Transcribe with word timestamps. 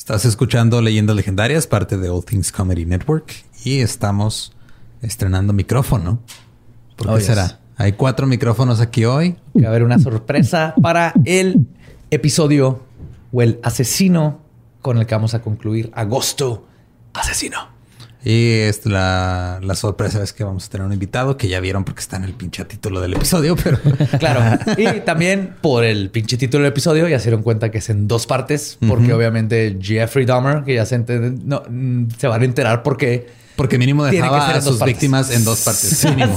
Estás 0.00 0.24
escuchando 0.24 0.80
Leyendas 0.80 1.14
Legendarias, 1.14 1.66
parte 1.66 1.98
de 1.98 2.08
All 2.08 2.24
Things 2.24 2.50
Comedy 2.50 2.86
Network, 2.86 3.34
y 3.64 3.80
estamos 3.80 4.54
estrenando 5.02 5.52
micrófono. 5.52 6.20
¿Por 6.96 7.08
qué 7.08 7.12
Oh, 7.12 7.18
yes. 7.18 7.26
será? 7.26 7.60
Hay 7.76 7.92
cuatro 7.92 8.26
micrófonos 8.26 8.80
aquí 8.80 9.04
hoy. 9.04 9.36
Va 9.54 9.66
a 9.66 9.68
haber 9.68 9.82
una 9.82 9.98
sorpresa 9.98 10.72
para 10.80 11.12
el 11.26 11.66
episodio 12.10 12.82
o 13.30 13.42
el 13.42 13.60
asesino 13.62 14.40
con 14.80 14.96
el 14.96 15.04
que 15.04 15.14
vamos 15.14 15.34
a 15.34 15.42
concluir 15.42 15.90
agosto. 15.94 16.66
Asesino. 17.12 17.58
Y 18.22 18.50
es 18.52 18.84
la, 18.84 19.60
la 19.62 19.74
sorpresa 19.74 20.22
es 20.22 20.34
que 20.34 20.44
vamos 20.44 20.66
a 20.66 20.68
tener 20.68 20.86
un 20.86 20.92
invitado 20.92 21.38
que 21.38 21.48
ya 21.48 21.58
vieron 21.60 21.84
porque 21.84 22.00
está 22.00 22.16
en 22.18 22.24
el 22.24 22.34
pinche 22.34 22.64
título 22.66 23.00
del 23.00 23.14
episodio, 23.14 23.56
pero 23.56 23.78
Claro. 24.18 24.58
y 24.76 25.00
también 25.00 25.54
por 25.62 25.84
el 25.84 26.10
pinche 26.10 26.36
título 26.36 26.64
del 26.64 26.72
episodio 26.72 27.08
ya 27.08 27.18
se 27.18 27.24
dieron 27.30 27.42
cuenta 27.42 27.70
que 27.70 27.78
es 27.78 27.88
en 27.88 28.08
dos 28.08 28.26
partes, 28.26 28.76
porque 28.86 29.14
obviamente 29.14 29.78
Jeffrey 29.80 30.26
Dahmer, 30.26 30.64
que 30.64 30.74
ya 30.74 30.84
se, 30.84 30.98
enten- 30.98 31.40
no, 31.44 31.62
se 32.18 32.26
van 32.26 32.42
a 32.42 32.44
enterar 32.44 32.82
porque 32.82 33.40
porque 33.56 33.76
mínimo 33.78 34.04
dejaba 34.04 34.46
ser 34.48 34.56
a 34.56 34.60
sus 34.62 34.78
partes. 34.78 34.94
víctimas 34.94 35.30
en 35.30 35.44
dos 35.44 35.60
partes. 35.60 36.04
mínimo. 36.16 36.36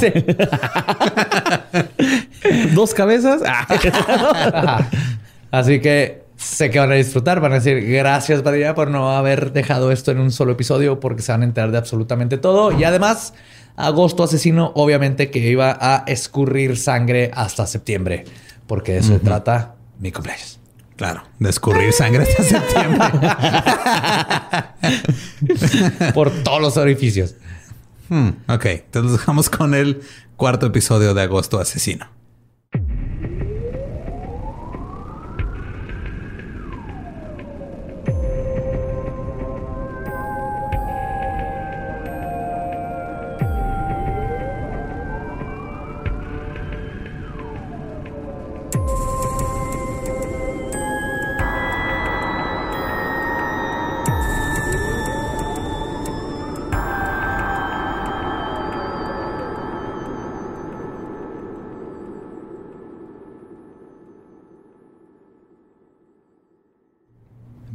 Dos 2.74 2.94
cabezas. 2.94 3.42
Así 5.52 5.80
que 5.80 6.23
sé 6.44 6.70
que 6.70 6.80
van 6.80 6.92
a 6.92 6.96
disfrutar. 6.96 7.40
Van 7.40 7.52
a 7.52 7.56
decir 7.56 7.82
gracias, 7.86 8.42
Padilla, 8.42 8.76
por 8.76 8.90
no 8.90 9.12
haber 9.12 9.54
dejado 9.54 9.92
esto 9.92 10.12
en 10.12 10.20
un 10.20 10.32
solo 10.32 10.52
episodio, 10.54 11.00
porque 11.00 11.22
se 11.22 11.32
van 11.32 11.42
a 11.42 11.46
enterar 11.46 11.72
de 11.72 11.78
absolutamente 11.78 12.38
todo. 12.38 12.78
Y 12.78 12.84
además, 12.84 13.34
Agosto 13.76 14.24
Asesino, 14.24 14.72
obviamente 14.76 15.32
que 15.32 15.40
iba 15.40 15.78
a 15.80 16.04
escurrir 16.08 16.78
sangre 16.78 17.32
hasta 17.34 17.66
septiembre, 17.66 18.26
porque 18.68 18.94
de 18.94 19.00
eso 19.00 19.14
se 19.14 19.20
trata 19.20 19.76
mi 20.00 20.12
cumpleaños. 20.12 20.60
Claro, 20.96 21.24
de 21.40 21.50
escurrir 21.50 21.92
sangre 21.92 22.24
hasta 22.24 22.44
septiembre. 22.44 23.10
Por 26.14 26.30
todos 26.44 26.62
los 26.62 26.78
orificios. 26.78 27.36
Hmm, 28.10 28.30
ok, 28.48 28.66
entonces 28.66 29.12
nos 29.12 29.20
dejamos 29.20 29.50
con 29.50 29.74
el 29.74 30.02
cuarto 30.36 30.68
episodio 30.68 31.16
de 31.16 31.24
Agosto 31.24 31.60
Asesino. 31.60 32.08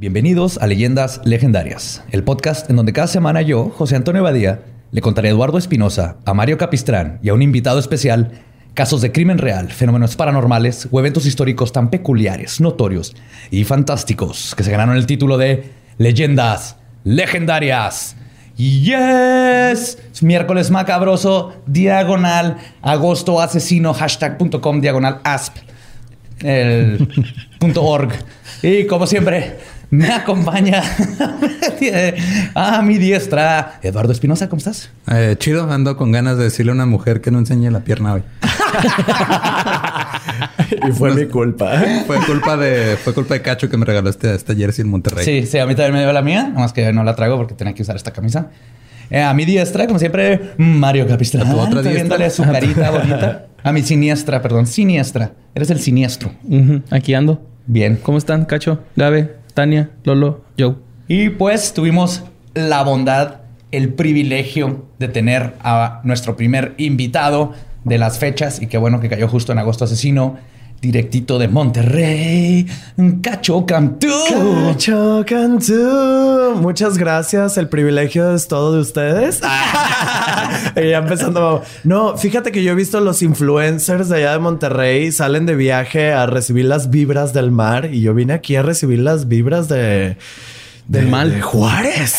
Bienvenidos 0.09 0.57
a 0.57 0.67
Leyendas 0.67 1.21
Legendarias, 1.25 2.03
el 2.13 2.25
podcast 2.25 2.71
en 2.71 2.77
donde 2.77 2.95
cada 2.95 3.09
semana 3.09 3.43
yo, 3.43 3.69
José 3.77 3.95
Antonio 3.95 4.23
Badía, 4.23 4.63
le 4.91 5.03
contaré 5.03 5.29
a 5.29 5.33
Eduardo 5.33 5.59
Espinosa, 5.59 6.17
a 6.25 6.33
Mario 6.33 6.57
Capistrán 6.57 7.19
y 7.23 7.29
a 7.29 7.35
un 7.35 7.43
invitado 7.43 7.79
especial 7.79 8.41
casos 8.73 9.03
de 9.03 9.13
crimen 9.13 9.37
real, 9.37 9.71
fenómenos 9.71 10.17
paranormales 10.17 10.89
o 10.91 10.99
eventos 10.99 11.27
históricos 11.27 11.73
tan 11.73 11.91
peculiares, 11.91 12.59
notorios 12.59 13.15
y 13.51 13.65
fantásticos 13.65 14.55
que 14.55 14.63
se 14.63 14.71
ganaron 14.71 14.97
el 14.97 15.05
título 15.05 15.37
de 15.37 15.73
Leyendas 15.99 16.77
Legendarias. 17.05 18.17
Yes, 18.57 19.99
es 20.11 20.23
miércoles 20.23 20.71
macabroso, 20.71 21.53
diagonal, 21.67 22.57
agosto 22.81 23.43
asesino, 23.43 23.93
hashtag.com, 23.93 24.81
diagonal 24.81 25.21
asp 25.23 25.59
el 26.43 27.09
punto 27.59 27.83
org. 27.83 28.13
Y 28.63 28.87
como 28.87 29.07
siempre, 29.07 29.59
me 29.91 30.13
acompaña 30.13 30.83
a 32.55 32.83
mi 32.83 32.99
diestra 32.99 33.79
Eduardo 33.83 34.13
Espinosa. 34.13 34.49
¿Cómo 34.49 34.59
estás? 34.59 34.91
Eh, 35.11 35.37
chido, 35.39 35.71
ando 35.71 35.97
con 35.97 36.13
ganas 36.13 36.37
de 36.37 36.45
decirle 36.45 36.73
a 36.73 36.75
una 36.75 36.87
mujer 36.87 37.21
que 37.21 37.31
no 37.31 37.39
enseñe 37.39 37.71
la 37.71 37.81
pierna 37.81 38.15
hoy. 38.15 38.23
y 40.89 40.93
fue 40.93 41.15
mi 41.15 41.27
culpa. 41.27 41.83
Fue 42.07 42.19
culpa 42.19 42.57
de, 42.57 42.97
fue 42.97 43.15
culpa 43.15 43.35
de 43.35 43.43
Cacho 43.43 43.71
que 43.71 43.77
me 43.77 43.87
regaló 43.87 44.11
este, 44.11 44.35
esta 44.35 44.55
jersey 44.55 44.85
en 44.85 44.91
Monterrey. 44.91 45.25
Sí, 45.25 45.47
sí, 45.47 45.59
a 45.59 45.67
mí 45.67 45.75
también 45.75 45.95
me 45.95 46.01
dio 46.01 46.13
la 46.13 46.23
mía, 46.23 46.51
nomás 46.53 46.73
que 46.73 46.93
no 46.93 47.05
la 47.05 47.17
traigo 47.17 47.37
porque 47.37 47.55
tenía 47.55 47.75
que 47.75 47.83
usar 47.83 47.97
esta 47.97 48.13
camisa. 48.13 48.49
Eh, 49.11 49.23
a 49.23 49.33
mi 49.33 49.47
diestra, 49.47 49.87
como 49.87 49.99
siempre, 49.99 50.53
Mario 50.59 51.07
Capistrán. 51.07 51.47
¿A 51.47 51.51
tu 51.51 51.59
otra 51.59 51.81
viéndole 51.81 52.29
su 52.29 52.43
carita 52.43 52.91
bonita. 52.91 53.47
A 53.63 53.73
mi 53.73 53.83
siniestra, 53.83 54.43
perdón, 54.43 54.67
siniestra. 54.67 55.33
Eres 55.55 55.71
el 55.71 55.81
siniestro. 55.81 56.31
Aquí 56.91 57.15
ando. 57.15 57.43
Bien. 57.67 57.99
¿Cómo 58.03 58.17
están, 58.17 58.47
Cacho, 58.47 58.83
Gabe, 58.97 59.38
Tania, 59.59 59.91
Lolo, 60.05 60.45
Joe? 60.57 60.77
Y 61.09 61.31
pues 61.31 61.75
tuvimos 61.75 62.23
la 62.55 62.85
bondad, 62.85 63.41
el 63.73 63.93
privilegio 63.93 64.87
de 65.01 65.09
tener 65.09 65.55
a 65.65 66.01
nuestro 66.05 66.37
primer 66.37 66.75
invitado 66.79 67.55
de 67.83 67.99
las 67.99 68.21
fechas 68.21 68.63
y 68.63 68.69
qué 68.69 68.79
bueno 68.79 69.01
que 69.01 69.09
cayó 69.09 69.27
justo 69.27 69.51
en 69.51 69.59
agosto 69.59 69.87
asesino, 69.87 70.37
directito 70.81 71.39
de 71.39 71.49
Monterrey, 71.49 72.67
Cacho 73.23 73.67
Cantú. 73.67 74.09
Cacho 74.69 75.25
Cantú. 75.27 76.55
Muchas 76.61 76.97
gracias. 76.99 77.57
El 77.59 77.69
privilegio 77.69 78.35
es 78.35 78.47
todo 78.49 78.75
de 78.75 78.81
ustedes. 78.81 79.41
y 80.77 80.91
ya 80.91 80.99
empezando. 80.99 81.63
No, 81.85 82.17
fíjate 82.17 82.53
que 82.53 82.63
yo 82.63 82.73
he 82.73 82.75
visto 82.75 83.01
los 83.01 83.23
influencers 83.23 84.09
de 84.09 84.17
allá 84.19 84.33
de 84.33 84.39
Monterrey 84.39 85.11
salen 85.13 85.47
de 85.47 85.55
viaje 85.57 86.13
a 86.13 86.27
recibir 86.27 86.67
las 86.67 86.91
vibras 86.91 87.33
del 87.33 87.51
mar 87.51 87.89
y 87.93 88.01
yo 88.01 88.15
vine 88.15 88.33
aquí 88.33 88.57
a 88.57 88.63
recibir 88.63 89.01
las 89.01 89.29
vibras 89.29 89.69
de. 89.69 90.17
Del 90.87 91.05
de- 91.05 91.11
mal. 91.11 91.31
de 91.31 91.41
Juárez. 91.43 92.15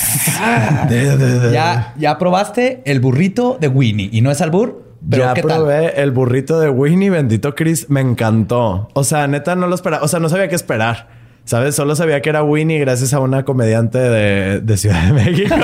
De- 0.90 1.18
de- 1.18 1.40
de- 1.40 1.54
Ya, 1.54 1.94
ya 1.98 2.18
probaste 2.20 2.82
el 2.86 3.00
burrito 3.00 3.58
de 3.60 3.68
Winnie 3.68 4.10
y 4.12 4.22
no 4.22 4.30
es 4.32 4.42
albur, 4.42 4.89
pero 5.08 5.26
ya 5.26 5.34
¿qué 5.34 5.42
tal? 5.42 5.58
probé 5.60 6.02
el 6.02 6.12
burrito 6.12 6.60
de 6.60 6.70
Winnie, 6.70 7.10
bendito 7.10 7.56
Chris, 7.56 7.90
me 7.90 8.02
encantó. 8.02 8.90
O 8.94 9.04
sea, 9.04 9.28
neta 9.28 9.56
no 9.56 9.68
lo 9.68 9.76
esperaba, 9.76 10.04
o 10.04 10.08
sea, 10.08 10.20
no 10.20 10.30
sabía 10.30 10.48
qué 10.48 10.56
esperar. 10.56 11.20
¿Sabes? 11.46 11.74
Solo 11.74 11.96
sabía 11.96 12.22
que 12.22 12.30
era 12.30 12.44
Winnie 12.44 12.78
gracias 12.78 13.12
a 13.12 13.20
una 13.20 13.44
comediante 13.44 13.98
de, 13.98 14.62
de 14.62 14.78
Ciudad 14.78 15.04
de 15.08 15.14
México 15.14 15.56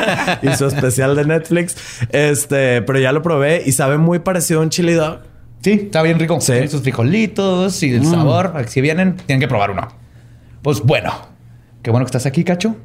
y 0.42 0.48
su 0.56 0.66
especial 0.66 1.14
de 1.16 1.26
Netflix. 1.26 1.76
Este, 2.10 2.80
pero 2.80 2.98
ya 2.98 3.12
lo 3.12 3.20
probé 3.20 3.62
y 3.66 3.72
sabe 3.72 3.98
muy 3.98 4.20
parecido 4.20 4.60
a 4.60 4.62
un 4.62 4.70
chili 4.70 4.94
dog. 4.94 5.18
Sí, 5.60 5.72
está 5.72 6.00
bien 6.02 6.18
rico. 6.18 6.40
Sí. 6.40 6.52
Tiene 6.52 6.68
sus 6.68 6.80
frijolitos 6.80 7.82
y 7.82 7.94
el 7.94 8.06
sabor. 8.06 8.54
Si 8.68 8.80
vienen, 8.80 9.16
tienen 9.16 9.40
que 9.40 9.48
probar 9.48 9.70
uno. 9.70 9.88
Pues 10.62 10.80
bueno, 10.80 11.12
qué 11.82 11.90
bueno 11.90 12.06
que 12.06 12.08
estás 12.08 12.24
aquí, 12.24 12.42
Cacho. 12.42 12.76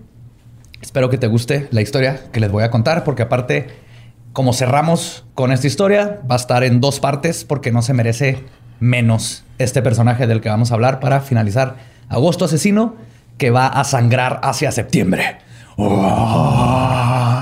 Espero 0.82 1.10
que 1.10 1.18
te 1.18 1.28
guste 1.28 1.68
la 1.72 1.82
historia 1.82 2.20
que 2.32 2.42
les 2.42 2.52
voy 2.52 2.64
a 2.64 2.70
contar, 2.70 3.06
porque 3.06 3.22
aparte, 3.24 3.68
como 4.40 4.54
cerramos 4.54 5.26
con 5.36 5.52
esta 5.52 5.68
historia, 5.68 6.22
va 6.22 6.36
a 6.36 6.38
estar 6.38 6.64
en 6.64 6.80
dos 6.80 7.02
partes 7.02 7.44
porque 7.44 7.74
no 7.74 7.82
se 7.82 7.94
merece 7.94 8.46
menos 8.80 9.44
este 9.58 9.82
personaje 9.82 10.28
del 10.28 10.40
que 10.40 10.48
vamos 10.48 10.72
a 10.72 10.76
hablar 10.76 11.02
para 11.02 11.20
finalizar 11.20 11.76
Agosto 12.08 12.46
Asesino, 12.46 12.96
que 13.38 13.52
va 13.52 13.68
a 13.68 13.84
sangrar 13.84 14.40
hacia 14.42 14.72
septiembre. 14.72 15.40
A, 15.78 17.36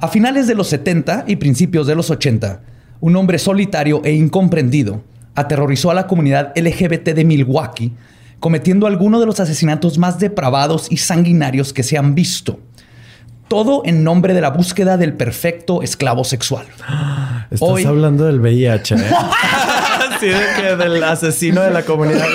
a 0.00 0.08
finales 0.08 0.48
de 0.48 0.56
los 0.56 0.66
70 0.66 1.26
y 1.28 1.36
principios 1.36 1.86
de 1.86 1.94
los 1.94 2.10
80, 2.10 2.60
un 2.98 3.14
hombre 3.14 3.38
solitario 3.38 4.02
e 4.04 4.14
incomprendido 4.14 5.04
aterrorizó 5.36 5.92
a 5.92 5.94
la 5.94 6.08
comunidad 6.08 6.52
LGBT 6.56 7.10
de 7.10 7.24
Milwaukee, 7.24 7.94
cometiendo 8.40 8.88
algunos 8.88 9.20
de 9.20 9.26
los 9.26 9.38
asesinatos 9.38 9.96
más 9.96 10.18
depravados 10.18 10.88
y 10.90 10.96
sanguinarios 10.96 11.72
que 11.72 11.84
se 11.84 11.96
han 11.96 12.16
visto. 12.16 12.58
Todo 13.48 13.82
en 13.84 14.04
nombre 14.04 14.34
de 14.34 14.40
la 14.42 14.50
búsqueda 14.50 14.96
del 14.98 15.14
perfecto 15.14 15.82
esclavo 15.82 16.22
sexual. 16.24 16.66
Estás 17.50 17.60
Hoy- 17.68 17.84
hablando 17.84 18.24
del 18.24 18.40
VIH, 18.40 18.94
¿eh? 18.94 18.98
Así 20.14 20.26
de 20.26 20.40
que 20.60 20.76
del 20.76 21.02
asesino 21.02 21.62
de 21.62 21.70
la 21.70 21.82
comunidad. 21.82 22.26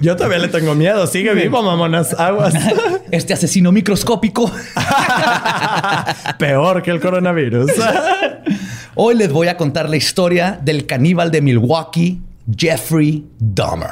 Yo 0.00 0.14
todavía 0.16 0.38
le 0.38 0.48
tengo 0.48 0.74
miedo. 0.74 1.06
Sigue 1.06 1.34
vivo, 1.34 1.62
mamonas. 1.62 2.14
Aguas. 2.18 2.54
Este 3.10 3.32
asesino 3.32 3.70
microscópico. 3.70 4.50
Peor 6.38 6.82
que 6.82 6.90
el 6.90 7.00
coronavirus. 7.00 7.70
Hoy 8.96 9.14
les 9.14 9.30
voy 9.30 9.46
a 9.48 9.56
contar 9.56 9.88
la 9.88 9.96
historia 9.96 10.58
del 10.60 10.84
caníbal 10.86 11.30
de 11.30 11.40
Milwaukee, 11.40 12.20
Jeffrey 12.56 13.24
Dahmer. 13.38 13.88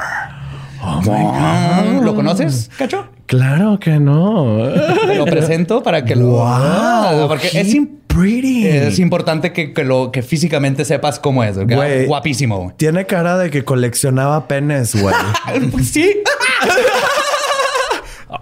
¿Lo 2.03 2.13
conoces, 2.15 2.69
Cacho? 2.77 3.07
Claro 3.25 3.79
que 3.79 3.99
no. 3.99 4.69
Te 5.07 5.15
lo 5.17 5.25
presento 5.25 5.81
para 5.81 6.05
que 6.05 6.15
lo... 6.15 6.27
Wow, 6.27 7.27
porque 7.27 7.47
es, 7.53 7.75
pretty. 8.07 8.67
es 8.67 8.99
importante 8.99 9.51
que, 9.53 9.73
que 9.73 9.83
lo, 9.83 10.11
que 10.11 10.21
físicamente 10.21 10.85
sepas 10.85 11.19
cómo 11.19 11.43
es. 11.43 11.57
Güey. 11.57 12.05
Guapísimo. 12.05 12.57
güey. 12.59 12.75
Tiene 12.77 13.05
cara 13.05 13.37
de 13.37 13.49
que 13.49 13.63
coleccionaba 13.63 14.47
penes, 14.47 14.95
güey. 14.99 15.15
Pues 15.71 15.89
sí. 15.89 16.13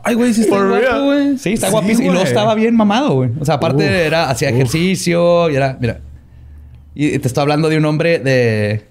Ay, 0.04 0.16
güey, 0.16 0.34
sí 0.34 0.42
está 0.42 0.56
guapo, 0.64 1.04
güey. 1.04 1.38
Sí, 1.38 1.54
está 1.54 1.68
Sí, 1.68 1.72
guapísimo. 1.74 2.08
Y 2.08 2.12
luego 2.12 2.26
estaba 2.26 2.56
bien 2.56 2.76
mamado, 2.76 3.14
güey. 3.14 3.30
O 3.40 3.46
sea, 3.46 3.56
aparte 3.56 3.84
Uf, 3.84 3.92
era, 3.92 4.30
hacía 4.30 4.50
uf. 4.50 4.56
ejercicio 4.56 5.50
y 5.50 5.56
era, 5.56 5.78
mira. 5.80 6.00
Y 6.96 7.20
te 7.20 7.28
estoy 7.28 7.42
hablando 7.42 7.70
de 7.70 7.78
un 7.78 7.86
hombre 7.86 8.20
de, 8.20 8.86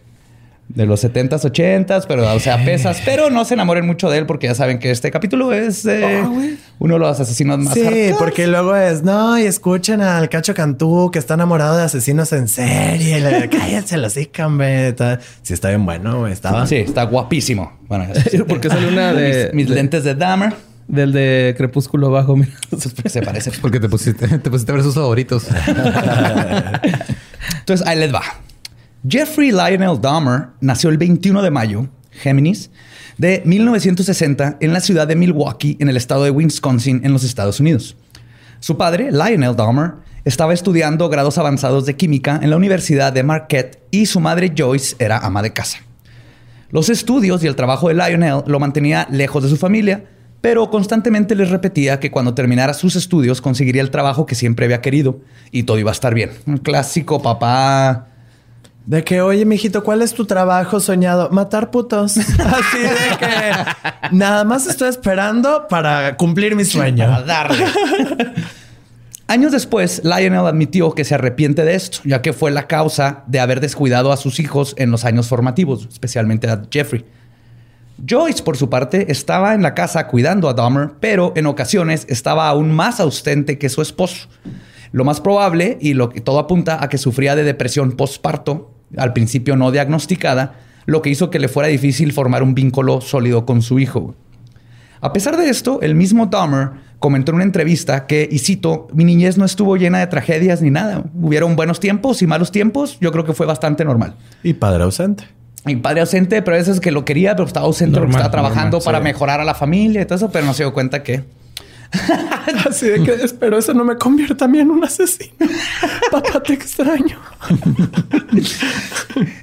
de 0.75 0.87
los 0.87 1.02
70s, 1.05 1.40
80s, 1.43 2.05
pero, 2.06 2.32
o 2.32 2.38
sea, 2.38 2.64
pesas. 2.64 3.02
Pero 3.05 3.28
no 3.28 3.44
se 3.44 3.55
enamoren 3.55 3.84
mucho 3.84 4.08
de 4.08 4.19
él 4.19 4.26
porque 4.26 4.46
ya 4.46 4.55
saben 4.55 4.78
que 4.78 4.90
este 4.93 5.11
capítulo 5.11 5.52
es 5.52 5.84
eh, 5.84 6.20
Ah, 6.22 6.31
uno 6.78 6.94
de 6.94 7.00
los 7.00 7.19
asesinos 7.19 7.58
más 7.58 7.75
Sí, 7.75 7.82
hardcore. 7.82 8.14
porque 8.19 8.46
luego 8.46 8.76
es, 8.76 9.02
no, 9.02 9.37
y 9.37 9.43
escuchen 9.43 10.00
al 10.00 10.28
Cacho 10.28 10.55
Cantú 10.55 11.11
que 11.12 11.19
está 11.19 11.34
enamorado 11.34 11.76
de 11.76 11.82
asesinos 11.82 12.32
en 12.32 12.46
serie. 12.46 13.19
Y 13.19 13.20
le- 13.20 13.49
Cállense 13.50 13.96
los. 13.99 14.14
Tal. 14.96 15.20
Sí, 15.43 15.52
está 15.55 15.69
bien 15.70 15.84
bueno, 15.84 16.20
güey. 16.20 16.32
Estaba. 16.32 16.67
Sí, 16.67 16.76
está 16.76 17.02
guapísimo. 17.05 17.78
Bueno, 17.88 18.06
Porque 18.49 18.69
sale 18.69 18.87
una 18.88 19.12
de- 19.12 19.46
mis, 19.52 19.55
mis 19.55 19.69
de- 19.69 19.75
lentes 19.75 20.05
de 20.05 20.14
Dahmer. 20.14 20.55
Del 20.87 21.12
de 21.12 21.55
Crepúsculo 21.56 22.08
Abajo, 22.08 22.34
mira. 22.37 22.50
Se 23.06 23.22
parece. 23.22 23.52
Porque 23.61 23.78
te 23.78 23.88
pusiste, 23.88 24.26
te 24.38 24.50
pusiste 24.50 24.72
a 24.72 24.75
ver 24.75 24.82
sus 24.84 24.94
favoritos. 24.96 25.46
Entonces, 27.61 27.87
ahí 27.87 27.99
les 27.99 28.12
va. 28.12 28.22
Jeffrey 29.08 29.50
Lionel 29.50 29.99
Dahmer 29.99 30.49
nació 30.61 30.91
el 30.91 30.99
21 30.99 31.41
de 31.41 31.50
mayo, 31.50 31.88
Géminis, 32.11 32.70
de 33.17 33.43
1960 33.47 34.58
en 34.61 34.73
la 34.75 34.81
ciudad 34.81 35.08
de 35.08 35.17
Milwaukee, 35.17 35.79
en 35.81 35.88
el 35.88 35.97
estado 35.97 36.25
de 36.25 36.31
Wisconsin, 36.31 37.00
en 37.02 37.14
los 37.14 37.25
Estados 37.25 37.61
Unidos. 37.61 37.97
Su 38.61 38.76
padre, 38.76 39.11
Lionel 39.11 39.56
Dahmer, 39.56 39.93
estaba 40.26 40.52
estudiando 40.52 41.08
grados 41.08 41.38
avanzados 41.38 41.87
de 41.87 41.97
química 41.97 42.41
en 42.43 42.50
la 42.50 42.56
Universidad 42.56 43.11
de 43.11 43.23
Marquette 43.23 43.82
y 43.91 44.05
su 44.05 44.20
madre 44.20 44.52
Joyce 44.55 44.97
era 44.99 45.17
ama 45.17 45.41
de 45.41 45.55
casa. 45.55 45.79
Los 46.69 46.91
estudios 46.91 47.43
y 47.43 47.46
el 47.46 47.56
trabajo 47.56 47.88
de 47.88 47.94
Lionel 47.94 48.43
lo 48.46 48.61
mantenía 48.61 49.08
lejos 49.11 49.43
de 49.43 49.49
su 49.49 49.56
familia, 49.56 50.05
pero 50.43 50.69
constantemente 50.69 51.35
les 51.35 51.49
repetía 51.49 52.00
que 52.00 52.11
cuando 52.11 52.35
terminara 52.35 52.75
sus 52.75 52.96
estudios 52.96 53.41
conseguiría 53.41 53.81
el 53.81 53.91
trabajo 53.91 54.26
que 54.26 54.35
siempre 54.35 54.67
había 54.67 54.82
querido 54.82 55.20
y 55.50 55.62
todo 55.62 55.79
iba 55.79 55.91
a 55.91 55.93
estar 55.93 56.12
bien. 56.12 56.32
Un 56.46 56.58
clásico 56.58 57.23
papá. 57.23 58.09
De 58.90 59.04
que, 59.04 59.20
oye, 59.20 59.44
mijito, 59.44 59.84
¿cuál 59.84 60.02
es 60.02 60.14
tu 60.14 60.25
trabajo 60.25 60.81
soñado? 60.81 61.31
Matar 61.31 61.70
putos. 61.70 62.16
Así 62.16 62.78
de 62.78 63.19
que 63.20 64.16
nada 64.16 64.42
más 64.42 64.66
estoy 64.66 64.88
esperando 64.88 65.69
para 65.69 66.16
cumplir 66.16 66.56
mi 66.56 66.64
sueño. 66.64 67.22
darle. 67.22 67.66
Años 69.28 69.52
después, 69.52 70.02
Lionel 70.02 70.44
admitió 70.44 70.90
que 70.90 71.04
se 71.04 71.14
arrepiente 71.14 71.64
de 71.64 71.76
esto, 71.76 72.00
ya 72.02 72.20
que 72.20 72.32
fue 72.32 72.50
la 72.50 72.66
causa 72.66 73.22
de 73.28 73.38
haber 73.38 73.60
descuidado 73.60 74.10
a 74.10 74.16
sus 74.16 74.40
hijos 74.40 74.75
en 74.76 74.90
los 74.90 75.04
años 75.04 75.28
formativos, 75.28 75.86
especialmente 75.88 76.50
a 76.50 76.60
Jeffrey. 76.69 77.04
Joyce, 78.04 78.43
por 78.43 78.56
su 78.56 78.69
parte, 78.70 79.12
estaba 79.12 79.54
en 79.54 79.62
la 79.62 79.72
casa 79.75 80.08
cuidando 80.08 80.48
a 80.48 80.54
Dahmer, 80.54 80.94
pero 80.98 81.32
en 81.36 81.46
ocasiones 81.46 82.06
estaba 82.08 82.48
aún 82.48 82.72
más 82.72 82.98
ausente 82.98 83.56
que 83.56 83.69
su 83.69 83.82
esposo. 83.82 84.26
Lo 84.90 85.04
más 85.04 85.20
probable, 85.20 85.78
y 85.81 85.94
lo 85.94 86.08
que 86.08 86.20
todo 86.20 86.40
apunta 86.40 86.82
a 86.82 86.88
que 86.88 86.98
sufría 86.98 87.36
de 87.36 87.44
depresión 87.44 87.93
postparto, 87.93 88.69
al 88.96 89.12
principio 89.12 89.56
no 89.56 89.70
diagnosticada, 89.70 90.54
lo 90.87 91.02
que 91.02 91.10
hizo 91.10 91.31
que 91.31 91.38
le 91.38 91.48
fuera 91.48 91.69
difícil 91.69 92.12
formar 92.12 92.42
un 92.42 92.54
vínculo 92.54 93.00
sólido 93.00 93.46
con 93.46 93.62
su 93.62 93.78
hijo. 93.78 94.14
A 95.00 95.12
pesar 95.12 95.37
de 95.37 95.48
esto, 95.48 95.81
el 95.82 95.94
mismo 95.94 96.26
Dahmer 96.26 96.70
comentó 96.98 97.32
en 97.32 97.37
una 97.37 97.44
entrevista 97.44 98.06
que, 98.06 98.28
y 98.31 98.38
cito, 98.38 98.88
mi 98.92 99.04
niñez 99.04 99.38
no 99.38 99.46
estuvo 99.46 99.76
llena 99.76 99.98
de 99.98 100.06
tragedias 100.06 100.60
ni 100.60 100.70
nada. 100.70 101.04
Hubieron 101.14 101.56
buenos 101.56 101.81
tiempos 101.81 102.20
y 102.20 102.26
malos 102.26 102.52
tiempos. 102.52 102.98
Yo 103.00 103.10
creo 103.10 103.25
que 103.25 103.32
fue 103.32 103.46
bastante 103.46 103.84
normal. 103.84 104.16
Y 104.42 104.52
padre 104.52 104.84
ausente. 104.84 105.25
Mi 105.64 105.76
padre 105.76 106.00
ausente, 106.00 106.43
pero 106.43 106.56
a 106.56 106.58
veces 106.58 106.81
que 106.81 106.90
lo 106.90 107.04
quería, 107.04 107.34
pero 107.34 107.46
estaba 107.46 107.66
ausente 107.66 107.98
porque 107.98 108.12
Normal, 108.12 108.20
estaba 108.20 108.31
trabajando 108.31 108.78
normal, 108.78 108.84
para 108.84 108.98
sí. 108.98 109.04
mejorar 109.04 109.40
a 109.40 109.44
la 109.44 109.54
familia 109.54 110.02
y 110.02 110.04
todo 110.04 110.16
eso, 110.16 110.31
pero 110.31 110.44
no 110.44 110.54
se 110.54 110.64
dio 110.64 110.72
cuenta 110.72 111.02
que... 111.02 111.25
Así 112.69 112.87
de 112.87 113.02
que 113.02 113.12
espero 113.12 113.58
eso 113.58 113.75
no 113.75 113.84
me 113.84 113.96
convierta 113.96 114.44
a 114.44 114.48
mí 114.48 114.60
en 114.60 114.70
un 114.70 114.84
asesino. 114.84 115.34
Papá, 116.10 116.42
te 116.42 116.54
extraño. 116.54 117.19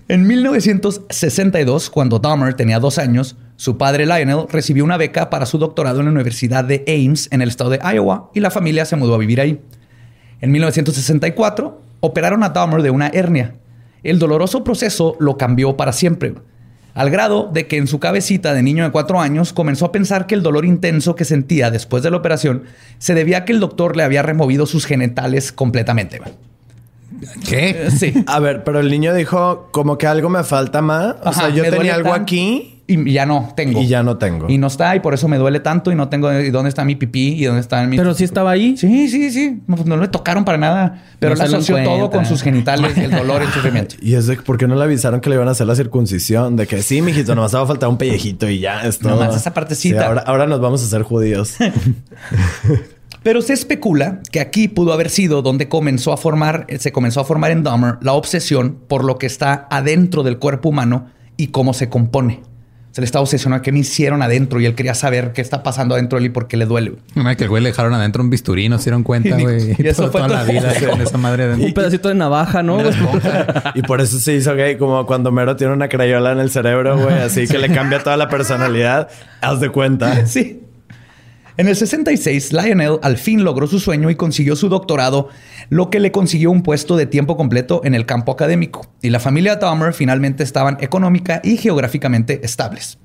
En 0.08 0.26
1962, 0.26 1.90
cuando 1.90 2.20
Dahmer 2.20 2.54
tenía 2.54 2.80
dos 2.80 2.98
años, 2.98 3.36
su 3.58 3.78
padre 3.78 4.06
Lionel 4.06 4.46
recibió 4.50 4.86
una 4.86 4.96
beca 4.96 5.30
para 5.30 5.46
su 5.46 5.58
doctorado 5.58 6.00
en 6.00 6.06
la 6.06 6.12
Universidad 6.14 6.64
de 6.64 6.86
Ames 6.88 7.28
en 7.32 7.42
el 7.42 7.50
estado 7.50 7.70
de 7.70 7.80
Iowa 7.84 8.32
y 8.34 8.40
la 8.40 8.50
familia 8.50 8.86
se 8.86 8.96
mudó 8.96 9.16
a 9.16 9.18
vivir 9.18 9.42
ahí. 9.42 9.60
En 10.40 10.52
1964, 10.52 11.82
operaron 12.00 12.44
a 12.44 12.50
Dahmer 12.50 12.82
de 12.82 12.92
una 12.92 13.08
hernia. 13.08 13.56
El 14.04 14.20
doloroso 14.20 14.64
proceso 14.64 15.18
lo 15.20 15.38
cambió 15.38 15.76
para 15.76 15.92
siempre, 15.92 16.36
al 16.98 17.10
grado 17.12 17.50
de 17.54 17.68
que 17.68 17.78
en 17.78 17.88
su 17.88 18.00
cabecita 18.00 18.54
de 18.54 18.64
niño 18.64 18.84
de 18.84 18.92
cuatro 18.92 19.22
años 19.22 19.54
comenzó 19.54 19.86
a 19.86 19.92
pensar 19.92 20.26
que 20.26 20.36
el 20.36 20.42
dolor 20.42 20.66
intenso 20.66 21.16
que 21.16 21.26
sentía 21.26 21.70
después 21.72 22.02
de 22.04 22.10
la 22.10 22.18
operación 22.18 22.64
se 22.98 23.14
debía 23.14 23.38
a 23.40 23.46
que 23.46 23.54
el 23.54 23.60
doctor 23.60 23.96
le 23.96 24.04
había 24.04 24.24
removido 24.24 24.66
sus 24.66 24.86
genitales 24.86 25.52
completamente. 25.52 26.20
¿Qué? 27.48 27.90
Sí. 27.98 28.14
A 28.28 28.40
ver, 28.40 28.64
pero 28.64 28.80
el 28.80 28.90
niño 28.90 29.14
dijo 29.14 29.70
como 29.72 29.98
que 29.98 30.08
algo 30.08 30.30
me 30.30 30.44
falta 30.44 30.82
más. 30.82 31.16
O 31.24 31.30
Ajá, 31.30 31.42
sea, 31.42 31.50
yo 31.50 31.64
tenía 31.70 31.96
algo 31.96 32.10
tanto. 32.10 32.24
aquí 32.24 32.77
Y 32.90 33.12
ya 33.12 33.26
no 33.26 33.52
tengo. 33.54 33.82
y 33.82 33.88
ya 33.88 34.02
no 34.02 34.18
tengo. 34.18 34.50
Y 34.50 34.58
no 34.58 34.68
está, 34.68 34.96
y 34.96 35.02
por 35.02 35.14
eso 35.14 35.28
me 35.28 35.38
duele 35.38 35.60
tanto 35.60 35.92
y 35.92 35.96
no 35.96 36.08
tengo 36.08 36.32
y 36.32 36.52
dónde 36.52 36.70
está 36.70 36.86
mi 36.86 36.96
pipí 36.96 37.34
y 37.34 37.44
dónde 37.44 37.60
está 37.60 37.86
mi. 37.86 37.98
Pero 37.98 38.14
sí 38.14 38.24
estaba 38.24 38.52
ahí. 38.52 38.78
Sí, 38.78 39.10
sí, 39.10 39.30
sí. 39.30 39.62
No, 39.68 39.76
pues 39.76 39.88
no 39.88 39.98
le 39.98 40.08
tocaron 40.08 40.46
para 40.46 40.58
nada. 40.58 41.04
Pero 41.20 41.36
No 41.36 41.42
lo 41.42 41.58
asoció 41.58 41.84
todo 41.84 42.10
con 42.10 42.26
sus 42.26 42.42
genitales, 42.42 42.98
el 42.98 43.12
dolor 43.12 43.42
el 43.42 43.50
sufrimiento. 43.50 43.96
Y 44.02 44.16
es 44.16 44.28
de 44.28 44.38
por 44.38 44.58
qué 44.58 44.68
no 44.68 44.76
le 44.76 44.84
avisaron 44.84 45.20
que 45.20 45.30
le 45.30 45.36
iban 45.36 45.50
a 45.50 45.52
hacer 45.52 45.68
la 45.68 45.76
circuncisión. 45.76 46.56
De 46.56 46.66
que 46.66 46.82
sí, 46.82 47.02
mijito, 47.02 47.36
nomás 47.36 47.54
va 47.54 47.62
a 47.62 47.66
faltar 47.66 47.90
un 47.90 47.98
pellejito 47.98 48.50
y 48.50 48.60
ya 48.60 48.82
es 48.84 49.00
todo. 49.00 49.12
Nomás 49.12 49.36
esa 49.36 49.54
partecita. 49.54 50.00
Sí, 50.00 50.06
ahora, 50.06 50.22
ahora 50.26 50.48
nos 50.48 50.62
vamos 50.62 50.82
a 50.82 50.86
hacer 50.86 51.04
judíos. 51.04 51.56
Pero 53.24 53.42
se 53.42 53.52
especula 53.52 54.22
que 54.32 54.40
aquí 54.40 54.70
pudo 54.70 54.94
haber 54.94 55.10
sido 55.10 55.42
donde 55.42 55.68
comenzó 55.68 56.14
a 56.14 56.18
formar, 56.18 56.66
eh, 56.70 56.78
se 56.80 56.94
comenzó 56.94 57.20
a 57.20 57.26
formar 57.26 57.52
en 57.52 57.64
Dahmer 57.64 57.96
la 58.02 58.14
obsesión 58.14 58.78
por 58.88 59.04
lo 59.04 59.18
que 59.18 59.26
está 59.26 59.68
adentro 59.70 60.24
del 60.24 60.38
cuerpo 60.38 60.70
humano 60.70 61.08
y 61.36 61.48
cómo 61.48 61.74
se 61.74 61.90
compone. 61.90 62.42
Se 62.98 63.02
le 63.02 63.06
estaba 63.06 63.22
obsesionando 63.22 63.62
qué 63.62 63.72
me 63.72 63.78
hicieron 63.78 64.24
adentro 64.24 64.60
y 64.60 64.66
él 64.66 64.74
quería 64.74 64.96
saber 64.96 65.32
qué 65.32 65.40
está 65.42 65.62
pasando 65.62 65.94
adentro 65.94 66.18
de 66.18 66.26
él 66.26 66.32
y 66.32 66.34
por 66.34 66.48
qué 66.48 66.58
le 66.58 66.66
duele. 66.66 66.94
Una 67.16 67.36
que 67.36 67.44
el 67.44 67.50
güey 67.52 67.62
le 67.62 67.70
dejaron 67.70 67.94
adentro 67.94 68.24
un 68.24 68.32
bisturí, 68.32 68.70
no 68.70 68.80
se 68.80 68.86
dieron 68.86 69.04
cuenta, 69.04 69.30
Y- 69.40 69.44
güey. 69.44 69.76
y 69.78 69.88
eso 69.88 70.10
fue 70.12 70.20
toda 70.20 70.44
la 70.44 70.44
vida 70.52 70.74
con 70.90 71.00
esa 71.00 71.16
madre 71.20 71.44
adentro. 71.44 71.68
Un 71.68 71.74
pedacito 71.76 72.10
de 72.10 72.16
navaja, 72.16 72.64
¿no? 72.64 72.80
Y 73.76 73.84
por 73.84 74.02
eso 74.02 74.18
se 74.18 74.34
hizo 74.34 74.56
gay, 74.56 74.78
como 74.78 75.06
cuando 75.06 75.32
Mero 75.32 75.56
tiene 75.56 75.74
una 75.74 75.90
crayola 75.90 76.32
en 76.32 76.40
el 76.40 76.50
cerebro, 76.50 76.98
güey. 76.98 77.20
Así 77.20 77.48
que 77.48 77.60
le 77.60 77.70
cambia 77.72 78.00
toda 78.00 78.18
la 78.18 78.30
personalidad. 78.30 79.10
Haz 79.42 79.60
de 79.60 79.70
cuenta. 79.70 80.26
Sí. 80.26 80.64
En 81.58 81.68
el 81.68 81.76
66, 81.76 82.54
Lionel 82.54 83.00
al 83.02 83.18
fin 83.18 83.44
logró 83.44 83.66
su 83.66 83.80
sueño 83.80 84.12
y 84.12 84.16
consiguió 84.16 84.56
su 84.56 84.70
doctorado, 84.70 85.30
lo 85.70 85.90
que 85.90 86.00
le 86.00 86.12
consiguió 86.12 86.52
un 86.52 86.62
puesto 86.62 86.96
de 86.96 87.08
tiempo 87.08 87.36
completo 87.36 87.82
en 87.84 87.96
el 87.96 88.06
campo 88.06 88.32
académico. 88.32 88.86
Y 89.02 89.10
la 89.10 89.20
familia 89.20 89.56
Dahmer 89.56 89.94
finalmente 89.94 90.44
estaban 90.44 90.78
económica 90.82 91.42
y 91.44 91.58
geográficamente 91.58 92.42
estables. 92.44 93.00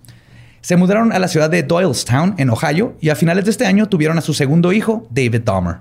Se 0.60 0.76
mudaron 0.76 1.12
a 1.12 1.18
la 1.18 1.28
ciudad 1.28 1.48
de 1.48 1.62
Doylestown, 1.62 2.34
en 2.36 2.50
Ohio, 2.50 2.94
y 3.00 3.08
a 3.08 3.16
finales 3.16 3.46
de 3.46 3.52
este 3.52 3.64
año 3.64 3.88
tuvieron 3.88 4.18
a 4.18 4.20
su 4.20 4.34
segundo 4.34 4.74
hijo, 4.74 5.06
David 5.08 5.40
Dahmer, 5.46 5.76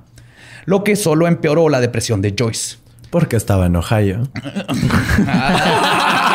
lo 0.63 0.85
que 0.85 0.95
solo 0.95 1.27
empeoró 1.27 1.67
la 1.67 1.81
depresión 1.81 2.21
de 2.21 2.33
Joyce. 2.39 2.77
Porque 3.09 3.35
estaba 3.35 3.65
en 3.65 3.75
Ohio. 3.75 4.29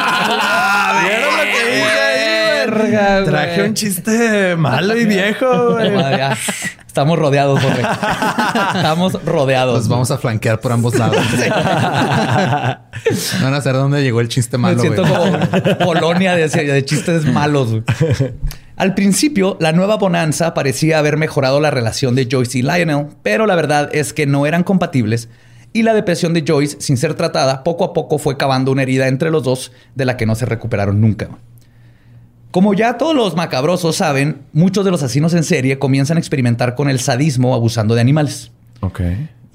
Verga, 2.71 3.21
güey. 3.21 3.25
Traje 3.31 3.63
un 3.63 3.75
chiste 3.75 4.57
malo 4.57 4.97
y 4.97 5.07
viejo, 5.07 5.73
güey. 5.73 5.93
Ya. 5.93 6.37
Estamos 6.87 7.19
rodeados. 7.19 7.61
Estamos 8.75 9.25
rodeados. 9.25 9.79
Los 9.79 9.89
vamos 9.89 10.11
a 10.11 10.19
flanquear 10.19 10.61
por 10.61 10.73
ambos 10.73 10.99
lados. 10.99 11.19
No 13.39 13.45
van 13.45 13.55
a 13.55 13.61
saber 13.61 13.81
dónde 13.81 14.03
llegó 14.03 14.21
el 14.21 14.29
chiste 14.29 14.57
Me 14.57 14.63
malo, 14.63 14.81
siento 14.81 15.05
güey. 15.05 15.77
como 15.79 15.85
colonia 15.85 16.35
de, 16.35 16.49
de 16.49 16.85
chistes 16.85 17.25
malos. 17.27 17.71
güey. 17.71 17.83
Al 18.77 18.95
principio, 18.95 19.57
la 19.61 19.73
nueva 19.73 19.97
bonanza 19.97 20.55
parecía 20.55 20.99
haber 20.99 21.17
mejorado 21.17 21.61
la 21.61 21.71
relación 21.71 22.15
de 22.15 22.27
Joyce 22.31 22.59
y 22.59 22.63
Lionel, 22.63 23.09
pero 23.23 23.47
la 23.47 23.55
verdad 23.55 23.91
es 23.93 24.13
que 24.13 24.27
no 24.27 24.47
eran 24.47 24.65
compatibles 24.65 25.29
y 25.73 25.83
la 25.83 25.93
depresión 25.93 26.33
de 26.33 26.43
Joyce, 26.47 26.79
sin 26.81 26.97
ser 26.97 27.15
tratada, 27.15 27.63
poco 27.63 27.85
a 27.85 27.93
poco 27.93 28.19
fue 28.19 28.39
cavando 28.39 28.73
una 28.73 28.83
herida 28.83 29.09
entre 29.09 29.31
los 29.31 29.45
dos 29.45 29.73
de 29.95 30.07
la 30.07 30.17
que 30.17 30.25
no 30.25 30.35
se 30.35 30.47
recuperaron 30.47 31.01
nunca. 31.03 31.29
Como 32.57 32.73
ya 32.73 32.97
todos 32.97 33.15
los 33.15 33.37
macabrosos 33.37 33.97
saben, 33.97 34.39
muchos 34.55 34.83
de 34.87 34.91
los 34.91 35.03
asesinos 35.03 35.35
en 35.35 35.45
serie 35.45 35.79
comienzan 35.79 36.17
a 36.17 36.21
experimentar 36.21 36.75
con 36.75 36.89
el 36.89 37.01
sadismo 37.01 37.55
abusando 37.55 37.95
de 37.95 38.01
animales. 38.01 38.51
Ok. 38.81 39.03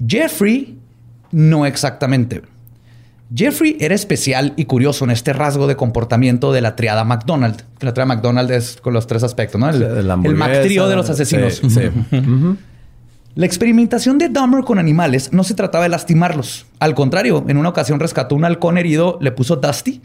Jeffrey, 0.06 0.78
no 1.32 1.66
exactamente. 1.66 2.42
Jeffrey 3.34 3.76
era 3.80 3.96
especial 3.96 4.52
y 4.56 4.66
curioso 4.66 5.04
en 5.04 5.10
este 5.10 5.32
rasgo 5.32 5.66
de 5.66 5.74
comportamiento 5.74 6.52
de 6.52 6.60
la 6.60 6.76
triada 6.76 7.02
McDonald. 7.02 7.64
Que 7.80 7.86
La 7.86 7.92
triada 7.92 8.06
McDonald 8.06 8.52
es 8.52 8.76
con 8.80 8.94
los 8.94 9.08
tres 9.08 9.24
aspectos, 9.24 9.60
¿no? 9.60 9.68
El, 9.68 9.82
el. 9.82 10.36
McTrío 10.36 10.86
de 10.86 10.94
los 10.94 11.10
asesinos. 11.10 11.54
Sí, 11.54 11.70
sí. 11.70 12.16
Ujú. 12.16 12.56
La 13.34 13.46
experimentación 13.46 14.16
de 14.18 14.28
Dahmer 14.28 14.62
con 14.62 14.78
animales 14.78 15.32
no 15.32 15.42
se 15.42 15.54
trataba 15.54 15.82
de 15.82 15.90
lastimarlos. 15.90 16.66
Al 16.78 16.94
contrario, 16.94 17.44
en 17.48 17.56
una 17.56 17.70
ocasión 17.70 17.98
rescató 17.98 18.36
un 18.36 18.44
halcón 18.44 18.78
herido, 18.78 19.18
le 19.20 19.32
puso 19.32 19.56
Dusty 19.56 20.00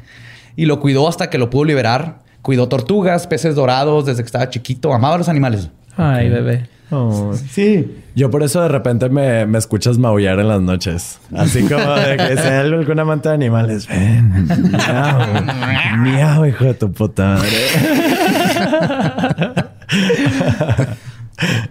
y 0.55 0.65
lo 0.65 0.79
cuidó 0.79 1.07
hasta 1.07 1.29
que 1.29 1.37
lo 1.37 1.51
pudo 1.51 1.65
liberar. 1.65 2.25
Cuidó 2.47 2.69
tortugas, 2.69 3.27
peces 3.27 3.55
dorados 3.55 4.05
desde 4.05 4.23
que 4.23 4.27
estaba 4.27 4.49
chiquito. 4.49 4.93
Amaba 4.93 5.15
a 5.15 5.17
los 5.17 5.27
animales. 5.27 5.69
Ay, 5.97 6.29
bebé. 6.29 6.69
Oh. 6.91 7.33
Sí. 7.33 8.03
Yo 8.15 8.31
por 8.31 8.41
eso 8.41 8.61
de 8.61 8.69
repente 8.69 9.09
me, 9.09 9.45
me 9.45 9.57
escuchas 9.57 9.97
maullar 9.97 10.39
en 10.39 10.47
las 10.47 10.61
noches. 10.61 11.19
Así 11.35 11.63
como 11.63 11.91
de 11.95 12.15
que 12.15 12.37
sea 12.37 12.61
algún 12.61 12.97
amante 13.01 13.27
de 13.27 13.35
animales. 13.35 13.85
Ven, 13.89 14.47
miau, 14.71 15.97
miau, 15.97 16.45
hijo 16.45 16.63
de 16.63 16.73
tu 16.75 16.89
puta 16.89 17.35
madre. 17.35 17.49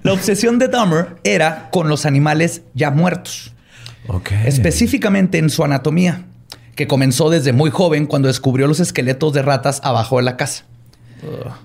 La 0.03 0.13
obsesión 0.13 0.59
de 0.59 0.69
Dahmer 0.69 1.17
era 1.25 1.71
con 1.71 1.89
los 1.89 2.05
animales 2.05 2.61
ya 2.75 2.91
muertos, 2.91 3.55
específicamente 4.45 5.39
en 5.39 5.49
su 5.49 5.65
anatomía, 5.65 6.27
que 6.77 6.87
comenzó 6.87 7.31
desde 7.31 7.53
muy 7.53 7.71
joven 7.71 8.07
cuando 8.07 8.29
descubrió 8.29 8.69
los 8.69 8.79
esqueletos 8.79 9.33
de 9.33 9.43
ratas 9.43 9.81
abajo 9.83 10.19
de 10.19 10.23
la 10.23 10.37
casa. 10.37 10.65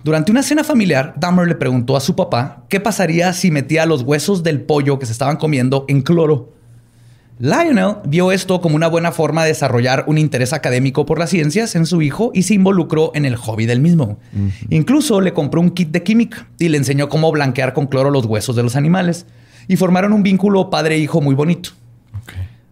Durante 0.03 0.32
una 0.32 0.41
cena 0.41 0.63
familiar, 0.63 1.13
Dahmer 1.18 1.48
le 1.48 1.56
preguntó 1.56 1.96
a 1.96 2.01
su 2.01 2.15
papá 2.15 2.63
qué 2.70 2.80
pasaría 2.80 3.34
si 3.34 3.51
metía 3.51 3.86
los 3.86 4.01
huesos 4.01 4.41
del 4.41 4.62
pollo 4.62 4.98
que 4.98 5.06
se 5.06 5.12
estaban 5.12 5.36
comiendo 5.36 5.86
en 5.89 6.01
cloro. 6.01 6.53
Lionel 7.38 7.98
vio 8.06 8.32
esto 8.32 8.62
como 8.62 8.75
una 8.75 8.88
buena 8.88 9.12
forma 9.12 9.44
de 9.44 9.50
desarrollar 9.50 10.06
un 10.08 10.18
interés 10.18 10.53
académico 10.53 11.06
por 11.06 11.20
las 11.20 11.32
ciencias 11.32 11.75
en 11.75 11.86
su 11.86 12.01
hijo 12.01 12.32
y 12.34 12.44
se 12.44 12.53
involucró 12.53 13.12
en 13.13 13.25
el 13.25 13.36
hobby 13.36 13.65
del 13.65 13.82
mismo. 13.82 14.20
Incluso 14.70 15.20
le 15.20 15.34
compró 15.34 15.60
un 15.60 15.72
kit 15.72 15.89
de 15.89 16.03
química 16.03 16.48
y 16.58 16.70
le 16.70 16.77
enseñó 16.77 17.10
cómo 17.10 17.32
blanquear 17.32 17.74
con 17.74 17.88
cloro 17.88 18.12
los 18.12 18.25
huesos 18.25 18.56
de 18.56 18.63
los 18.63 18.75
animales 18.75 19.25
y 19.68 19.75
formaron 19.75 20.13
un 20.13 20.24
vínculo 20.24 20.70
padre-hijo 20.70 21.20
muy 21.20 21.36
bonito. 21.36 21.72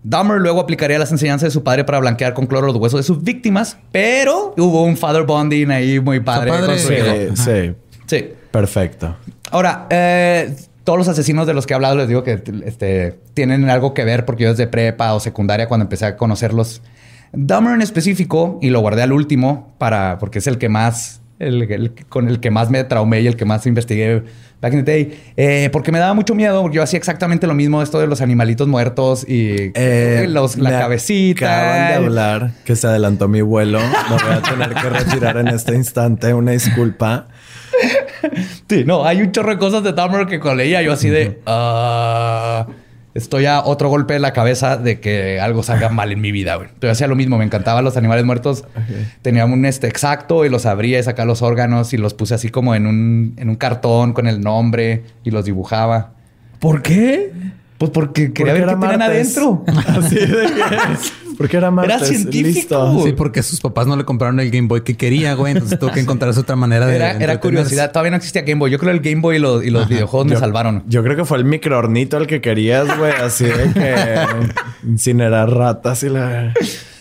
Dahmer 0.03 0.39
luego 0.39 0.59
aplicaría 0.61 0.97
las 0.97 1.11
enseñanzas 1.11 1.47
de 1.47 1.51
su 1.51 1.63
padre 1.63 1.83
para 1.83 1.99
blanquear 1.99 2.33
con 2.33 2.45
cloro 2.47 2.67
los 2.67 2.75
huesos 2.77 2.99
de 2.99 3.03
sus 3.03 3.21
víctimas, 3.23 3.77
pero 3.91 4.53
hubo 4.57 4.83
un 4.83 4.95
father 4.97 5.23
bonding 5.23 5.69
ahí 5.71 5.99
muy 5.99 6.19
padre. 6.21 6.51
padre. 6.51 6.65
con 6.67 6.79
su 6.79 6.93
hijo. 6.93 7.05
Sí, 7.35 7.43
sí. 7.43 7.73
Sí. 8.07 8.29
Perfecto. 8.51 9.15
Ahora, 9.51 9.87
eh, 9.89 10.55
todos 10.83 10.97
los 10.97 11.07
asesinos 11.07 11.45
de 11.45 11.53
los 11.53 11.67
que 11.67 11.73
he 11.73 11.75
hablado 11.75 11.95
les 11.97 12.07
digo 12.07 12.23
que 12.23 12.41
este, 12.65 13.19
tienen 13.33 13.69
algo 13.69 13.93
que 13.93 14.03
ver 14.05 14.25
porque 14.25 14.43
yo 14.45 14.49
desde 14.51 14.67
prepa 14.67 15.13
o 15.13 15.19
secundaria 15.19 15.67
cuando 15.67 15.83
empecé 15.83 16.05
a 16.05 16.17
conocerlos. 16.17 16.81
Dahmer 17.31 17.75
en 17.75 17.81
específico, 17.83 18.57
y 18.61 18.69
lo 18.71 18.79
guardé 18.79 19.03
al 19.03 19.11
último 19.11 19.71
para, 19.77 20.17
porque 20.17 20.39
es 20.39 20.47
el 20.47 20.57
que 20.57 20.67
más, 20.69 21.21
el, 21.37 21.61
el- 21.71 21.93
con 22.09 22.27
el 22.27 22.39
que 22.39 22.49
más 22.49 22.71
me 22.71 22.83
traumé 22.85 23.21
y 23.21 23.27
el 23.27 23.35
que 23.35 23.45
más 23.45 23.67
investigué 23.67 24.23
back 24.61 24.73
in 24.73 24.83
the 24.83 24.91
day, 24.91 25.19
eh, 25.37 25.69
porque 25.71 25.91
me 25.91 25.99
daba 25.99 26.13
mucho 26.13 26.35
miedo, 26.35 26.61
porque 26.61 26.75
yo 26.77 26.83
hacía 26.83 26.97
exactamente 26.97 27.47
lo 27.47 27.53
mismo, 27.53 27.81
esto 27.81 27.99
de 27.99 28.07
los 28.07 28.21
animalitos 28.21 28.67
muertos 28.67 29.25
y 29.27 29.71
Eh, 29.73 30.25
los, 30.29 30.57
la 30.57 30.71
cabecita. 30.71 31.45
Acaban 31.69 31.87
de 31.87 31.93
hablar 32.05 32.51
que 32.65 32.75
se 32.75 32.87
adelantó 32.87 33.27
mi 33.27 33.41
vuelo. 33.41 33.79
Me 33.79 34.15
voy 34.23 34.33
a 34.33 34.41
tener 34.41 34.73
que 34.73 34.89
retirar 34.89 35.37
en 35.37 35.47
este 35.49 35.75
instante. 35.75 36.33
Una 36.33 36.51
disculpa. 36.51 37.27
Sí, 38.67 38.83
no, 38.85 39.05
hay 39.05 39.21
un 39.21 39.31
chorro 39.31 39.51
de 39.51 39.57
cosas 39.57 39.83
de 39.83 39.93
Dahmer 39.93 40.27
que 40.27 40.39
cuando 40.39 40.57
leía 40.63 40.81
yo 40.81 40.91
así 40.91 41.09
de... 41.09 41.39
"Ah, 41.45 42.67
estoy 43.19 43.45
a 43.45 43.63
otro 43.63 43.89
golpe 43.89 44.13
de 44.13 44.19
la 44.19 44.33
cabeza 44.33 44.77
de 44.77 44.99
que 44.99 45.39
algo 45.39 45.63
salga 45.63 45.89
mal 45.89 46.11
en 46.11 46.21
mi 46.21 46.31
vida, 46.31 46.55
güey. 46.55 46.69
Yo 46.81 46.89
hacía 46.89 47.07
lo 47.07 47.15
mismo, 47.15 47.37
me 47.37 47.45
encantaban 47.45 47.83
los 47.83 47.97
animales 47.97 48.25
muertos. 48.25 48.65
Tenía 49.21 49.45
un 49.45 49.65
este 49.65 49.87
exacto 49.87 50.45
y 50.45 50.49
los 50.49 50.65
abría 50.65 50.99
y 50.99 51.03
sacaba 51.03 51.25
los 51.25 51.41
órganos 51.41 51.93
y 51.93 51.97
los 51.97 52.13
puse 52.13 52.35
así 52.35 52.49
como 52.49 52.75
en 52.75 52.87
un, 52.87 53.33
en 53.37 53.49
un 53.49 53.55
cartón 53.55 54.13
con 54.13 54.27
el 54.27 54.41
nombre 54.41 55.03
y 55.23 55.31
los 55.31 55.45
dibujaba. 55.45 56.11
¿Por 56.59 56.81
qué? 56.81 57.31
Pues 57.77 57.91
porque 57.91 58.33
quería 58.33 58.53
Porque 58.53 58.65
ver 58.65 58.75
qué 58.75 58.81
tenían 58.81 59.01
adentro. 59.01 59.63
Así 59.87 60.15
de 60.15 60.25
que... 60.25 60.63
Porque 61.39 61.55
era 61.55 61.71
martes. 61.71 62.05
científico. 62.05 62.47
Listo. 62.49 63.03
Sí, 63.05 63.13
porque 63.13 63.41
sus 63.43 63.61
papás 63.61 63.87
no 63.87 63.95
le 63.95 64.03
compraron 64.03 64.41
el 64.41 64.51
Game 64.51 64.67
Boy 64.67 64.81
que 64.81 64.97
quería, 64.97 65.35
güey. 65.35 65.53
Entonces 65.53 65.79
tuvo 65.79 65.89
que 65.93 65.99
encontrarse 66.01 66.37
otra 66.37 66.57
manera 66.57 66.85
de. 66.85 66.97
Era, 66.97 67.13
era 67.13 67.39
curiosidad. 67.39 67.93
Todavía 67.93 68.11
no 68.11 68.17
existía 68.17 68.41
Game 68.41 68.59
Boy. 68.59 68.69
Yo 68.69 68.77
creo 68.77 68.91
que 68.91 68.97
el 68.97 69.03
Game 69.13 69.21
Boy 69.21 69.37
y 69.37 69.39
los, 69.39 69.63
y 69.63 69.69
los 69.69 69.87
videojuegos 69.87 70.27
me 70.27 70.35
salvaron. 70.35 70.83
Yo 70.87 71.01
creo 71.01 71.15
que 71.15 71.23
fue 71.23 71.37
el 71.37 71.45
microornito 71.45 72.17
el 72.17 72.27
que 72.27 72.41
querías, 72.41 72.97
güey. 72.97 73.13
Así 73.13 73.45
de 73.45 73.71
que 73.73 74.19
incinerar 74.85 75.49
ratas 75.49 76.03
y 76.03 76.09
la... 76.09 76.53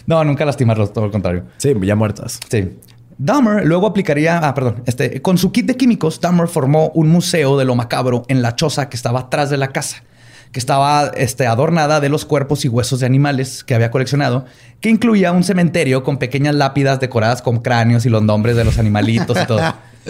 No, 0.07 0.23
nunca 0.23 0.45
lastimarlos, 0.45 0.93
todo 0.93 1.07
lo 1.07 1.11
contrario. 1.11 1.43
Sí, 1.57 1.75
ya 1.83 1.97
muertas. 1.97 2.39
Sí. 2.49 2.79
Dahmer 3.19 3.67
luego 3.67 3.89
aplicaría, 3.89 4.39
ah, 4.39 4.55
perdón, 4.55 4.85
este, 4.87 5.21
con 5.21 5.37
su 5.37 5.51
kit 5.51 5.67
de 5.67 5.77
químicos, 5.77 6.21
Dahmer 6.21 6.47
formó 6.47 6.91
un 6.95 7.09
museo 7.09 7.59
de 7.59 7.65
lo 7.65 7.75
macabro 7.75 8.23
en 8.29 8.41
la 8.41 8.55
choza 8.55 8.89
que 8.89 8.97
estaba 8.97 9.21
atrás 9.21 9.51
de 9.51 9.57
la 9.57 9.69
casa, 9.69 10.05
que 10.53 10.59
estaba 10.59 11.09
este, 11.17 11.47
adornada 11.47 12.01
de 12.01 12.09
los 12.09 12.25
cuerpos 12.25 12.65
y 12.65 12.69
huesos 12.69 13.01
de 13.01 13.07
animales 13.07 13.65
que 13.65 13.75
había 13.75 13.91
coleccionado, 13.91 14.47
que 14.81 14.89
incluía 14.89 15.33
un 15.33 15.45
cementerio 15.45 16.03
con 16.03 16.19
pequeñas 16.19 16.55
lápidas 16.55 17.01
decoradas 17.01 17.43
con 17.43 17.61
cráneos 17.61 18.07
y 18.07 18.09
los 18.09 18.23
nombres 18.23 18.57
de 18.57 18.65
los 18.65 18.79
animalitos 18.79 19.39
y 19.43 19.47
todo. 19.47 19.61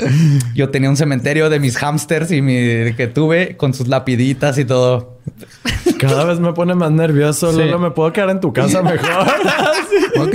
Yo 0.55 0.71
tenía 0.71 0.91
un 0.91 0.97
cementerio 0.97 1.51
de 1.51 1.59
mis 1.59 1.77
hámsters 1.77 2.31
y 2.31 2.43
mi 2.43 2.95
que 2.95 3.11
tuve 3.13 3.57
con 3.57 3.75
sus 3.75 3.89
lapiditas 3.89 4.59
y 4.59 4.65
todo. 4.65 5.18
Cada 5.99 6.25
vez 6.25 6.39
me 6.41 6.53
pone 6.53 6.75
más 6.75 6.91
nervioso. 6.91 7.51
Sí. 7.53 7.59
Lolo, 7.59 7.79
me 7.79 7.91
puedo 7.91 8.13
quedar 8.13 8.31
en 8.31 8.41
tu 8.41 8.53
casa 8.53 8.83
mejor. 8.83 9.27
Ok. 10.19 10.35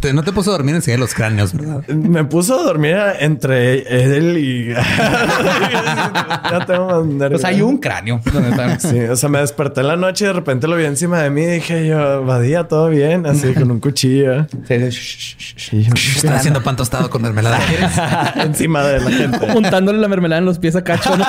Te- 0.00 0.12
no 0.12 0.22
te 0.22 0.32
puso 0.32 0.50
a 0.50 0.52
dormir 0.54 0.74
enseguida 0.76 0.98
los 0.98 1.12
cráneos, 1.14 1.52
¿verdad? 1.52 1.86
me 1.88 2.24
puso 2.24 2.58
a 2.58 2.62
dormir 2.62 2.96
entre 3.20 3.80
él 4.16 4.38
y... 4.38 4.68
ya 4.74 6.64
tengo 6.66 6.86
más 6.86 7.04
nervios. 7.06 7.40
Pues 7.42 7.44
hay 7.44 7.62
un 7.62 7.78
cráneo. 7.78 8.20
donde 8.32 8.50
están. 8.50 8.80
Sí, 8.80 8.98
o 9.00 9.16
sea, 9.16 9.28
me 9.28 9.40
desperté 9.40 9.80
en 9.80 9.88
la 9.88 9.96
noche 9.96 10.24
y 10.24 10.28
de 10.28 10.34
repente 10.34 10.68
lo 10.68 10.76
vi 10.76 10.84
encima 10.84 11.20
de 11.20 11.30
mí 11.30 11.42
y 11.42 11.46
dije 11.46 11.86
yo, 11.88 12.24
Badía, 12.24 12.68
todo 12.68 12.88
bien, 12.88 13.26
así 13.26 13.52
con 13.54 13.70
un 13.70 13.80
cuchillo. 13.80 14.46
Sí, 14.68 15.86
Están 16.16 16.34
haciendo 16.34 16.62
pan 16.62 16.76
tostado 16.76 17.10
con 17.10 17.22
mermelada. 17.22 17.58
Encima 18.36 18.84
de 18.84 19.00
la 19.00 19.10
gente. 19.10 19.46
Montándole 19.52 19.98
la 19.98 20.08
mermelada 20.08 20.38
en 20.38 20.44
los 20.46 20.58
pies 20.58 20.76
a 20.76 20.84
Cacho, 20.84 21.16
¿no? 21.16 21.24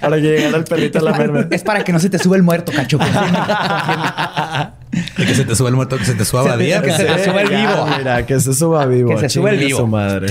Para 0.00 0.16
que 0.16 0.22
llegara 0.22 0.58
el 0.58 0.64
la. 0.92 1.46
Es 1.50 1.62
para 1.62 1.84
que 1.84 1.92
no 1.92 1.98
se 1.98 2.10
te 2.10 2.18
sube 2.18 2.36
el 2.36 2.42
muerto, 2.42 2.72
cacho. 2.72 2.98
Y 5.18 5.26
que 5.26 5.34
se 5.34 5.44
te 5.44 5.56
suba 5.56 5.70
el 5.70 5.74
muerto, 5.74 5.98
que 5.98 6.04
se 6.04 6.14
te 6.14 6.24
suba 6.24 6.44
la 6.44 6.56
día. 6.56 6.80
que 6.80 6.92
se 6.92 7.04
te 7.04 7.24
suba 7.24 7.42
el 7.42 7.48
vivo. 7.48 7.86
Mira, 7.98 8.24
que 8.26 8.38
se 8.38 8.54
suba 8.54 8.86
vivo. 8.86 9.10
Que 9.10 9.18
se 9.18 9.28
suba 9.28 9.50
el 9.50 9.58
vivo. 9.58 9.78
su 9.78 9.86
madre. 9.88 10.28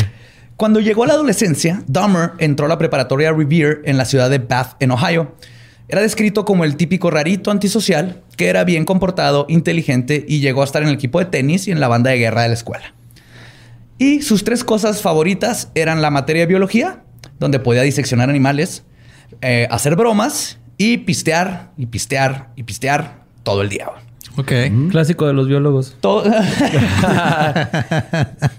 Cuando 0.56 0.80
llegó 0.80 1.04
a 1.04 1.08
la 1.08 1.14
adolescencia, 1.14 1.84
Dahmer 1.88 2.32
entró 2.38 2.68
a 2.68 2.70
la 2.70 2.78
preparatoria 2.78 3.34
Revere 3.34 3.82
en 3.84 3.98
la 3.98 4.06
ciudad 4.06 4.30
de 4.30 4.38
Bath, 4.40 4.82
en 4.82 4.92
Ohio. 4.92 5.36
Era 5.90 6.02
descrito 6.02 6.46
como 6.46 6.64
el 6.64 6.78
típico 6.78 7.12
rarito 7.12 7.52
antisocial 7.52 8.22
que 8.38 8.48
era 8.48 8.64
bien 8.64 8.86
comportado, 8.86 9.46
inteligente 9.50 10.26
y 10.28 10.40
llegó 10.40 10.62
a 10.62 10.66
estar 10.66 10.82
en 10.82 10.90
el 10.90 10.96
equipo 10.96 11.20
de 11.20 11.26
tenis 11.26 11.68
y 11.68 11.72
en 11.72 11.80
la 11.80 11.88
banda 11.88 12.12
de 12.12 12.18
guerra 12.18 12.44
de 12.44 12.48
la 12.50 12.54
escuela. 12.54 12.94
Y 13.98 14.22
sus 14.22 14.44
tres 14.44 14.64
cosas 14.64 15.02
favoritas 15.02 15.70
eran 15.76 16.02
la 16.02 16.10
materia 16.10 16.44
de 16.44 16.48
biología, 16.48 17.04
donde 17.40 17.60
podía 17.60 17.82
diseccionar 17.84 18.30
animales, 18.30 18.84
eh, 19.42 19.68
hacer 19.72 19.96
bromas 19.96 20.60
y 20.78 20.98
pistear 21.00 21.72
y 21.78 21.86
pistear 21.86 22.50
y 22.56 22.64
pistear 22.64 23.24
todo 23.44 23.62
el 23.62 23.70
día. 23.70 23.88
Ok. 24.36 24.52
Clásico 24.90 25.28
de 25.28 25.34
los 25.34 25.48
biólogos. 25.48 25.96
To- 26.02 26.24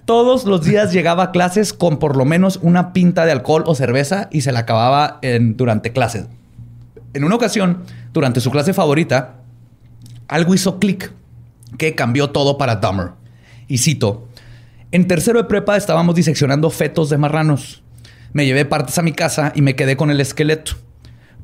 Todos 0.05 0.45
los 0.45 0.65
días 0.65 0.93
llegaba 0.93 1.25
a 1.25 1.31
clases 1.33 1.73
con 1.73 1.99
por 1.99 2.17
lo 2.17 2.25
menos 2.25 2.59
una 2.63 2.93
pinta 2.93 3.25
de 3.27 3.33
alcohol 3.33 3.65
o 3.67 3.75
cerveza 3.75 4.29
y 4.31 4.43
se 4.43 4.53
la 4.53 4.61
acababa 4.61 5.19
en- 5.23 5.57
durante 5.57 5.93
clases. 5.93 6.27
En 7.13 7.25
una 7.25 7.35
ocasión, 7.37 7.85
durante 8.13 8.41
su 8.41 8.51
clase 8.51 8.73
favorita, 8.75 9.37
algo 10.29 10.55
hizo 10.55 10.79
clic 10.79 11.13
que 11.79 11.95
cambió 11.95 12.31
todo 12.31 12.59
para 12.59 12.77
Dahmer. 12.77 13.11
Y 13.69 13.79
cito, 13.79 14.29
en 14.93 15.07
tercero 15.09 15.43
de 15.43 15.49
prepa 15.49 15.77
estábamos 15.77 16.15
diseccionando 16.15 16.71
fetos 16.71 17.11
de 17.11 17.19
marranos. 17.19 17.83
Me 18.35 18.45
llevé 18.45 18.67
partes 18.67 18.99
a 18.99 19.03
mi 19.03 19.13
casa 19.13 19.53
y 19.55 19.63
me 19.63 19.75
quedé 19.77 19.97
con 19.97 20.11
el 20.11 20.21
esqueleto. 20.21 20.73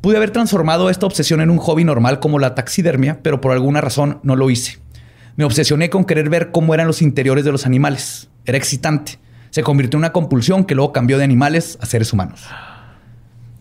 Pude 0.02 0.16
haber 0.18 0.30
transformado 0.30 0.90
esta 0.90 1.06
obsesión 1.06 1.40
en 1.40 1.48
un 1.50 1.56
hobby 1.58 1.84
normal 1.84 2.20
como 2.20 2.38
la 2.38 2.54
taxidermia, 2.54 3.20
pero 3.22 3.40
por 3.40 3.52
alguna 3.52 3.80
razón 3.80 4.18
no 4.22 4.36
lo 4.36 4.50
hice. 4.50 4.78
Me 5.36 5.44
obsesioné 5.44 5.88
con 5.88 6.04
querer 6.04 6.28
ver 6.28 6.50
cómo 6.50 6.74
eran 6.74 6.86
los 6.86 7.00
interiores 7.00 7.44
de 7.44 7.52
los 7.52 7.64
animales. 7.64 8.28
Era 8.44 8.58
excitante. 8.58 9.18
Se 9.50 9.62
convirtió 9.62 9.96
en 9.96 10.00
una 10.00 10.12
compulsión 10.12 10.64
que 10.64 10.74
luego 10.74 10.92
cambió 10.92 11.16
de 11.16 11.24
animales 11.24 11.78
a 11.80 11.86
seres 11.86 12.12
humanos. 12.12 12.42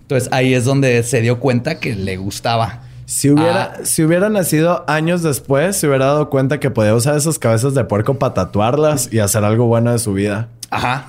Entonces 0.01 0.29
ahí 0.31 0.53
es 0.53 0.65
donde 0.65 1.03
se 1.03 1.21
dio 1.21 1.39
cuenta 1.39 1.79
que 1.79 1.95
le 1.95 2.17
gustaba. 2.17 2.81
Si 3.05 3.29
hubiera, 3.29 3.74
Ah. 3.75 3.77
si 3.83 4.03
hubiera 4.03 4.29
nacido 4.29 4.86
años 4.88 5.24
después, 5.24 5.75
se 5.77 5.88
hubiera 5.88 6.05
dado 6.05 6.29
cuenta 6.29 6.59
que 6.59 6.69
podía 6.71 6.93
usar 6.95 7.15
esas 7.17 7.38
cabezas 7.39 7.74
de 7.74 7.83
puerco 7.83 8.15
para 8.19 8.33
tatuarlas 8.33 9.12
y 9.12 9.19
hacer 9.19 9.43
algo 9.43 9.65
bueno 9.65 9.91
de 9.91 10.00
su 10.00 10.13
vida. 10.13 10.48
Ajá. 10.69 11.05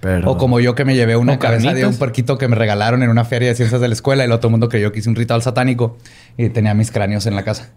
Pero... 0.00 0.30
O 0.30 0.36
como 0.38 0.60
yo 0.60 0.74
que 0.74 0.84
me 0.84 0.94
llevé 0.94 1.16
una 1.16 1.38
cabeza 1.38 1.74
de 1.74 1.84
un 1.86 1.96
puerquito 1.96 2.38
que 2.38 2.46
me 2.48 2.54
regalaron 2.56 3.02
en 3.02 3.10
una 3.10 3.24
feria 3.24 3.48
de 3.48 3.54
ciencias 3.54 3.80
de 3.80 3.88
la 3.88 3.94
escuela 3.94 4.22
y 4.22 4.26
el 4.26 4.32
otro 4.32 4.48
mundo 4.50 4.68
creyó 4.68 4.92
que 4.92 5.00
hice 5.00 5.08
un 5.08 5.16
ritual 5.16 5.42
satánico 5.42 5.96
y 6.36 6.48
tenía 6.50 6.72
mis 6.74 6.90
cráneos 6.92 7.26
en 7.26 7.34
la 7.34 7.42
casa. 7.42 7.70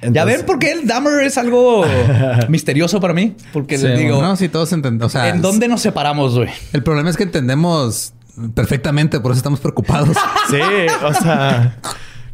ya 0.00 0.08
Entonces- 0.08 0.36
ven 0.38 0.46
por 0.46 0.58
qué 0.60 0.70
el 0.72 0.86
Dahmer 0.86 1.24
es 1.24 1.36
algo 1.36 1.84
misterioso 2.48 3.00
para 3.00 3.12
mí. 3.14 3.34
Porque 3.52 3.76
Sí, 3.78 3.86
les 3.88 3.98
digo, 3.98 4.22
No, 4.22 4.36
sí, 4.36 4.48
todos 4.48 4.72
entendemos. 4.72 5.06
O 5.14 5.18
sea, 5.18 5.28
¿en 5.30 5.42
dónde 5.42 5.66
nos 5.66 5.80
separamos, 5.82 6.36
güey? 6.36 6.48
El 6.72 6.82
problema 6.84 7.10
es 7.10 7.16
que 7.16 7.24
entendemos 7.24 8.12
perfectamente, 8.54 9.18
por 9.20 9.32
eso 9.32 9.38
estamos 9.38 9.60
preocupados. 9.60 10.16
Sí, 10.50 10.58
o 11.04 11.12
sea, 11.14 11.76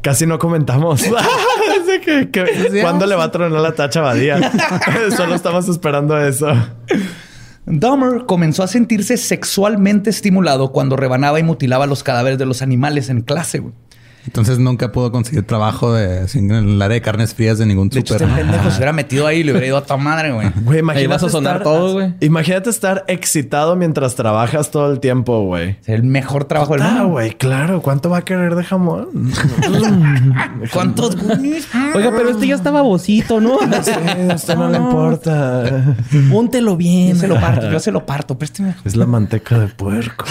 casi 0.03 0.27
no 0.27 0.39
comentamos. 0.39 1.03
Que, 2.05 2.31
que- 2.31 2.81
¿Cuándo 2.83 3.05
le 3.07 3.15
va 3.15 3.25
a 3.25 3.31
tronar 3.31 3.61
la 3.61 3.73
tacha 3.73 4.01
a 4.01 4.03
Badía? 4.05 4.53
Solo 5.17 5.35
estamos 5.35 5.69
esperando 5.69 6.19
eso. 6.19 6.47
Dahmer 7.67 8.25
comenzó 8.26 8.62
a 8.62 8.69
sentirse 8.69 9.17
sexualmente 9.17 10.11
estimulado 10.11 10.73
cuando 10.73 10.97
rebanaba 10.97 11.38
y 11.38 11.43
mutilaba 11.43 11.87
los 11.87 12.02
cadáveres 12.02 12.38
de 12.38 12.47
los 12.47 12.62
animales 12.62 13.11
en 13.11 13.21
clase. 13.21 13.62
Entonces 14.27 14.59
nunca 14.59 14.93
pudo 14.93 15.11
conseguir 15.12 15.45
trabajo 15.47 15.93
de, 15.95 16.29
sin- 16.29 16.50
en 16.50 16.69
el 16.69 16.83
área 16.83 16.95
de 16.95 17.00
carnes 17.00 17.35
frías 17.35 17.59
de 17.59 17.67
ningún 17.67 17.89
De 17.89 18.00
hecho, 18.00 18.15
este 18.15 18.27
pendejo 18.27 18.71
se 18.71 18.77
hubiera 18.77 18.93
metido 19.00 19.27
ahí 19.27 19.39
y 19.41 19.45
le 19.45 19.53
hubiera 19.53 19.67
ido 19.67 19.77
a 19.79 19.85
tu 19.85 19.97
madre, 19.99 20.33
güey. 20.33 20.50
Güey, 20.62 20.79
imagínate 20.81 21.09
vas 21.09 21.23
a 21.23 21.29
sonar 21.29 21.57
estar- 21.59 21.62
todo, 21.65 21.93
güey. 21.95 22.15
Imagínate 22.21 22.71
estar 22.71 23.05
excitado 23.09 23.77
mientras 23.77 24.15
trabajas 24.15 24.71
todo 24.71 24.93
el 24.93 25.00
tiempo, 25.00 25.45
güey. 25.45 25.77
Es 25.83 25.89
el 25.89 26.03
mejor 26.03 26.45
trabajo 26.45 26.75
del 26.75 26.83
Ah, 26.83 26.91
mundo. 26.91 27.09
güey, 27.09 27.31
claro. 27.33 27.81
¿Cuánto 27.83 28.11
va 28.11 28.19
a 28.19 28.23
querer 28.25 28.55
de 28.55 28.65
jamón? 28.65 29.09
¿Cuántos 30.73 31.17
güeyes? 31.17 31.67
Oiga, 31.95 32.11
pero 32.17 32.31
este 32.31 32.47
ya 32.47 32.55
está 32.55 32.71
babosito, 32.71 33.41
¿no? 33.41 33.59
Sí, 33.83 33.91
a 34.31 34.35
usted 34.35 34.57
no 34.57 34.69
le 34.69 34.77
importa. 34.77 35.95
Póntelo 36.31 36.73
Yo 36.73 36.77
bien. 36.77 37.17
se 37.17 37.27
lo 37.27 37.41
parto, 37.41 37.71
yo 37.71 37.81
se 37.81 37.91
lo 37.91 38.05
parto. 38.05 38.37
Présteme. 38.39 38.75
Es 38.85 38.97
la 38.97 39.07
manteca 39.07 39.59
de 39.59 39.69
puerco. 39.69 40.25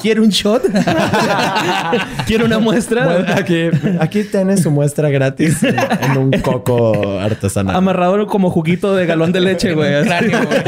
¿Quiere 0.00 0.20
un 0.20 0.28
shot? 0.28 0.62
¿Quiere 2.26 2.44
una 2.44 2.58
muestra? 2.58 3.04
Bueno, 3.04 3.34
aquí, 3.34 3.70
aquí 3.98 4.24
tienes 4.24 4.62
su 4.62 4.70
muestra 4.70 5.08
gratis 5.10 5.62
en, 5.62 5.76
en 5.78 6.18
un 6.18 6.30
coco 6.40 7.18
artesanal. 7.18 7.76
Amarrado 7.76 8.26
como 8.26 8.50
juguito 8.50 8.94
de 8.94 9.06
galón 9.06 9.32
de 9.32 9.40
leche, 9.40 9.74
güey. 9.74 10.02
Cráneo, 10.04 10.40
güey. 10.46 10.60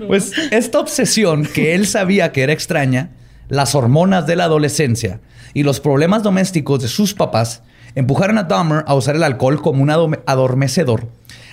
pues 0.08 0.32
esta 0.50 0.80
obsesión 0.80 1.44
que 1.44 1.74
él 1.74 1.86
sabía 1.86 2.32
que 2.32 2.42
era 2.42 2.52
extraña, 2.52 3.10
las 3.48 3.74
hormonas 3.74 4.26
de 4.26 4.36
la 4.36 4.44
adolescencia 4.44 5.20
y 5.54 5.62
los 5.62 5.80
problemas 5.80 6.22
domésticos 6.22 6.82
de 6.82 6.88
sus 6.88 7.14
papás 7.14 7.62
empujaron 7.94 8.38
a 8.38 8.44
Dahmer 8.44 8.84
a 8.86 8.94
usar 8.94 9.16
el 9.16 9.22
alcohol 9.22 9.60
como 9.60 9.82
un 9.82 9.90
adormecedor 10.26 11.08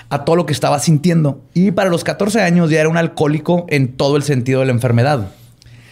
a 0.09 0.25
todo 0.25 0.35
lo 0.35 0.45
que 0.45 0.53
estaba 0.53 0.79
sintiendo. 0.79 1.41
Y 1.53 1.71
para 1.71 1.89
los 1.89 2.03
14 2.03 2.41
años 2.41 2.69
ya 2.69 2.79
era 2.79 2.89
un 2.89 2.97
alcohólico 2.97 3.65
en 3.69 3.93
todo 3.95 4.17
el 4.17 4.23
sentido 4.23 4.61
de 4.61 4.67
la 4.67 4.71
enfermedad. 4.71 5.29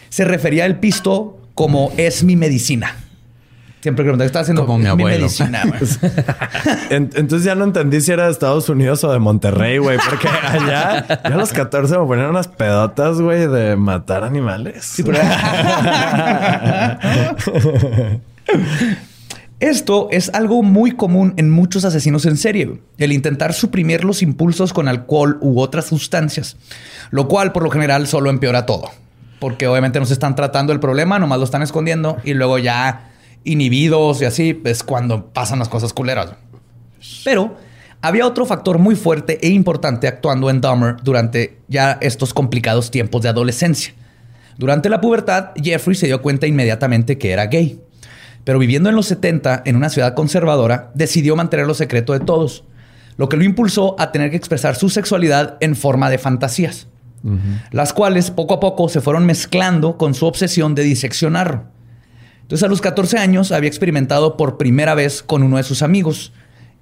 Se 0.10 0.26
refería 0.26 0.66
al 0.66 0.80
pisto 0.80 1.38
como 1.54 1.92
es 1.98 2.24
mi 2.24 2.36
medicina. 2.36 2.98
Siempre 3.82 4.04
que 4.04 4.12
me 4.14 4.26
está 4.26 4.40
haciendo 4.40 4.66
Como 4.66 4.80
mi 4.80 4.86
"Es 4.86 4.90
abuelo". 4.92 5.18
medicina. 5.20 5.62
güey". 5.64 5.80
En- 6.90 7.12
entonces 7.16 7.44
ya 7.44 7.54
no 7.54 7.66
entendí 7.66 8.02
si 8.02 8.12
era 8.12 8.26
de 8.26 8.32
Estados 8.32 8.68
Unidos 8.68 9.04
o 9.04 9.12
de 9.12 9.20
Monterrey, 9.20 9.78
güey. 9.78 10.00
Porque 10.10 10.28
allá, 10.28 11.06
ya 11.08 11.14
a 11.24 11.30
los 11.30 11.54
14 11.54 11.96
me 12.00 12.06
ponían 12.08 12.30
unas 12.32 12.48
pedotas, 12.48 13.22
güey, 13.22 13.46
de 13.48 13.76
matar 13.76 14.24
animales. 14.24 14.86
Sí, 14.86 15.04
pero- 15.04 15.20
Esto 19.62 20.10
es 20.12 20.30
algo 20.34 20.64
muy 20.64 20.92
común 20.92 21.34
en 21.38 21.50
muchos 21.50 21.86
asesinos 21.86 22.26
en 22.26 22.36
serie, 22.36 22.82
el 22.98 23.14
intentar 23.14 23.54
suprimir 23.54 24.04
los 24.04 24.22
impulsos 24.22 24.74
con 24.74 24.90
alcohol 24.90 25.38
u 25.40 25.62
otras 25.62 25.86
sustancias, 25.86 26.58
lo 27.10 27.30
cual 27.30 27.54
por 27.54 27.64
lo 27.64 27.70
general 27.70 28.06
solo 28.06 28.30
empeora 28.30 28.66
todo, 28.66 28.92
porque 29.40 29.68
obviamente 29.68 29.98
no 29.98 30.06
se 30.06 30.14
están 30.14 30.36
tratando 30.36 30.74
el 30.74 30.82
problema, 30.82 31.20
nomás 31.20 31.38
lo 31.38 31.46
están 31.46 31.62
escondiendo 31.62 32.18
y 32.26 32.34
luego 32.34 32.58
ya 32.58 33.12
inhibidos 33.46 34.22
y 34.22 34.26
así 34.26 34.62
es 34.66 34.84
cuando 34.84 35.28
pasan 35.28 35.60
las 35.60 35.70
cosas 35.70 35.94
culeras. 35.94 36.34
Pero 37.24 37.56
había 38.02 38.28
otro 38.28 38.46
factor 38.46 38.78
muy 38.78 38.96
fuerte 38.96 39.40
e 39.42 39.52
importante 39.52 40.10
actuando 40.10 40.50
en 40.50 40.60
Dahmer 40.60 40.98
durante 41.02 41.60
ya 41.70 41.98
estos 42.02 42.34
complicados 42.34 42.92
tiempos 42.92 43.22
de 43.22 43.30
adolescencia. 43.30 43.94
Durante 44.58 44.90
la 44.90 45.00
pubertad, 45.00 45.52
Jeffrey 45.56 45.96
se 45.96 46.08
dio 46.08 46.22
cuenta 46.22 46.46
inmediatamente 46.46 47.18
que 47.18 47.32
era 47.32 47.46
gay. 47.46 47.80
Pero 48.46 48.60
viviendo 48.60 48.90
en 48.90 48.96
los 48.96 49.08
70 49.08 49.64
en 49.66 49.76
una 49.76 49.90
ciudad 49.90 50.14
conservadora, 50.14 50.92
decidió 50.94 51.36
mantenerlo 51.36 51.74
secreto 51.74 52.14
de 52.14 52.22
todos, 52.22 52.64
lo 53.18 53.28
que 53.28 53.38
lo 53.38 53.44
impulsó 53.44 53.96
a 54.00 54.12
tener 54.12 54.30
que 54.30 54.38
expresar 54.38 54.76
su 54.76 54.90
sexualidad 54.90 55.58
en 55.60 55.76
forma 55.76 56.10
de 56.10 56.20
fantasías, 56.20 56.88
las 57.72 57.92
cuales 57.92 58.30
poco 58.30 58.54
a 58.54 58.60
poco 58.60 58.88
se 58.88 59.02
fueron 59.02 59.26
mezclando 59.26 59.98
con 59.98 60.14
su 60.14 60.28
obsesión 60.28 60.76
de 60.76 60.84
diseccionarlo. 60.84 61.64
Entonces 62.44 62.64
a 62.64 62.70
los 62.70 62.82
14 62.82 63.18
años 63.18 63.52
había 63.52 63.68
experimentado 63.68 64.38
por 64.38 64.58
primera 64.58 64.94
vez 64.94 65.24
con 65.24 65.42
uno 65.42 65.58
de 65.58 65.64
sus 65.64 65.82
amigos 65.82 66.32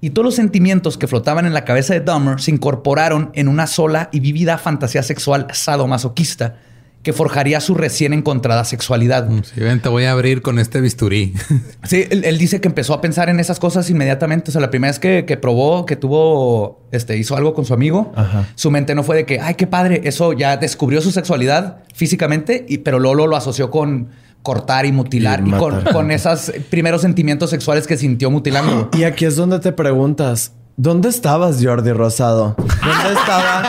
y 0.02 0.10
todos 0.10 0.26
los 0.26 0.34
sentimientos 0.34 0.98
que 0.98 1.06
flotaban 1.06 1.46
en 1.46 1.54
la 1.54 1.64
cabeza 1.64 1.94
de 1.94 2.00
Dahmer 2.00 2.42
se 2.42 2.50
incorporaron 2.50 3.30
en 3.32 3.48
una 3.48 3.66
sola 3.66 4.10
y 4.12 4.20
vívida 4.20 4.58
fantasía 4.58 5.02
sexual 5.02 5.46
sadomasoquista 5.50 6.56
que 7.04 7.12
forjaría 7.12 7.60
su 7.60 7.74
recién 7.74 8.14
encontrada 8.14 8.64
sexualidad. 8.64 9.28
Sí, 9.42 9.60
ven, 9.60 9.80
te 9.80 9.90
voy 9.90 10.04
a 10.04 10.12
abrir 10.12 10.42
con 10.42 10.58
este 10.58 10.80
bisturí. 10.80 11.34
Sí, 11.84 12.06
él, 12.10 12.24
él 12.24 12.38
dice 12.38 12.62
que 12.62 12.68
empezó 12.68 12.94
a 12.94 13.02
pensar 13.02 13.28
en 13.28 13.38
esas 13.38 13.60
cosas 13.60 13.90
inmediatamente. 13.90 14.50
O 14.50 14.52
sea, 14.52 14.62
la 14.62 14.70
primera 14.70 14.90
vez 14.90 14.98
que, 14.98 15.26
que 15.26 15.36
probó, 15.36 15.84
que 15.84 15.96
tuvo, 15.96 16.80
este, 16.92 17.18
hizo 17.18 17.36
algo 17.36 17.52
con 17.52 17.66
su 17.66 17.74
amigo, 17.74 18.10
Ajá. 18.16 18.48
su 18.54 18.70
mente 18.70 18.94
no 18.94 19.02
fue 19.02 19.16
de 19.16 19.26
que, 19.26 19.38
ay, 19.38 19.54
qué 19.54 19.66
padre, 19.66 20.00
eso 20.04 20.32
ya 20.32 20.56
descubrió 20.56 21.02
su 21.02 21.10
sexualidad 21.12 21.82
físicamente, 21.92 22.64
y, 22.66 22.78
pero 22.78 22.98
luego 22.98 23.26
lo 23.26 23.36
asoció 23.36 23.70
con 23.70 24.08
cortar 24.42 24.86
y 24.86 24.92
mutilar 24.92 25.42
Y 25.44 25.50
y, 25.50 25.52
con, 25.52 25.84
con 25.84 26.10
esos 26.10 26.52
primeros 26.70 27.02
sentimientos 27.02 27.50
sexuales 27.50 27.86
que 27.86 27.98
sintió 27.98 28.30
mutilando. 28.30 28.88
Y 28.98 29.04
aquí 29.04 29.26
es 29.26 29.36
donde 29.36 29.58
te 29.58 29.72
preguntas, 29.72 30.52
¿dónde 30.76 31.08
estabas, 31.08 31.58
Jordi 31.62 31.92
Rosado? 31.92 32.54
¿Dónde 32.56 33.20
estaba 33.20 33.62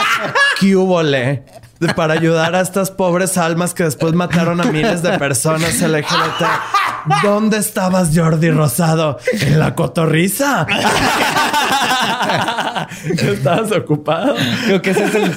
Cubole? 0.59 1.45
Para 1.95 2.13
ayudar 2.13 2.55
a 2.55 2.61
estas 2.61 2.89
pobres 2.89 3.37
almas 3.37 3.73
que 3.73 3.83
después 3.83 4.13
mataron 4.13 4.61
a 4.61 4.63
miles 4.65 5.03
de 5.03 5.19
personas 5.19 5.81
LGBT. 5.81 6.45
¿Dónde 7.21 7.57
estabas, 7.57 8.11
Jordi 8.15 8.49
Rosado? 8.49 9.19
En 9.41 9.59
la 9.59 9.75
cotorriza. 9.75 10.65
Estabas 13.09 13.71
ocupado. 13.71 14.35
Creo 14.65 14.81
que 14.81 14.91
ese 14.91 15.05
es 15.05 15.15
el... 15.15 15.35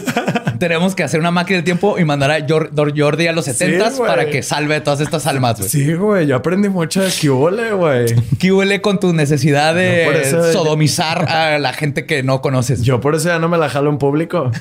Tenemos 0.58 0.94
que 0.94 1.02
hacer 1.04 1.20
una 1.20 1.30
máquina 1.30 1.56
del 1.58 1.64
tiempo 1.64 1.98
y 1.98 2.04
mandar 2.04 2.30
a 2.30 2.38
Jordi 2.48 3.26
a 3.26 3.32
los 3.32 3.44
70 3.44 3.90
güey. 3.90 4.08
para 4.10 4.28
que 4.30 4.42
salve 4.42 4.80
todas 4.80 5.00
estas 5.00 5.26
almas. 5.26 5.58
güey. 5.58 5.68
Sí, 5.68 5.94
güey. 5.94 6.26
Yo 6.26 6.36
aprendí 6.36 6.68
mucho 6.68 7.00
de 7.02 7.10
Cubole, 7.10 7.72
güey. 7.72 8.14
¿Qué 8.38 8.52
huele 8.52 8.80
con 8.80 9.00
tu 9.00 9.12
necesidad 9.12 9.74
de 9.74 10.20
eso- 10.22 10.52
sodomizar 10.52 11.28
a 11.30 11.58
la 11.58 11.72
gente 11.72 12.06
que 12.06 12.22
no 12.22 12.40
conoces? 12.40 12.82
Yo 12.82 13.00
por 13.00 13.14
eso 13.14 13.28
ya 13.28 13.38
no 13.38 13.48
me 13.48 13.58
la 13.58 13.68
jalo 13.68 13.90
en 13.90 13.98
público. 13.98 14.50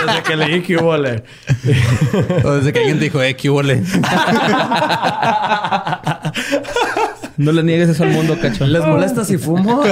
Desde, 0.00 0.06
desde 0.06 0.22
que 0.22 0.36
leí. 0.36 0.60
O 2.44 2.52
desde 2.52 2.72
que 2.72 2.78
alguien 2.78 2.98
te 2.98 3.04
dijo, 3.04 3.22
eh, 3.22 3.34
¿qué 3.36 3.50
huele? 3.50 3.82
No 7.36 7.52
le 7.52 7.62
niegues 7.62 7.88
eso 7.88 8.04
al 8.04 8.10
mundo, 8.10 8.36
cacho. 8.40 8.66
¿Les 8.66 8.84
molesta 8.84 9.24
si 9.24 9.38
fumo? 9.38 9.82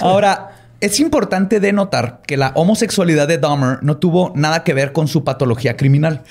Ahora, 0.00 0.52
es 0.84 1.00
importante 1.00 1.60
denotar 1.60 2.20
que 2.26 2.36
la 2.36 2.52
homosexualidad 2.54 3.26
de 3.28 3.38
Dahmer 3.38 3.78
no 3.82 3.96
tuvo 3.96 4.32
nada 4.34 4.64
que 4.64 4.74
ver 4.74 4.92
con 4.92 5.08
su 5.08 5.24
patología 5.24 5.76
criminal. 5.76 6.22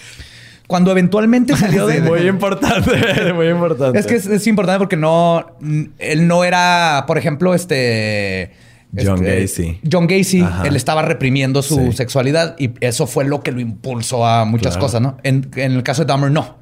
Cuando 0.67 0.91
eventualmente 0.91 1.55
salió 1.57 1.87
de... 1.87 2.01
muy 2.01 2.27
importante, 2.27 3.33
muy 3.33 3.47
importante. 3.49 3.99
Es 3.99 4.05
que 4.07 4.15
es, 4.15 4.25
es 4.25 4.47
importante 4.47 4.79
porque 4.79 4.95
no... 4.95 5.57
Él 5.99 6.27
no 6.27 6.43
era, 6.43 7.03
por 7.07 7.17
ejemplo, 7.17 7.53
este... 7.53 8.51
John 8.95 9.25
este, 9.25 9.41
Gacy. 9.41 9.79
John 9.91 10.05
Gacy, 10.05 10.41
Ajá. 10.41 10.67
él 10.67 10.75
estaba 10.75 11.01
reprimiendo 11.01 11.63
su 11.63 11.77
Sí. 11.77 11.93
sexualidad 11.93 12.55
y 12.59 12.73
eso 12.79 13.07
fue 13.07 13.25
lo 13.25 13.41
que 13.41 13.51
lo 13.51 13.59
impulsó 13.59 14.23
a 14.27 14.45
muchas 14.45 14.73
Claro. 14.73 14.85
cosas, 14.85 15.01
¿no? 15.01 15.17
En, 15.23 15.49
en 15.55 15.71
el 15.71 15.81
caso 15.81 16.03
de 16.03 16.07
Dahmer, 16.09 16.29
no. 16.29 16.57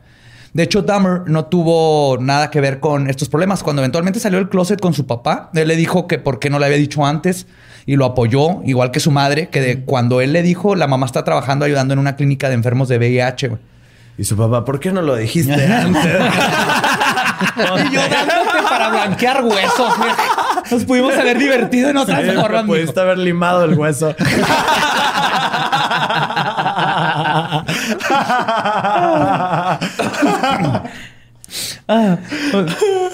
De 0.53 0.63
hecho, 0.63 0.81
Dahmer 0.81 1.21
no 1.27 1.45
tuvo 1.45 2.17
nada 2.19 2.49
que 2.51 2.59
ver 2.59 2.79
con 2.81 3.09
estos 3.09 3.29
problemas. 3.29 3.63
Cuando 3.63 3.81
eventualmente 3.81 4.19
salió 4.19 4.37
del 4.39 4.49
closet 4.49 4.81
con 4.81 4.93
su 4.93 5.07
papá, 5.07 5.49
él 5.53 5.67
le 5.67 5.75
dijo 5.77 6.07
que 6.07 6.19
por 6.19 6.39
qué 6.39 6.49
no 6.49 6.59
le 6.59 6.65
había 6.65 6.77
dicho 6.77 7.05
antes 7.05 7.47
y 7.85 7.95
lo 7.95 8.05
apoyó, 8.05 8.61
igual 8.65 8.91
que 8.91 8.99
su 8.99 9.11
madre, 9.11 9.47
que 9.49 9.61
de 9.61 9.79
cuando 9.85 10.19
él 10.19 10.33
le 10.33 10.41
dijo, 10.43 10.75
la 10.75 10.87
mamá 10.87 11.05
está 11.05 11.23
trabajando 11.23 11.63
ayudando 11.65 11.93
en 11.93 11.99
una 11.99 12.15
clínica 12.17 12.49
de 12.49 12.55
enfermos 12.55 12.89
de 12.89 12.97
VIH. 12.97 13.47
güey. 13.47 13.61
Y 14.17 14.25
su 14.25 14.35
papá, 14.35 14.65
¿por 14.65 14.79
qué 14.81 14.91
no 14.91 15.01
lo 15.01 15.15
dijiste 15.15 15.53
antes? 15.73 16.03
Y 16.05 17.93
yo 17.95 18.01
dándote 18.01 18.61
para 18.69 18.89
blanquear 18.89 19.43
huesos. 19.43 19.97
güey. 19.97 20.11
Nos 20.69 20.83
pudimos 20.83 21.13
haber 21.17 21.37
divertido 21.39 21.89
en 21.89 21.97
otras 21.97 22.21
Sí, 22.23 22.29
formas. 22.31 22.63
mijo. 22.65 22.75
pudiste 22.75 22.99
haber 22.99 23.17
limado 23.17 23.63
el 23.63 23.73
hueso. 23.79 24.13
Ah, 31.87 32.17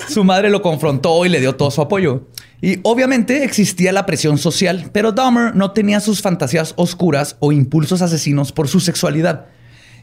su 0.07 0.23
madre 0.23 0.51
lo 0.51 0.61
confrontó 0.61 1.25
y 1.25 1.29
le 1.29 1.39
dio 1.39 1.55
todo 1.55 1.71
su 1.71 1.81
apoyo. 1.81 2.27
Y 2.61 2.79
obviamente 2.83 3.43
existía 3.43 3.91
la 3.91 4.05
presión 4.05 4.37
social, 4.37 4.89
pero 4.91 5.11
Dahmer 5.11 5.55
no 5.55 5.71
tenía 5.71 5.99
sus 5.99 6.21
fantasías 6.21 6.73
oscuras 6.77 7.35
o 7.39 7.51
impulsos 7.51 8.01
asesinos 8.01 8.51
por 8.51 8.67
su 8.67 8.79
sexualidad. 8.79 9.47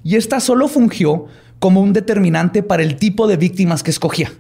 Y 0.02 0.16
esta 0.16 0.40
solo 0.40 0.68
fungió 0.68 1.26
como 1.58 1.80
un 1.80 1.92
determinante 1.92 2.62
para 2.62 2.82
el 2.82 2.96
tipo 2.96 3.26
de 3.26 3.36
víctimas 3.36 3.82
que 3.82 3.90
escogía. 3.90 4.32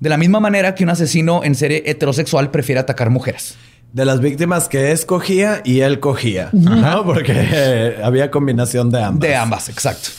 De 0.00 0.08
la 0.08 0.18
misma 0.18 0.38
manera 0.38 0.74
que 0.74 0.84
un 0.84 0.90
asesino 0.90 1.42
en 1.42 1.54
serie 1.54 1.82
heterosexual 1.86 2.50
prefiere 2.50 2.80
atacar 2.80 3.10
mujeres. 3.10 3.56
De 3.92 4.04
las 4.04 4.20
víctimas 4.20 4.68
que 4.68 4.92
escogía 4.92 5.62
y 5.64 5.80
él 5.80 5.98
cogía. 6.00 6.50
¿no? 6.52 7.04
Porque 7.04 7.32
eh, 7.34 8.00
había 8.02 8.30
combinación 8.30 8.90
de 8.90 9.02
ambas. 9.02 9.20
De 9.20 9.34
ambas, 9.34 9.68
exacto. 9.68 10.10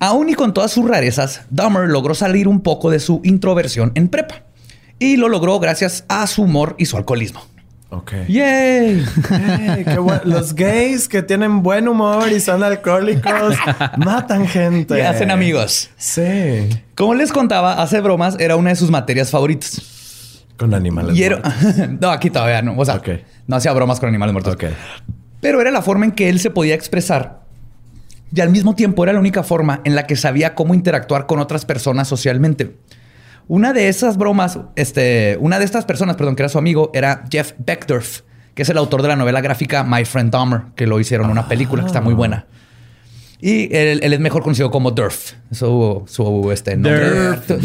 Aún 0.00 0.30
y 0.30 0.34
con 0.34 0.54
todas 0.54 0.72
sus 0.72 0.88
rarezas, 0.88 1.42
Dahmer 1.50 1.88
logró 1.88 2.14
salir 2.14 2.48
un 2.48 2.60
poco 2.60 2.90
de 2.90 3.00
su 3.00 3.20
introversión 3.22 3.92
en 3.94 4.08
prepa. 4.08 4.42
Y 4.98 5.16
lo 5.16 5.28
logró 5.28 5.58
gracias 5.60 6.04
a 6.08 6.26
su 6.26 6.42
humor 6.42 6.74
y 6.78 6.86
su 6.86 6.96
alcoholismo. 6.96 7.42
Ok. 7.90 8.12
¡Yay! 8.28 9.04
Qué. 9.28 9.98
Los 10.24 10.54
gays 10.54 11.08
que 11.08 11.22
tienen 11.22 11.62
buen 11.62 11.88
humor 11.88 12.30
y 12.30 12.40
son 12.40 12.62
alcohólicos 12.62 13.56
matan 13.96 14.46
gente. 14.46 14.96
Y 14.96 15.00
hacen 15.00 15.30
amigos. 15.30 15.90
Sí. 15.96 16.68
Como 16.94 17.14
les 17.14 17.32
contaba, 17.32 17.82
hacer 17.82 18.02
bromas 18.02 18.36
era 18.38 18.56
una 18.56 18.70
de 18.70 18.76
sus 18.76 18.90
materias 18.90 19.30
favoritas. 19.30 19.82
Con 20.60 20.74
animales. 20.74 21.16
Y 21.16 21.22
era- 21.22 21.38
muertos. 21.38 21.88
no, 22.00 22.10
aquí 22.10 22.28
todavía 22.28 22.60
no. 22.60 22.74
O 22.76 22.84
sea, 22.84 22.96
Ok. 22.96 23.08
no 23.46 23.56
hacía 23.56 23.72
bromas 23.72 23.98
con 23.98 24.10
animales 24.10 24.34
muertos. 24.34 24.58
Pero 25.40 25.58
era 25.62 25.70
la 25.70 25.80
forma 25.80 26.04
en 26.04 26.12
que 26.12 26.28
él 26.28 26.38
se 26.38 26.50
podía 26.50 26.74
expresar. 26.74 27.40
Y 28.30 28.42
al 28.42 28.50
mismo 28.50 28.74
tiempo 28.74 29.02
era 29.02 29.14
la 29.14 29.20
única 29.20 29.42
forma 29.42 29.80
en 29.84 29.94
la 29.94 30.06
que 30.06 30.16
sabía 30.16 30.54
cómo 30.54 30.74
interactuar 30.74 31.24
con 31.24 31.40
otras 31.40 31.64
personas 31.64 32.08
socialmente. 32.08 32.76
Una 33.48 33.72
de 33.72 33.88
esas 33.88 34.18
bromas, 34.18 34.58
este, 34.76 35.38
una 35.40 35.58
de 35.58 35.64
estas 35.64 35.86
personas, 35.86 36.16
perdón, 36.16 36.36
que 36.36 36.42
era 36.42 36.50
su 36.50 36.58
amigo, 36.58 36.90
era 36.92 37.24
Jeff 37.32 37.54
Beckdorf, 37.56 38.20
que 38.54 38.60
es 38.60 38.68
el 38.68 38.76
autor 38.76 39.00
de 39.00 39.08
la 39.08 39.16
novela 39.16 39.40
gráfica 39.40 39.82
My 39.82 40.04
Friend 40.04 40.30
Dahmer, 40.30 40.60
que 40.76 40.86
lo 40.86 41.00
hicieron 41.00 41.30
una 41.30 41.48
película 41.48 41.80
que 41.82 41.86
está 41.86 42.02
muy 42.02 42.12
buena. 42.12 42.44
Y 43.40 43.74
él, 43.74 44.00
él 44.02 44.12
es 44.12 44.20
mejor 44.20 44.42
conocido 44.42 44.70
como 44.70 44.90
Durf. 44.90 45.32
Su, 45.50 46.02
su 46.06 46.52
este, 46.52 46.76
nombre. 46.76 47.38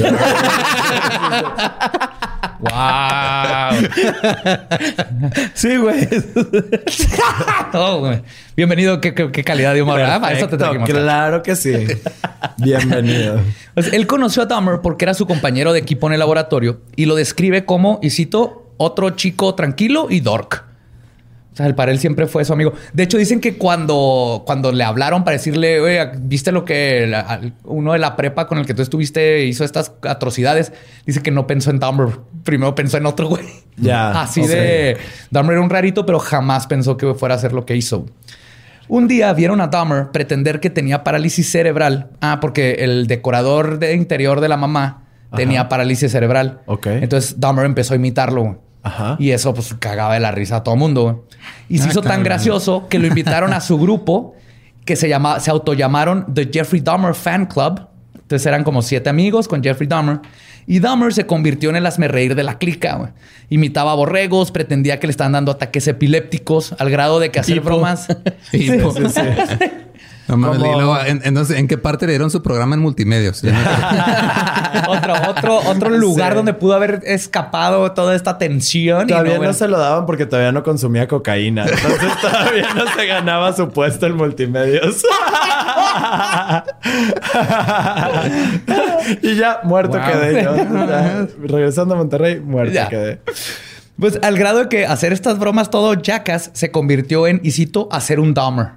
¡Wow! 2.60 2.72
sí, 5.54 5.78
güey. 5.78 6.08
Güey. 8.00 8.22
Bienvenido. 8.56 9.02
¿Qué, 9.02 9.14
qué- 9.14 9.32
qué 9.32 9.44
calidad 9.44 9.74
de 9.74 9.82
humor. 9.82 9.98
¿verdad? 9.98 10.22
Para 10.22 10.38
eso 10.38 10.48
te 10.48 10.58
Perfecto, 10.58 10.86
trajimos. 10.86 11.04
claro 11.04 11.44
que 11.44 11.56
sí. 11.56 11.74
Bienvenido. 12.58 13.40
Pues, 13.76 13.92
él 13.92 14.08
conoció 14.08 14.44
a 14.44 14.46
Dahmer 14.46 14.80
porque 14.82 15.04
era 15.04 15.14
su 15.14 15.28
compañero 15.28 15.74
de 15.74 15.80
equipo 15.80 16.08
en 16.08 16.14
el 16.14 16.20
laboratorio 16.20 16.80
y 16.96 17.06
lo 17.08 17.16
describe 17.16 17.66
como, 17.66 18.00
y 18.02 18.12
cito, 18.12 18.72
otro 18.78 19.10
chico 19.12 19.54
tranquilo 19.56 20.08
y 20.10 20.22
dork. 20.22 20.64
O 21.56 21.58
sea, 21.58 21.68
el 21.68 21.74
para 21.76 21.94
él 21.94 22.00
siempre 22.00 22.28
fue 22.28 22.44
su 22.44 22.52
amigo. 22.52 22.74
De 22.92 23.04
hecho, 23.04 23.18
dicen 23.18 23.40
que 23.40 23.58
cuando, 23.58 24.44
cuando 24.46 24.74
le 24.74 24.84
hablaron 24.84 25.24
para 25.24 25.38
decirle, 25.38 25.80
oye, 25.80 26.12
¿viste 26.20 26.52
lo 26.52 26.66
que 26.66 27.08
la- 27.08 27.40
uno 27.64 27.94
de 27.94 28.00
la 28.00 28.18
prepa 28.18 28.46
con 28.46 28.58
el 28.58 28.66
que 28.66 28.74
tú 28.74 28.82
estuviste 28.82 29.46
hizo 29.46 29.64
estas 29.64 29.94
atrocidades? 30.02 30.74
Dice 31.06 31.24
que 31.24 31.32
no 31.32 31.48
pensó 31.48 31.70
en 31.70 31.80
Dahmer. 31.80 32.10
Primero 32.44 32.76
pensó 32.76 32.98
en 32.98 33.06
otro 33.06 33.30
güey. 33.30 33.46
Ya, 33.78 34.22
Así 34.22 34.46
de... 34.46 34.98
Dahmer 35.32 35.54
era 35.54 35.62
un 35.62 35.70
rarito, 35.70 36.06
pero 36.06 36.20
jamás 36.20 36.68
pensó 36.68 36.98
que 36.98 37.14
fuera 37.14 37.36
a 37.36 37.38
hacer 37.38 37.54
lo 37.54 37.66
que 37.66 37.78
hizo. 37.78 38.06
Un 38.90 39.08
día 39.08 39.32
vieron 39.32 39.62
a 39.62 39.68
Dahmer 39.68 40.12
pretender 40.12 40.60
que 40.60 40.70
tenía 40.70 41.06
parálisis 41.06 41.50
cerebral. 41.50 42.10
Ah, 42.20 42.40
porque 42.42 42.80
el 42.82 43.08
decorador 43.08 43.80
de 43.80 43.94
interior 43.94 44.42
de 44.42 44.50
la 44.50 44.58
mamá 44.58 45.04
tenía 45.34 45.70
parálisis 45.70 46.12
cerebral. 46.12 46.60
Ok. 46.66 46.88
Entonces 46.88 47.40
Dahmer 47.40 47.66
empezó 47.66 47.94
a 47.94 47.96
imitarlo. 47.98 48.62
Y 49.20 49.32
eso 49.32 49.54
pues 49.54 49.74
cagaba 49.80 50.14
de 50.14 50.20
la 50.20 50.32
risa 50.32 50.58
a 50.58 50.64
todo 50.64 50.76
mundo. 50.76 51.04
güey. 51.04 51.16
Y 51.70 51.78
se 51.80 51.86
Ah, 51.86 51.92
hizo 51.92 52.02
tan 52.02 52.24
gracioso 52.24 52.88
que 52.90 53.00
lo 53.00 53.08
invitaron 53.08 53.54
a 53.54 53.62
su 53.62 53.78
grupo 53.78 54.36
que 54.86 54.96
se 54.96 55.10
llama, 55.10 55.40
se 55.40 55.50
autollamaron 55.52 56.26
The 56.34 56.50
Jeffrey 56.54 56.82
Dahmer 56.82 57.16
Fan 57.16 57.48
Club. 57.48 57.88
Entonces 58.14 58.46
eran 58.46 58.64
como 58.64 58.82
siete 58.82 59.10
amigos 59.10 59.48
con 59.48 59.64
Jeffrey 59.64 59.88
Dahmer. 59.88 60.20
Y 60.68 60.80
Dahmer 60.80 61.14
se 61.14 61.26
convirtió 61.28 61.70
en 61.70 61.76
el 61.76 61.88
reír 62.10 62.34
de 62.36 62.44
la 62.44 62.58
clica. 62.58 62.96
güey. 62.96 63.10
Imitaba 63.50 63.92
a 63.92 63.96
borregos, 63.96 64.52
pretendía 64.52 65.00
que 65.00 65.06
le 65.08 65.12
estaban 65.12 65.34
dando 65.34 65.52
ataques 65.52 65.88
epilépticos 65.88 66.74
al 66.80 66.90
grado 66.90 67.20
de 67.20 67.30
que 67.30 67.40
hacer 67.40 67.58
Hipo. 67.58 67.66
bromas. 67.66 68.08
Sí, 68.52 68.68
sí, 68.70 68.80
sí. 69.10 69.22
No 70.28 70.38
mames, 70.38 70.58
Como- 70.60 70.72
y 70.72 70.76
luego, 70.76 71.00
en, 71.06 71.22
entonces, 71.24 71.58
¿en 71.58 71.68
qué 71.68 71.78
parte 71.78 72.06
le 72.08 72.14
dieron 72.14 72.32
su 72.32 72.42
programa 72.42 72.76
en 72.76 72.82
multimedios? 72.82 73.44
Otro, 74.88 75.14
otro, 75.30 75.58
otro 75.70 75.90
lugar 75.90 76.32
Sí. 76.34 76.38
donde 76.38 76.54
pudo 76.54 76.74
haber 76.74 77.02
escapado 77.06 77.92
toda 77.94 78.16
esta 78.16 78.38
tensión. 78.38 79.04
y 79.06 79.12
Todavía 79.12 79.40
no, 79.40 79.54
se 79.54 79.68
lo 79.68 79.80
daban 79.80 80.06
porque 80.06 80.26
todavía 80.26 80.52
no 80.52 80.64
consumía 80.64 81.08
cocaína. 81.08 81.66
Entonces 81.66 82.12
todavía 82.22 82.68
no 82.76 82.84
se 82.94 83.06
ganaba 83.08 83.54
su 83.54 83.70
puesto 83.70 84.06
en 84.06 84.16
multimedios. 84.16 85.04
y 89.22 89.36
ya 89.36 89.60
muerto 89.64 89.98
Wow. 89.98 90.08
quedé 90.12 90.44
yo. 90.44 90.56
Ya, 90.56 91.28
regresando 91.48 91.96
a 91.96 91.98
Monterrey, 91.98 92.40
muerto 92.40 92.74
Ya. 92.74 92.90
quedé. 92.90 93.20
Pues 94.00 94.20
al 94.22 94.38
grado 94.38 94.60
de 94.60 94.70
que 94.70 94.86
hacer 94.86 95.14
estas 95.14 95.40
bromas 95.40 95.70
todo 95.70 95.94
jackass 95.94 96.52
se 96.54 96.72
convirtió 96.72 97.28
en, 97.28 97.40
y 97.44 97.52
cito, 97.52 97.88
hacer 97.92 98.20
un 98.20 98.34
Dahmer. 98.34 98.68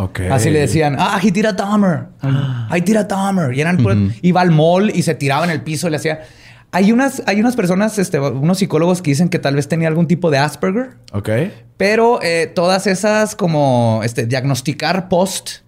Ok. 0.00 0.20
Así 0.30 0.48
le 0.50 0.60
decían, 0.60 0.94
ah, 0.98 1.20
he 1.22 1.32
tira 1.32 1.52
Dahmer. 1.52 2.04
Ahí 2.70 2.82
tira 2.82 3.02
Dahmer. 3.04 3.52
Y 3.52 3.60
eran, 3.60 3.78
pues, 3.78 3.96
iba 4.22 4.40
al 4.40 4.52
mall 4.52 4.90
y 4.94 5.02
se 5.02 5.14
tiraba 5.16 5.44
en 5.44 5.50
el 5.50 5.60
piso 5.62 5.88
y 5.88 5.90
le 5.90 5.96
hacía. 5.96 6.20
Hay 6.70 6.92
unas, 6.92 7.22
hay 7.26 7.40
unas 7.40 7.56
personas, 7.56 7.98
este, 7.98 8.20
unos 8.20 8.58
psicólogos 8.58 9.02
que 9.02 9.10
dicen 9.10 9.28
que 9.28 9.38
tal 9.38 9.56
vez 9.56 9.66
tenía 9.68 9.88
algún 9.88 10.06
tipo 10.06 10.30
de 10.30 10.38
Asperger, 10.38 10.90
Ok. 11.12 11.30
pero 11.78 12.20
eh, 12.22 12.46
todas 12.54 12.86
esas 12.86 13.34
como 13.34 14.02
este, 14.04 14.26
diagnosticar 14.26 15.08
post 15.08 15.62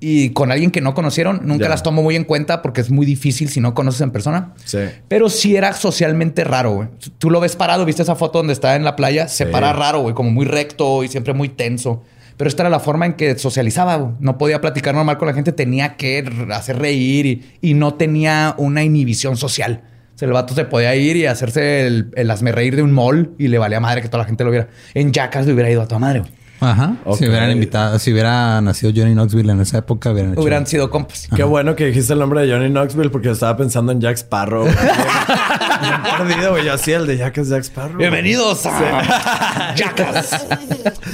y 0.00 0.30
con 0.30 0.50
alguien 0.52 0.70
que 0.72 0.80
no 0.80 0.92
conocieron, 0.94 1.40
nunca 1.44 1.68
las 1.68 1.82
tomo 1.82 2.02
muy 2.02 2.14
en 2.16 2.24
cuenta 2.24 2.62
porque 2.62 2.80
es 2.80 2.90
muy 2.90 3.06
difícil 3.06 3.48
si 3.48 3.60
no 3.60 3.74
conoces 3.74 4.00
en 4.00 4.10
persona. 4.10 4.54
Sí. 4.64 4.78
Pero 5.08 5.28
sí 5.28 5.56
era 5.56 5.72
socialmente 5.72 6.44
raro, 6.44 6.72
güey. 6.74 6.88
Tú 7.18 7.30
lo 7.30 7.40
ves 7.40 7.56
parado, 7.56 7.84
viste 7.84 8.02
esa 8.02 8.14
foto 8.14 8.38
donde 8.38 8.52
está 8.52 8.76
en 8.76 8.84
la 8.84 8.94
playa, 8.96 9.26
se 9.28 9.46
Sí. 9.46 9.50
para 9.52 9.72
raro, 9.72 10.00
güey, 10.02 10.14
como 10.14 10.30
muy 10.30 10.46
recto 10.46 11.02
y 11.04 11.08
siempre 11.08 11.32
muy 11.32 11.48
tenso. 11.48 12.02
Pero 12.38 12.48
esta 12.48 12.62
era 12.62 12.70
la 12.70 12.80
forma 12.80 13.04
en 13.04 13.14
que 13.14 13.36
socializaba. 13.36 14.14
No 14.20 14.38
podía 14.38 14.60
platicar 14.60 14.94
normal 14.94 15.18
con 15.18 15.26
la 15.28 15.34
gente, 15.34 15.52
tenía 15.52 15.96
que 15.96 16.24
hacer 16.52 16.78
reír 16.78 17.58
y, 17.60 17.74
no 17.74 17.94
tenía 17.94 18.54
una 18.56 18.84
inhibición 18.84 19.36
social. 19.36 19.82
O 20.14 20.18
sea, 20.18 20.26
el 20.26 20.32
vato 20.32 20.54
se 20.54 20.64
podía 20.64 20.94
ir 20.94 21.16
y 21.16 21.26
hacerse 21.26 21.86
el, 21.86 22.12
el 22.14 22.52
reír 22.54 22.76
de 22.76 22.82
un 22.82 22.92
mall 22.92 23.34
y 23.38 23.48
le 23.48 23.58
valía 23.58 23.80
madre 23.80 24.02
que 24.02 24.08
toda 24.08 24.22
la 24.22 24.26
gente 24.26 24.44
lo 24.44 24.52
viera. 24.52 24.68
En 24.94 25.12
Jackass 25.12 25.46
le 25.46 25.52
hubiera 25.52 25.68
ido 25.68 25.82
a 25.82 25.88
toda 25.88 25.98
madre. 25.98 26.22
Ajá. 26.60 26.94
Si 27.16 27.26
hubieran 27.26 27.50
invitado, 27.50 27.98
si 27.98 28.12
hubiera 28.12 28.60
nacido 28.60 28.92
Johnny 28.94 29.12
Knoxville 29.14 29.52
en 29.52 29.60
esa 29.60 29.78
época, 29.78 30.10
hubieran 30.10 30.32
hecho. 30.32 30.40
Hubieran 30.40 30.66
sido 30.66 30.90
compas. 30.90 31.28
Qué 31.34 31.44
bueno 31.44 31.76
que 31.76 31.86
dijiste 31.86 32.12
el 32.12 32.18
nombre 32.18 32.42
de 32.46 32.52
Johnny 32.52 32.68
Knoxville 32.68 33.10
porque 33.10 33.30
estaba 33.30 33.56
pensando 33.56 33.92
en 33.92 34.00
Jack 34.00 34.16
Sparrow. 34.16 34.64
Bien 34.64 34.74
perdido, 36.18 36.50
güey. 36.52 36.64
Yo 36.64 36.72
así 36.72 36.92
el 36.92 37.06
de 37.06 37.16
Jack 37.16 37.38
es 37.38 37.48
Jack 37.48 37.62
Sparrow. 37.62 37.96
Bienvenidos 37.96 38.66
a 38.66 39.74
Jackass 39.76 40.46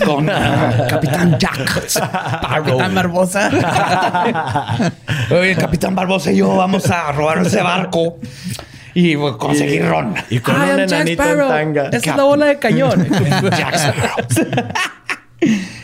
con 0.04 0.28
ah, 0.30 0.87
Capitán 0.88 1.38
Jack 1.38 1.90
Capitán 2.48 2.94
Barbosa. 2.94 3.50
Oye, 5.30 5.52
el 5.52 5.59
Capitán 5.59 5.94
Barbosa 5.94 6.33
y 6.33 6.38
yo 6.38 6.57
vamos 6.57 6.90
a 6.90 7.12
robar 7.12 7.38
ese 7.46 7.62
barco 7.62 8.18
y 8.94 9.16
pues, 9.16 9.37
conseguir 9.37 9.87
ron. 9.87 10.14
Y 10.30 10.38
con 10.38 10.54
I 10.54 10.59
un 10.59 10.80
enanito 10.80 10.94
en 10.94 11.09
Sparrow. 11.09 11.48
tanga. 11.48 11.88
Esa 11.88 12.11
es 12.11 12.16
la 12.16 12.22
bola 12.22 12.46
de 12.46 12.59
cañón. 12.59 13.07
Jack 13.50 13.74
Sparrow. 13.74 14.16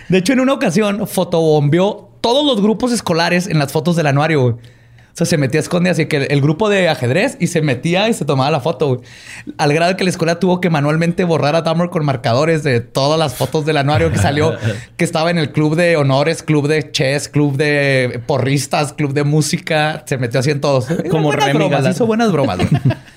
De 0.08 0.18
hecho, 0.18 0.32
en 0.32 0.40
una 0.40 0.52
ocasión 0.52 1.06
fotobombeó 1.06 2.10
todos 2.20 2.44
los 2.44 2.60
grupos 2.62 2.92
escolares 2.92 3.46
en 3.46 3.58
las 3.58 3.72
fotos 3.72 3.96
del 3.96 4.06
anuario. 4.06 4.42
güey. 4.42 4.54
O 5.12 5.16
sea, 5.16 5.26
se 5.26 5.36
metía 5.38 5.58
a 5.58 5.62
esconde 5.62 5.90
así 5.90 6.06
que 6.06 6.18
el, 6.18 6.40
grupo 6.40 6.68
de 6.68 6.88
ajedrez 6.88 7.36
y 7.40 7.48
se 7.48 7.62
metía 7.62 8.08
y 8.08 8.14
se 8.14 8.24
tomaba 8.24 8.50
la 8.50 8.60
foto. 8.60 8.88
güey. 8.88 9.00
Al 9.58 9.72
grado 9.72 9.96
que 9.96 10.04
la 10.04 10.10
escuela 10.10 10.38
tuvo 10.38 10.60
que 10.60 10.70
manualmente 10.70 11.24
borrar 11.24 11.56
a 11.56 11.62
Dahmer 11.62 11.90
con 11.90 12.04
marcadores 12.04 12.62
de 12.62 12.80
todas 12.80 13.18
las 13.18 13.34
fotos 13.34 13.66
del 13.66 13.76
anuario 13.76 14.12
que 14.12 14.18
salió, 14.18 14.54
que 14.96 15.04
estaba 15.04 15.30
en 15.30 15.38
el 15.38 15.50
club 15.50 15.74
de 15.74 15.96
honores, 15.96 16.42
club 16.42 16.68
de 16.68 16.92
chess, 16.92 17.28
club 17.28 17.56
de 17.56 18.22
porristas, 18.26 18.92
club 18.92 19.12
de 19.12 19.24
música. 19.24 20.04
Se 20.06 20.16
metió 20.16 20.40
así 20.40 20.50
en 20.50 20.60
todos. 20.60 20.86
Como 21.10 21.24
buenas 21.24 21.52
bromas, 21.54 21.88
hizo 21.88 22.06
buenas 22.06 22.30
bromas. 22.30 22.58
güey. 22.58 22.70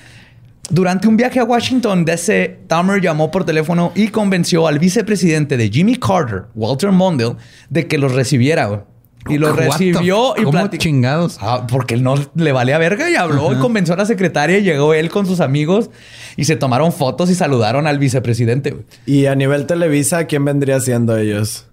Durante 0.70 1.06
un 1.08 1.16
viaje 1.16 1.38
a 1.40 1.44
Washington, 1.44 2.04
DC, 2.04 2.60
Dahmer 2.68 3.00
llamó 3.00 3.30
por 3.30 3.44
teléfono 3.44 3.92
y 3.94 4.08
convenció 4.08 4.66
al 4.66 4.78
vicepresidente 4.78 5.56
de 5.56 5.68
Jimmy 5.68 5.96
Carter, 5.96 6.44
Walter 6.54 6.90
Mondale, 6.90 7.36
de 7.68 7.86
que 7.86 7.98
los 7.98 8.12
recibiera. 8.12 8.66
güey. 8.66 8.80
Y 9.26 9.38
the 9.38 9.52
recibió 9.52 10.34
y 10.36 10.40
¿Cómo 10.42 10.50
platicó. 10.52 10.82
chingados? 10.82 11.38
Ah, 11.40 11.66
porque 11.66 11.94
él 11.94 12.02
no 12.02 12.14
le 12.34 12.52
valía 12.52 12.76
verga 12.76 13.08
y 13.10 13.14
habló 13.14 13.52
y 13.54 13.56
convenció 13.56 13.94
a 13.94 13.96
la 13.96 14.04
secretaria 14.04 14.58
y 14.58 14.62
llegó 14.62 14.92
él 14.92 15.08
con 15.08 15.24
sus 15.24 15.40
amigos 15.40 15.88
y 16.36 16.44
se 16.44 16.56
tomaron 16.56 16.92
fotos 16.92 17.30
y 17.30 17.34
saludaron 17.34 17.86
al 17.86 17.98
vicepresidente. 17.98 18.72
güey. 18.72 18.84
Y 19.06 19.24
a 19.26 19.34
nivel 19.34 19.64
Televisa, 19.64 20.26
¿quién 20.26 20.44
vendría 20.44 20.78
siendo 20.80 21.16
ellos? 21.16 21.66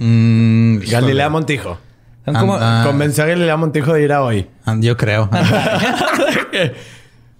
Mm, 0.00 0.78
Galilea. 0.90 1.28
Montijo. 1.28 1.78
Como- 2.24 2.56
Ah, 2.60 2.82
Convenció 2.84 3.22
a 3.22 3.26
Galilea 3.28 3.56
Montijo 3.56 3.92
de 3.92 4.02
ir 4.02 4.12
a 4.12 4.22
hoy. 4.22 4.48
ah, 4.64 4.76
Yo 4.80 4.96
creo. 4.96 5.30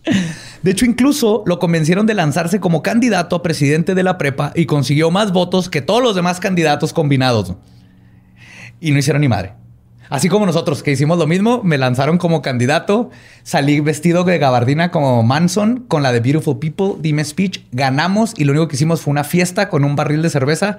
De 0.62 0.72
hecho, 0.72 0.84
incluso 0.84 1.42
lo 1.46 1.58
convencieron 1.58 2.06
de 2.06 2.14
lanzarse 2.14 2.60
como 2.60 2.82
candidato 2.82 3.36
a 3.36 3.42
presidente 3.42 3.94
de 3.94 4.02
la 4.02 4.18
prepa 4.18 4.52
y 4.54 4.66
consiguió 4.66 5.10
más 5.10 5.32
votos 5.32 5.68
que 5.68 5.82
todos 5.82 6.02
los 6.02 6.14
demás 6.14 6.40
candidatos 6.40 6.92
combinados. 6.92 7.54
Y 8.80 8.90
no 8.90 8.98
hicieron 8.98 9.22
ni 9.22 9.28
madre. 9.28 9.54
Así 10.10 10.28
como 10.28 10.46
nosotros 10.46 10.82
que 10.82 10.92
hicimos 10.92 11.18
lo 11.18 11.26
mismo, 11.26 11.62
me 11.62 11.76
lanzaron 11.76 12.16
como 12.16 12.40
candidato, 12.40 13.10
salí 13.42 13.80
vestido 13.80 14.24
de 14.24 14.38
gabardina 14.38 14.90
como 14.90 15.22
Manson 15.22 15.84
con 15.86 16.02
la 16.02 16.12
de 16.12 16.20
Beautiful 16.20 16.58
People, 16.58 16.94
dime 16.98 17.24
speech, 17.24 17.60
ganamos 17.72 18.32
y 18.36 18.44
lo 18.44 18.52
único 18.52 18.68
que 18.68 18.76
hicimos 18.76 19.02
fue 19.02 19.10
una 19.10 19.24
fiesta 19.24 19.68
con 19.68 19.84
un 19.84 19.96
barril 19.96 20.22
de 20.22 20.30
cerveza 20.30 20.78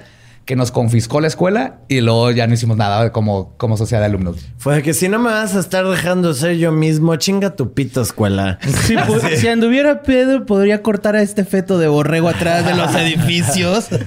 que 0.49 0.55
nos 0.55 0.71
confiscó 0.71 1.21
la 1.21 1.27
escuela 1.27 1.75
y 1.89 2.01
luego 2.01 2.31
ya 2.31 2.47
no 2.47 2.55
hicimos 2.55 2.75
nada 2.75 3.11
como, 3.11 3.55
como 3.57 3.77
sociedad 3.77 4.01
de 4.01 4.07
alumnos. 4.07 4.37
Fue 4.57 4.77
de 4.77 4.81
que 4.81 4.95
si 4.95 5.07
no 5.07 5.19
me 5.19 5.29
vas 5.29 5.55
a 5.55 5.59
estar 5.59 5.85
dejando 5.85 6.33
ser 6.33 6.57
yo 6.57 6.71
mismo, 6.71 7.15
chinga 7.17 7.55
tu 7.55 7.71
pito 7.75 8.01
escuela. 8.01 8.57
Si, 8.87 8.95
pu- 8.95 9.35
si 9.37 9.47
anduviera 9.47 10.01
pedo, 10.01 10.47
podría 10.47 10.81
cortar 10.81 11.15
a 11.15 11.21
este 11.21 11.45
feto 11.45 11.77
de 11.77 11.87
borrego 11.87 12.29
atrás 12.29 12.65
de 12.65 12.73
los 12.73 12.95
edificios. 12.95 13.89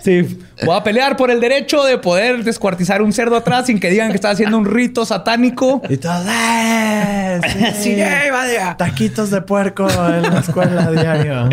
Sí, 0.00 0.38
voy 0.64 0.76
a 0.76 0.82
pelear 0.84 1.16
por 1.16 1.30
el 1.30 1.40
derecho 1.40 1.82
de 1.84 1.98
poder 1.98 2.42
descuartizar 2.44 3.02
un 3.02 3.12
cerdo 3.12 3.36
atrás 3.36 3.66
sin 3.66 3.78
que 3.80 3.90
digan 3.90 4.08
que 4.10 4.14
está 4.16 4.30
haciendo 4.30 4.56
un 4.58 4.64
rito 4.64 5.04
satánico. 5.04 5.80
Y 5.88 5.96
todo, 5.96 6.24
¡eh! 6.28 7.40
Sí, 7.80 7.90
¡eh, 8.00 8.30
vaya! 8.32 8.76
Taquitos 8.76 9.30
de 9.30 9.42
puerco 9.42 9.88
en 9.90 10.22
la 10.22 10.40
escuela 10.40 10.90
diario. 10.90 11.48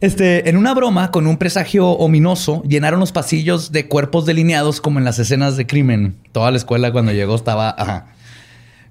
Este, 0.00 0.48
en 0.48 0.56
una 0.56 0.72
broma 0.72 1.10
con 1.10 1.26
un 1.26 1.36
presagio 1.36 1.88
ominoso, 1.90 2.62
llenaron 2.62 3.00
los 3.00 3.12
pasillos 3.12 3.70
de 3.70 3.86
cuerpos 3.86 4.24
delineados 4.24 4.80
como 4.80 4.98
en 4.98 5.04
las 5.04 5.18
escenas 5.18 5.56
de 5.58 5.66
crimen. 5.66 6.16
Toda 6.32 6.50
la 6.50 6.56
escuela 6.56 6.90
cuando 6.90 7.12
llegó 7.12 7.34
estaba. 7.34 7.74
Ajá. 7.76 8.06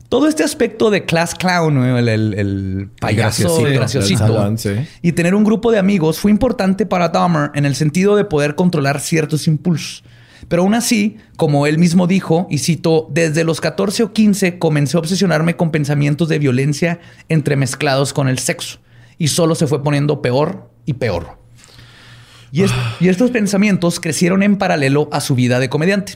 Todo 0.07 0.27
este 0.27 0.43
aspecto 0.43 0.89
de 0.89 1.05
class 1.05 1.35
clown, 1.35 1.77
el, 1.83 2.07
el- 2.09 2.33
el 2.33 2.89
payaso, 2.99 3.43
graciosito. 3.43 3.67
el 3.67 3.73
graciosito, 3.73 4.23
El 4.25 4.29
salón, 4.33 4.57
sí. 4.57 4.71
y 5.03 5.11
tener 5.11 5.35
un 5.35 5.43
grupo 5.43 5.71
de 5.71 5.77
amigos 5.79 6.19
fue 6.19 6.31
importante 6.31 6.85
para 6.87 7.09
Dahmer 7.09 7.51
en 7.53 7.65
el 7.65 7.75
sentido 7.75 8.15
de 8.15 8.25
poder 8.25 8.55
controlar 8.55 8.99
ciertos 8.99 9.47
impulsos. 9.47 10.03
Pero 10.47 10.63
aún 10.63 10.73
así, 10.73 11.17
como 11.37 11.67
él 11.67 11.77
mismo 11.77 12.07
dijo, 12.07 12.47
y 12.49 12.57
cito, 12.59 13.07
desde 13.11 13.43
los 13.43 13.61
14 13.61 14.03
o 14.03 14.13
15 14.13 14.57
comencé 14.57 14.97
a 14.97 14.99
obsesionarme 14.99 15.55
con 15.55 15.69
pensamientos 15.69 16.27
de 16.29 16.39
violencia 16.39 16.99
entremezclados 17.27 18.13
con 18.13 18.27
el 18.29 18.39
sexo. 18.39 18.79
Y 19.19 19.27
solo 19.27 19.53
se 19.53 19.67
fue 19.67 19.83
poniendo 19.83 20.21
peor 20.23 20.71
y 20.89 20.93
peor. 20.93 21.37
Y, 22.51 22.63
es- 22.63 22.73
y 22.99 23.09
estos 23.09 23.29
pensamientos 23.29 23.99
crecieron 23.99 24.41
en 24.41 24.57
paralelo 24.57 25.07
a 25.11 25.21
su 25.21 25.35
vida 25.35 25.59
de 25.59 25.69
comediante. 25.69 26.13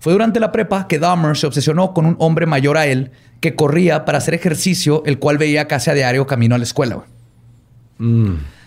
Fue 0.00 0.12
durante 0.12 0.40
la 0.40 0.52
prepa 0.52 0.88
que 0.88 0.98
Dahmer 0.98 1.36
se 1.36 1.46
obsesionó 1.46 1.92
con 1.92 2.06
un 2.06 2.16
hombre 2.18 2.46
mayor 2.46 2.76
a 2.78 2.86
él 2.86 3.10
que 3.40 3.54
corría 3.54 4.04
para 4.06 4.18
hacer 4.18 4.32
ejercicio, 4.34 5.02
el 5.04 5.18
cual 5.18 5.36
veía 5.36 5.68
casi 5.68 5.90
a 5.90 5.94
diario 5.94 6.26
camino 6.26 6.54
a 6.54 6.58
la 6.58 6.64
escuela. 6.64 7.04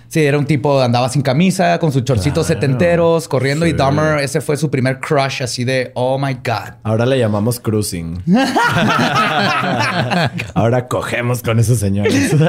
Sí, 0.10 0.26
era 0.26 0.40
un 0.40 0.46
tipo, 0.46 0.82
andaba 0.82 1.08
sin 1.08 1.22
camisa, 1.22 1.78
con 1.78 1.92
sus 1.92 2.04
chorcitos 2.04 2.48
Claro. 2.48 2.62
setenteros, 2.62 3.28
corriendo. 3.28 3.68
Y. 3.68 3.74
Dahmer, 3.74 4.18
ese 4.24 4.42
fue 4.42 4.58
su 4.58 4.72
primer 4.72 5.00
crush, 5.00 5.44
así 5.44 5.64
de, 5.64 5.92
oh 5.94 6.18
my 6.18 6.34
God. 6.34 6.74
Ahora 6.82 7.06
le 7.06 7.20
llamamos 7.20 7.60
cruising. 7.60 8.24
Ahora 10.56 10.88
cogemos 10.88 11.44
con 11.44 11.60
esos 11.60 11.78
señores. 11.80 12.32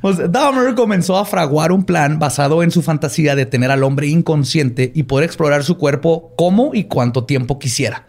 Pues 0.00 0.16
Dahmer 0.30 0.76
comenzó 0.76 1.18
a 1.18 1.24
fraguar 1.24 1.72
un 1.72 1.82
plan 1.82 2.20
basado 2.20 2.62
en 2.62 2.70
su 2.70 2.82
fantasía 2.82 3.34
de 3.34 3.46
tener 3.46 3.72
al 3.72 3.82
hombre 3.82 4.06
inconsciente 4.06 4.92
y 4.94 5.02
poder 5.02 5.24
explorar 5.24 5.64
su 5.64 5.76
cuerpo 5.76 6.32
como 6.36 6.70
y 6.72 6.84
cuánto 6.84 7.24
tiempo 7.24 7.58
quisiera. 7.58 8.04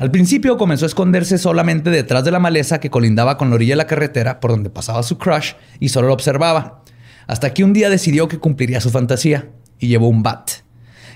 Al 0.00 0.10
principio 0.10 0.56
comenzó 0.56 0.86
a 0.86 0.88
esconderse 0.88 1.36
solamente 1.36 1.90
detrás 1.90 2.24
de 2.24 2.30
la 2.30 2.38
maleza 2.38 2.80
que 2.80 2.88
colindaba 2.88 3.36
con 3.36 3.50
la 3.50 3.56
orilla 3.56 3.72
de 3.72 3.76
la 3.76 3.86
carretera 3.86 4.40
por 4.40 4.50
donde 4.50 4.70
pasaba 4.70 5.02
su 5.02 5.18
crush 5.18 5.52
y 5.78 5.90
solo 5.90 6.08
lo 6.08 6.14
observaba. 6.14 6.82
Hasta 7.26 7.52
que 7.52 7.64
un 7.64 7.74
día 7.74 7.90
decidió 7.90 8.26
que 8.26 8.38
cumpliría 8.38 8.80
su 8.80 8.88
fantasía 8.88 9.50
y 9.78 9.88
llevó 9.88 10.08
un 10.08 10.22
bat. 10.22 10.52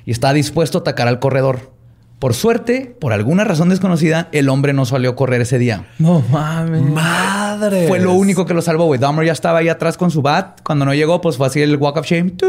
Y 0.05 0.11
estaba 0.11 0.35
dispuesto 0.35 0.77
a 0.77 0.81
atacar 0.83 1.09
al 1.09 1.19
corredor. 1.19 1.74
Por 2.19 2.33
suerte, 2.33 2.97
por 3.01 3.13
alguna 3.13 3.45
razón 3.45 3.69
desconocida, 3.69 4.29
el 4.33 4.49
hombre 4.49 4.73
no 4.73 4.87
salió 4.87 5.11
a 5.11 5.17
correr 5.17 5.43
ese 5.43 5.59
día. 5.59 5.85
No 5.99 6.23
mames. 6.31 6.81
Madre. 6.83 7.87
Fue 7.87 7.99
lo 8.01 8.15
único 8.15 8.47
que 8.47 8.55
lo 8.55 8.63
salvó, 8.63 8.87
güey. 8.87 8.99
Dahmer 8.99 9.27
ya 9.27 9.33
estaba 9.33 9.59
ahí 9.59 9.69
atrás 9.69 9.99
con 9.99 10.11
su 10.11 10.23
bat. 10.23 10.61
Cuando 10.63 10.87
no 10.87 10.95
llegó, 10.95 11.21
pues 11.21 11.37
fue 11.37 11.49
así 11.49 11.61
el 11.61 11.77
walk 11.77 11.99
of 11.99 12.07
shame. 12.07 12.33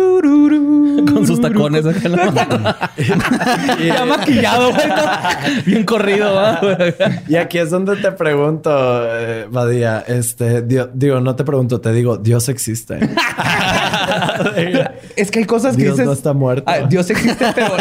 Con 1.06 1.28
sus 1.28 1.42
tacones 1.42 1.84
ya 3.86 4.06
maquillado, 4.06 4.72
güey. 4.72 4.86
Bien 5.66 5.84
corrido, 5.84 6.34
¿va? 6.34 6.60
Y 7.28 7.36
aquí 7.36 7.58
es 7.58 7.70
donde 7.70 7.98
te 7.98 8.12
pregunto, 8.14 8.72
eh, 9.06 9.46
Badía, 9.50 10.04
este, 10.08 10.62
Dio- 10.62 10.90
digo, 10.94 11.20
no 11.20 11.36
te 11.36 11.44
pregunto, 11.44 11.82
te 11.82 11.92
digo, 11.92 12.18
Dios 12.18 12.48
existe. 12.50 12.98
Es 15.16 15.32
que 15.32 15.40
hay 15.40 15.46
cosas 15.46 15.76
que 15.76 15.84
Dios 15.84 15.96
dices. 15.96 16.06
no 16.06 16.14
está 16.14 16.34
muerto. 16.34 16.64
Ah, 16.68 16.80
Dios 16.88 17.10
existe, 17.10 17.46
pero 17.56 17.74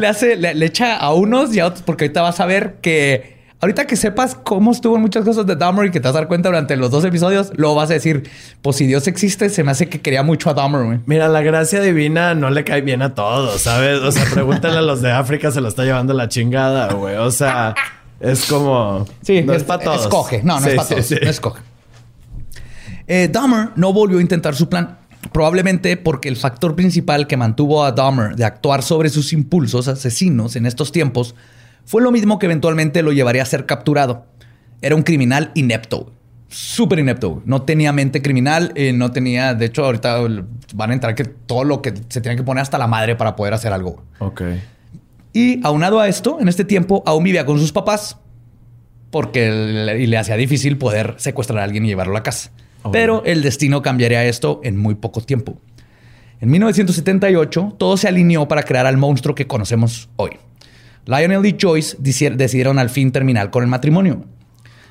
le 0.00 0.06
hace, 0.06 0.36
le, 0.36 0.54
le 0.54 0.66
echa 0.66 0.96
a 0.96 1.12
unos 1.14 1.54
y 1.54 1.60
a 1.60 1.66
otros, 1.66 1.82
porque 1.82 2.04
ahorita 2.04 2.22
vas 2.22 2.40
a 2.40 2.46
ver 2.46 2.76
que. 2.80 3.36
Ahorita 3.58 3.86
que 3.86 3.96
sepas 3.96 4.34
cómo 4.34 4.70
estuvo 4.70 4.96
en 4.96 5.00
muchas 5.02 5.24
cosas 5.24 5.46
de 5.46 5.56
Dahmer 5.56 5.86
y 5.86 5.90
que 5.90 5.98
te 5.98 6.06
vas 6.06 6.14
a 6.14 6.18
dar 6.18 6.28
cuenta 6.28 6.50
durante 6.50 6.76
los 6.76 6.90
dos 6.90 7.06
episodios, 7.06 7.52
luego 7.56 7.74
vas 7.74 7.88
a 7.88 7.94
decir, 7.94 8.28
pues 8.60 8.76
si 8.76 8.86
Dios 8.86 9.06
existe, 9.08 9.48
se 9.48 9.64
me 9.64 9.70
hace 9.70 9.88
que 9.88 10.02
quería 10.02 10.22
mucho 10.22 10.50
a 10.50 10.54
Dahmer, 10.54 10.84
güey. 10.84 10.98
Mira, 11.06 11.26
la 11.28 11.40
gracia 11.40 11.80
divina 11.80 12.34
no 12.34 12.50
le 12.50 12.64
cae 12.64 12.82
bien 12.82 13.00
a 13.00 13.14
todos, 13.14 13.62
¿sabes? 13.62 14.00
O 14.00 14.12
sea, 14.12 14.24
pregúntale 14.30 14.76
a 14.76 14.82
los 14.82 15.00
de 15.00 15.10
África, 15.10 15.50
se 15.50 15.62
lo 15.62 15.68
está 15.68 15.84
llevando 15.84 16.12
la 16.12 16.28
chingada, 16.28 16.92
güey. 16.92 17.16
O 17.16 17.30
sea, 17.30 17.74
es 18.20 18.44
como... 18.44 19.06
Sí, 19.22 19.40
no 19.42 19.54
es, 19.54 19.64
para 19.64 19.82
todos. 19.82 20.02
Escoge. 20.02 20.42
No, 20.44 20.60
no 20.60 20.66
Sí, 20.66 20.68
es 20.68 20.74
para 20.76 20.88
sí, 20.88 20.94
todos. 20.94 21.06
sí. 21.06 21.16
No 21.22 21.30
escoge. 21.30 21.62
Eh, 23.06 23.28
Dahmer 23.32 23.68
no 23.76 23.92
volvió 23.94 24.18
a 24.18 24.20
intentar 24.20 24.54
su 24.54 24.68
plan. 24.68 24.98
Probablemente 25.32 25.96
porque 25.96 26.28
el 26.28 26.36
factor 26.36 26.76
principal 26.76 27.26
que 27.26 27.36
mantuvo 27.36 27.84
a 27.84 27.92
Dahmer 27.92 28.36
de 28.36 28.44
actuar 28.44 28.82
sobre 28.82 29.08
sus 29.08 29.32
impulsos 29.32 29.88
asesinos 29.88 30.56
en 30.56 30.66
estos 30.66 30.92
tiempos 30.92 31.34
fue 31.84 32.02
lo 32.02 32.10
mismo 32.10 32.38
que 32.38 32.46
eventualmente 32.46 33.02
lo 33.02 33.12
llevaría 33.12 33.42
a 33.42 33.46
ser 33.46 33.66
capturado. 33.66 34.26
Era 34.82 34.94
un 34.94 35.02
criminal 35.02 35.52
inepto. 35.54 36.12
Súper 36.48 36.98
inepto. 36.98 37.42
No 37.44 37.62
tenía 37.62 37.92
mente 37.92 38.22
criminal. 38.22 38.72
eh, 38.74 38.92
no 38.92 39.10
tenía... 39.10 39.54
De 39.54 39.66
hecho, 39.66 39.84
ahorita 39.84 40.18
van 40.74 40.90
a 40.90 40.94
entrar 40.94 41.14
que 41.14 41.24
todo 41.24 41.64
lo 41.64 41.82
que 41.82 41.94
se 42.08 42.20
tiene 42.20 42.36
que 42.36 42.42
poner 42.42 42.62
hasta 42.62 42.78
la 42.78 42.86
madre 42.86 43.16
para 43.16 43.36
poder 43.36 43.54
hacer 43.54 43.72
algo. 43.72 44.02
Ok. 44.18 44.42
Y 45.32 45.60
aunado 45.64 46.00
a 46.00 46.08
esto, 46.08 46.38
en 46.40 46.48
este 46.48 46.64
tiempo 46.64 47.02
aún 47.06 47.24
vivía 47.24 47.44
con 47.44 47.58
sus 47.58 47.72
papás 47.72 48.18
porque 49.10 49.50
le, 49.50 50.00
y 50.00 50.06
le 50.06 50.18
hacía 50.18 50.36
difícil 50.36 50.78
poder 50.78 51.14
secuestrar 51.18 51.60
a 51.60 51.64
alguien 51.64 51.84
y 51.84 51.88
llevarlo 51.88 52.12
a 52.12 52.18
la 52.18 52.22
casa. 52.22 52.50
Oh. 52.86 52.90
Pero 52.90 53.22
el 53.24 53.42
destino 53.42 53.82
cambiaría 53.82 54.24
esto 54.24 54.60
en 54.64 54.76
muy 54.76 54.94
poco 54.94 55.20
tiempo. 55.20 55.58
En 56.40 56.50
1978, 56.50 57.76
todo 57.78 57.96
se 57.96 58.08
alineó 58.08 58.46
para 58.48 58.62
crear 58.62 58.86
al 58.86 58.96
monstruo 58.96 59.34
que 59.34 59.46
conocemos 59.46 60.08
hoy. 60.16 60.30
Lionel 61.06 61.46
y 61.46 61.56
Joyce 61.60 61.96
deci- 61.98 62.34
decidieron 62.34 62.78
al 62.78 62.90
fin 62.90 63.12
terminar 63.12 63.50
con 63.50 63.62
el 63.62 63.68
matrimonio. 63.70 64.24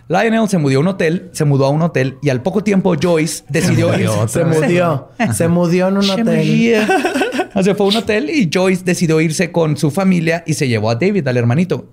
Lionel 0.07 0.47
se 0.47 0.57
mudó 0.57 0.77
a 0.77 0.79
un 0.79 0.87
hotel, 0.87 1.29
se 1.33 1.45
mudó 1.45 1.65
a 1.65 1.69
un 1.69 1.81
hotel 1.81 2.17
y 2.21 2.29
al 2.29 2.41
poco 2.41 2.63
tiempo 2.63 2.95
Joyce 3.01 3.43
decidió 3.49 3.97
irse. 3.99 4.27
Se 4.27 4.45
mudió. 4.45 5.09
Se 5.33 5.47
mudió 5.47 5.87
en 5.89 5.97
un 5.97 6.09
hotel. 6.09 6.87
Se 7.63 7.73
fue 7.75 7.85
a 7.85 7.89
un 7.89 7.95
hotel 7.97 8.29
y 8.29 8.49
Joyce 8.53 8.83
decidió 8.83 9.19
irse 9.21 9.51
con 9.51 9.77
su 9.77 9.89
familia 9.91 10.43
y 10.45 10.53
se 10.53 10.67
llevó 10.67 10.89
a 10.89 10.95
David, 10.95 11.27
al 11.27 11.37
hermanito. 11.37 11.89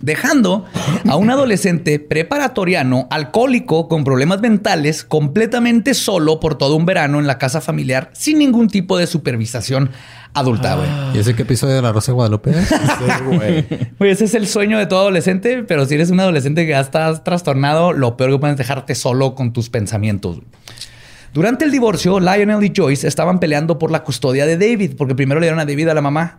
Dejando 0.00 0.64
a 1.08 1.16
un 1.16 1.30
adolescente 1.30 1.98
preparatoriano, 1.98 3.08
alcohólico, 3.10 3.88
con 3.88 4.04
problemas 4.04 4.40
mentales, 4.40 5.04
completamente 5.04 5.94
solo 5.94 6.40
por 6.40 6.56
todo 6.56 6.76
un 6.76 6.86
verano 6.86 7.18
en 7.18 7.26
la 7.26 7.38
casa 7.38 7.60
familiar, 7.60 8.10
sin 8.12 8.38
ningún 8.38 8.68
tipo 8.68 8.96
de 8.96 9.06
supervisación 9.06 9.90
adulta, 10.34 10.76
güey. 10.76 10.88
¿Y 11.14 11.18
ese 11.18 11.34
qué 11.34 11.42
episodio 11.42 11.74
de 11.74 11.82
La 11.82 11.92
Rosa 11.92 12.12
de 12.12 12.16
Guadalupe 12.16 12.50
es? 12.50 12.68
Güey, 13.98 14.12
ese 14.12 14.24
es 14.24 14.34
el 14.34 14.46
sueño 14.46 14.78
de 14.78 14.86
todo 14.86 15.00
adolescente, 15.00 15.64
pero 15.64 15.84
si 15.86 15.94
eres 15.94 16.10
un 16.10 16.20
adolescente 16.20 16.64
que 16.64 16.70
ya 16.70 16.80
estás 16.80 17.24
trastornado, 17.24 17.92
lo 17.92 18.16
peor 18.16 18.30
que 18.32 18.38
puedes 18.38 18.54
es 18.54 18.58
dejarte 18.58 18.94
solo 18.94 19.34
con 19.34 19.52
tus 19.52 19.68
pensamientos. 19.70 20.40
Durante 21.34 21.64
el 21.64 21.70
divorcio, 21.70 22.20
Lionel 22.20 22.64
y 22.64 22.72
Joyce 22.74 23.06
estaban 23.06 23.38
peleando 23.38 23.78
por 23.78 23.90
la 23.90 24.02
custodia 24.02 24.46
de 24.46 24.56
David, 24.56 24.92
porque 24.96 25.14
primero 25.14 25.40
le 25.40 25.46
dieron 25.46 25.60
a 25.60 25.66
David 25.66 25.88
a 25.88 25.94
la 25.94 26.00
mamá, 26.00 26.38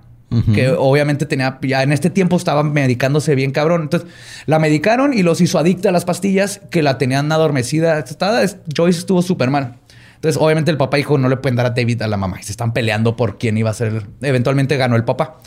que 0.54 0.70
obviamente 0.70 1.26
tenía, 1.26 1.58
ya 1.62 1.82
en 1.82 1.92
este 1.92 2.10
tiempo 2.10 2.38
estaba 2.38 2.62
medicándose 2.64 3.34
bien 3.36 3.52
cabrón. 3.52 3.82
Entonces 3.84 4.08
la 4.46 4.60
medicaron 4.60 5.14
y 5.14 5.24
los 5.24 5.42
hizo 5.42 5.58
adicta 5.58 5.90
a 5.90 5.92
las 5.92 6.06
pastillas 6.06 6.62
que 6.70 6.84
la 6.84 6.98
tenían 6.98 7.32
adormecida. 7.32 7.98
Estaba- 8.00 8.42
Joyce 8.76 9.00
estuvo 9.00 9.22
súper 9.22 9.50
mal. 9.50 9.76
Entonces, 10.16 10.40
obviamente, 10.42 10.70
el 10.70 10.76
papá 10.78 10.98
dijo: 10.98 11.18
No 11.18 11.30
le 11.30 11.38
pueden 11.38 11.56
dar 11.56 11.66
a 11.66 11.70
David 11.70 12.02
a 12.02 12.08
la 12.08 12.18
mamá. 12.18 12.38
Y 12.40 12.44
se 12.44 12.52
están 12.52 12.74
peleando 12.74 13.16
por 13.16 13.38
quién 13.38 13.58
iba 13.58 13.70
a 13.70 13.74
ser. 13.74 14.04
Eventualmente 14.22 14.76
ganó 14.78 14.96
el 14.98 15.04
papá. 15.06 15.38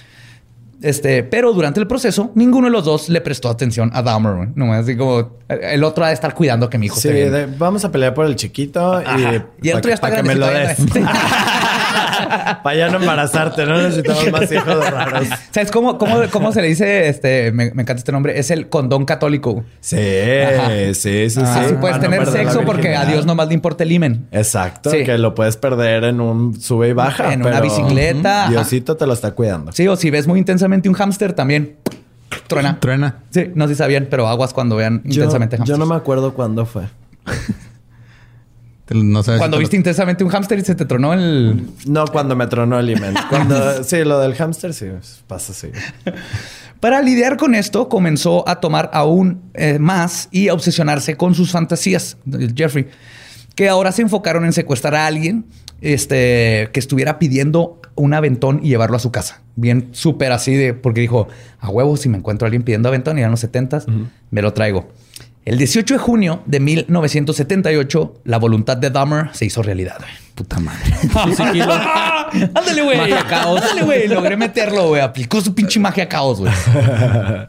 Este, 0.81 1.23
pero 1.23 1.53
durante 1.53 1.79
el 1.79 1.87
proceso, 1.87 2.33
ninguno 2.35 2.67
de 2.67 2.73
los 2.73 2.85
dos 2.85 3.09
le 3.09 3.21
prestó 3.21 3.49
atención 3.51 3.91
a 3.95 4.03
Dahmer. 4.03 4.49
Nomás 4.57 4.81
así 4.85 4.97
como 4.97 5.37
el 5.49 5.85
otro 5.85 6.05
ha 6.05 6.09
de 6.09 6.15
estar 6.15 6.35
cuidando 6.35 6.69
que 6.69 6.77
mi 6.79 6.87
hijo 6.87 6.99
Sí, 6.99 7.09
de- 7.09 7.47
vamos 7.57 7.85
a 7.85 7.93
pelear 7.93 8.15
por 8.15 8.27
el 8.27 8.35
chiquito 8.35 9.01
y, 9.01 9.05
Ajá. 9.05 9.47
Y 9.63 9.69
el 9.69 9.77
otro 9.77 9.91
ya 9.91 9.95
está 9.95 10.09
pa' 10.09 10.17
que 10.17 10.23
me 10.25 10.35
lo 10.35 10.47
des. 10.49 10.77
Para 12.63 12.77
ya 12.77 12.89
no 12.91 12.99
embarazarte, 12.99 13.67
no 13.67 13.81
necesitamos 13.83 14.31
más 14.33 14.51
hijos 14.53 14.91
raros. 14.91 15.29
¿Sabes 15.51 15.71
cómo, 15.71 15.99
cómo, 15.99 16.17
cómo 16.31 16.53
se 16.53 16.63
le 16.63 16.69
dice? 16.69 17.09
Este, 17.09 17.53
me, 17.53 17.73
me 17.73 17.83
encanta 17.83 17.95
este 18.01 18.13
nombre. 18.13 18.39
Es 18.39 18.51
el 18.51 18.69
condón 18.69 19.05
católico. 19.05 19.65
Sí, 19.81 19.97
Ajá. 19.99 20.69
sí, 20.69 20.95
sí, 20.95 21.31
sí. 21.31 21.41
Ah, 21.45 21.65
sí, 21.69 21.75
puedes 21.81 21.99
para 21.99 22.09
no 22.09 22.17
tener 22.25 22.27
sexo 22.27 22.63
porque 22.65 22.95
a. 22.97 23.05
Dios 23.05 23.27
nomás 23.27 23.49
le 23.49 23.55
importa 23.55 23.85
el 23.85 23.93
imen. 23.93 24.27
Exacto, 24.33 24.91
Sí. 24.91 25.05
que 25.05 25.19
lo 25.19 25.35
puedes 25.35 25.57
perder 25.57 26.05
en 26.05 26.21
un 26.21 26.61
sube 26.61 26.89
y 26.89 26.93
baja. 26.93 27.33
En 27.33 27.45
una 27.45 27.61
bicicleta, 27.61 28.43
ajá. 28.45 28.51
Diosito 28.51 28.97
te 28.97 29.07
lo 29.07 29.13
está 29.13 29.33
cuidando. 29.33 29.73
Sí, 29.73 29.87
o 29.89 29.97
si 29.97 30.11
ves 30.11 30.27
muy 30.27 30.39
intensamente 30.39 30.89
un 30.89 30.95
hámster 30.95 31.33
también 31.33 31.77
truena. 32.47 32.79
Truena. 32.81 33.17
Sí, 33.31 33.51
no 33.55 33.67
sé 33.67 33.75
si 33.75 33.79
sabían, 33.79 34.07
pero 34.11 34.29
aguas 34.29 34.53
cuando 34.55 34.77
vean 34.77 35.01
Yo, 35.05 35.15
intensamente 35.23 35.57
yo 35.57 35.61
hámsters. 35.61 35.79
no 35.79 35.87
me 35.87 35.95
acuerdo 35.97 36.33
cuándo 36.35 36.65
fue. 36.67 36.85
No 38.95 39.23
sabes 39.23 39.39
Cuando 39.39 39.57
si 39.57 39.63
viste 39.63 39.77
intensamente 39.77 40.25
un 40.25 40.31
hámster 40.31 40.59
y 40.59 40.63
se 40.63 40.75
te 40.75 40.85
tronó 40.85 41.13
el... 41.13 41.69
No 41.87 42.07
cuando 42.07 42.37
me 42.37 42.47
tronó 42.47 42.79
el 42.79 42.91
imen. 42.91 43.15
Cuando, 43.29 43.85
sí, 43.85 44.05
lo 44.05 44.21
del 44.21 44.35
hámster 44.35 44.75
sí, 44.75 44.87
pasa 45.27 45.53
así. 45.53 45.69
Para 46.81 47.01
lidiar 47.01 47.37
con 47.37 47.55
esto, 47.55 47.89
comenzó 47.89 48.49
a 48.49 48.61
tomar 48.61 48.91
aún 48.93 49.43
eh, 49.55 49.79
más 49.79 50.29
y 50.33 50.49
a 50.49 50.55
obsesionarse 50.55 51.17
con 51.17 51.35
sus 51.35 51.53
fantasías, 51.53 52.17
Jeffrey, 52.57 52.89
que 53.55 53.69
ahora 53.69 53.93
se 53.93 54.03
enfocaron 54.03 54.45
en 54.45 54.53
secuestrar 54.53 54.97
a 54.97 55.07
alguien 55.07 55.47
este, 55.81 56.71
que 56.73 56.81
estuviera 56.81 57.19
pidiendo 57.21 57.81
un 57.95 58.15
aventón 58.15 58.61
y 58.63 58.71
llevarlo 58.71 58.97
a 58.97 59.01
su 59.01 59.13
casa. 59.13 59.43
Bien 59.55 59.91
súper 59.93 60.33
así 60.33 60.55
de, 60.55 60.75
porque 60.75 61.01
dijo, 61.01 61.29
a 61.61 61.69
huevo, 61.69 61.97
si 61.97 62.09
me 62.09 62.19
encuentro 62.19 62.47
a 62.47 62.49
alguien 62.49 62.63
pidiendo 62.63 62.89
aventón, 62.89 63.19
y 63.19 63.21
eran 63.21 63.31
los 63.31 63.41
70 63.41 63.85
me 64.31 64.43
lo 64.43 64.53
traigo. 64.53 64.89
El 65.45 65.59
18 65.59 65.95
de 65.95 65.99
junio 65.99 66.43
de 66.47 66.61
1978, 66.61 68.21
la 68.25 68.39
voluntad 68.39 68.77
de 68.77 68.91
Dahmer 68.91 69.31
se 69.33 69.45
hizo 69.45 69.61
realidad. 69.63 69.97
güey. 69.99 70.11
Puta 70.37 70.61
madre. 70.61 70.95
Ándale, 72.55 72.83
güey. 72.83 72.97
Magia 72.97 73.25
caos. 73.29 73.61
Ándale, 73.61 73.83
güey. 73.83 74.09
Logré 74.09 74.37
meterlo, 74.37 74.89
güey. 74.89 75.03
Aplicó 75.03 75.41
su 75.41 75.53
pinche 75.55 75.81
magia 75.81 76.09
caos, 76.09 76.39
güey. 76.41 76.53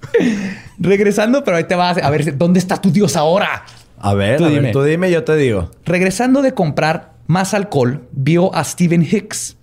Regresando, 0.80 1.44
pero 1.44 1.58
ahí 1.58 1.64
te 1.66 1.76
vas 1.76 1.98
a 1.98 2.10
ver 2.10 2.38
dónde 2.38 2.60
está 2.60 2.82
tu 2.82 2.92
dios 2.92 3.16
ahora. 3.16 3.64
A 4.00 4.14
ver, 4.14 4.38
Tú 4.38 4.46
a 4.46 4.48
ver, 4.50 4.58
dime. 4.60 4.72
tú 4.72 4.84
dime, 4.84 5.12
yo 5.12 5.24
te 5.24 5.36
digo. 5.36 5.72
Regresando 5.86 6.42
de 6.42 6.54
comprar 6.54 7.14
más 7.28 7.54
alcohol, 7.54 8.08
vio 8.12 8.54
a 8.54 8.64
Steven 8.64 9.04
Hicks, 9.10 9.56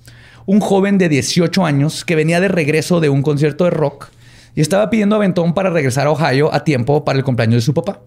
un 0.47 0.61
joven 0.61 0.99
de 0.99 1.09
18 1.09 1.65
años 1.67 2.05
que 2.05 2.15
venía 2.17 2.41
de 2.41 2.49
regreso 2.49 3.01
de 3.01 3.09
un 3.11 3.23
concierto 3.23 3.65
de 3.65 3.71
rock 3.71 4.09
y 4.55 4.61
estaba 4.63 4.89
pidiendo 4.89 5.17
aventón 5.17 5.53
para 5.53 5.69
regresar 5.71 6.07
a 6.07 6.11
Ohio 6.11 6.53
a 6.55 6.65
tiempo 6.65 7.05
para 7.05 7.19
el 7.19 7.25
cumpleaños 7.25 7.57
de 7.57 7.61
su 7.63 7.75
papá. 7.75 8.01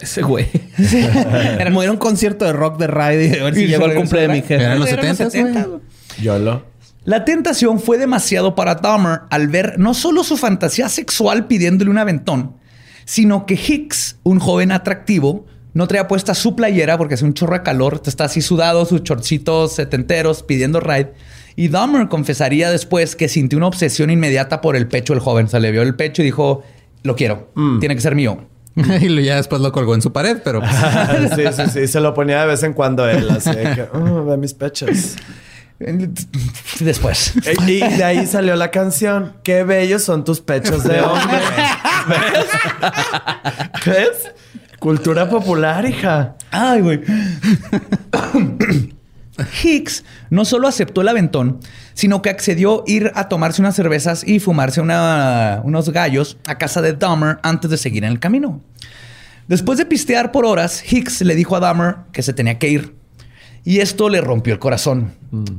Ese 0.00 0.22
güey. 0.22 0.48
Era 0.78 1.64
como 1.66 1.82
era 1.82 1.92
un 1.92 1.98
concierto 1.98 2.44
de 2.44 2.52
rock 2.52 2.78
de 2.78 2.86
Ride 2.86 3.26
y 3.26 3.40
a 3.40 3.44
ver 3.44 3.54
si 3.54 3.64
Y 3.64 3.66
llegó 3.66 3.84
el 3.84 3.90
regresó 3.92 4.00
cumple 4.00 4.20
de 4.22 4.28
mi 4.28 4.40
jefe. 4.40 4.54
Eran 4.62 4.78
los 4.78 4.88
Eran 4.88 5.16
70s, 5.16 5.30
70, 5.30 5.64
güey. 5.64 5.80
Yolo. 6.20 6.72
La 7.04 7.24
tentación 7.24 7.80
fue 7.80 7.98
demasiado 7.98 8.54
para 8.54 8.76
Dahmer 8.76 9.22
al 9.30 9.48
ver 9.48 9.78
no 9.78 9.92
solo 9.92 10.22
su 10.22 10.36
fantasía 10.36 10.88
sexual 10.88 11.46
pidiéndole 11.46 11.90
un 11.90 11.98
aventón, 11.98 12.56
sino 13.04 13.44
que 13.44 13.54
Hicks, 13.54 14.18
un 14.22 14.38
joven 14.38 14.70
atractivo, 14.70 15.46
no 15.74 15.88
traía 15.88 16.06
puesta 16.06 16.34
su 16.34 16.54
playera 16.54 16.98
porque 16.98 17.14
hace 17.14 17.24
un 17.24 17.34
chorro 17.34 17.54
de 17.54 17.62
calor, 17.62 18.00
está 18.04 18.24
así 18.24 18.40
sudado, 18.40 18.84
sus 18.84 19.02
chorcitos 19.02 19.74
setenteros 19.74 20.44
pidiendo 20.44 20.78
ride. 20.78 21.12
Y 21.56 21.68
Dahmer 21.68 22.08
confesaría 22.08 22.70
después 22.70 23.16
que 23.16 23.28
sintió 23.28 23.58
una 23.58 23.66
obsesión 23.66 24.10
inmediata 24.10 24.60
por 24.60 24.76
el 24.76 24.86
pecho 24.86 25.12
del 25.12 25.20
joven. 25.20 25.48
Se 25.48 25.58
le 25.58 25.72
vio 25.72 25.82
el 25.82 25.96
pecho 25.96 26.22
y 26.22 26.26
dijo, 26.26 26.62
lo 27.02 27.16
quiero, 27.16 27.52
tiene 27.80 27.94
que 27.96 28.00
ser 28.00 28.14
mío. 28.14 28.46
y 29.00 29.24
ya 29.24 29.36
después 29.36 29.60
lo 29.60 29.72
colgó 29.72 29.94
en 29.94 30.02
su 30.02 30.12
pared, 30.12 30.38
pero 30.44 30.60
pues, 30.60 30.72
sí, 31.36 31.42
sí, 31.52 31.62
sí. 31.72 31.88
Se 31.88 32.00
lo 32.00 32.14
ponía 32.14 32.40
de 32.40 32.46
vez 32.46 32.62
en 32.62 32.72
cuando 32.72 33.08
él. 33.08 33.28
Así 33.30 33.50
que, 33.50 33.88
"Oh, 33.92 34.24
ve 34.24 34.36
mis 34.36 34.54
pechos. 34.54 35.16
Después. 36.80 37.34
Y 37.66 37.72
y 37.72 37.80
de 37.80 38.04
ahí 38.04 38.26
salió 38.26 38.54
la 38.54 38.70
canción. 38.70 39.34
Qué 39.42 39.64
bellos 39.64 40.04
son 40.04 40.24
tus 40.24 40.40
pechos 40.40 40.84
de 40.84 41.00
hombre. 41.00 41.38
¿Ves? 42.08 42.46
¿Ves? 43.84 44.30
Cultura 44.78 45.28
popular, 45.28 45.84
hija. 45.84 46.36
Ay, 46.50 46.80
güey. 46.82 47.00
Hicks 49.62 50.04
no 50.30 50.44
solo 50.44 50.68
aceptó 50.68 51.00
el 51.02 51.08
aventón, 51.08 51.60
sino 51.94 52.22
que 52.22 52.30
accedió 52.30 52.80
a 52.80 52.90
ir 52.90 53.12
a 53.14 53.28
tomarse 53.28 53.60
unas 53.62 53.74
cervezas 53.74 54.26
y 54.26 54.40
fumarse 54.40 54.80
una- 54.80 55.60
unos 55.64 55.90
gallos 55.90 56.36
a 56.46 56.56
casa 56.58 56.82
de 56.82 56.92
Dahmer 56.94 57.38
antes 57.42 57.70
de 57.70 57.76
seguir 57.76 58.04
en 58.04 58.10
el 58.10 58.18
camino. 58.20 58.60
Después 59.48 59.78
de 59.78 59.86
pistear 59.86 60.32
por 60.32 60.44
horas, 60.46 60.82
Hicks 60.90 61.20
le 61.22 61.34
dijo 61.34 61.56
a 61.56 61.60
Dahmer 61.60 61.96
que 62.12 62.22
se 62.22 62.32
tenía 62.32 62.58
que 62.58 62.68
ir. 62.68 62.94
Y 63.64 63.78
esto 63.80 64.08
le 64.08 64.20
rompió 64.20 64.52
el 64.52 64.58
corazón. 64.58 65.12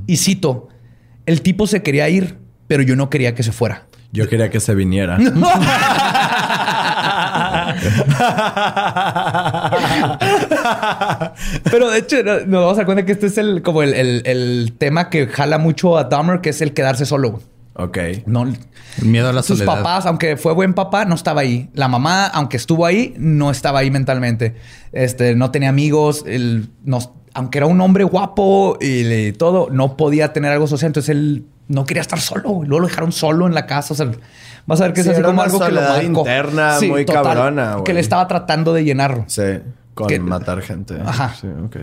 Y 0.07 0.17
cito, 0.17 0.69
el 1.25 1.41
tipo 1.41 1.67
se 1.67 1.83
quería 1.83 2.09
ir, 2.09 2.37
pero 2.67 2.83
yo 2.83 2.95
no 2.95 3.09
quería 3.09 3.35
que 3.35 3.43
se 3.43 3.51
fuera. 3.51 3.85
Yo 4.11 4.27
quería 4.29 4.49
que 4.49 4.59
se 4.59 4.75
viniera. 4.75 5.17
Pero 11.71 11.89
de 11.89 11.99
hecho, 11.99 12.23
no- 12.23 12.39
nos 12.41 12.61
vamos 12.61 12.73
a 12.73 12.77
dar 12.77 12.85
cuenta 12.85 13.05
que 13.05 13.11
este 13.13 13.27
es 13.27 13.37
el, 13.37 13.61
como 13.61 13.83
el, 13.83 13.93
el- 13.93 14.21
el 14.25 14.73
tema 14.77 15.09
que 15.09 15.27
jala 15.27 15.57
mucho 15.57 15.97
a 15.97 16.05
Dahmer, 16.05 16.41
que 16.41 16.49
es 16.49 16.61
el 16.61 16.73
quedarse 16.73 17.05
solo. 17.05 17.41
ok. 17.75 17.97
No, 18.25 18.43
el 18.43 18.57
miedo 19.01 19.29
a 19.29 19.33
la 19.33 19.41
sus 19.43 19.57
soledad. 19.59 19.77
papás, 19.77 20.05
aunque 20.05 20.37
fue 20.37 20.53
buen 20.53 20.73
papá, 20.73 21.05
no 21.05 21.15
estaba 21.15 21.41
ahí. 21.41 21.69
La 21.73 21.87
mamá, 21.87 22.27
aunque 22.27 22.57
estuvo 22.57 22.85
ahí, 22.85 23.13
no 23.17 23.49
estaba 23.51 23.79
ahí 23.79 23.89
mentalmente. 23.91 24.55
Este, 24.91 25.35
no 25.35 25.51
tenía 25.51 25.69
amigos. 25.69 26.23
Él, 26.27 26.69
no- 26.83 26.99
aunque 27.33 27.57
era 27.57 27.65
un 27.67 27.81
hombre 27.81 28.03
guapo 28.03 28.77
y 28.79 29.03
le- 29.03 29.33
todo, 29.33 29.67
no 29.71 29.97
podía 29.97 30.33
tener 30.33 30.51
algo 30.51 30.67
social. 30.67 30.89
Entonces 30.89 31.09
él 31.09 31.45
no 31.67 31.85
quería 31.85 32.01
estar 32.01 32.19
solo. 32.19 32.61
Luego 32.63 32.81
lo 32.81 32.87
dejaron 32.87 33.11
solo 33.11 33.47
en 33.47 33.55
la 33.55 33.65
casa. 33.65 33.93
O 33.95 33.97
sea, 33.97 34.11
vas 34.67 34.79
a 34.81 34.83
ver 34.83 34.93
que 34.93 35.01
Sí, 35.01 35.09
es 35.09 35.15
así 35.15 35.23
como 35.23 35.41
algo 35.41 35.59
que 35.59 35.71
lo 35.71 35.81
marcó. 35.81 36.01
interna 36.03 36.77
muy 36.87 37.05
cabrona. 37.05 37.77
Que 37.83 37.93
le 37.95 38.01
estaba 38.01 38.27
tratando 38.27 38.71
de 38.73 38.83
llenar. 38.83 39.23
Sí. 39.27 39.41
Con 39.93 40.07
Que- 40.07 40.19
matar 40.19 40.61
gente. 40.61 40.95
Ajá. 41.05 41.33
Sí, 41.39 41.47
ok. 41.47 41.77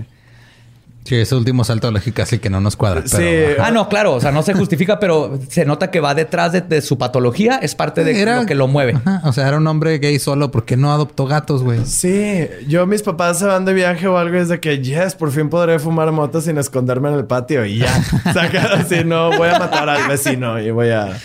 Sí, 1.02 1.16
ese 1.16 1.34
último 1.34 1.64
salto 1.64 1.86
de 1.86 1.94
lógica 1.94 2.26
sí 2.26 2.38
que 2.40 2.50
no 2.50 2.60
nos 2.60 2.76
cuadra. 2.76 3.00
Sí. 3.06 3.16
Pero, 3.16 3.64
Ah, 3.64 3.70
no, 3.70 3.88
claro. 3.88 4.12
O 4.12 4.20
sea, 4.20 4.32
no 4.32 4.42
se 4.42 4.52
justifica, 4.52 5.00
pero 5.00 5.38
se 5.48 5.64
nota 5.64 5.90
que 5.90 5.98
va 5.98 6.14
detrás 6.14 6.52
de, 6.52 6.60
de 6.60 6.82
su 6.82 6.98
patología. 6.98 7.56
Es 7.62 7.74
parte 7.74 8.04
de 8.04 8.22
lo 8.26 8.44
que 8.44 8.54
lo 8.54 8.68
mueve. 8.68 8.96
Ajá, 9.02 9.22
o 9.24 9.32
sea, 9.32 9.48
era 9.48 9.56
un 9.56 9.66
hombre 9.66 9.98
gay 9.98 10.18
solo 10.18 10.50
porque 10.50 10.76
no 10.76 10.92
adoptó 10.92 11.24
gatos, 11.26 11.62
güey. 11.62 11.86
Sí, 11.86 12.46
yo 12.68 12.86
mis 12.86 13.00
papás 13.02 13.38
se 13.38 13.46
van 13.46 13.64
de 13.64 13.72
viaje 13.72 14.06
o 14.08 14.18
algo 14.18 14.36
y 14.36 14.40
es 14.40 14.48
de 14.50 14.60
que, 14.60 14.80
yes, 14.82 15.14
por 15.14 15.30
fin 15.32 15.48
podré 15.48 15.78
fumar 15.78 16.12
moto 16.12 16.42
sin 16.42 16.58
esconderme 16.58 17.08
en 17.08 17.14
el 17.14 17.24
patio 17.24 17.64
y 17.64 17.78
ya. 17.78 18.02
Saca 18.34 18.74
así, 18.74 19.02
no, 19.02 19.34
voy 19.38 19.48
a 19.48 19.58
matar 19.58 19.88
al 19.88 20.06
vecino 20.06 20.60
y 20.60 20.70
voy 20.70 20.90
a... 20.90 21.16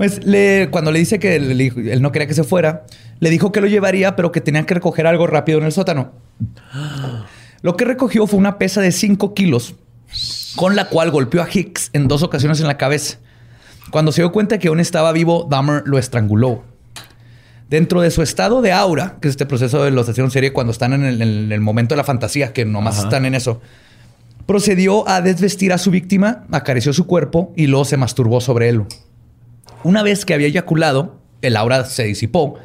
Pues 0.00 0.24
le- 0.24 0.68
cuando 0.70 0.92
le 0.92 0.98
dice 0.98 1.18
que 1.18 1.36
él 1.36 2.00
no 2.00 2.10
quería 2.10 2.26
que 2.26 2.32
se 2.32 2.42
fuera, 2.42 2.86
le 3.18 3.28
dijo 3.28 3.52
que 3.52 3.60
lo 3.60 3.66
llevaría, 3.66 4.16
pero 4.16 4.32
que 4.32 4.40
tenía 4.40 4.64
que 4.64 4.72
recoger 4.72 5.06
algo 5.06 5.26
rápido 5.26 5.58
en 5.58 5.64
el 5.66 5.72
sótano. 5.72 6.12
Lo 7.60 7.76
que 7.76 7.84
recogió 7.84 8.26
fue 8.26 8.38
una 8.38 8.56
pesa 8.56 8.80
de 8.80 8.92
5 8.92 9.34
kilos, 9.34 9.74
con 10.56 10.74
la 10.74 10.86
cual 10.88 11.10
golpeó 11.10 11.42
a 11.42 11.48
Hicks 11.52 11.90
en 11.92 12.08
dos 12.08 12.22
ocasiones 12.22 12.60
en 12.62 12.66
la 12.66 12.78
cabeza. 12.78 13.18
Cuando 13.90 14.10
se 14.10 14.22
dio 14.22 14.32
cuenta 14.32 14.58
que 14.58 14.68
aún 14.68 14.80
estaba 14.80 15.12
vivo, 15.12 15.46
Dahmer 15.50 15.82
lo 15.84 15.98
estranguló. 15.98 16.64
Dentro 17.68 18.00
de 18.00 18.10
su 18.10 18.22
estado 18.22 18.62
de 18.62 18.72
aura, 18.72 19.18
que 19.20 19.28
es 19.28 19.32
este 19.32 19.44
proceso 19.44 19.84
de 19.84 19.90
los 19.90 20.08
asesinos 20.08 20.32
serie 20.32 20.54
cuando 20.54 20.70
están 20.70 20.94
en 20.94 21.04
el, 21.04 21.20
en 21.20 21.52
el 21.52 21.60
momento 21.60 21.92
de 21.94 21.98
la 21.98 22.04
fantasía, 22.04 22.54
que 22.54 22.64
nomás 22.64 22.94
Ajá. 22.96 23.04
están 23.08 23.26
en 23.26 23.34
eso, 23.34 23.60
procedió 24.46 25.06
a 25.06 25.20
desvestir 25.20 25.74
a 25.74 25.76
su 25.78 25.90
víctima, 25.90 26.46
acarició 26.52 26.94
su 26.94 27.06
cuerpo 27.06 27.52
y 27.54 27.66
luego 27.66 27.84
se 27.84 27.98
masturbó 27.98 28.40
sobre 28.40 28.70
él. 28.70 28.84
Una 29.84 30.02
vez 30.02 30.24
que 30.24 30.34
había 30.34 30.46
eyaculado, 30.46 31.20
el 31.42 31.56
aura 31.56 31.84
se 31.84 32.04
disipó 32.04 32.58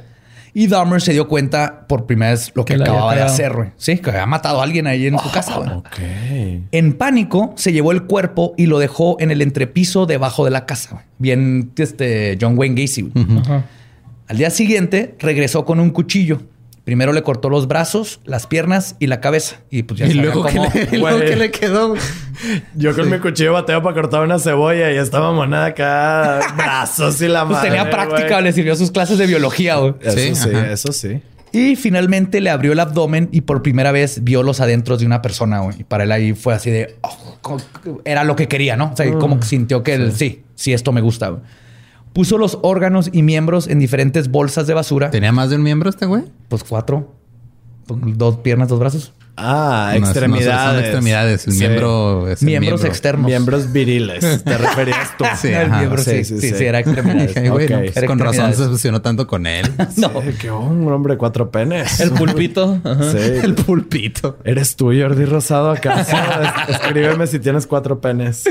y 0.58 0.68
Dahmer 0.68 1.02
se 1.02 1.12
dio 1.12 1.28
cuenta 1.28 1.86
por 1.86 2.06
primera 2.06 2.32
vez 2.32 2.54
lo 2.56 2.64
que, 2.64 2.76
acababa 2.76 3.14
de 3.14 3.22
hacer, 3.22 3.52
güey. 3.52 3.72
Sí, 3.76 3.98
que 3.98 4.10
había 4.10 4.26
matado 4.26 4.62
a 4.62 4.64
alguien 4.64 4.88
ahí 4.88 5.06
en 5.06 5.20
su 5.20 5.30
casa. 5.30 5.58
güey. 5.58 5.70
Ok. 5.70 6.68
En 6.72 6.94
pánico, 6.94 7.54
se 7.58 7.74
llevó 7.74 7.92
el 7.92 8.04
cuerpo 8.04 8.54
y 8.56 8.68
lo 8.68 8.80
dejó 8.80 9.18
en 9.20 9.32
el 9.32 9.42
entrepiso 9.42 10.06
debajo 10.06 10.46
de 10.46 10.52
la 10.52 10.66
casa. 10.66 10.92
güey. 10.92 11.04
Bien, 11.20 11.74
este 11.76 12.38
John 12.40 12.58
Wayne 12.58 12.82
Gacy. 12.82 13.02
güey. 13.02 13.26
Al 14.28 14.38
día 14.38 14.50
siguiente, 14.50 15.16
regresó 15.20 15.66
con 15.66 15.82
un 15.82 15.90
cuchillo. 15.90 16.42
Primero 16.86 17.12
le 17.14 17.24
cortó 17.24 17.50
los 17.50 17.68
brazos, 17.68 18.20
las 18.26 18.46
piernas 18.48 18.96
y 19.00 19.08
la 19.08 19.20
cabeza. 19.20 19.58
Y 19.72 19.84
pues 19.84 20.00
ya 20.00 20.06
y 20.08 20.14
luego, 20.14 20.46
que 20.46 20.56
cómo- 20.56 20.72
le, 20.74 20.88
y 20.92 20.98
luego 21.00 21.18
Güey. 21.18 21.30
que 21.30 21.36
le 21.36 21.52
quedó. 21.52 21.96
Yo 22.76 22.96
con 22.96 23.10
mi 23.10 23.18
cuchillo 23.20 23.54
bateo 23.54 23.82
para 23.82 23.96
cortar 23.96 24.22
una 24.24 24.38
cebolla 24.40 24.92
y 24.92 24.98
estaba 24.98 25.32
monada 25.34 25.66
acá, 25.68 26.40
brazos 26.58 27.20
y 27.22 27.28
la 27.28 27.44
Pues 27.46 27.58
madre, 27.58 27.70
tenía 27.72 27.90
práctica, 27.90 28.40
le 28.40 28.54
sirvió 28.54 28.76
sus 28.76 28.92
clases 28.92 29.18
de 29.18 29.26
biología. 29.26 29.78
güey. 29.78 29.96
Eso 30.02 30.18
sí, 30.18 30.36
Sí, 30.36 30.50
eso 30.72 30.92
sí. 30.94 31.22
Y 31.52 31.76
finalmente 31.78 32.40
le 32.42 32.50
abrió 32.50 32.74
el 32.74 32.80
abdomen 32.82 33.30
y 33.32 33.42
por 33.42 33.62
primera 33.64 33.92
vez 33.94 34.24
vio 34.24 34.44
los 34.44 34.60
adentros 34.60 35.00
de 35.00 35.06
una 35.06 35.22
persona. 35.22 35.60
güey. 35.62 35.80
Y 35.80 35.84
para 35.86 36.04
él 36.04 36.12
ahí 36.12 36.34
fue 36.34 36.54
así 36.54 36.70
de... 36.70 36.98
oh, 37.02 37.58
era 38.04 38.24
lo 38.26 38.36
que 38.36 38.48
quería, 38.48 38.76
¿no? 38.76 38.92
O 38.94 38.96
sea, 38.96 39.10
como 39.14 39.40
que 39.40 39.46
sintió 39.46 39.82
que 39.82 39.94
él, 39.94 40.12
sí, 40.14 40.44
sí, 40.54 40.74
esto 40.74 40.92
me 40.92 41.00
gusta. 41.02 41.30
güey. 41.30 41.42
Puso 42.16 42.38
los 42.38 42.58
órganos 42.62 43.10
y 43.12 43.22
miembros 43.24 43.68
en 43.68 43.78
diferentes 43.78 44.30
bolsas 44.32 44.66
de 44.68 44.74
basura. 44.74 45.12
¿Tenía 45.12 45.34
más 45.34 45.50
de 45.50 45.58
un 45.58 45.64
miembro 45.64 45.90
este 45.90 46.06
güey? 46.06 46.24
Pues 46.48 46.64
cuatro. 46.64 47.14
Dos 47.88 48.38
piernas, 48.38 48.70
dos 48.70 48.80
brazos. 48.80 49.12
Ah, 49.38 49.92
No, 49.96 50.00
no, 50.00 50.06
extremidades. 50.06 50.72
son 50.72 50.80
extremidades. 50.80 51.46
El 51.48 51.54
Sí. 51.54 51.60
miembro 51.60 52.30
es 52.30 52.42
el 52.42 52.46
Miembros 52.46 52.70
miembro. 52.80 52.88
externos. 52.88 53.26
Miembros 53.28 53.74
viriles, 53.74 54.44
te 54.46 54.58
referías 54.58 55.18
tú. 55.18 55.26
Sí, 55.40 55.48
El 55.50 55.66
ajá. 55.68 55.78
miembro, 55.80 56.02
sí, 56.02 56.24
sí, 56.24 56.40
sí, 56.40 56.64
era 56.64 56.80
extremidades. 56.80 57.36
No, 57.44 57.52
pues 57.56 57.98
Era 57.98 58.08
con 58.08 58.18
razón 58.18 58.54
se 58.54 58.64
obsesionó 58.64 59.02
tanto 59.02 59.28
con 59.28 59.46
él. 59.46 59.70
No. 59.98 60.10
Sí, 60.22 60.38
que 60.40 60.50
oh, 60.50 60.62
un 60.62 60.90
hombre 60.90 61.16
de 61.16 61.18
cuatro 61.18 61.52
penes. 61.52 62.00
El 62.00 62.12
pulpito. 62.12 62.80
Ajá. 62.86 63.12
Sí. 63.12 63.18
El 63.44 63.56
pulpito. 63.56 64.38
¿Eres 64.46 64.78
tú, 64.78 64.86
Jordi 64.98 65.26
Rosado, 65.26 65.70
acaso? 65.72 66.16
Es- 66.70 66.76
Escríbeme 66.78 67.28
si 67.28 67.40
tienes 67.40 67.68
cuatro 67.68 68.00
penes. 68.00 68.46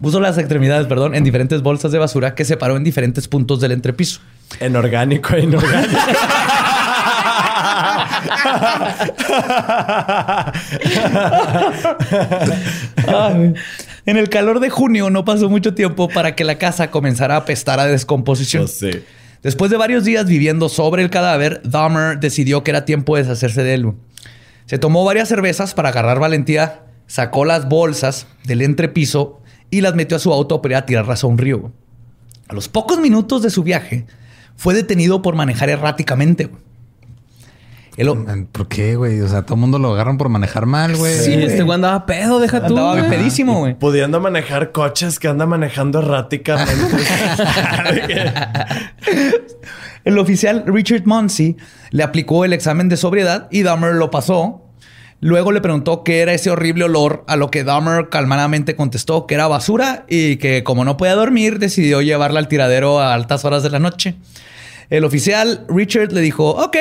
Puso 0.00 0.20
las 0.20 0.38
extremidades, 0.38 0.86
perdón, 0.86 1.14
en 1.14 1.24
diferentes 1.24 1.62
bolsas 1.62 1.92
de 1.92 1.98
basura 1.98 2.34
que 2.34 2.44
separó 2.44 2.76
en 2.76 2.84
diferentes 2.84 3.28
puntos 3.28 3.60
del 3.60 3.72
entrepiso. 3.72 4.20
En 4.60 4.76
orgánico 4.76 5.34
e 5.34 5.40
inorgánico. 5.40 6.00
Ay. 13.06 13.54
En 14.06 14.18
el 14.18 14.28
calor 14.28 14.60
de 14.60 14.68
junio 14.68 15.08
no 15.08 15.24
pasó 15.24 15.48
mucho 15.48 15.74
tiempo 15.74 16.08
para 16.08 16.34
que 16.34 16.44
la 16.44 16.58
casa 16.58 16.90
comenzara 16.90 17.34
a 17.36 17.38
apestar 17.38 17.80
a 17.80 17.86
descomposición. 17.86 18.66
Después 19.42 19.70
de 19.70 19.76
varios 19.76 20.04
días 20.04 20.26
viviendo 20.26 20.68
sobre 20.68 21.02
el 21.02 21.10
cadáver, 21.10 21.62
Dahmer 21.64 22.18
decidió 22.18 22.62
que 22.62 22.70
era 22.70 22.84
tiempo 22.84 23.16
de 23.16 23.22
deshacerse 23.22 23.62
de 23.62 23.74
él. 23.74 23.92
Se 24.66 24.78
tomó 24.78 25.04
varias 25.04 25.28
cervezas 25.28 25.74
para 25.74 25.90
agarrar 25.90 26.18
valentía, 26.18 26.82
sacó 27.06 27.44
las 27.44 27.68
bolsas 27.68 28.26
del 28.44 28.62
entrepiso 28.62 29.40
y 29.74 29.80
las 29.80 29.94
metió 29.94 30.16
a 30.16 30.20
su 30.20 30.32
auto 30.32 30.62
para 30.62 30.74
ir 30.74 30.76
a 30.76 30.86
tirarlas 30.86 31.24
a 31.24 31.26
un 31.26 31.36
río. 31.36 31.72
A 32.48 32.54
los 32.54 32.68
pocos 32.68 33.00
minutos 33.00 33.42
de 33.42 33.50
su 33.50 33.64
viaje, 33.64 34.06
fue 34.56 34.72
detenido 34.72 35.20
por 35.20 35.34
manejar 35.34 35.68
erráticamente. 35.68 36.48
¿Por 38.52 38.68
qué, 38.68 38.96
güey? 38.96 39.20
O 39.20 39.28
sea, 39.28 39.42
todo 39.42 39.54
el 39.54 39.60
mundo 39.60 39.78
lo 39.78 39.92
agarran 39.92 40.16
por 40.16 40.28
manejar 40.28 40.66
mal, 40.66 40.96
güey. 40.96 41.14
Sí, 41.14 41.34
este 41.34 41.62
güey 41.62 41.76
andaba 41.76 42.06
pedo, 42.06 42.40
deja 42.40 42.66
tú. 42.66 42.76
Andaba 42.78 43.08
pedísimo, 43.08 43.60
güey. 43.60 43.78
Pudiendo 43.78 44.20
manejar 44.20 44.72
coches 44.72 45.18
que 45.18 45.28
anda 45.28 45.46
manejando 45.46 46.00
erráticamente. 46.00 46.84
el 50.04 50.18
oficial 50.18 50.64
Richard 50.66 51.02
Munsey 51.04 51.56
le 51.90 52.02
aplicó 52.02 52.44
el 52.44 52.52
examen 52.52 52.88
de 52.88 52.96
sobriedad 52.96 53.48
y 53.50 53.62
Dahmer 53.62 53.94
lo 53.94 54.10
pasó. 54.10 54.63
Luego 55.20 55.52
le 55.52 55.60
preguntó 55.60 56.04
qué 56.04 56.20
era 56.20 56.34
ese 56.34 56.50
horrible 56.50 56.84
olor, 56.84 57.24
a 57.26 57.36
lo 57.36 57.50
que 57.50 57.64
Dahmer 57.64 58.08
calmadamente 58.10 58.76
contestó 58.76 59.26
que 59.26 59.34
era 59.34 59.46
basura 59.46 60.04
y 60.08 60.36
que 60.36 60.62
como 60.64 60.84
no 60.84 60.96
podía 60.96 61.14
dormir, 61.14 61.58
decidió 61.58 62.02
llevarla 62.02 62.40
al 62.40 62.48
tiradero 62.48 63.00
a 63.00 63.14
altas 63.14 63.44
horas 63.44 63.62
de 63.62 63.70
la 63.70 63.78
noche. 63.78 64.16
El 64.90 65.04
oficial 65.04 65.64
Richard 65.68 66.12
le 66.12 66.20
dijo, 66.20 66.50
ok, 66.50 66.76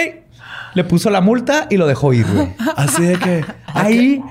le 0.73 0.84
puso 0.84 1.09
la 1.09 1.21
multa 1.21 1.67
y 1.69 1.77
lo 1.77 1.88
dejó 1.88 2.13
ir, 2.13 2.25
güey. 2.25 2.49
Así 2.75 3.03
de 3.03 3.17
que... 3.17 3.45
Ahí... 3.67 4.21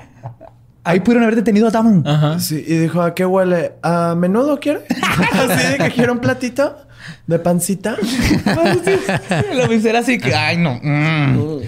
Ahí 0.85 0.99
pudieron 0.99 1.23
haber 1.23 1.37
detenido 1.37 1.69
a 1.69 1.71
Damon. 1.71 2.03
Sí, 2.41 2.61
y 2.67 2.75
dijo, 2.75 3.01
¿a 3.01 3.15
qué 3.15 3.25
huele? 3.25 3.71
¿A 3.83 4.15
menudo 4.15 4.59
quiere? 4.59 4.81
Así 5.31 5.71
de 5.71 5.77
que 5.77 5.91
quiere 5.91 6.11
un 6.11 6.19
platito 6.19 6.75
de 7.25 7.39
pancita. 7.39 7.95
Oficial 9.65 9.95
así 9.95 10.17
que, 10.17 10.33
ay, 10.35 10.57
no. 10.57 10.79
mm. 10.81 11.61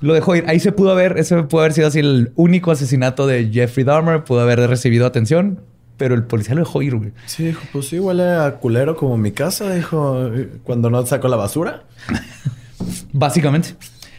Lo 0.00 0.14
dejó 0.14 0.36
ir. 0.36 0.44
Ahí 0.46 0.60
se 0.60 0.72
pudo 0.72 0.92
haber, 0.92 1.18
ese 1.18 1.42
pudo 1.44 1.60
haber 1.60 1.72
sido 1.72 1.88
así 1.88 2.00
el 2.00 2.32
único 2.36 2.70
asesinato 2.70 3.26
de 3.26 3.50
Jeffrey 3.52 3.84
Dahmer. 3.84 4.24
Pudo 4.24 4.40
haber 4.40 4.60
recibido 4.68 5.06
atención, 5.06 5.60
pero 5.96 6.14
el 6.14 6.24
policía 6.24 6.54
lo 6.54 6.60
dejó 6.60 6.82
ir, 6.82 6.96
güey. 6.96 7.12
Sí, 7.26 7.44
dijo, 7.44 7.62
pues 7.72 7.88
sí, 7.88 7.98
huele 7.98 8.24
a 8.24 8.56
culero 8.56 8.96
como 8.96 9.16
mi 9.16 9.32
casa, 9.32 9.72
dijo, 9.74 10.30
cuando 10.64 10.90
no 10.90 11.04
sacó 11.06 11.28
la 11.28 11.36
basura. 11.36 11.84
Básicamente. 13.12 13.74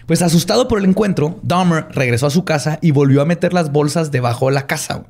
Pues 0.07 0.21
asustado 0.21 0.67
por 0.67 0.79
el 0.79 0.85
encuentro, 0.85 1.39
Dahmer 1.43 1.87
regresó 1.91 2.27
a 2.27 2.31
su 2.31 2.45
casa 2.45 2.79
y 2.81 2.91
volvió 2.91 3.21
a 3.21 3.25
meter 3.25 3.53
las 3.53 3.71
bolsas 3.71 4.09
debajo 4.09 4.47
de 4.47 4.53
la 4.53 4.65
casa. 4.65 5.03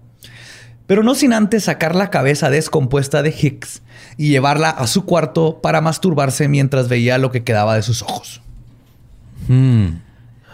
Pero 0.88 1.04
no 1.04 1.16
sin 1.16 1.34
antes 1.34 1.66
sacar 1.66 1.96
la 1.96 2.10
cabeza 2.10 2.50
descompuesta 2.50 3.22
de 3.22 3.30
Hicks 3.30 3.84
y 4.18 4.30
llevarla 4.30 4.70
a 4.70 4.88
su 4.88 5.06
cuarto 5.06 5.60
para 5.62 5.82
masturbarse 5.82 6.48
mientras 6.48 6.88
veía 6.88 7.18
lo 7.18 7.30
que 7.30 7.44
quedaba 7.44 7.76
de 7.76 7.84
sus 7.84 8.02
ojos. 8.02 8.42
Hmm. 9.48 10.07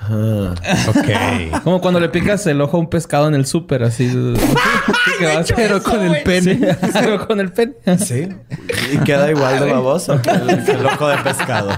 Ok. 0.10 1.62
Como 1.64 1.82
cuando 1.82 2.00
le 2.00 2.10
picas 2.10 2.46
el 2.48 2.62
ojo 2.62 2.78
a 2.78 2.80
un 2.80 2.90
pescado 2.90 3.28
en 3.28 3.36
el 3.36 3.46
súper, 3.46 3.84
así. 3.84 4.08
que 5.20 5.26
va 5.26 5.44
pero 5.56 5.82
con 5.82 6.02
el 6.02 6.24
pene. 6.24 6.76
pero 6.94 7.28
con 7.28 7.40
el 7.40 7.52
pene. 7.52 7.74
Sí. 7.98 8.30
Y 8.94 8.98
queda 9.00 9.30
igual 9.30 9.60
de 9.60 9.72
baboso 9.72 10.22
que 10.22 10.30
el, 10.30 10.64
que 10.64 10.72
el 10.72 10.86
ojo 10.86 11.08
de 11.08 11.18
pescado. 11.18 11.70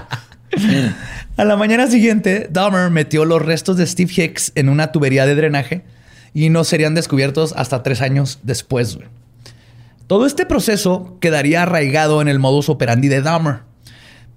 A 1.36 1.44
la 1.44 1.56
mañana 1.56 1.86
siguiente, 1.86 2.48
Dahmer 2.50 2.90
metió 2.90 3.24
los 3.24 3.42
restos 3.42 3.76
de 3.76 3.86
Steve 3.86 4.10
Hicks 4.14 4.52
en 4.54 4.68
una 4.68 4.92
tubería 4.92 5.26
de 5.26 5.34
drenaje 5.34 5.84
y 6.32 6.48
no 6.50 6.64
serían 6.64 6.94
descubiertos 6.94 7.52
hasta 7.56 7.82
tres 7.82 8.00
años 8.00 8.40
después. 8.42 8.96
güey. 8.96 9.08
Todo 10.06 10.24
este 10.26 10.46
proceso 10.46 11.16
quedaría 11.20 11.62
arraigado 11.62 12.22
en 12.22 12.28
el 12.28 12.38
modus 12.38 12.68
operandi 12.68 13.08
de 13.08 13.22
Dahmer. 13.22 13.60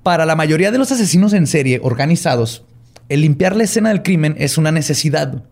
Para 0.02 0.26
la 0.26 0.36
mayoría 0.36 0.72
de 0.72 0.78
los 0.78 0.92
asesinos 0.92 1.34
en 1.34 1.46
serie 1.46 1.80
organizados, 1.84 2.64
el 3.10 3.22
limpiar 3.22 3.56
la 3.56 3.64
escena 3.64 3.90
del 3.90 4.04
crimen 4.04 4.36
es 4.38 4.58
una 4.58 4.72
necesidad. 4.72 5.44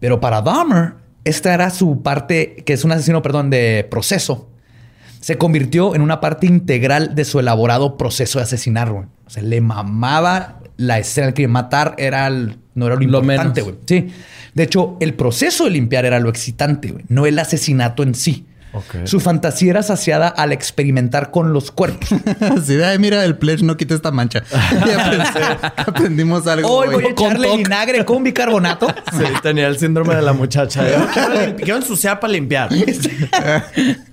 Pero 0.00 0.20
para 0.20 0.42
Dahmer, 0.42 0.94
esta 1.24 1.54
era 1.54 1.70
su 1.70 2.02
parte, 2.02 2.62
que 2.66 2.72
es 2.72 2.84
un 2.84 2.92
asesino, 2.92 3.22
perdón, 3.22 3.50
de 3.50 3.86
proceso. 3.90 4.48
Se 5.20 5.38
convirtió 5.38 5.94
en 5.94 6.02
una 6.02 6.20
parte 6.20 6.46
integral 6.46 7.14
de 7.14 7.24
su 7.24 7.38
elaborado 7.38 7.96
proceso 7.96 8.38
de 8.40 8.44
asesinar. 8.44 8.90
güey. 8.90 9.04
O 9.26 9.30
sea, 9.30 9.42
le 9.42 9.60
mamaba 9.60 10.60
la 10.76 10.98
escena 10.98 11.26
del 11.28 11.34
crimen. 11.34 11.52
Matar 11.52 11.94
era 11.98 12.26
el- 12.26 12.58
no 12.74 12.86
era 12.86 12.96
lo 12.96 13.02
importante, 13.02 13.62
güey. 13.62 13.76
Sí. 13.86 14.08
De 14.54 14.62
hecho, 14.64 14.96
el 15.00 15.14
proceso 15.14 15.64
de 15.64 15.70
limpiar 15.70 16.04
era 16.04 16.18
lo 16.18 16.28
excitante, 16.28 16.90
güey, 16.90 17.04
no 17.08 17.24
el 17.26 17.38
asesinato 17.38 18.02
en 18.02 18.14
sí. 18.14 18.46
Su 19.04 19.20
fantasía 19.20 19.70
era 19.70 19.82
saciada 19.82 20.28
al 20.28 20.52
experimentar 20.52 21.30
con 21.30 21.52
los 21.52 21.70
cuerpos. 21.70 22.08
Así 22.40 22.74
de, 22.74 22.84
"Ay, 22.84 22.98
mira, 22.98 23.24
el 23.24 23.36
pledge 23.36 23.62
no 23.62 23.76
quita 23.76 23.94
esta 23.94 24.10
mancha. 24.10 24.42
Y 24.52 24.90
aprendí- 24.90 25.72
aprendimos 25.76 26.46
algo. 26.46 26.68
Hoy 26.70 26.88
voy 26.94 27.04
a 27.06 27.08
echarle 27.10 27.56
vinagre 27.56 28.04
con 28.04 28.22
bicarbonato. 28.24 28.86
Sí, 29.12 29.24
tenía 29.42 29.68
el 29.68 29.78
síndrome 29.78 30.14
de 30.14 30.22
la 30.22 30.32
muchacha. 30.32 30.82
Yo 30.88 31.06
quiero, 31.56 31.76
ensuciar 31.76 32.18
para 32.18 32.32
limpiar. 32.32 32.70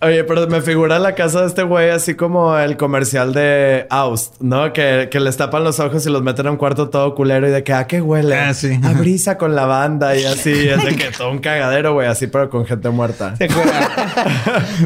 Oye, 0.01 0.23
pero 0.25 0.47
me 0.47 0.61
figura 0.61 0.99
la 0.99 1.15
casa 1.15 1.41
de 1.41 1.47
este 1.47 1.63
güey 1.63 1.89
así 1.89 2.15
como 2.15 2.57
el 2.57 2.75
comercial 2.77 3.33
de 3.33 3.87
Aust, 3.89 4.35
¿no? 4.41 4.73
Que, 4.73 5.07
que 5.11 5.19
les 5.19 5.37
tapan 5.37 5.63
los 5.63 5.79
ojos 5.79 6.05
y 6.05 6.09
los 6.09 6.21
meten 6.21 6.47
a 6.47 6.51
un 6.51 6.57
cuarto 6.57 6.89
todo 6.89 7.15
culero 7.15 7.47
y 7.47 7.51
de 7.51 7.63
que, 7.63 7.73
¿a 7.73 7.87
qué 7.87 8.01
huele? 8.01 8.35
Ah, 8.35 8.53
sí. 8.53 8.79
A 8.83 8.91
brisa 8.93 9.37
con 9.37 9.55
lavanda 9.55 10.15
y 10.17 10.25
así. 10.25 10.51
Es 10.69 10.83
de 10.83 10.95
que 10.95 11.11
todo 11.17 11.31
un 11.31 11.39
cagadero, 11.39 11.93
güey, 11.93 12.07
así, 12.07 12.27
pero 12.27 12.49
con 12.49 12.65
gente 12.65 12.89
muerta. 12.89 13.35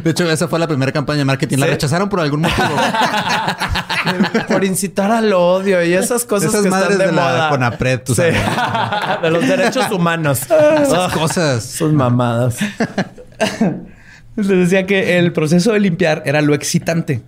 De 0.03 0.11
hecho, 0.11 0.29
esa 0.29 0.47
fue 0.47 0.59
la 0.59 0.67
primera 0.67 0.91
campaña 0.91 1.19
de 1.19 1.25
marketing. 1.25 1.57
La 1.57 1.65
¿Sí? 1.67 1.71
rechazaron 1.71 2.09
por 2.09 2.19
algún 2.19 2.41
motivo. 2.41 2.67
Por 4.49 4.65
incitar 4.65 5.11
al 5.11 5.31
odio 5.31 5.81
y 5.81 5.93
esas 5.93 6.25
cosas 6.25 6.49
Esas 6.49 6.63
que 6.63 6.69
madres 6.69 6.91
están 6.91 6.99
de, 7.07 7.11
de 7.13 7.15
la 7.15 7.21
moda. 7.23 7.49
Conapred, 7.49 8.01
tú 8.01 8.13
Sí. 8.13 8.21
sabes. 8.21 8.35
de 9.21 9.29
los 9.31 9.47
derechos 9.47 9.89
humanos. 9.91 10.41
Esas 10.41 11.13
cosas. 11.13 11.63
Sus 11.63 11.93
mamadas. 11.93 12.57
Les 14.35 14.47
decía 14.47 14.85
que 14.85 15.19
el 15.19 15.31
proceso 15.31 15.71
de 15.73 15.79
limpiar 15.79 16.23
era 16.25 16.41
lo 16.41 16.53
excitante, 16.55 17.21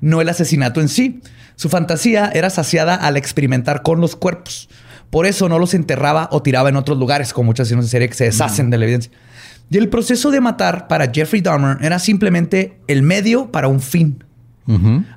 no 0.00 0.20
el 0.20 0.28
asesinato 0.28 0.80
en 0.80 0.88
sí. 0.88 1.20
Su 1.56 1.68
fantasía 1.68 2.30
era 2.32 2.48
saciada 2.48 2.94
al 2.94 3.16
experimentar 3.16 3.82
con 3.82 4.00
los 4.00 4.16
cuerpos. 4.16 4.68
Por 5.10 5.26
eso 5.26 5.48
no 5.48 5.58
los 5.58 5.74
enterraba 5.74 6.28
o 6.32 6.42
tiraba 6.42 6.68
en 6.68 6.76
otros 6.76 6.96
lugares, 6.98 7.32
como 7.32 7.46
muchas 7.46 7.66
asesinos 7.66 7.84
en 7.86 7.90
serie 7.90 8.08
que 8.08 8.14
se 8.14 8.24
deshacen 8.24 8.70
de 8.70 8.78
la 8.78 8.84
evidencia. 8.84 9.12
Y 9.70 9.78
el 9.78 9.88
proceso 9.88 10.30
de 10.30 10.40
matar 10.40 10.88
para 10.88 11.10
Jeffrey 11.12 11.42
Dahmer 11.42 11.78
era 11.80 11.98
simplemente 11.98 12.78
el 12.86 13.02
medio 13.02 13.50
para 13.50 13.68
un 13.68 13.80
fin. 13.80 14.24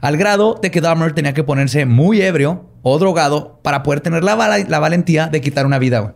Al 0.02 0.18
grado 0.18 0.60
de 0.62 0.72
que 0.72 0.82
Dahmer 0.82 1.14
tenía 1.14 1.34
que 1.34 1.44
ponerse 1.44 1.86
muy 1.86 2.22
ebrio 2.22 2.70
o 2.82 3.00
drogado 3.00 3.60
para 3.64 3.82
poder 3.82 4.02
tener 4.02 4.24
la, 4.24 4.36
la 4.36 4.80
valentía 4.80 5.28
de 5.28 5.40
quitar 5.40 5.66
una 5.66 5.80
vida. 5.80 6.16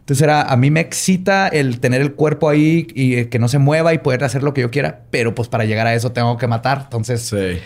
Entonces 0.00 0.22
era, 0.22 0.42
a 0.42 0.56
mí 0.56 0.70
me 0.72 0.80
excita 0.80 1.46
el 1.46 1.78
tener 1.78 2.00
el 2.00 2.14
cuerpo 2.14 2.48
ahí 2.48 2.88
y 2.94 3.14
eh, 3.14 3.28
que 3.28 3.38
no 3.38 3.46
se 3.48 3.58
mueva 3.58 3.94
y 3.94 3.98
poder 3.98 4.24
hacer 4.24 4.42
lo 4.42 4.52
que 4.52 4.62
yo 4.62 4.70
quiera, 4.70 5.02
pero 5.10 5.34
pues 5.34 5.48
para 5.48 5.64
llegar 5.64 5.86
a 5.86 5.94
eso 5.94 6.10
tengo 6.12 6.36
que 6.36 6.48
matar. 6.48 6.80
Entonces, 6.84 7.22
Sí. 7.22 7.36
eh, 7.36 7.60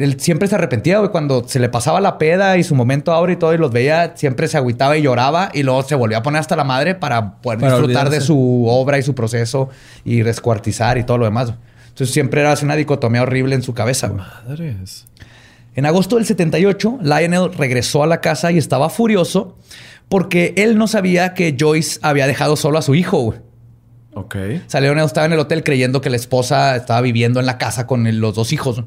él 0.00 0.18
siempre 0.18 0.48
se 0.48 0.54
arrepentía, 0.54 0.98
güey, 1.00 1.10
cuando 1.10 1.46
se 1.46 1.58
le 1.58 1.68
pasaba 1.68 2.00
la 2.00 2.16
peda 2.16 2.56
y 2.56 2.62
su 2.62 2.74
momento 2.74 3.12
ahora 3.12 3.32
y 3.32 3.36
todo 3.36 3.52
y 3.52 3.58
los 3.58 3.70
veía, 3.72 4.12
siempre 4.16 4.48
se 4.48 4.56
agüitaba 4.56 4.96
y 4.96 5.02
lloraba 5.02 5.50
y 5.52 5.64
luego 5.64 5.82
se 5.82 5.94
volvió 5.94 6.16
a 6.16 6.22
poner 6.22 6.40
hasta 6.40 6.56
la 6.56 6.64
madre 6.64 6.94
para 6.94 7.34
poder 7.42 7.58
Para 7.60 7.72
disfrutar 7.76 8.08
de 8.08 8.20
su 8.22 8.66
obra 8.68 8.96
y 8.98 9.02
su 9.02 9.14
proceso 9.14 9.68
y 10.04 10.22
descuartizar 10.22 10.96
y 10.96 11.04
todo 11.04 11.18
lo 11.18 11.24
demás. 11.26 11.52
Entonces 11.88 12.14
siempre 12.14 12.40
era 12.40 12.52
así 12.52 12.64
una 12.64 12.76
dicotomía 12.76 13.20
horrible 13.22 13.54
en 13.54 13.62
su 13.62 13.74
cabeza. 13.74 14.08
güey. 14.08 14.22
Madres. 14.48 15.04
En 15.74 15.86
agosto 15.86 16.16
del 16.16 16.26
78, 16.26 16.98
Lionel 17.02 17.52
regresó 17.54 18.02
a 18.02 18.06
la 18.06 18.20
casa 18.20 18.50
y 18.52 18.58
estaba 18.58 18.90
furioso 18.90 19.56
porque 20.12 20.52
él 20.58 20.76
no 20.76 20.88
sabía 20.88 21.32
que 21.32 21.56
Joyce 21.58 21.98
había 22.02 22.26
dejado 22.26 22.56
solo 22.56 22.76
a 22.78 22.82
su 22.82 22.94
hijo. 22.94 23.18
güey. 23.22 23.38
Ok. 24.12 24.34
Lionel 24.78 25.06
estaba 25.06 25.24
en 25.26 25.32
el 25.32 25.38
hotel 25.38 25.64
creyendo 25.64 26.02
que 26.02 26.10
la 26.10 26.16
esposa 26.16 26.76
estaba 26.76 27.00
viviendo 27.00 27.40
en 27.40 27.46
la 27.46 27.56
casa 27.56 27.86
con 27.86 28.06
el- 28.06 28.18
los 28.18 28.34
dos 28.34 28.52
hijos. 28.52 28.82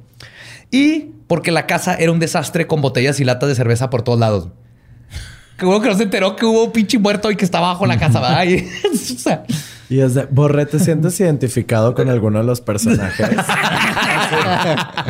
Y 0.70 1.10
porque 1.26 1.52
la 1.52 1.66
casa 1.66 1.96
era 1.96 2.12
un 2.12 2.20
desastre 2.20 2.68
con 2.68 2.80
botellas 2.82 3.20
y 3.20 3.24
latas 3.24 3.50
de 3.50 3.56
cerveza 3.56 3.90
por 3.90 4.04
todos 4.04 4.20
lados. 4.20 4.50
Que 5.58 5.66
que 5.66 5.88
no 5.90 5.96
se 5.96 6.04
enteró 6.04 6.36
que 6.36 6.46
hubo 6.46 6.66
un 6.66 6.72
pinche 6.72 7.00
muerto 7.00 7.32
y 7.32 7.36
que 7.38 7.46
estaba 7.46 7.70
bajo 7.70 7.88
la 7.88 7.98
casa, 7.98 8.20
¿verdad? 8.20 8.44
Y- 8.48 8.58
o 9.16 9.18
sea, 9.18 9.46
Y 9.90 10.02
es 10.02 10.14
de, 10.14 10.28
Borre, 10.30 10.68
¿te 10.68 10.78
sientes 10.78 11.20
identificado 11.20 11.96
con 11.96 12.08
alguno 12.10 12.38
de 12.40 12.46
los 12.46 12.62
personajes? 12.62 13.30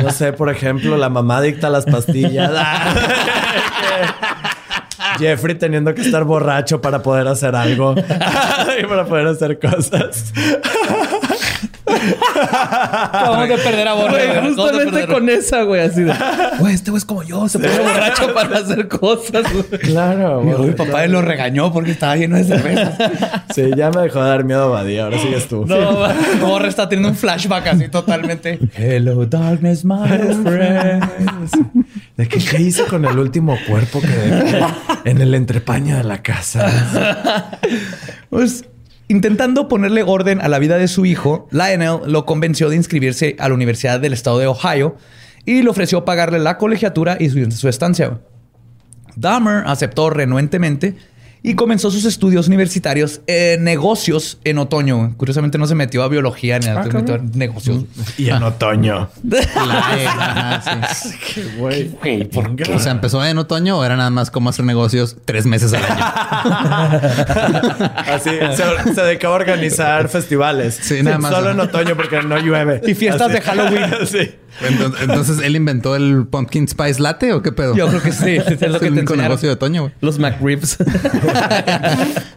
No 0.02 0.10
sé, 0.12 0.32
por 0.32 0.48
ejemplo, 0.48 0.96
la 0.96 1.08
mamá 1.10 1.42
dicta 1.42 1.68
las 1.68 1.84
pastillas. 1.84 2.50
Jeffrey 5.18 5.54
teniendo 5.56 5.94
que 5.94 6.02
estar 6.02 6.24
borracho 6.24 6.80
para 6.80 7.02
poder 7.02 7.28
hacer 7.28 7.54
algo 7.54 7.94
y 8.80 8.86
para 8.86 9.04
poder 9.04 9.26
hacer 9.28 9.58
cosas. 9.58 10.32
Vamos 11.86 13.50
a 13.50 13.62
perder 13.62 13.88
a 13.88 13.94
Borre. 13.94 14.26
Güey, 14.40 14.54
justamente 14.54 15.06
con 15.06 15.28
esa, 15.28 15.62
güey, 15.62 15.82
así 15.82 16.02
de. 16.02 16.12
Güey, 16.58 16.74
este 16.74 16.90
güey 16.90 16.98
es 16.98 17.04
como 17.04 17.22
yo, 17.22 17.48
se 17.48 17.58
pone 17.58 17.78
borracho 17.78 18.34
para 18.34 18.58
hacer 18.58 18.88
cosas, 18.88 19.44
güey. 19.52 19.64
Claro, 19.80 20.42
Mi, 20.42 20.52
güey. 20.52 20.68
mi 20.68 20.74
papá 20.74 21.06
lo 21.06 21.22
regañó 21.22 21.72
porque 21.72 21.92
estaba 21.92 22.16
lleno 22.16 22.36
de 22.36 22.44
cerveza. 22.44 22.96
Sí, 23.54 23.70
ya 23.74 23.90
me 23.90 24.02
dejó 24.02 24.22
de 24.22 24.28
dar 24.28 24.44
miedo 24.44 24.64
a 24.64 24.66
Badía. 24.68 25.04
Ahora 25.04 25.18
sigues 25.18 25.48
tú. 25.48 25.64
No, 25.66 25.76
Borre 26.46 26.68
está 26.68 26.88
teniendo 26.88 27.08
un 27.10 27.16
flashback 27.16 27.68
así 27.68 27.88
totalmente. 27.88 28.58
Hello, 28.74 29.24
darkness, 29.24 29.84
my 29.84 29.94
old 29.94 30.42
friend. 30.46 31.04
¿De 32.16 32.28
qué, 32.28 32.38
qué 32.38 32.60
hice 32.60 32.84
con 32.84 33.04
el 33.06 33.18
último 33.18 33.56
cuerpo 33.66 34.00
que 34.00 34.08
dejé 34.08 34.60
en 35.04 35.20
el 35.22 35.34
entrepaño 35.34 35.96
de 35.96 36.04
la 36.04 36.22
casa? 36.22 37.50
Pues 38.28 38.64
intentando 39.08 39.68
ponerle 39.68 40.02
orden 40.02 40.40
a 40.40 40.48
la 40.48 40.58
vida 40.58 40.78
de 40.78 40.88
su 40.88 41.06
hijo, 41.06 41.48
Lionel 41.50 42.00
lo 42.06 42.26
convenció 42.26 42.68
de 42.68 42.76
inscribirse 42.76 43.36
a 43.38 43.48
la 43.48 43.54
Universidad 43.54 44.00
del 44.00 44.12
Estado 44.12 44.38
de 44.38 44.46
Ohio 44.46 44.96
y 45.44 45.62
le 45.62 45.70
ofreció 45.70 46.04
pagarle 46.04 46.38
la 46.38 46.58
colegiatura 46.58 47.16
y 47.18 47.30
su, 47.30 47.68
estancia. 47.68 48.18
Dahmer 49.14 49.64
aceptó 49.66 50.10
renuentemente 50.10 50.96
y 51.46 51.54
comenzó 51.54 51.92
sus 51.92 52.04
estudios 52.04 52.48
universitarios 52.48 53.20
en 53.28 53.62
negocios 53.62 54.38
en 54.42 54.58
otoño. 54.58 55.14
Curiosamente 55.16 55.58
no 55.58 55.68
se 55.68 55.76
metió 55.76 56.02
a 56.02 56.08
biología 56.08 56.58
ni 56.58 56.66
a 56.66 56.82
se 56.82 56.90
metió 56.90 57.14
a 57.14 57.18
negocios. 57.18 57.84
Y 58.18 58.30
en 58.30 58.42
otoño. 58.42 59.08
Ajá, 59.54 60.90
sí. 60.92 61.42
Güey. 61.56 61.92
O 62.74 62.78
sea, 62.80 62.90
¿empezó 62.90 63.24
en 63.24 63.38
otoño 63.38 63.78
o 63.78 63.84
era 63.84 63.96
nada 63.96 64.10
más 64.10 64.32
como 64.32 64.50
hacer 64.50 64.64
negocios 64.64 65.18
tres 65.24 65.46
meses 65.46 65.72
al 65.72 65.84
año? 65.84 66.04
Así 67.96 68.30
se, 68.56 68.94
se 68.94 69.02
dedicaba 69.02 69.34
a 69.34 69.38
organizar 69.38 70.08
festivales. 70.08 70.80
Sí, 70.82 71.00
nada 71.04 71.18
más, 71.18 71.32
Solo 71.32 71.52
en 71.52 71.60
otoño 71.60 71.94
porque 71.94 72.22
no 72.22 72.38
llueve. 72.38 72.80
Y 72.84 72.94
fiestas 72.94 73.30
Así. 73.30 73.34
de 73.34 73.40
Halloween. 73.40 73.90
sí. 74.04 74.34
Entonces, 74.62 75.00
entonces, 75.02 75.38
¿él 75.42 75.56
inventó 75.56 75.96
el 75.96 76.26
Pumpkin 76.26 76.68
Spice 76.68 77.00
Latte 77.00 77.32
o 77.32 77.42
qué 77.42 77.52
pedo? 77.52 77.74
Yo 77.76 77.88
creo 77.88 78.02
que 78.02 78.12
sí, 78.12 78.36
es 78.36 78.60
lo 78.60 78.68
Es 78.76 78.80
que 78.80 78.86
el 78.86 79.04
te 79.04 79.16
negocio 79.16 79.48
de 79.48 79.54
otoño, 79.54 79.82
güey. 79.82 79.94
Los 80.00 80.18
McRibs. 80.18 80.78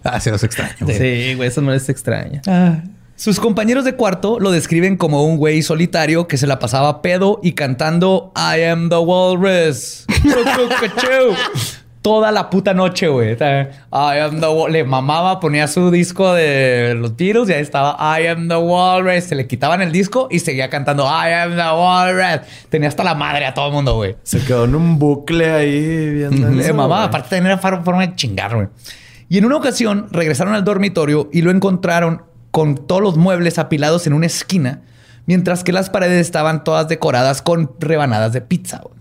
Ah, 0.04 0.20
sí, 0.20 0.30
los 0.30 0.44
extraño. 0.44 0.76
güey. 0.80 0.98
sí, 0.98 1.34
güey, 1.36 1.50
eso 1.50 1.62
no 1.62 1.74
es 1.74 1.90
extraña. 1.90 2.42
Ah. 2.48 2.78
Sus 3.16 3.40
compañeros 3.40 3.84
de 3.84 3.96
cuarto 3.96 4.40
lo 4.40 4.50
describen 4.50 4.96
como 4.96 5.26
un 5.26 5.36
güey 5.36 5.62
solitario 5.62 6.28
que 6.28 6.38
se 6.38 6.48
la 6.48 6.58
pasaba 6.58 7.02
pedo 7.02 7.42
y 7.44 7.52
cantando 7.52 8.32
I 8.36 8.64
am 8.64 8.90
the 8.90 8.98
walrus. 8.98 10.06
Toda 12.02 12.32
la 12.32 12.50
puta 12.50 12.74
noche, 12.74 13.10
güey. 13.10 13.34
I 13.34 14.20
am 14.22 14.40
the 14.40 14.48
wal- 14.48 14.72
Le 14.72 14.86
mamaba, 14.86 15.40
ponía 15.42 15.68
su 15.68 15.92
disco 15.92 16.34
de 16.34 16.96
los 16.98 17.18
Beatles 17.18 17.50
y 17.50 17.54
ahí 17.54 17.62
estaba 17.62 17.98
I 18.20 18.28
am 18.28 18.48
the 18.48 18.56
walrus. 18.56 19.26
Se 19.26 19.36
le 19.36 19.48
quitaban 19.48 19.82
el 19.82 19.92
disco 19.92 20.30
y 20.32 20.40
seguía 20.40 20.70
cantando 20.70 21.04
I 21.06 21.34
am 21.34 21.56
the 21.58 21.62
walrus. 21.62 22.48
Tenía 22.70 22.88
hasta 22.88 23.04
la 23.04 23.16
madre 23.16 23.46
a 23.46 23.54
todo 23.54 23.68
el 23.68 23.74
mundo, 23.74 23.96
güey. 23.96 24.16
Se 24.24 24.40
quedó 24.44 24.64
en 24.64 24.76
un 24.76 24.98
bucle 24.98 25.52
ahí 25.52 26.10
viendo 26.14 26.48
Le 26.50 26.64
eso, 26.64 26.74
mamaba, 26.74 27.04
aparte 27.06 27.30
tenía 27.36 27.58
forma 27.58 28.08
de 28.08 28.16
chingar, 28.16 28.56
güey. 28.56 28.68
Y 29.28 29.38
en 29.38 29.46
una 29.46 29.58
ocasión 29.58 30.08
regresaron 30.12 30.54
al 30.56 30.64
dormitorio 30.64 31.30
y 31.34 31.42
lo 31.42 31.52
encontraron 31.52 32.24
con 32.52 32.88
todos 32.88 33.02
los 33.02 33.18
muebles 33.18 33.60
apilados 33.60 34.08
en 34.08 34.14
una 34.14 34.26
esquina, 34.26 34.82
mientras 35.26 35.64
que 35.66 35.72
las 35.74 35.90
paredes 35.90 36.22
estaban 36.22 36.64
todas 36.64 36.88
decoradas 36.88 37.42
con 37.42 37.72
rebanadas 37.80 38.32
de 38.34 38.40
pizza. 38.42 38.80
güey. 38.84 38.99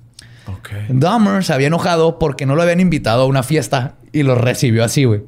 Ok. 0.49 0.71
Dahmer 0.89 1.45
se 1.45 1.53
había 1.53 1.67
enojado 1.67 2.19
porque 2.19 2.47
no 2.47 2.55
lo 2.55 2.63
habían 2.63 2.81
invitado 2.81 3.23
a 3.23 3.27
una 3.27 3.43
fiesta 3.43 3.97
y 4.13 4.23
lo 4.23 4.35
recibió 4.35 4.85
así, 4.85 5.05
güey. 5.05 5.23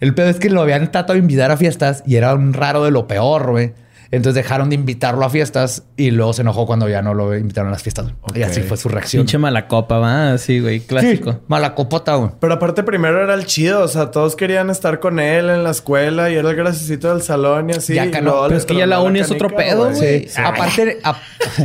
El 0.00 0.14
pedo 0.14 0.28
es 0.28 0.38
que 0.38 0.48
lo 0.48 0.62
habían 0.62 0.90
tratado 0.92 1.14
de 1.14 1.18
invitar 1.18 1.50
a 1.50 1.56
fiestas 1.56 2.02
y 2.06 2.16
era 2.16 2.34
un 2.34 2.52
raro 2.52 2.84
de 2.84 2.90
lo 2.90 3.06
peor, 3.06 3.50
güey. 3.50 3.74
Entonces 4.12 4.34
dejaron 4.42 4.70
de 4.70 4.74
invitarlo 4.74 5.24
a 5.24 5.30
fiestas 5.30 5.84
y 5.96 6.10
luego 6.10 6.32
se 6.32 6.42
enojó 6.42 6.66
cuando 6.66 6.88
ya 6.88 7.00
no 7.00 7.14
lo 7.14 7.36
invitaron 7.36 7.68
a 7.68 7.72
las 7.72 7.82
fiestas. 7.84 8.06
Y 8.34 8.42
así 8.42 8.60
fue 8.62 8.76
su 8.76 8.88
reacción. 8.88 9.20
Pinche 9.22 9.38
mala 9.38 9.68
copa, 9.68 9.98
va. 9.98 10.36
Sí, 10.36 10.58
güey, 10.58 10.80
clásico. 10.80 11.30
Sí, 11.32 11.38
mala 11.46 11.76
copota, 11.76 12.16
güey. 12.16 12.30
Pero 12.40 12.54
aparte 12.54 12.82
primero 12.82 13.22
era 13.22 13.34
el 13.34 13.46
chido, 13.46 13.82
o 13.84 13.88
sea, 13.88 14.10
todos 14.10 14.34
querían 14.34 14.68
estar 14.68 14.98
con 14.98 15.20
él 15.20 15.48
en 15.48 15.62
la 15.62 15.70
escuela 15.70 16.28
y 16.28 16.34
era 16.34 16.50
el 16.50 16.56
graciosito 16.56 17.12
del 17.14 17.22
salón 17.22 17.70
y 17.70 17.74
así. 17.74 17.94
Ya 17.94 18.06
y 18.06 18.10
que 18.10 18.20
no, 18.20 18.42
pero 18.48 18.56
es 18.56 18.66
que 18.66 18.74
ya 18.74 18.86
la 18.86 19.00
uni 19.00 19.20
es 19.20 19.30
otro 19.30 19.48
pedo, 19.48 19.90
güey. 19.94 20.26
Sí. 20.26 20.40
Aparte, 20.44 20.98
ap- 21.04 21.16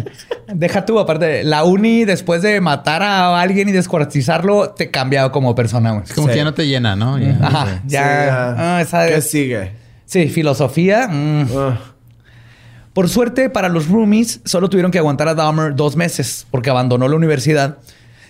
deja 0.54 0.86
tú, 0.86 1.00
aparte, 1.00 1.44
la 1.44 1.64
uni 1.64 2.06
después 2.06 2.44
de 2.44 2.62
matar 2.62 3.02
a 3.02 3.42
alguien 3.42 3.70
y 3.70 3.72
descuartizarlo, 3.72 4.70
te 4.70 4.92
cambia 4.92 5.32
como 5.32 5.56
persona, 5.56 5.94
güey. 5.94 6.04
Es 6.04 6.14
como 6.14 6.28
Sí. 6.28 6.34
que 6.34 6.38
ya 6.38 6.44
no 6.44 6.54
te 6.54 6.68
llena, 6.68 6.96
¿no? 6.96 7.18
Ya, 7.18 7.38
Ajá, 7.42 7.66
ya. 7.88 8.04
Sí, 8.04 8.26
ya. 8.28 8.56
ah, 8.78 8.82
esa 8.82 9.08
¿Qué 9.08 9.22
sigue? 9.22 9.72
sí, 10.06 10.28
filosofía. 10.30 11.08
mm. 11.08 11.46
Ah, 11.58 11.78
Por 12.96 13.10
suerte, 13.10 13.50
para 13.50 13.68
los 13.68 13.90
roomies, 13.90 14.40
solo 14.46 14.70
tuvieron 14.70 14.90
que 14.90 15.00
aguantar 15.00 15.28
a 15.28 15.36
Dahmer 15.36 15.76
dos 15.76 15.98
meses 15.98 16.48
porque 16.50 16.70
abandonó 16.70 17.10
la 17.10 17.18
universidad 17.18 17.80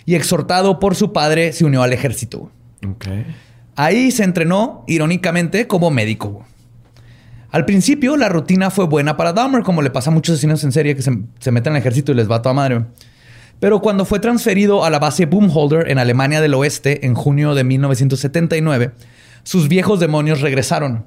y 0.06 0.16
exhortado 0.16 0.80
por 0.80 0.96
su 0.96 1.12
padre 1.12 1.52
se 1.52 1.64
unió 1.64 1.84
al 1.84 1.92
ejército. 1.92 2.50
Ahí 3.76 4.10
se 4.10 4.24
entrenó, 4.24 4.82
irónicamente, 4.88 5.68
como 5.68 5.92
médico. 5.92 6.44
Al 7.52 7.64
principio, 7.64 8.16
la 8.16 8.28
rutina 8.28 8.70
fue 8.72 8.86
buena 8.86 9.16
para 9.16 9.32
Dahmer, 9.32 9.62
como 9.62 9.82
le 9.82 9.90
pasa 9.90 10.10
a 10.10 10.12
muchos 10.12 10.32
asesinos 10.32 10.64
en 10.64 10.72
serie 10.72 10.96
que 10.96 11.02
se, 11.02 11.16
se 11.38 11.52
meten 11.52 11.74
al 11.74 11.78
ejército 11.78 12.10
y 12.10 12.16
les 12.16 12.28
va 12.28 12.36
a 12.36 12.42
toda 12.42 12.52
madre. 12.52 12.86
Pero 13.60 13.80
cuando 13.80 14.04
fue 14.04 14.18
transferido 14.18 14.84
a 14.84 14.90
la 14.90 14.98
base 14.98 15.26
Boomholder 15.26 15.88
en 15.92 16.00
Alemania 16.00 16.40
del 16.40 16.54
Oeste 16.54 17.06
en 17.06 17.14
junio 17.14 17.54
de 17.54 17.62
1979, 17.62 18.90
sus 19.44 19.68
viejos 19.68 20.00
demonios 20.00 20.40
regresaron. 20.40 21.04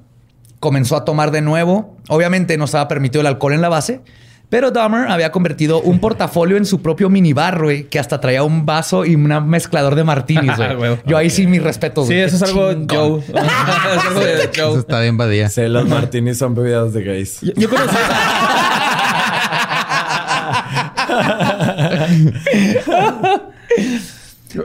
Comenzó 0.59 0.95
a 0.95 1.05
tomar 1.05 1.31
de 1.31 1.41
nuevo. 1.41 1.97
Obviamente 2.09 2.57
no 2.57 2.65
estaba 2.65 2.87
permitido 2.87 3.21
el 3.21 3.27
alcohol 3.27 3.53
en 3.53 3.61
la 3.61 3.69
base, 3.69 4.01
pero 4.49 4.71
Dahmer 4.71 5.09
había 5.09 5.31
convertido 5.31 5.79
un 5.81 5.99
portafolio 6.01 6.57
en 6.57 6.65
su 6.65 6.81
propio 6.81 7.09
minibar, 7.09 7.61
güey, 7.61 7.83
que 7.83 7.99
hasta 7.99 8.19
traía 8.19 8.43
un 8.43 8.65
vaso 8.65 9.05
y 9.05 9.15
un 9.15 9.27
mezclador 9.47 9.95
de 9.95 10.03
martinis, 10.03 10.55
güey. 10.57 10.75
Huevo. 10.79 10.97
Yo 11.05 11.17
ahí 11.17 11.29
sí 11.29 11.47
mis 11.47 11.63
respetos. 11.63 12.07
Sí, 12.07 12.13
eso 12.19 12.35
es 12.37 12.43
algo. 12.43 12.71
Joe. 12.89 13.19
es 13.19 14.05
algo 14.05 14.19
de 14.19 14.43
Eso 14.43 14.79
está 14.79 15.01
bien 15.01 15.17
badía. 15.17 15.49
Sí, 15.49 15.67
los 15.67 15.87
martinis 15.87 16.37
son 16.37 16.55
bebidas 16.55 16.93
de 16.93 17.03
gays. 17.03 17.41
Yo, 17.41 17.53
yo 17.55 17.69
conocí... 17.69 17.95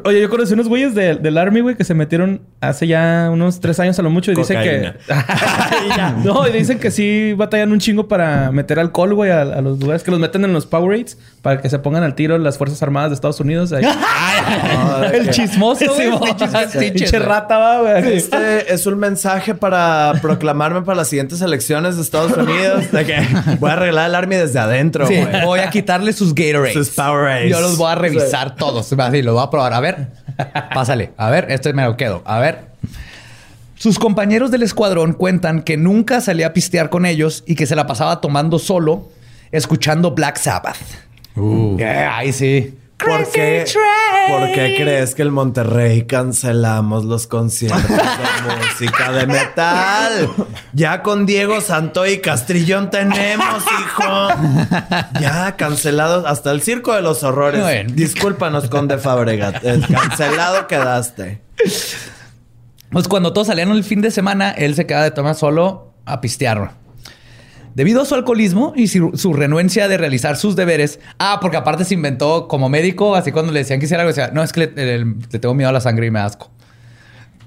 Oye, 0.04 0.20
yo 0.22 0.30
conocí 0.30 0.54
unos 0.54 0.68
güeyes 0.68 0.94
de- 0.94 1.16
del 1.16 1.36
Army, 1.36 1.60
güey, 1.60 1.76
que 1.76 1.84
se 1.84 1.92
metieron 1.94 2.40
hace 2.60 2.86
ya 2.86 3.28
unos 3.30 3.60
tres 3.60 3.78
años 3.80 3.98
a 3.98 4.02
lo 4.02 4.08
mucho 4.10 4.32
y 4.32 4.34
dicen 4.34 4.62
que... 4.62 4.92
no, 6.24 6.48
y 6.48 6.52
dicen 6.52 6.78
que 6.78 6.90
sí 6.90 7.34
batallan 7.34 7.70
un 7.72 7.78
chingo 7.80 8.08
para 8.08 8.50
meter 8.50 8.78
alcohol, 8.78 9.14
güey, 9.14 9.30
a, 9.30 9.42
a 9.42 9.60
los 9.60 9.78
lugares 9.78 10.02
que 10.02 10.10
los 10.10 10.18
meten 10.20 10.44
en 10.44 10.52
los 10.54 10.64
Powerades 10.66 11.18
para 11.42 11.60
que 11.60 11.68
se 11.68 11.78
pongan 11.78 12.02
al 12.02 12.14
tiro 12.14 12.38
las 12.38 12.56
Fuerzas 12.56 12.82
Armadas 12.82 13.10
de 13.10 13.14
Estados 13.16 13.40
Unidos. 13.40 13.72
Ahí. 13.72 13.84
El 15.12 15.30
chismoso, 15.30 15.84
güey. 15.94 16.10
Sí, 16.70 16.78
Pinche 16.90 17.18
rata, 17.18 17.58
va, 17.58 17.80
güey. 17.82 18.14
Este 18.16 18.72
es 18.72 18.86
un 18.86 18.98
mensaje 18.98 19.54
para 19.54 20.14
proclamarme 20.22 20.82
para 20.82 20.96
las 20.96 21.08
siguientes 21.08 21.40
elecciones 21.42 21.96
de 21.96 22.02
Estados 22.02 22.32
Unidos. 22.36 22.90
De 22.90 23.04
que 23.04 23.16
voy 23.60 23.70
a 23.70 23.74
arreglar 23.74 24.08
el 24.08 24.14
Army 24.14 24.36
desde 24.36 24.58
adentro, 24.58 25.06
Sí, 25.06 25.16
güey. 25.16 25.44
voy 25.44 25.60
a 25.60 25.70
quitarle 25.70 26.12
sus 26.12 26.34
Gatorades. 26.34 26.72
Sus 26.74 26.90
Powerades. 26.90 27.50
Yo 27.50 27.60
los 27.60 27.76
voy 27.76 27.90
a 27.92 27.94
revisar 27.96 28.56
todos. 28.56 28.90
Así, 28.92 29.22
los 29.22 29.34
voy 29.34 29.44
a 29.44 29.50
probar. 29.50 29.73
A 29.74 29.80
ver, 29.80 30.08
pásale. 30.72 31.10
A 31.16 31.30
ver, 31.30 31.46
este 31.50 31.72
me 31.72 31.82
lo 31.84 31.96
quedo. 31.96 32.22
A 32.24 32.38
ver. 32.38 32.66
Sus 33.74 33.98
compañeros 33.98 34.52
del 34.52 34.62
escuadrón 34.62 35.14
cuentan 35.14 35.62
que 35.62 35.76
nunca 35.76 36.20
salía 36.20 36.46
a 36.46 36.52
pistear 36.52 36.90
con 36.90 37.04
ellos 37.04 37.42
y 37.44 37.56
que 37.56 37.66
se 37.66 37.74
la 37.74 37.86
pasaba 37.86 38.20
tomando 38.20 38.60
solo, 38.60 39.10
escuchando 39.50 40.12
Black 40.12 40.36
Sabbath. 40.36 40.78
Uh. 41.34 41.76
Eh, 41.80 42.08
Ay, 42.08 42.32
sí. 42.32 42.78
¿Por 42.98 43.30
qué, 43.32 43.64
¿Por 44.28 44.52
qué 44.52 44.76
crees 44.78 45.14
que 45.14 45.22
el 45.22 45.30
Monterrey 45.30 46.06
cancelamos 46.06 47.04
los 47.04 47.26
conciertos 47.26 47.82
de 47.88 48.56
música 48.68 49.12
de 49.12 49.26
metal? 49.26 50.30
Ya 50.72 51.02
con 51.02 51.26
Diego 51.26 51.60
Santo 51.60 52.06
y 52.06 52.18
Castrillón 52.20 52.90
tenemos, 52.90 53.62
hijo. 53.80 54.28
Ya 55.20 55.56
cancelados 55.56 56.24
hasta 56.26 56.50
el 56.52 56.62
circo 56.62 56.94
de 56.94 57.02
los 57.02 57.24
horrores. 57.24 57.60
Bueno. 57.60 57.90
Discúlpanos, 57.94 58.68
Conde 58.68 58.96
Fabregat. 58.98 59.62
Eh, 59.64 59.80
Cancelado 59.90 60.66
quedaste. 60.66 61.42
Pues 62.90 63.08
cuando 63.08 63.32
todos 63.32 63.48
salían 63.48 63.70
el 63.70 63.84
fin 63.84 64.00
de 64.00 64.10
semana, 64.12 64.52
él 64.52 64.74
se 64.76 64.86
quedaba 64.86 65.04
de 65.04 65.10
tomar 65.10 65.34
solo 65.34 65.92
a 66.06 66.20
pistear. 66.20 66.83
Debido 67.74 68.02
a 68.02 68.04
su 68.04 68.14
alcoholismo 68.14 68.72
y 68.76 68.86
su, 68.88 69.12
su 69.14 69.32
renuencia 69.32 69.88
de 69.88 69.96
realizar 69.98 70.36
sus 70.36 70.54
deberes. 70.56 71.00
Ah, 71.18 71.38
porque 71.40 71.56
aparte 71.56 71.84
se 71.84 71.94
inventó 71.94 72.46
como 72.48 72.68
médico, 72.68 73.16
así 73.16 73.32
cuando 73.32 73.50
le 73.52 73.60
decían 73.60 73.80
que 73.80 73.86
hiciera 73.86 74.02
algo, 74.02 74.12
decía, 74.14 74.30
no, 74.32 74.42
es 74.42 74.52
que 74.52 74.60
le, 74.74 74.98
le- 74.98 75.04
le 75.30 75.38
tengo 75.38 75.54
miedo 75.54 75.68
a 75.70 75.72
la 75.72 75.80
sangre 75.80 76.06
y 76.06 76.10
me 76.10 76.20
asco. 76.20 76.50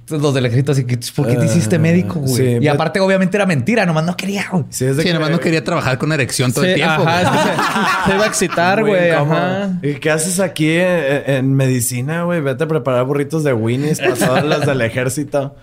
Entonces, 0.01 0.23
los 0.23 0.33
del 0.33 0.45
ejército 0.45 0.71
así 0.71 0.85
que, 0.85 0.97
¿por 1.15 1.27
qué 1.27 1.35
te 1.35 1.45
hiciste 1.45 1.75
Ah, 1.75 1.79
médico, 1.79 2.19
güey? 2.21 2.33
sí, 2.33 2.43
y 2.43 2.57
pues- 2.59 2.69
aparte, 2.69 2.99
obviamente, 3.01 3.35
era 3.35 3.45
mentira, 3.45 3.85
nomás 3.85 4.05
no 4.05 4.15
quería, 4.15 4.45
güey. 4.49 4.63
Sí, 4.69 4.85
es 4.85 4.95
de 4.95 5.03
Sí, 5.03 5.09
que- 5.09 5.13
nomás 5.13 5.31
no 5.31 5.39
quería 5.41 5.63
trabajar 5.65 5.97
con 5.97 6.11
erección 6.13 6.53
todo 6.53 6.63
el 6.63 6.75
tiempo. 6.75 7.03
Ajá, 7.05 7.21
es 7.23 7.29
que 7.29 7.37
se, 7.37 7.43
se 8.11 8.15
iba 8.15 8.23
a 8.23 8.27
excitar, 8.27 8.85
güey. 8.85 9.09
Ajá. 9.11 9.69
¿Y 9.81 9.95
qué 9.95 10.09
haces 10.11 10.39
aquí 10.39 10.69
en, 10.77 11.23
en 11.27 11.53
medicina, 11.53 12.23
güey? 12.23 12.39
Vete 12.39 12.63
a 12.63 12.67
preparar 12.69 13.03
burritos 13.05 13.43
de 13.43 13.51
Winnie's 13.53 13.99
para 13.99 14.13
todas 14.15 14.45
las 14.45 14.65
del 14.65 14.79
ejército. 14.81 15.55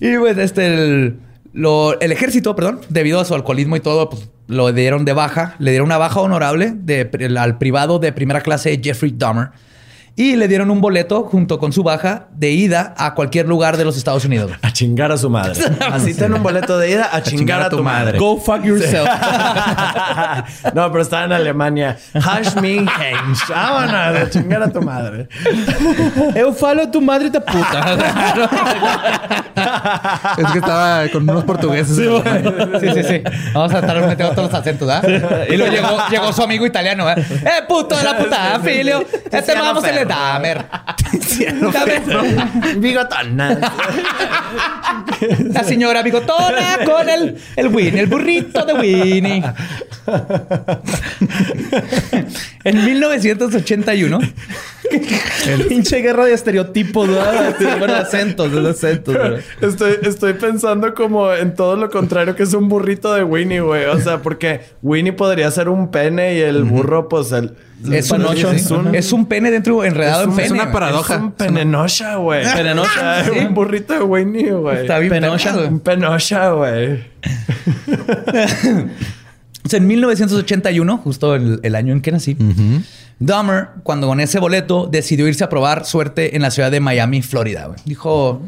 Y 0.00 0.16
pues 0.18 0.36
este, 0.38 0.66
el, 0.66 1.16
lo- 1.56 1.98
el 2.00 2.12
ejército, 2.12 2.54
perdón, 2.54 2.80
debido 2.90 3.18
a 3.18 3.24
su 3.24 3.34
alcoholismo 3.34 3.74
y 3.76 3.80
todo, 3.80 4.08
pues 4.10 4.28
lo 4.46 4.70
dieron 4.72 5.04
de 5.04 5.12
baja, 5.12 5.56
le 5.58 5.70
dieron 5.72 5.86
una 5.86 5.98
baja 5.98 6.20
honorable 6.20 6.72
de, 6.76 7.10
al 7.38 7.58
privado 7.58 7.98
de 7.98 8.12
primera 8.12 8.42
clase 8.42 8.78
Jeffrey 8.82 9.12
Dahmer 9.16 9.48
y 10.18 10.34
le 10.36 10.48
dieron 10.48 10.70
un 10.70 10.80
boleto 10.80 11.24
junto 11.24 11.58
con 11.58 11.72
su 11.72 11.82
baja 11.82 12.28
de 12.32 12.50
ida 12.50 12.94
a 12.96 13.12
cualquier 13.14 13.46
lugar 13.46 13.76
de 13.76 13.84
los 13.84 13.98
Estados 13.98 14.24
Unidos. 14.24 14.50
A 14.62 14.72
chingar 14.72 15.12
a 15.12 15.18
su 15.18 15.28
madre. 15.28 15.60
Así 15.92 16.14
ten 16.14 16.32
un 16.32 16.42
boleto 16.42 16.78
de 16.78 16.90
ida 16.90 17.10
a 17.12 17.22
chingar, 17.22 17.60
a, 17.60 17.68
tu 17.68 17.82
madre. 17.82 18.18
Go 18.18 18.40
fuck 18.40 18.64
yourself. 18.64 19.06
no, 20.74 20.90
pero 20.90 21.02
estaba 21.02 21.24
en 21.24 21.32
Alemania. 21.32 21.98
Hash 22.14 22.54
me. 22.54 22.86
Vámonos 23.48 23.94
a 23.94 24.30
chingar 24.30 24.62
a 24.62 24.72
tu 24.72 24.80
madre. 24.80 25.28
Eu 26.34 26.52
falo 26.54 26.88
tu 26.90 27.00
madre 27.02 27.28
de 27.28 27.40
puta. 27.40 27.96
es 30.38 30.46
que 30.52 30.58
estaba 30.58 31.08
con 31.12 31.28
unos 31.28 31.44
portugueses. 31.44 31.94
Sí, 31.94 32.88
sí, 32.94 33.02
sí. 33.02 33.22
Vamos 33.52 33.72
a 33.74 33.80
estar 33.80 34.00
metiendo 34.00 34.34
todos 34.34 34.50
los 34.50 34.60
acentos, 34.60 34.88
¿verdad? 34.88 35.46
Y 35.48 35.56
luego 35.56 35.72
llegó, 35.72 36.08
llegó 36.10 36.32
su 36.32 36.42
amigo 36.42 36.64
italiano, 36.64 37.04
¿verdad? 37.04 37.24
¡Eh, 37.30 37.64
puto 37.68 37.96
de 37.96 38.02
la 38.02 38.16
puta, 38.16 38.60
filio! 38.60 39.04
Este 39.30 39.54
vamos 39.54 39.84
a 39.84 40.05
le 40.06 40.14
Damer. 40.14 40.64
Bigotona. 42.78 43.58
La 45.52 45.64
señora 45.64 46.02
bigotona 46.02 46.78
con 46.84 47.08
el, 47.08 47.36
el 47.56 47.68
Winnie, 47.68 48.00
el 48.00 48.06
burrito 48.06 48.64
de 48.64 48.74
Winnie. 48.74 49.42
en 52.64 52.84
1981. 52.84 54.18
El 55.48 55.66
pinche 55.66 56.00
guerra 56.00 56.26
de 56.26 56.34
estereotipos, 56.34 57.08
¿no? 57.08 57.16
Bueno, 57.78 57.94
acentos, 57.94 58.52
de 58.52 58.70
acentos. 58.70 59.16
Estoy, 59.60 59.96
estoy 60.02 60.34
pensando 60.34 60.94
como 60.94 61.32
en 61.32 61.54
todo 61.54 61.76
lo 61.76 61.90
contrario 61.90 62.34
que 62.34 62.44
es 62.44 62.54
un 62.54 62.68
burrito 62.68 63.14
de 63.14 63.24
Winnie, 63.24 63.60
güey. 63.60 63.84
O 63.86 64.00
sea, 64.00 64.22
porque 64.22 64.60
Winnie 64.82 65.12
podría 65.12 65.50
ser 65.50 65.68
un 65.68 65.90
pene 65.90 66.36
y 66.36 66.40
el 66.40 66.64
burro, 66.64 67.08
pues 67.08 67.32
el 67.32 67.56
es, 67.92 68.10
un, 68.10 68.24
es, 68.24 68.70
un, 68.70 68.94
es 68.94 69.12
un 69.12 69.26
pene 69.26 69.50
dentro 69.50 69.84
enredado 69.96 70.24
en 70.24 70.30
pene. 70.30 70.44
Es 70.44 70.50
una 70.52 70.72
paradoja. 70.72 71.14
Es 71.14 71.20
un 71.20 71.32
penenosha, 71.32 72.16
güey. 72.16 72.44
Penenosha. 72.54 73.24
Un 73.46 73.54
burrito 73.54 73.94
de 73.94 74.02
Winnie, 74.02 74.52
güey. 74.52 74.82
Está 74.82 74.98
bien 74.98 75.10
penosha. 75.10 75.56
Un 75.56 75.80
penosha, 75.80 76.50
güey. 76.50 77.04
en 79.72 79.86
1981, 79.86 80.98
justo 80.98 81.34
el, 81.34 81.74
año 81.74 81.92
en 81.92 82.00
que 82.00 82.12
nací, 82.12 82.36
Dahmer, 83.18 83.68
cuando 83.82 84.06
con 84.06 84.20
ese 84.20 84.38
boleto, 84.38 84.88
decidió 84.90 85.26
irse 85.26 85.42
a 85.44 85.48
probar 85.48 85.84
suerte 85.84 86.36
en 86.36 86.42
la 86.42 86.50
ciudad 86.50 86.70
de 86.70 86.80
Miami, 86.80 87.22
Florida. 87.22 87.74
Dijo, 87.84 88.42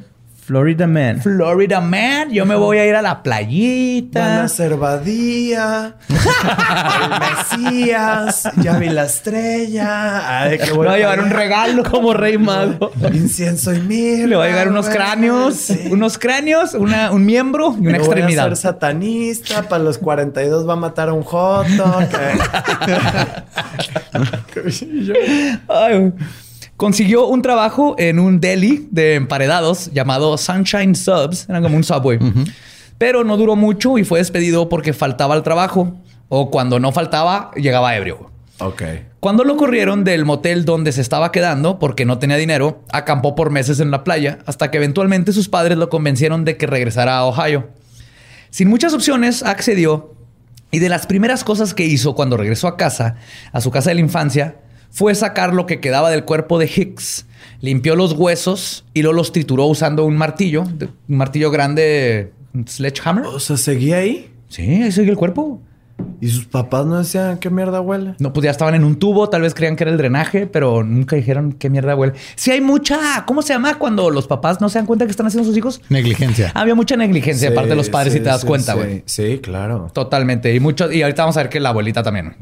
Florida 0.49 0.87
Man. 0.87 1.21
Florida 1.21 1.79
Man. 1.83 2.31
Yo 2.31 2.47
me 2.47 2.55
voy 2.55 2.79
a 2.79 2.87
ir 2.87 2.95
a 2.95 3.03
la 3.03 3.23
playita. 3.23 4.21
Van 4.21 4.39
a 4.47 4.49
Cervadía. 4.49 5.97
el 6.09 7.69
Mesías. 7.69 8.49
Ya 8.57 8.79
vi 8.79 8.89
la 8.89 9.05
estrella. 9.05 10.41
Ay, 10.41 10.57
qué 10.57 10.73
bueno. 10.73 10.91
voy 10.91 10.95
a 10.95 10.97
llevar 10.97 11.21
un 11.21 11.29
regalo 11.29 11.83
como 11.85 12.15
rey 12.15 12.39
mago. 12.39 12.91
Incienso 13.13 13.75
y 13.75 13.83
mil. 13.83 14.31
Le 14.31 14.37
voy 14.37 14.47
a 14.47 14.49
llevar 14.49 14.69
unos 14.69 14.89
cráneos. 14.89 15.69
Unos 15.91 16.17
cráneos, 16.17 16.73
una, 16.73 17.11
un 17.11 17.27
miembro 17.27 17.77
y 17.79 17.87
una 17.87 17.99
extremidad. 17.99 18.45
Voy 18.45 18.53
a 18.55 18.57
ser 18.57 18.71
satanista. 18.73 19.69
Para 19.69 19.85
los 19.85 19.99
42 19.99 20.67
va 20.67 20.73
a 20.73 20.77
matar 20.77 21.11
a 21.11 21.13
un 21.13 21.25
joto. 21.25 21.99
Ay, 25.69 26.13
Consiguió 26.79 27.27
un 27.27 27.43
trabajo 27.43 27.97
en 27.99 28.21
un 28.21 28.39
deli 28.39 28.87
de 28.93 29.17
emparedados 29.17 29.91
llamado 29.93 30.39
Sunshine 30.39 30.95
Subs. 30.95 31.49
Era 31.49 31.61
como 31.61 31.77
un 31.77 31.83
subway. 31.83 32.21
Pero 32.99 33.25
no 33.25 33.37
duró 33.37 33.57
mucho 33.57 33.99
y 33.99 34.05
fue 34.05 34.21
despedido 34.21 34.69
porque 34.69 34.93
faltaba 34.93 35.35
al 35.35 35.43
trabajo. 35.43 35.97
O 36.29 36.53
cuando 36.53 36.79
no 36.79 36.93
faltaba, 36.93 37.51
llegaba 37.57 37.97
ebrio. 37.97 38.31
Ok. 38.61 38.83
Cuando 39.19 39.43
lo 39.43 39.57
corrieron 39.57 40.05
del 40.05 40.25
motel 40.25 40.65
donde 40.65 40.93
se 40.93 41.01
estaba 41.01 41.33
quedando 41.33 41.81
porque 41.81 42.05
no 42.05 42.21
tenía 42.21 42.37
dinero, 42.37 42.85
acampó 42.93 43.35
por 43.35 43.51
meses 43.51 43.81
en 43.81 43.91
la 43.91 44.05
playa 44.05 44.39
hasta 44.47 44.71
que 44.71 44.77
eventualmente 44.77 45.33
sus 45.33 45.49
padres 45.49 45.79
lo 45.79 45.89
convencieron 45.89 46.45
de 46.45 46.57
que 46.57 46.69
regresara 46.69 47.19
a 47.19 47.25
Ohio. 47.25 47.71
Sin 48.51 48.69
muchas 48.69 48.95
opciones, 48.95 49.43
accedió 49.43 50.15
y 50.71 50.79
de 50.79 50.89
las 50.89 51.09
primeras 51.09 51.43
cosas 51.43 51.75
que 51.75 51.87
hizo 51.87 52.15
cuando 52.15 52.37
regresó 52.37 52.69
a 52.69 52.77
casa, 52.77 53.17
a 53.51 53.61
su 53.61 53.73
casa 53.73 53.91
de 53.91 53.95
la 53.95 54.01
infancia, 54.01 54.59
fue 54.91 55.15
sacar 55.15 55.55
lo 55.55 55.67
que 55.67 55.81
quedaba 55.81 56.11
del 56.11 56.25
cuerpo 56.25 56.59
de 56.59 56.67
Hicks, 56.67 57.27
limpió 57.61 57.97
los 57.97 58.13
huesos 58.13 58.85
y 58.95 59.03
luego 59.03 59.17
los 59.17 59.33
trituró 59.33 59.67
usando 59.67 60.05
un 60.05 60.17
martillo, 60.17 60.63
un 60.63 61.17
martillo 61.17 61.51
grande, 61.51 62.33
un 62.55 62.67
sledgehammer. 62.67 63.27
O 63.27 63.41
sea, 63.41 63.57
¿seguía 63.57 63.99
ahí? 63.99 64.31
Sí, 64.49 64.63
ahí 64.63 64.93
seguía 64.93 65.13
el 65.13 65.19
cuerpo. 65.19 65.61
¿Y 66.21 66.29
sus 66.29 66.47
papás 66.47 66.85
no 66.87 66.99
decían 66.99 67.39
qué 67.39 67.49
mierda 67.49 67.81
huele? 67.81 68.15
No, 68.19 68.33
pues 68.33 68.45
ya 68.45 68.51
estaban 68.51 68.75
en 68.75 68.83
un 68.83 68.97
tubo, 68.97 69.29
tal 69.29 69.43
vez 69.43 69.55
creían 69.55 69.77
que 69.77 69.85
era 69.85 69.93
el 69.93 69.99
drenaje, 69.99 70.47
pero 70.47 70.83
nunca 70.83 71.15
dijeron 71.15 71.53
qué 71.53 71.71
mierda 71.71 71.95
huele. 71.95 72.15
Sí 72.35 72.51
hay 72.51 72.61
mucha, 72.61 73.25
¿cómo 73.25 73.41
se 73.43 73.53
llama 73.53 73.79
cuando 73.79 74.11
los 74.11 74.27
papás 74.27 74.61
no 74.61 74.69
se 74.69 74.79
dan 74.79 74.87
cuenta 74.87 75.05
que 75.05 75.13
están 75.13 75.27
haciendo 75.27 75.49
sus 75.49 75.57
hijos? 75.57 75.81
Negligencia. 75.89 76.51
Había 76.55 76.75
mucha 76.75 76.97
negligencia 76.97 77.51
de 77.51 77.55
parte 77.55 77.71
de 77.71 77.77
los 77.77 77.89
padres 77.89 78.13
si 78.13 78.19
te 78.19 78.27
das 78.27 78.45
cuenta, 78.45 78.75
güey. 78.75 79.03
Sí, 79.07 79.39
claro. 79.39 79.91
Totalmente. 79.93 80.53
Y 80.55 80.61
mucho, 80.61 80.91
y 80.91 81.03
ahorita 81.03 81.23
vamos 81.23 81.37
a 81.37 81.43
ver 81.43 81.51
que 81.51 81.61
la 81.61 81.69
abuelita 81.69 82.03
también. 82.03 82.37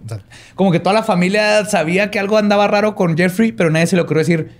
como 0.54 0.72
que 0.72 0.80
toda 0.80 0.94
la 0.94 1.02
familia 1.02 1.64
sabía 1.66 2.10
que 2.10 2.18
algo 2.18 2.38
andaba 2.38 2.66
raro 2.68 2.94
con 2.94 3.16
Jeffrey, 3.16 3.52
pero 3.52 3.70
nadie 3.70 3.86
se 3.86 3.96
le 3.96 4.02
ocurrió 4.02 4.20
decir, 4.20 4.50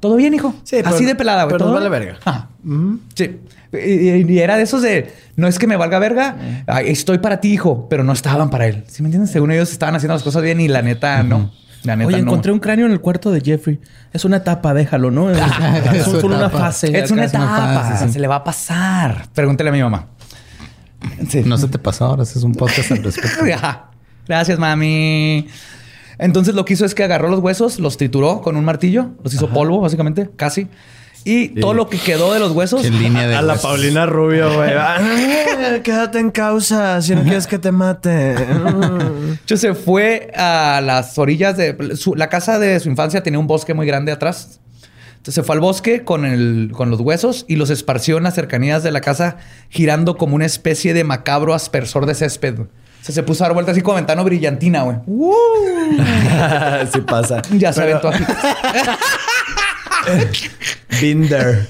todo 0.00 0.16
bien, 0.16 0.34
hijo. 0.34 0.54
Sí, 0.64 0.78
Así 0.84 1.04
de 1.04 1.14
pelada, 1.14 1.44
güey. 1.44 1.56
Pero 1.56 1.72
vale 1.72 1.88
verga. 1.88 2.18
Sí. 3.14 3.38
Y, 3.72 4.38
era 4.38 4.56
de 4.56 4.64
esos 4.64 4.82
de, 4.82 5.12
no 5.36 5.46
es 5.46 5.58
que 5.58 5.66
me 5.66 5.76
valga 5.76 5.98
verga, 5.98 6.64
estoy 6.84 7.18
para 7.18 7.40
ti, 7.40 7.52
hijo, 7.52 7.88
pero 7.88 8.02
no 8.02 8.12
estaban 8.12 8.50
para 8.50 8.66
él. 8.66 8.84
¿Sí 8.88 9.02
me 9.02 9.06
entiendes? 9.06 9.30
Según 9.30 9.52
ellos 9.52 9.70
estaban 9.70 9.94
haciendo 9.94 10.14
las 10.14 10.22
cosas 10.22 10.42
bien 10.42 10.60
y 10.60 10.68
la 10.68 10.82
neta 10.82 11.22
no. 11.22 11.52
La 11.84 11.96
neta, 11.96 12.08
Oye, 12.08 12.18
encontré 12.18 12.52
un 12.52 12.58
cráneo 12.58 12.84
en 12.84 12.92
el 12.92 13.00
cuarto 13.00 13.30
de 13.30 13.40
Jeffrey. 13.40 13.80
Es 14.12 14.26
una 14.26 14.38
etapa, 14.38 14.74
déjalo, 14.74 15.10
¿no? 15.10 15.30
Es, 15.92 16.06
una 16.22 16.50
fase. 16.50 16.98
Es 16.98 17.10
una 17.10 17.24
etapa. 17.24 18.06
Se 18.08 18.18
le 18.18 18.26
va 18.26 18.36
a 18.36 18.44
pasar. 18.44 19.28
Pregúntale 19.34 19.70
a 19.70 19.72
mi 19.72 19.82
mamá. 19.82 20.08
No 21.44 21.56
se 21.56 21.68
te 21.68 21.78
pasó 21.78 22.06
ahora, 22.06 22.24
es 22.24 22.36
un 22.36 22.52
podcast 22.52 22.92
al 22.92 23.02
respecto. 23.02 23.44
Gracias, 24.26 24.58
mami. 24.58 25.48
Entonces 26.18 26.54
lo 26.54 26.66
que 26.66 26.74
hizo 26.74 26.84
es 26.84 26.94
que 26.94 27.02
agarró 27.02 27.28
los 27.28 27.40
huesos, 27.40 27.78
los 27.78 27.96
trituró 27.96 28.42
con 28.42 28.56
un 28.56 28.64
martillo, 28.64 29.12
los 29.24 29.32
hizo 29.32 29.48
polvo, 29.48 29.80
básicamente, 29.80 30.30
casi. 30.36 30.68
Y 31.24 31.48
todo 31.60 31.74
lo 31.74 31.88
que 31.88 31.98
quedó 31.98 32.32
de 32.32 32.40
los 32.40 32.52
huesos. 32.52 32.84
a 32.84 33.42
la 33.42 33.56
Paulina 33.56 34.06
Rubio, 34.06 34.54
güey. 34.54 34.70
Ah, 34.80 35.78
quédate 35.82 36.18
en 36.18 36.30
causa 36.30 37.00
si 37.02 37.14
no 37.14 37.22
quieres 37.22 37.46
que 37.46 37.58
te 37.58 37.70
mate. 37.70 38.34
se 39.46 39.74
fue 39.74 40.30
a 40.34 40.80
las 40.82 41.18
orillas 41.18 41.56
de 41.56 41.76
la 42.14 42.28
casa 42.28 42.58
de 42.58 42.80
su 42.80 42.88
infancia. 42.88 43.22
Tenía 43.22 43.38
un 43.38 43.46
bosque 43.46 43.74
muy 43.74 43.86
grande 43.86 44.12
atrás. 44.12 44.60
Entonces 45.20 45.34
se 45.34 45.42
fue 45.42 45.54
al 45.54 45.60
bosque 45.60 46.02
con, 46.02 46.24
el, 46.24 46.70
con 46.72 46.90
los 46.90 47.00
huesos 47.00 47.44
y 47.46 47.56
los 47.56 47.68
esparció 47.68 48.16
en 48.16 48.22
las 48.22 48.34
cercanías 48.34 48.82
de 48.82 48.90
la 48.90 49.02
casa, 49.02 49.36
girando 49.68 50.16
como 50.16 50.34
una 50.34 50.46
especie 50.46 50.94
de 50.94 51.04
macabro 51.04 51.52
aspersor 51.52 52.06
de 52.06 52.14
césped. 52.14 52.54
se 53.02 53.22
puso 53.22 53.44
a 53.44 53.48
dar 53.48 53.54
vueltas 53.54 53.74
así 53.74 53.82
como 53.82 53.96
ventano 53.96 54.24
brillantina, 54.24 54.82
güey. 54.82 54.96
sí 56.92 57.00
pasa. 57.02 57.42
Ya 57.52 57.70
se 57.72 57.82
aventó 57.82 58.08
aquí. 58.08 58.24
Binder. 61.00 61.68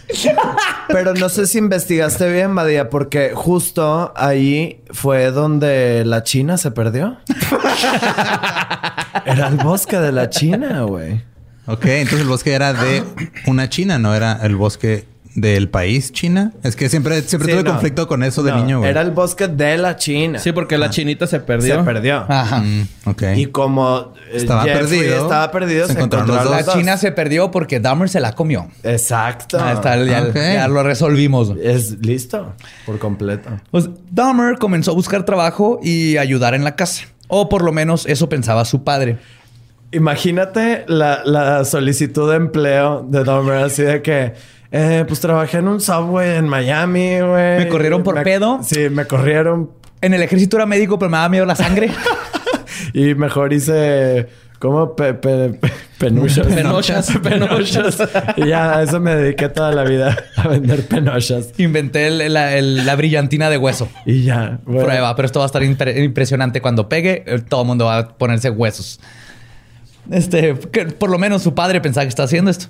Pero 0.89 1.15
no 1.15 1.29
sé 1.29 1.47
si 1.47 1.59
investigaste 1.59 2.31
bien, 2.33 2.55
Badía, 2.55 2.91
porque 2.91 3.33
justo 3.35 4.13
ahí 4.17 4.83
fue 4.91 5.31
donde 5.31 6.05
la 6.05 6.23
China 6.23 6.57
se 6.59 6.71
perdió. 6.71 7.19
Era 9.25 9.49
el 9.49 9.57
bosque 9.57 9.99
de 9.99 10.13
la 10.13 10.31
China, 10.31 10.83
güey. 10.83 11.23
Ok, 11.67 11.85
entonces 11.85 12.21
el 12.23 12.29
bosque 12.29 12.53
era 12.53 12.73
de 12.73 13.05
una 13.47 13.69
China, 13.69 13.99
no 13.99 14.15
era 14.15 14.41
el 14.43 14.57
bosque 14.57 15.07
del 15.41 15.69
país 15.69 16.13
China. 16.13 16.53
Es 16.63 16.77
que 16.77 16.89
siempre, 16.89 17.21
siempre 17.23 17.53
tuve 17.53 17.65
conflicto 17.65 18.07
con 18.07 18.23
eso 18.23 18.43
de 18.43 18.53
niño, 18.53 18.79
güey. 18.79 18.91
Era 18.91 19.01
el 19.01 19.11
bosque 19.11 19.49
de 19.49 19.79
la 19.79 19.97
China. 19.97 20.39
Sí, 20.39 20.53
porque 20.53 20.79
la 20.79 20.91
chinita 20.91 21.27
se 21.27 21.41
perdió. 21.41 21.79
Se 21.79 21.85
perdió. 21.85 22.25
Ajá. 22.29 22.59
Mm, 22.61 22.89
ok. 23.07 23.23
Y 23.37 23.47
como 23.47 24.13
eh, 24.31 24.37
estaba 24.37 24.65
perdido. 24.65 25.23
Estaba 25.23 25.51
perdido, 25.51 25.87
se, 25.87 25.93
encontraron 25.93 26.29
los 26.29 26.45
dos. 26.45 26.67
La 26.67 26.73
China 26.73 26.97
se 26.97 27.13
perdió 27.13 27.51
porque 27.51 27.81
Dahmer 27.81 28.09
se 28.09 28.21
la 28.21 28.33
comió. 28.33 28.69
Exacto. 28.83 29.59
Ah, 29.61 29.73
está, 29.73 29.97
ya, 30.05 30.69
lo 30.69 30.83
resolvimos. 30.83 31.53
Es 31.63 31.99
listo 32.05 32.55
por 32.87 32.99
completo. 32.99 33.51
Pues 33.71 33.89
Dahmer 34.11 34.59
comenzó 34.59 34.93
a 34.93 34.95
buscar 34.95 35.25
trabajo 35.25 35.81
y 35.83 36.17
ayudar 36.17 36.55
en 36.55 36.65
la 36.65 36.77
casa. 36.77 37.05
O 37.29 37.49
por 37.49 37.63
lo 37.63 37.73
menos 37.73 38.07
eso 38.07 38.29
pensaba 38.29 38.65
su 38.65 38.83
padre. 38.85 39.19
Imagínate 39.93 40.85
la, 40.87 41.23
la 41.25 41.65
solicitud 41.65 42.31
de 42.31 42.37
empleo 42.37 43.05
de 43.09 43.25
Dahmer, 43.25 43.65
así 43.65 43.83
de 43.83 44.03
que 44.03 44.35
eh, 44.73 45.05
pues 45.07 45.21
trabajé 45.21 45.59
en 45.59 45.69
un 45.69 45.81
subway 45.81 46.37
en 46.37 46.49
Miami, 46.49 47.21
güey. 47.21 47.59
Me 47.59 47.69
corrieron 47.69 48.03
por 48.03 48.23
pedo. 48.23 48.61
Sí, 48.63 48.89
me 48.91 49.07
corrieron. 49.07 49.71
En 50.01 50.15
el 50.15 50.23
ejército 50.23 50.57
era 50.57 50.67
médico, 50.67 50.99
pero 50.99 51.11
me 51.11 51.17
daba 51.19 51.29
miedo 51.29 51.45
la 51.47 51.57
sangre. 51.57 51.91
y 52.95 53.15
mejor 53.15 53.53
hice. 53.53 54.29
¿Cómo? 54.59 54.95
Penuchas. 55.99 56.47
Penochas. 56.47 57.11
Penochas. 57.23 57.99
y 58.37 58.47
ya 58.49 58.77
a 58.79 58.83
eso 58.83 59.01
me 59.01 59.15
dediqué 59.17 59.49
toda 59.49 59.73
la 59.73 59.85
vida 59.85 60.17
a 60.37 60.49
vender 60.49 60.87
penochas. 60.87 61.53
Inventé 61.59 62.07
el- 62.09 62.33
la, 62.33 62.55
el- 62.57 62.85
la 62.87 62.95
brillantina 62.97 63.49
de 63.51 63.57
hueso. 63.57 63.89
Y 64.05 64.25
ya. 64.25 64.59
bueno. 64.65 64.85
Prueba, 64.85 65.17
pero 65.17 65.27
esto 65.27 65.39
va 65.41 65.45
a 65.45 65.47
estar 65.47 65.63
impre- 65.63 66.03
impresionante. 66.05 66.61
Cuando 66.61 66.89
pegue, 66.89 67.25
eh, 67.27 67.39
todo 67.47 67.63
el 67.63 67.67
mundo 67.69 67.87
va 67.87 67.99
a 67.99 68.09
ponerse 68.09 68.51
huesos. 68.51 69.01
Este, 70.11 70.59
que 70.73 70.87
por 70.87 71.11
lo 71.11 71.19
menos 71.19 71.43
su 71.43 71.55
padre 71.55 71.81
pensaba 71.81 72.05
que 72.05 72.09
estaba 72.09 72.27
haciendo 72.27 72.51
esto. 72.51 72.67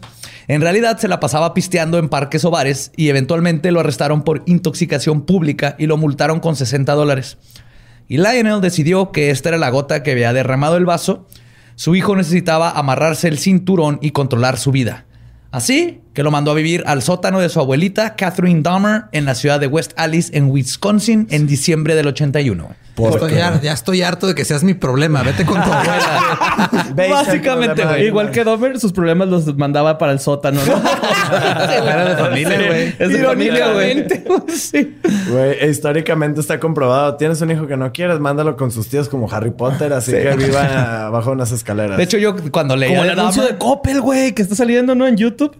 En 0.48 0.60
realidad 0.60 0.98
se 0.98 1.08
la 1.08 1.20
pasaba 1.20 1.54
pisteando 1.54 1.98
en 1.98 2.08
parques 2.08 2.44
o 2.44 2.50
bares 2.50 2.92
y 2.96 3.08
eventualmente 3.08 3.70
lo 3.70 3.80
arrestaron 3.80 4.22
por 4.22 4.42
intoxicación 4.46 5.22
pública 5.22 5.76
y 5.78 5.86
lo 5.86 5.96
multaron 5.96 6.40
con 6.40 6.56
60 6.56 6.92
dólares. 6.94 7.38
Y 8.08 8.16
Lionel 8.18 8.60
decidió 8.60 9.12
que 9.12 9.30
esta 9.30 9.50
era 9.50 9.58
la 9.58 9.70
gota 9.70 10.02
que 10.02 10.10
había 10.10 10.32
derramado 10.32 10.76
el 10.76 10.84
vaso. 10.84 11.26
Su 11.76 11.94
hijo 11.94 12.16
necesitaba 12.16 12.70
amarrarse 12.70 13.28
el 13.28 13.38
cinturón 13.38 13.98
y 14.02 14.10
controlar 14.10 14.58
su 14.58 14.72
vida. 14.72 15.06
Así 15.52 16.00
que 16.12 16.22
lo 16.22 16.30
mandó 16.30 16.50
a 16.50 16.54
vivir 16.54 16.82
al 16.86 17.02
sótano 17.02 17.40
de 17.40 17.48
su 17.48 17.60
abuelita, 17.60 18.16
Catherine 18.16 18.62
Dahmer, 18.62 19.04
en 19.12 19.24
la 19.24 19.34
ciudad 19.34 19.60
de 19.60 19.66
West 19.66 19.92
Alice, 19.96 20.36
en 20.36 20.50
Wisconsin, 20.50 21.26
en 21.30 21.46
diciembre 21.46 21.94
del 21.94 22.08
81. 22.08 22.68
¿Por 22.94 23.12
Estoy 23.14 23.32
ya 23.34 23.72
estoy 23.72 24.02
harto 24.02 24.26
de 24.26 24.34
que 24.34 24.44
seas 24.44 24.62
mi 24.64 24.74
problema. 24.74 25.22
Vete 25.22 25.44
con 25.44 25.62
tu 25.62 25.72
abuela. 25.72 26.86
Básicamente, 27.10 27.84
güey. 27.84 28.00
de- 28.02 28.06
Igual 28.06 28.30
que 28.30 28.44
Domer, 28.44 28.78
sus 28.78 28.92
problemas 28.92 29.28
los 29.28 29.56
mandaba 29.56 29.96
para 29.98 30.12
el 30.12 30.20
sótano, 30.20 30.60
¿no? 30.66 30.72
Era 31.86 32.04
de 32.04 32.16
familia, 32.16 32.66
güey. 32.66 32.94
Es 32.98 33.08
de 33.12 33.24
familia, 33.24 33.72
güey. 33.72 34.06
Sí. 34.48 34.96
Güey, 35.30 35.70
históricamente 35.70 36.40
está 36.40 36.60
comprobado. 36.60 37.16
Tienes 37.16 37.40
un 37.40 37.50
hijo 37.50 37.66
que 37.66 37.76
no 37.76 37.92
quieres, 37.92 38.18
mándalo 38.20 38.56
con 38.56 38.70
sus 38.70 38.88
tíos 38.88 39.08
como 39.08 39.30
Harry 39.30 39.50
Potter, 39.50 39.92
así 39.92 40.12
que 40.12 40.36
viva 40.36 41.08
bajo 41.10 41.30
unas 41.32 41.52
escaleras. 41.52 41.96
De 41.96 42.04
hecho, 42.04 42.18
yo 42.18 42.34
cuando 42.50 42.76
leía 42.76 42.94
Como 42.96 43.04
de 43.06 43.12
el 43.12 43.18
anuncio 43.18 43.42
de 43.42 43.56
Coppel, 43.56 44.00
güey, 44.00 44.34
que 44.34 44.42
está 44.42 44.54
saliendo, 44.54 44.94
¿no? 44.94 45.06
En 45.06 45.16
YouTube. 45.16 45.56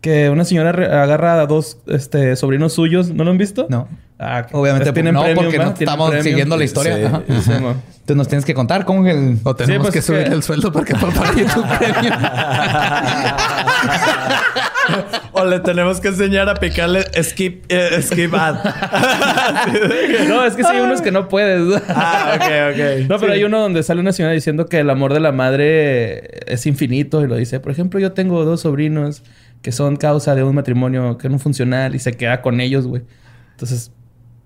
Que 0.00 0.30
una 0.30 0.44
señora 0.44 0.70
agarra 1.02 1.40
a 1.40 1.46
dos 1.46 1.78
este, 1.86 2.34
sobrinos 2.34 2.72
suyos. 2.72 3.10
¿No 3.10 3.22
lo 3.22 3.30
han 3.30 3.38
visto? 3.38 3.66
No. 3.70 3.86
Ah, 4.22 4.46
Obviamente 4.52 4.92
tienen 4.92 5.14
no, 5.14 5.22
premium, 5.22 5.44
porque 5.44 5.58
no 5.58 5.70
estamos 5.70 6.10
premium. 6.10 6.24
siguiendo 6.24 6.56
la 6.56 6.64
historia. 6.64 6.96
Sí. 6.96 7.04
Ajá. 7.04 7.22
Sí, 7.42 7.50
mo. 7.60 7.70
Entonces 8.02 8.16
nos 8.16 8.28
tienes 8.28 8.44
que 8.44 8.54
contar 8.54 8.84
cómo 8.84 9.06
el... 9.06 9.38
O 9.44 9.54
tenemos 9.54 9.86
pues 9.86 9.94
que 9.94 10.02
subir 10.02 10.24
que- 10.24 10.34
el 10.34 10.42
sueldo 10.42 10.72
para 10.72 10.84
que 10.84 10.94
papá 10.94 11.32
YouTube 11.36 11.64
premium. 11.78 12.14
o 15.32 15.44
le 15.44 15.60
tenemos 15.60 16.00
que 16.00 16.08
enseñar 16.08 16.48
a 16.48 16.54
picarle 16.54 17.04
skip, 17.22 17.64
eh, 17.68 18.02
skip 18.02 18.34
ad. 18.34 18.56
No, 20.28 20.44
es 20.44 20.54
que 20.54 20.62
sí 20.64 20.68
hay 20.72 20.80
unos 20.80 21.00
que 21.00 21.10
no 21.12 21.28
puedes. 21.28 21.80
ah, 21.88 22.32
ok, 22.36 22.42
ok. 22.72 23.08
No, 23.08 23.18
pero 23.18 23.32
hay 23.32 23.44
uno 23.44 23.60
donde 23.60 23.82
sale 23.82 24.00
una 24.00 24.12
señora 24.12 24.32
diciendo 24.34 24.66
que 24.66 24.80
el 24.80 24.90
amor 24.90 25.14
de 25.14 25.20
la 25.20 25.32
madre 25.32 26.40
es 26.52 26.66
infinito 26.66 27.22
y 27.22 27.28
lo 27.28 27.36
dice. 27.36 27.60
Por 27.60 27.70
ejemplo, 27.72 28.00
yo 28.00 28.12
tengo 28.12 28.44
dos 28.44 28.62
sobrinos 28.62 29.22
que 29.62 29.70
son 29.72 29.96
causa 29.96 30.34
de 30.34 30.42
un 30.42 30.54
matrimonio 30.56 31.18
que 31.18 31.28
no 31.28 31.38
funcional 31.38 31.94
y 31.94 31.98
se 32.00 32.12
queda 32.16 32.42
con 32.42 32.60
ellos, 32.60 32.86
güey. 32.86 33.02
Entonces, 33.52 33.92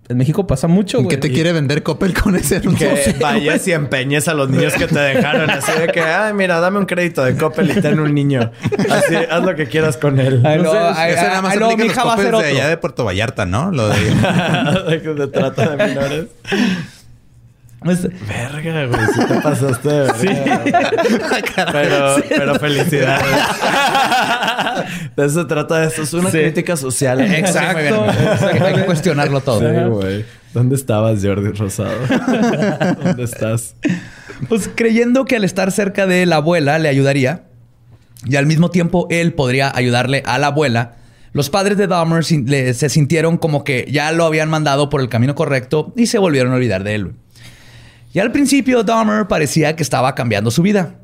en 0.09 0.17
México 0.17 0.47
pasa 0.47 0.69
mucho, 0.69 1.07
¿Qué 1.09 1.17
te 1.17 1.33
quiere 1.33 1.53
vender 1.53 1.83
Coppel 1.83 2.15
con 2.15 2.37
ese 2.37 2.57
anuncio? 2.57 2.89
Que 2.95 3.17
vayas 3.21 3.67
y 3.67 3.73
empeñes 3.73 4.29
a 4.29 4.35
los 4.35 4.49
niños 4.49 4.75
que 4.75 4.87
te 4.87 4.99
dejaron. 4.99 5.51
Así 5.51 5.73
de 5.73 5.89
que, 5.89 6.01
ay, 6.01 6.33
mira, 6.33 6.61
dame 6.61 6.79
un 6.79 6.87
crédito 6.87 7.25
de 7.25 7.37
Coppel 7.37 7.71
y 7.71 7.81
ten 7.81 7.99
un 7.99 8.15
niño. 8.15 8.53
Así, 8.91 9.17
haz 9.17 9.43
lo 9.43 9.57
que 9.57 9.67
quieras 9.67 9.97
con 9.97 10.21
él. 10.21 10.43
Ay, 10.45 10.59
No 10.59 10.65
no, 10.65 10.73
sé, 10.73 10.79
ay, 10.79 11.13
Ese 11.13 11.23
nada 11.23 11.43
más 11.43 11.53
ay, 11.53 11.59
no, 11.59 11.71
los 11.71 11.85
hija 11.85 12.05
va 12.05 12.13
a 12.13 12.17
Coppels 12.17 12.35
hacer 12.35 12.45
de 12.45 12.61
allá 12.61 12.69
de 12.69 12.77
Puerto 12.77 13.05
Vallarta, 13.05 13.47
¿no? 13.47 13.73
Lo 13.73 13.89
de... 13.89 13.97
de 14.91 15.03
que 15.03 15.15
se 15.17 15.27
trata 15.27 15.71
de 15.71 15.87
menores. 15.87 16.25
Verga, 17.83 18.87
güey. 18.87 19.01
Sí 19.15 19.21
te 19.29 19.41
pasaste 19.41 19.89
de 19.89 20.13
verga. 20.23 21.67
Pero, 21.73 22.17
pero 22.29 22.55
felicidades. 22.57 23.27
de 25.17 25.25
eso 25.27 25.43
se 25.43 25.47
trata 25.47 25.85
esto. 25.85 26.03
Es 26.03 26.13
una 26.15 26.31
Sí. 26.31 26.39
crítica 26.39 26.77
social. 26.77 27.21
Exacto. 27.21 28.07
Exacto. 28.07 28.65
Hay 28.65 28.75
que- 28.75 28.85
cuestionarlo 28.87 29.41
todo. 29.41 29.61
Sí, 29.61 29.67
güey. 29.89 30.25
¿Dónde 30.55 30.75
estabas, 30.75 31.23
Jordi 31.23 31.51
Rosado? 31.53 31.93
¿Dónde 33.05 33.23
estás? 33.25 33.75
Pues 34.49 34.71
creyendo 34.75 35.25
que 35.27 35.37
al 35.37 35.45
estar 35.45 35.71
cerca 35.71 36.07
de 36.07 36.25
la 36.27 36.37
abuela 36.37 36.79
le 36.79 36.89
ayudaría 36.89 37.43
y 38.25 38.37
al 38.37 38.47
mismo 38.47 38.71
tiempo 38.71 39.07
él 39.11 39.35
podría 39.35 39.71
ayudarle 39.75 40.23
a 40.25 40.39
la 40.39 40.49
abuela, 40.49 40.95
los 41.33 41.51
padres 41.51 41.77
de 41.77 41.87
Dahmer 41.87 42.25
se 42.25 42.89
sintieron 42.89 43.37
como 43.37 43.65
que 43.65 43.87
ya 43.91 44.11
lo 44.13 44.25
habían 44.25 44.49
mandado 44.49 44.89
por 44.89 45.03
el 45.03 45.11
camino 45.11 45.35
correcto 45.35 45.93
y 45.95 46.07
se 46.07 46.17
volvieron 46.19 46.53
a 46.53 46.57
olvidar 46.57 46.83
de 46.85 46.95
él. 46.95 47.13
Y 48.17 48.19
al 48.19 48.33
principio 48.33 48.83
Dahmer 48.83 49.29
parecía 49.29 49.77
que 49.77 49.83
estaba 49.83 50.15
cambiando 50.15 50.51
su 50.51 50.63
vida. 50.63 50.95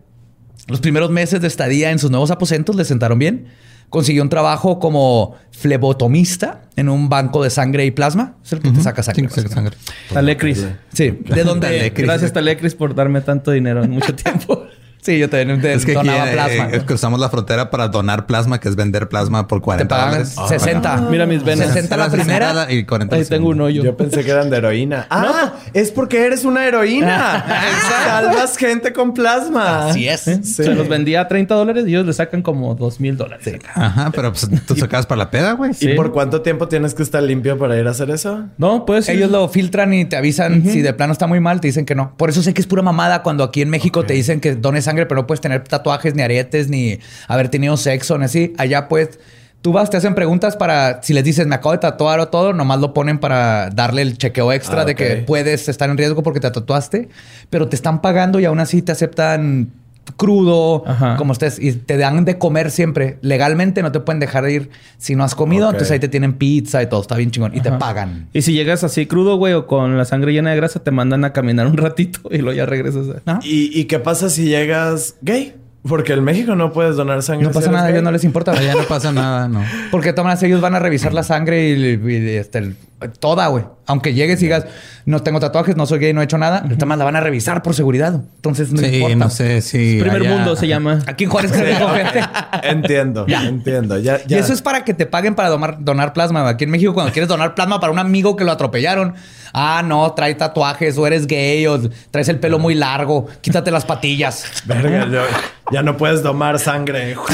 Los 0.67 0.81
primeros 0.81 1.11
meses 1.11 1.43
de 1.43 1.47
estadía 1.47 1.91
en 1.91 1.99
sus 1.99 2.11
nuevos 2.11 2.31
aposentos 2.31 2.75
le 2.75 2.87
sentaron 2.87 3.19
bien. 3.19 3.49
Consiguió 3.91 4.23
un 4.23 4.31
trabajo 4.31 4.79
como 4.79 5.37
flebotomista 5.51 6.63
en 6.75 6.89
un 6.89 7.11
banco 7.11 7.45
de 7.45 7.51
sangre 7.51 7.85
y 7.85 7.91
plasma. 7.91 8.37
Es 8.43 8.55
el 8.55 8.61
que 8.61 8.71
te 8.71 8.81
saca 8.81 9.03
sangre. 9.03 9.29
Sí, 9.29 9.43
saca 9.43 9.55
sangre. 9.55 9.77
Talecris. 10.11 10.67
Sí, 10.95 11.11
de 11.11 11.45
donde 11.45 11.67
Talecris. 11.67 12.07
Gracias, 12.07 12.33
Talecris, 12.33 12.75
por 12.75 12.95
darme 12.95 13.21
tanto 13.21 13.51
dinero 13.51 13.85
en 13.85 13.91
mucho 13.91 14.15
tiempo. 14.15 14.65
Sí, 15.03 15.19
yo 15.19 15.29
también 15.29 15.59
Es 15.67 15.85
que 15.85 15.97
aquí 15.99 16.07
donaba 16.07 16.31
eh, 16.31 16.33
plasma. 16.33 16.69
eh, 16.71 16.83
cruzamos 16.87 17.19
la 17.19 17.29
frontera 17.29 17.71
para 17.71 17.89
donar 17.89 18.25
plasma, 18.27 18.61
que 18.61 18.69
es 18.69 18.77
vender 18.77 19.09
plasma 19.09 19.49
por 19.49 19.59
Te 19.59 19.65
40 19.65 19.89
pagan 19.89 20.11
dólares. 20.13 20.37
60. 20.49 20.97
Mira 21.11 21.27
mis 21.27 21.43
venas. 21.43 21.67
60 21.73 21.97
la 21.97 22.09
primera. 22.09 22.73
y 22.73 22.85
40 22.85 23.17
Ahí 23.17 23.25
tengo 23.25 23.49
un 23.49 23.61
hoyo. 23.61 23.83
Yo 23.83 23.97
pensé 23.97 24.23
que 24.25 24.31
eran 24.31 24.49
de 24.49 24.59
heroína. 24.59 25.07
Ah, 25.11 25.55
es 25.75 25.91
porque 25.91 26.25
eres 26.25 26.45
una 26.45 26.67
heroína. 26.67 27.45
Salvas 28.07 28.57
gente 28.57 28.93
con 28.93 29.13
plasma. 29.13 29.89
Así 29.89 30.09
es. 30.09 30.21
Sí. 30.23 30.41
Se 30.43 30.75
los 30.75 30.89
vendía 30.89 31.23
a 31.23 31.29
30 31.29 31.55
dólares 31.55 31.85
y 31.87 31.91
ellos 31.91 32.07
le 32.07 32.13
sacan 32.13 32.43
como 32.43 32.75
2 32.75 33.01
mil 33.01 33.17
dólares. 33.17 33.47
Ajá, 33.75 34.11
pero 34.15 34.31
pues 34.33 34.49
tú 34.67 34.77
sacabas 34.77 35.07
para 35.07 35.19
la 35.21 35.31
peda, 35.31 35.53
güey. 35.53 35.73
¿Y 35.73 35.75
Sí. 35.75 35.89
por 35.95 36.13
cuánto 36.13 36.43
tiempo 36.43 36.69
tienes 36.69 36.95
que 36.95 37.03
estar 37.03 37.23
limpio 37.23 37.59
para 37.59 37.77
ir 37.79 37.87
a 37.87 37.91
hacer 37.91 38.11
eso? 38.11 38.45
No, 38.59 38.85
pues 38.87 39.09
Ellos 39.09 39.31
lo 39.31 39.49
filtran 39.49 39.93
y 39.95 40.05
te 40.05 40.17
avisan 40.17 40.63
si 40.65 40.81
de 40.83 40.93
plano 40.93 41.13
está 41.13 41.27
muy 41.27 41.41
mal, 41.41 41.61
te 41.61 41.69
dicen 41.69 41.85
que 41.87 41.95
no. 41.95 42.15
Por 42.17 42.31
eso 42.31 42.43
sé 42.43 42.55
que 42.55 42.61
es 42.61 42.67
pura 42.67 42.83
mamada 42.83 43.23
cuando 43.23 43.43
aquí 43.45 43.63
en 43.63 43.71
México 43.71 44.05
te 44.05 44.15
dicen 44.15 44.41
que 44.41 44.55
dones 44.55 44.89
sangre, 44.93 45.07
pero 45.07 45.23
no 45.23 45.27
puedes 45.27 45.41
tener 45.41 45.65
tatuajes, 45.65 46.15
ni 46.15 46.23
aretes, 46.23 46.69
ni 46.69 46.99
haber 47.29 47.49
tenido 47.49 47.77
sexo, 47.77 48.19
ni 48.19 48.27
así. 48.27 48.53
Allá 48.59 48.89
pues 48.89 49.19
tú 49.63 49.73
vas, 49.73 49.89
te 49.91 49.97
hacen 49.97 50.15
preguntas 50.15 50.57
para 50.57 51.03
si 51.03 51.15
les 51.15 51.25
dices 51.25 51.47
me 51.47 51.55
acabo 51.55 51.73
de 51.73 51.79
tatuar 51.79 52.21
o 52.21 52.29
todo, 52.29 52.53
nomás 52.53 52.81
lo 52.81 52.93
ponen 52.93 53.19
para 53.19 53.71
darle 53.71 54.03
el 54.03 54.19
chequeo 54.19 54.53
extra 54.53 54.83
Ah, 54.83 54.85
de 54.85 54.95
que 54.95 55.17
puedes 55.27 55.69
estar 55.69 55.89
en 55.89 55.97
riesgo 55.97 56.23
porque 56.23 56.41
te 56.41 56.51
tatuaste, 56.51 57.09
pero 57.49 57.69
te 57.69 57.77
están 57.77 58.03
pagando 58.03 58.41
y 58.41 58.45
aún 58.45 58.61
así 58.61 58.83
te 58.83 58.93
aceptan 58.93 59.71
crudo, 60.17 60.85
Ajá. 60.87 61.17
como 61.17 61.33
estés, 61.33 61.59
y 61.59 61.73
te 61.73 61.97
dan 61.97 62.25
de 62.25 62.39
comer 62.39 62.71
siempre. 62.71 63.19
Legalmente 63.23 63.83
no 63.83 63.93
te 63.93 64.01
pueden 64.01 64.21
dejar 64.21 64.45
de 64.45 64.53
ir 64.53 64.71
si 64.99 65.15
no 65.15 65.25
has 65.25 65.35
comido, 65.35 65.67
entonces 65.67 65.91
ahí 65.91 65.99
te 65.99 66.09
tienen 66.09 66.35
pizza 66.35 66.83
y 66.83 66.89
todo, 66.89 67.01
está 67.01 67.17
bien 67.17 67.31
chingón, 67.31 67.57
y 67.57 67.61
te 67.61 67.73
pagan. 67.73 68.29
Y 68.33 68.43
si 68.43 68.53
llegas 68.53 68.85
así 68.85 69.07
crudo, 69.07 69.37
güey, 69.37 69.55
o 69.55 69.67
con 69.67 69.97
la 69.97 70.05
sangre 70.05 70.33
llena 70.33 70.51
de 70.51 70.57
grasa, 70.57 70.81
te 70.81 70.91
mandan 70.91 71.25
a 71.25 71.33
caminar 71.33 71.67
un 71.67 71.77
ratito 71.77 72.21
y 72.31 72.39
luego 72.39 72.57
ya 72.57 72.67
regresas. 72.67 73.07
¿Y, 73.43 73.79
y 73.79 73.85
qué 73.85 73.99
pasa 73.99 74.31
si 74.31 74.45
llegas 74.47 75.17
gay? 75.23 75.55
Porque 75.89 76.13
en 76.13 76.23
México 76.23 76.55
no 76.55 76.73
puedes 76.73 76.95
donar 76.95 77.23
sangre. 77.25 77.45
No 77.47 77.51
pasa 77.53 77.71
nada, 77.73 77.87
a 77.87 77.91
ellos 77.91 78.05
no 78.05 78.13
les 78.13 78.23
importa. 78.23 78.53
Allá 78.53 78.73
no 78.75 78.85
pasa 78.85 79.11
nada, 79.13 79.49
no. 79.49 79.65
Porque 79.91 80.13
maneras 80.25 80.43
ellos 80.45 80.61
van 80.61 80.77
a 80.77 80.79
revisar 80.79 81.13
la 81.13 81.25
sangre 81.25 81.71
y, 81.71 82.01
y, 82.09 82.29
este, 82.37 82.59
el- 82.59 82.77
toda, 83.19 83.49
güey. 83.49 83.65
Aunque 83.87 84.15
llegues 84.15 84.41
y 84.43 84.45
digas, 84.45 84.65
no 85.07 85.25
tengo 85.25 85.41
tatuajes, 85.41 85.77
no 85.77 85.85
soy 85.87 85.99
gay, 85.99 86.13
no 86.15 86.21
he 86.21 86.25
hecho 86.25 86.39
nada, 86.39 86.61
todas 86.77 86.87
maneras 86.87 86.99
la 86.99 87.05
van 87.07 87.17
a 87.17 87.21
revisar 87.21 87.61
por 87.65 87.75
seguridad. 87.75 88.15
Entonces 88.37 88.73
no 88.73 88.79
Sí, 88.81 88.95
importa. 88.95 89.17
no 89.17 89.29
sé 89.31 89.61
si. 89.61 89.99
Primer 90.01 90.23
allá- 90.23 90.31
mundo 90.37 90.55
se 90.55 90.69
llama. 90.69 91.01
Aquí 91.09 91.25
en 91.25 91.31
Juárez 91.31 91.51
que 91.51 91.63
tengo 91.63 91.89
gente. 91.89 92.21
Entiendo, 92.63 93.27
entiendo. 93.43 93.99
Ya, 93.99 94.25
ya. 94.25 94.37
Y 94.37 94.41
eso 94.41 94.53
es 94.53 94.63
para 94.63 94.85
que 94.85 94.95
te 94.95 95.07
paguen 95.07 95.35
para 95.35 95.49
donar, 95.49 95.79
donar 95.81 96.13
plasma. 96.13 96.49
Aquí 96.49 96.63
en 96.63 96.71
México, 96.71 96.95
cuando 96.95 97.13
quieres 97.13 97.29
donar 97.29 97.57
plasma 97.57 97.81
para 97.81 97.93
un 97.93 97.99
amigo 97.99 98.37
que 98.37 98.45
lo 98.45 98.53
atropellaron, 98.53 99.15
ah, 99.53 99.83
no, 99.85 100.13
trae 100.13 100.35
tatuajes, 100.35 100.97
o 100.99 101.07
eres 101.07 101.27
gay, 101.27 101.67
o 101.67 101.81
traes 102.11 102.29
el 102.29 102.39
pelo 102.41 102.59
muy 102.59 102.75
largo, 102.75 103.27
quítate 103.41 103.71
las 103.71 103.85
patillas. 103.85 104.45
Verga, 104.67 105.09
yo- 105.09 105.25
ya 105.71 105.83
no 105.83 105.97
puedes 105.97 106.23
domar 106.23 106.59
sangre. 106.59 107.17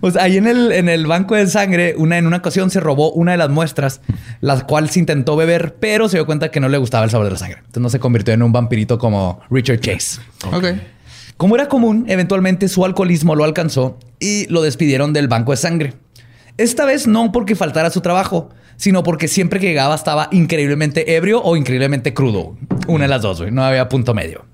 Pues 0.00 0.16
ahí 0.16 0.36
en 0.36 0.46
el, 0.46 0.70
en 0.72 0.90
el 0.90 1.06
banco 1.06 1.34
de 1.34 1.46
sangre, 1.46 1.94
una, 1.96 2.18
en 2.18 2.26
una 2.26 2.36
ocasión 2.38 2.68
se 2.70 2.78
robó 2.78 3.12
una 3.12 3.32
de 3.32 3.38
las 3.38 3.48
muestras, 3.48 4.02
la 4.42 4.60
cual 4.66 4.90
se 4.90 4.98
intentó 4.98 5.34
beber, 5.34 5.76
pero 5.80 6.10
se 6.10 6.18
dio 6.18 6.26
cuenta 6.26 6.50
que 6.50 6.60
no 6.60 6.68
le 6.68 6.76
gustaba 6.76 7.04
el 7.04 7.10
sabor 7.10 7.24
de 7.26 7.32
la 7.32 7.38
sangre. 7.38 7.58
Entonces 7.60 7.82
no 7.82 7.88
se 7.88 7.98
convirtió 7.98 8.34
en 8.34 8.42
un 8.42 8.52
vampirito 8.52 8.98
como 8.98 9.40
Richard 9.50 9.80
Chase. 9.80 10.20
Ok. 10.52 10.64
Como 11.38 11.54
era 11.54 11.68
común, 11.68 12.04
eventualmente 12.08 12.68
su 12.68 12.84
alcoholismo 12.84 13.34
lo 13.34 13.44
alcanzó 13.44 13.98
y 14.20 14.46
lo 14.48 14.60
despidieron 14.60 15.14
del 15.14 15.26
banco 15.28 15.52
de 15.52 15.56
sangre. 15.56 15.94
Esta 16.58 16.84
vez 16.84 17.06
no 17.06 17.32
porque 17.32 17.54
faltara 17.56 17.88
su 17.90 18.02
trabajo, 18.02 18.50
sino 18.76 19.02
porque 19.02 19.28
siempre 19.28 19.60
que 19.60 19.66
llegaba 19.66 19.94
estaba 19.94 20.28
increíblemente 20.32 21.16
ebrio 21.16 21.42
o 21.42 21.56
increíblemente 21.56 22.14
crudo. 22.14 22.56
Una 22.86 23.04
de 23.04 23.08
las 23.08 23.22
dos, 23.22 23.40
güey. 23.40 23.50
No 23.50 23.64
había 23.64 23.88
punto 23.88 24.14
medio. 24.14 24.44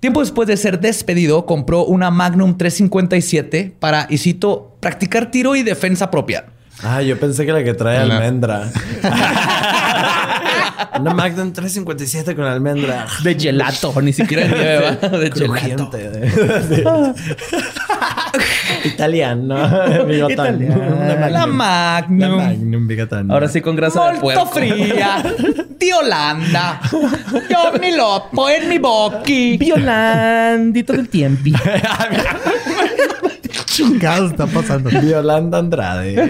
Tiempo 0.00 0.20
después 0.20 0.46
de 0.46 0.56
ser 0.56 0.78
despedido, 0.78 1.44
compró 1.44 1.84
una 1.84 2.12
Magnum 2.12 2.56
357 2.56 3.74
para, 3.80 4.06
y 4.08 4.18
cito, 4.18 4.76
practicar 4.78 5.32
tiro 5.32 5.56
y 5.56 5.64
defensa 5.64 6.10
propia. 6.10 6.46
Ah, 6.82 7.02
yo 7.02 7.18
pensé 7.18 7.44
que 7.44 7.52
la 7.52 7.64
que 7.64 7.74
trae 7.74 7.98
almendra. 7.98 8.70
Una 11.00 11.12
Magnum 11.14 11.52
357 11.52 12.36
con 12.36 12.44
almendra. 12.44 13.06
De 13.24 13.34
gelato, 13.34 13.92
ni 14.00 14.12
siquiera 14.12 14.44
de 14.44 14.48
nieve, 14.50 14.96
de 15.18 15.32
gelato. 15.32 15.90
De- 18.82 18.88
Italiano. 18.88 19.54
Bigotón. 20.06 20.32
Italiano. 20.62 20.96
Una 20.96 21.14
La 21.14 21.28
La 21.30 21.46
Magnum. 21.46 22.36
Magnum 22.36 22.86
bigotón. 22.86 23.30
Ahora 23.30 23.48
sí 23.48 23.60
con 23.60 23.76
grasa 23.76 24.04
de 24.12 24.20
Molto 24.20 24.20
puerco. 24.22 24.46
fría 24.46 25.22
di 25.78 25.92
Olanda. 25.92 26.80
Io 26.92 27.78
mi 27.80 27.94
loppo 27.96 28.48
en 28.48 28.68
mi 28.68 28.78
bocchi. 28.78 29.56
Violandito 29.58 30.92
del 30.92 31.08
tiempi. 31.08 31.52
Chingados 33.66 34.32
está 34.32 34.46
pasando. 34.46 34.90
Yolanda 34.90 35.58
Andrade. 35.58 36.20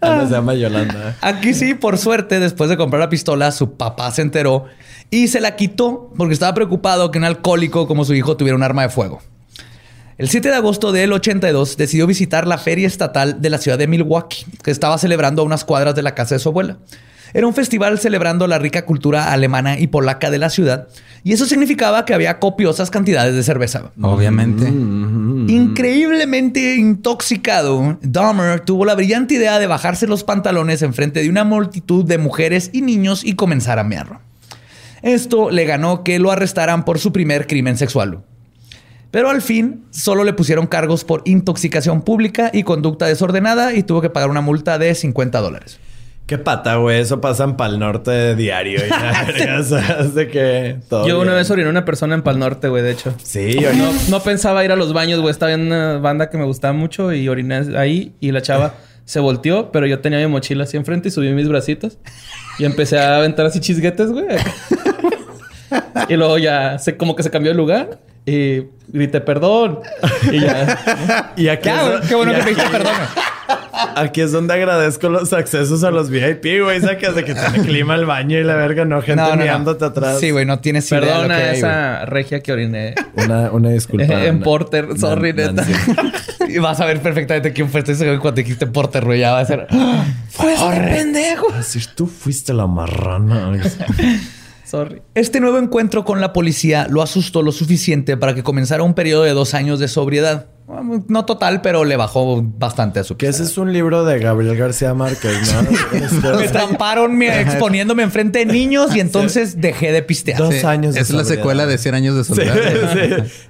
Ana 0.00 0.26
se 0.26 0.32
llama 0.34 0.54
Yolanda. 0.54 1.16
Aquí 1.20 1.54
sí, 1.54 1.74
por 1.74 1.96
suerte, 1.98 2.38
después 2.40 2.68
de 2.70 2.76
comprar 2.76 3.00
la 3.00 3.08
pistola, 3.08 3.50
su 3.52 3.76
papá 3.76 4.10
se 4.10 4.22
enteró 4.22 4.66
y 5.10 5.28
se 5.28 5.40
la 5.40 5.56
quitó 5.56 6.12
porque 6.16 6.34
estaba 6.34 6.52
preocupado 6.54 7.10
que 7.10 7.18
un 7.18 7.24
alcohólico 7.24 7.86
como 7.86 8.04
su 8.04 8.14
hijo 8.14 8.36
tuviera 8.36 8.56
un 8.56 8.62
arma 8.62 8.82
de 8.82 8.88
fuego. 8.90 9.22
El 10.22 10.28
7 10.28 10.50
de 10.50 10.54
agosto 10.54 10.92
del 10.92 11.12
82 11.12 11.76
decidió 11.76 12.06
visitar 12.06 12.46
la 12.46 12.56
feria 12.56 12.86
estatal 12.86 13.42
de 13.42 13.50
la 13.50 13.58
ciudad 13.58 13.76
de 13.76 13.88
Milwaukee, 13.88 14.46
que 14.62 14.70
estaba 14.70 14.96
celebrando 14.96 15.42
a 15.42 15.44
unas 15.44 15.64
cuadras 15.64 15.96
de 15.96 16.02
la 16.02 16.14
casa 16.14 16.36
de 16.36 16.38
su 16.38 16.50
abuela. 16.50 16.78
Era 17.34 17.48
un 17.48 17.54
festival 17.54 17.98
celebrando 17.98 18.46
la 18.46 18.60
rica 18.60 18.84
cultura 18.84 19.32
alemana 19.32 19.80
y 19.80 19.88
polaca 19.88 20.30
de 20.30 20.38
la 20.38 20.48
ciudad, 20.48 20.86
y 21.24 21.32
eso 21.32 21.44
significaba 21.44 22.04
que 22.04 22.14
había 22.14 22.38
copiosas 22.38 22.88
cantidades 22.88 23.34
de 23.34 23.42
cerveza. 23.42 23.90
Obviamente. 24.00 24.68
Increíblemente 24.68 26.76
intoxicado, 26.76 27.98
Dahmer 28.00 28.60
tuvo 28.60 28.84
la 28.84 28.94
brillante 28.94 29.34
idea 29.34 29.58
de 29.58 29.66
bajarse 29.66 30.06
los 30.06 30.22
pantalones 30.22 30.82
enfrente 30.82 31.20
de 31.20 31.30
una 31.30 31.42
multitud 31.42 32.04
de 32.04 32.18
mujeres 32.18 32.70
y 32.72 32.82
niños 32.82 33.24
y 33.24 33.34
comenzar 33.34 33.80
a 33.80 33.82
mear. 33.82 34.20
Esto 35.02 35.50
le 35.50 35.64
ganó 35.64 36.04
que 36.04 36.20
lo 36.20 36.30
arrestaran 36.30 36.84
por 36.84 37.00
su 37.00 37.12
primer 37.12 37.48
crimen 37.48 37.76
sexual. 37.76 38.22
Pero 39.12 39.30
al 39.30 39.42
fin 39.42 39.84
solo 39.90 40.24
le 40.24 40.32
pusieron 40.32 40.66
cargos 40.66 41.04
por 41.04 41.22
intoxicación 41.26 42.02
pública 42.02 42.50
y 42.52 42.64
conducta 42.64 43.06
desordenada 43.06 43.74
y 43.74 43.84
tuvo 43.84 44.00
que 44.00 44.10
pagar 44.10 44.30
una 44.30 44.40
multa 44.40 44.78
de 44.78 44.92
50 44.94 45.40
dólares. 45.40 45.78
Qué 46.26 46.38
pata, 46.38 46.76
güey. 46.76 47.00
Eso 47.00 47.20
pasa 47.20 47.44
en 47.44 47.56
Pal 47.56 47.78
Norte 47.78 48.34
diario. 48.36 48.80
y 48.86 48.88
la 48.88 49.24
verga, 49.26 49.60
o 49.60 49.62
sea, 49.64 49.98
es 50.00 50.14
de 50.14 50.28
que 50.28 50.76
todo 50.88 51.06
Yo 51.06 51.16
una 51.16 51.32
bien. 51.32 51.36
vez 51.42 51.50
oriné 51.50 51.66
a 51.66 51.70
una 51.70 51.84
persona 51.84 52.14
en 52.14 52.22
Pal 52.22 52.38
Norte, 52.38 52.68
güey, 52.68 52.82
de 52.82 52.92
hecho. 52.92 53.12
Sí, 53.22 53.58
yo 53.60 53.72
No, 53.74 53.92
no 54.08 54.20
pensaba 54.22 54.64
ir 54.64 54.72
a 54.72 54.76
los 54.76 54.92
baños, 54.94 55.20
güey. 55.20 55.30
Estaba 55.30 55.52
en 55.52 55.60
una 55.66 55.98
banda 55.98 56.30
que 56.30 56.38
me 56.38 56.44
gustaba 56.44 56.72
mucho 56.72 57.12
y 57.12 57.28
oriné 57.28 57.76
ahí 57.76 58.14
y 58.18 58.30
la 58.32 58.40
chava 58.40 58.74
se 59.04 59.20
volteó, 59.20 59.72
pero 59.72 59.86
yo 59.86 59.98
tenía 60.00 60.20
mi 60.20 60.26
mochila 60.28 60.64
así 60.64 60.78
enfrente 60.78 61.08
y 61.08 61.10
subí 61.10 61.30
mis 61.32 61.48
bracitos 61.48 61.98
y 62.58 62.64
empecé 62.64 62.98
a 62.98 63.16
aventar 63.18 63.44
así 63.44 63.60
chisguetes, 63.60 64.10
güey. 64.10 64.24
y 66.08 66.14
luego 66.16 66.38
ya 66.38 66.78
se, 66.78 66.96
como 66.96 67.14
que 67.14 67.22
se 67.22 67.30
cambió 67.30 67.50
de 67.52 67.56
lugar 67.58 67.98
y 68.26 68.64
grité 68.88 69.20
perdón. 69.20 69.80
Y 70.30 70.40
ya. 70.40 71.32
Y 71.36 71.48
aquí, 71.48 71.68
Ya, 71.68 71.94
es, 71.94 72.08
qué 72.08 72.14
bueno 72.14 72.32
que 72.32 72.38
aquí- 72.40 72.50
dijiste 72.50 72.70
perdón. 72.70 72.92
aquí 73.96 74.20
es 74.20 74.32
donde 74.32 74.54
agradezco 74.54 75.08
los 75.08 75.32
accesos 75.32 75.82
a 75.82 75.90
los 75.90 76.08
VIP, 76.10 76.62
güey. 76.62 76.80
Sacas 76.80 77.14
de 77.14 77.24
que 77.24 77.34
tiene 77.34 77.60
clima 77.66 77.94
el 77.96 78.04
baño 78.06 78.38
y 78.38 78.44
la 78.44 78.54
verga, 78.54 78.84
no 78.84 79.02
gente 79.02 79.24
mirándote 79.36 79.84
atrás. 79.84 80.20
Sí, 80.20 80.30
güey, 80.30 80.44
no 80.46 80.60
tienes 80.60 80.90
idea 80.90 81.00
de 81.00 81.06
lo 81.06 81.12
Perdona 81.12 81.36
que 81.36 81.42
a 81.42 81.50
hay, 81.50 81.58
esa 81.58 82.04
regia 82.04 82.40
que 82.40 82.52
oriné. 82.52 82.94
Una, 83.14 83.50
una 83.50 83.70
disculpa. 83.70 84.04
en. 84.24 84.40
Porter, 84.40 84.88
sorry, 84.98 85.32
neta. 85.32 85.64
Y 86.48 86.58
vas 86.58 86.80
a 86.80 86.86
ver 86.86 87.00
perfectamente 87.00 87.52
quién 87.52 87.70
fue 87.70 87.80
este 87.80 87.94
güey 87.94 88.18
cuando 88.18 88.40
dijiste 88.42 88.66
Porter, 88.66 89.04
güey. 89.06 89.20
Ya 89.20 89.32
va 89.32 89.38
a 89.40 89.44
ser... 89.46 89.66
¡Fue 90.28 90.52
ese 90.52 90.70
pendejo! 90.70 91.46
Así, 91.54 91.80
tú 91.94 92.06
fuiste 92.06 92.52
la 92.52 92.66
marrana. 92.66 93.52
Sorry. 94.72 95.02
Este 95.14 95.38
nuevo 95.38 95.58
encuentro 95.58 96.02
con 96.06 96.22
la 96.22 96.32
policía 96.32 96.86
lo 96.88 97.02
asustó 97.02 97.42
lo 97.42 97.52
suficiente 97.52 98.16
para 98.16 98.34
que 98.34 98.42
comenzara 98.42 98.82
un 98.82 98.94
periodo 98.94 99.24
de 99.24 99.32
dos 99.32 99.52
años 99.52 99.78
de 99.78 99.86
sobriedad. 99.86 100.46
No 101.08 101.26
total, 101.26 101.60
pero 101.60 101.84
le 101.84 101.96
bajó 101.98 102.40
bastante 102.42 103.00
a 103.00 103.04
su 103.04 103.18
Que 103.18 103.26
ese 103.26 103.42
es 103.42 103.58
un 103.58 103.74
libro 103.74 104.06
de 104.06 104.18
Gabriel 104.18 104.56
García 104.56 104.94
Márquez, 104.94 105.34
¿no? 105.52 106.30
Me 106.38 106.48
tramparon 106.48 107.14
me- 107.18 107.38
exponiéndome 107.42 108.02
enfrente 108.02 108.38
de 108.38 108.46
niños 108.46 108.96
y 108.96 109.00
entonces 109.00 109.60
dejé 109.60 109.92
de 109.92 110.02
pistear. 110.02 110.38
Dos 110.38 110.54
Sí, 110.54 110.64
años 110.66 110.94
de 110.94 111.02
Es 111.02 111.10
la 111.10 111.18
sobriedad. 111.24 111.36
secuela 111.42 111.66
de 111.66 111.76
100 111.76 111.94
años 111.94 112.16
de 112.16 112.24
Sí, 112.34 112.40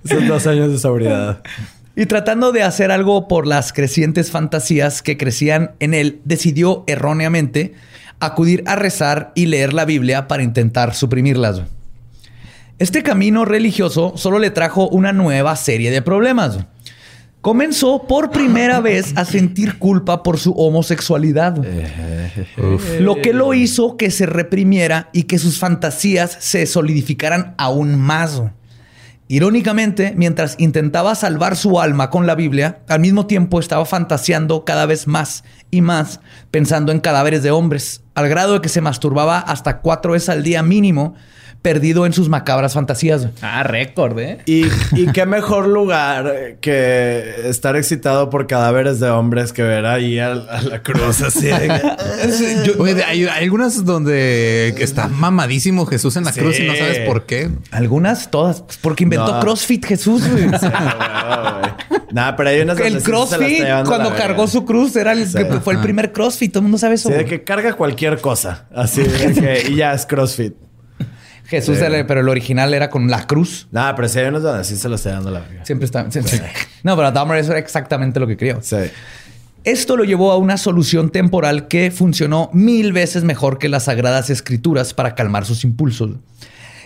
sí. 0.03 0.09
Son 0.15 0.27
dos 0.27 0.45
años 0.49 0.73
de 0.73 0.79
sobriedad. 0.81 1.41
Y 1.95 2.07
tratando 2.07 2.51
de 2.51 2.65
hacer 2.65 2.91
algo 2.91 3.29
por 3.29 3.47
las 3.47 3.73
crecientes 3.73 4.33
fantasías 4.33 5.03
que 5.03 5.17
crecían 5.17 5.71
en 5.79 5.95
él, 5.95 6.21
decidió 6.25 6.83
erróneamente 6.89 7.75
acudir 8.27 8.63
a 8.67 8.77
rezar 8.77 9.33
y 9.35 9.47
leer 9.47 9.73
la 9.73 9.85
Biblia 9.85 10.29
para 10.29 10.43
intentar 10.43 10.95
suprimirlas. 10.95 11.63
Este 12.79 13.03
camino 13.03 13.45
religioso 13.45 14.15
solo 14.17 14.39
le 14.39 14.51
trajo 14.51 14.89
una 14.89 15.13
nueva 15.13 15.55
serie 15.57 15.91
de 15.91 16.03
problemas. 16.03 16.59
Comenzó 17.41 18.07
por 18.07 18.31
primera 18.31 18.81
vez 18.81 19.13
a 19.17 19.25
sentir 19.25 19.79
culpa 19.79 20.23
por 20.23 20.39
su 20.39 20.53
homosexualidad. 20.53 21.61
Lo 23.01 23.17
que 23.17 23.33
lo 23.33 23.53
hizo 23.55 23.97
que 23.97 24.11
se 24.11 24.27
reprimiera 24.27 25.11
y 25.13 25.25
que 25.25 25.39
sus 25.39 25.59
fantasías 25.59 26.37
se 26.41 26.67
solidificaran 26.67 27.55
aún 27.59 27.99
más. 27.99 28.43
Irónicamente, 29.29 30.13
mientras 30.17 30.57
intentaba 30.59 31.15
salvar 31.15 31.57
su 31.57 31.81
alma 31.81 32.11
con 32.11 32.27
la 32.27 32.35
Biblia, 32.35 32.81
al 32.87 33.01
mismo 33.01 33.27
tiempo 33.27 33.61
estaba 33.61 33.87
fantaseando 33.87 34.65
cada 34.65 34.87
vez 34.87 35.07
más 35.07 35.43
y 35.71 35.81
más, 35.81 36.21
pensando 36.51 36.93
en 36.93 37.01
cadáveres 37.01 37.43
de 37.43 37.51
hombres, 37.51 38.02
al 38.15 38.29
grado 38.29 38.55
de 38.55 38.61
que 38.61 38.69
se 38.69 38.81
masturbaba 38.81 39.39
hasta 39.39 39.79
cuatro 39.81 40.13
veces 40.13 40.29
al 40.29 40.43
día 40.43 40.63
mínimo, 40.63 41.15
perdido 41.63 42.07
en 42.07 42.13
sus 42.13 42.29
macabras 42.29 42.75
fantasías. 42.75 43.29
Ah, 43.41 43.63
récord, 43.63 44.19
¿eh? 44.19 44.39
Y, 44.47 44.65
y 44.97 45.07
qué 45.13 45.27
mejor 45.27 45.69
lugar 45.69 46.57
que 46.61 47.35
estar 47.49 47.77
excitado 47.77 48.31
por 48.31 48.49
cadáveres 48.49 48.99
de 48.99 49.09
hombres 49.11 49.53
que 49.53 49.63
ver 49.63 49.87
ahí 49.87 50.19
a, 50.19 50.33
a 50.33 50.61
la 50.63 50.83
cruz 50.83 51.23
así. 51.23 51.49
Yo- 52.67 52.75
Güey, 52.79 53.01
hay, 53.03 53.27
hay 53.27 53.45
algunas 53.45 53.85
donde 53.85 54.75
está 54.79 55.07
mamadísimo 55.07 55.87
Jesús 55.87 56.17
en 56.17 56.25
la 56.25 56.33
Sí. 56.33 56.41
cruz 56.41 56.59
y 56.59 56.65
no 56.67 56.75
sabes 56.75 56.99
por 57.07 57.27
qué. 57.27 57.49
Algunas, 57.71 58.33
todas, 58.33 58.65
porque 58.81 59.05
inventó 59.05 59.33
No. 59.35 59.39
CrossFit 59.41 59.87
Jesús. 59.87 60.29
güey. 60.29 60.47
Nah, 62.13 62.33
pero 62.37 62.49
hay 62.51 62.61
unas 62.61 62.79
el 62.79 63.03
CrossFit, 63.03 63.65
cuando 63.87 64.15
cargó 64.15 64.47
su 64.47 64.65
cruz, 64.65 64.95
era 64.97 65.13
el 65.13 65.27
Sí. 65.27 65.39
que 65.39 65.61
fue 65.61 65.75
el 65.75 65.81
primer 65.81 66.13
CrossFit. 66.13 66.53
Todo 66.53 66.61
el 66.61 66.65
mundo 66.65 66.79
sabe 66.79 66.95
eso. 66.97 67.09
Sí, 67.09 67.15
de 67.15 67.25
que 67.25 67.43
carga 67.45 67.73
cualquier 67.75 68.21
cosa. 68.21 68.67
Así 68.75 69.03
de 69.03 69.33
que 69.35 69.71
y 69.71 69.77
ya 69.77 69.93
es 69.95 70.07
CrossFit. 70.07 70.55
Jesús, 71.47 71.79
Sí. 71.79 71.85
era- 71.85 72.07
pero 72.07 72.21
el 72.21 72.29
original 72.29 72.73
era 72.73 72.89
con 72.89 73.11
la 73.11 73.27
cruz. 73.27 73.69
Nah, 73.73 73.95
pero 73.95 74.09
sí 74.09 74.19
hay 74.19 74.27
unos 74.29 74.43
donde 74.43 74.65
sí 74.65 74.77
se 74.77 74.89
la 74.89 74.95
está 74.97 75.11
dando 75.11 75.31
la 75.31 75.41
verga. 75.41 75.65
Siempre 75.65 75.85
está. 75.87 76.11
siempre- 76.11 76.41
No, 76.83 76.97
pero 76.97 77.11
Dahmer 77.13 77.39
eso 77.39 77.51
era 77.53 77.61
exactamente 77.61 78.19
lo 78.21 78.27
que 78.27 78.37
quería. 78.37 78.57
Sí. 78.63 78.77
Esto 79.65 79.97
lo 79.97 80.03
llevó 80.05 80.33
a 80.33 80.39
una 80.39 80.57
solución 80.57 81.11
temporal 81.11 81.69
que 81.69 81.91
funcionó 81.91 82.51
mil 82.53 82.93
veces 82.93 83.23
mejor 83.23 83.59
que 83.59 83.69
las 83.69 83.85
sagradas 83.85 84.29
escrituras 84.31 84.93
para 84.95 85.15
calmar 85.15 85.45
sus 85.45 85.63
impulsos. 85.65 86.11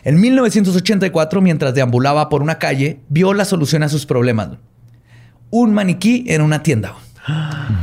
En 0.04 0.20
1984, 0.20 1.40
mientras 1.40 1.74
deambulaba 1.74 2.28
por 2.28 2.42
una 2.42 2.58
calle, 2.58 3.00
vio 3.08 3.32
la 3.34 3.44
solución 3.44 3.82
a 3.82 3.88
sus 3.88 4.04
problemas. 4.06 4.50
Un 5.50 5.72
maniquí 5.74 6.24
en 6.28 6.42
una 6.42 6.62
tienda. 6.62 6.94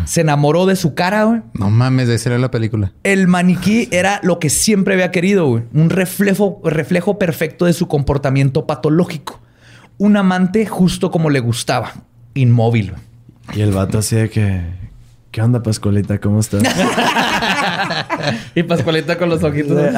Se 0.05 0.21
enamoró 0.21 0.65
de 0.65 0.75
su 0.75 0.93
cara. 0.95 1.23
güey. 1.25 1.41
No 1.53 1.69
mames, 1.69 2.07
de 2.07 2.17
ser 2.17 2.39
la 2.39 2.49
película. 2.51 2.93
El 3.03 3.27
maniquí 3.27 3.89
era 3.91 4.19
lo 4.23 4.39
que 4.39 4.49
siempre 4.49 4.93
había 4.93 5.11
querido, 5.11 5.47
güey. 5.47 5.63
un 5.73 5.89
reflejo, 5.89 6.61
reflejo 6.63 7.19
perfecto 7.19 7.65
de 7.65 7.73
su 7.73 7.87
comportamiento 7.87 8.65
patológico. 8.65 9.41
Un 9.97 10.15
amante 10.17 10.65
justo 10.65 11.11
como 11.11 11.29
le 11.29 11.39
gustaba, 11.41 11.91
inmóvil. 12.33 12.91
güey. 12.91 13.01
Y 13.57 13.61
el 13.61 13.71
vato 13.71 13.97
así 13.97 14.15
de 14.15 14.29
que... 14.29 14.61
¿Qué 15.31 15.41
onda, 15.41 15.63
Pascualita? 15.63 16.19
¿Cómo 16.19 16.39
estás? 16.39 16.61
Y 18.55 18.63
Pascualita 18.63 19.17
con 19.17 19.29
los 19.29 19.43
ojitos. 19.43 19.77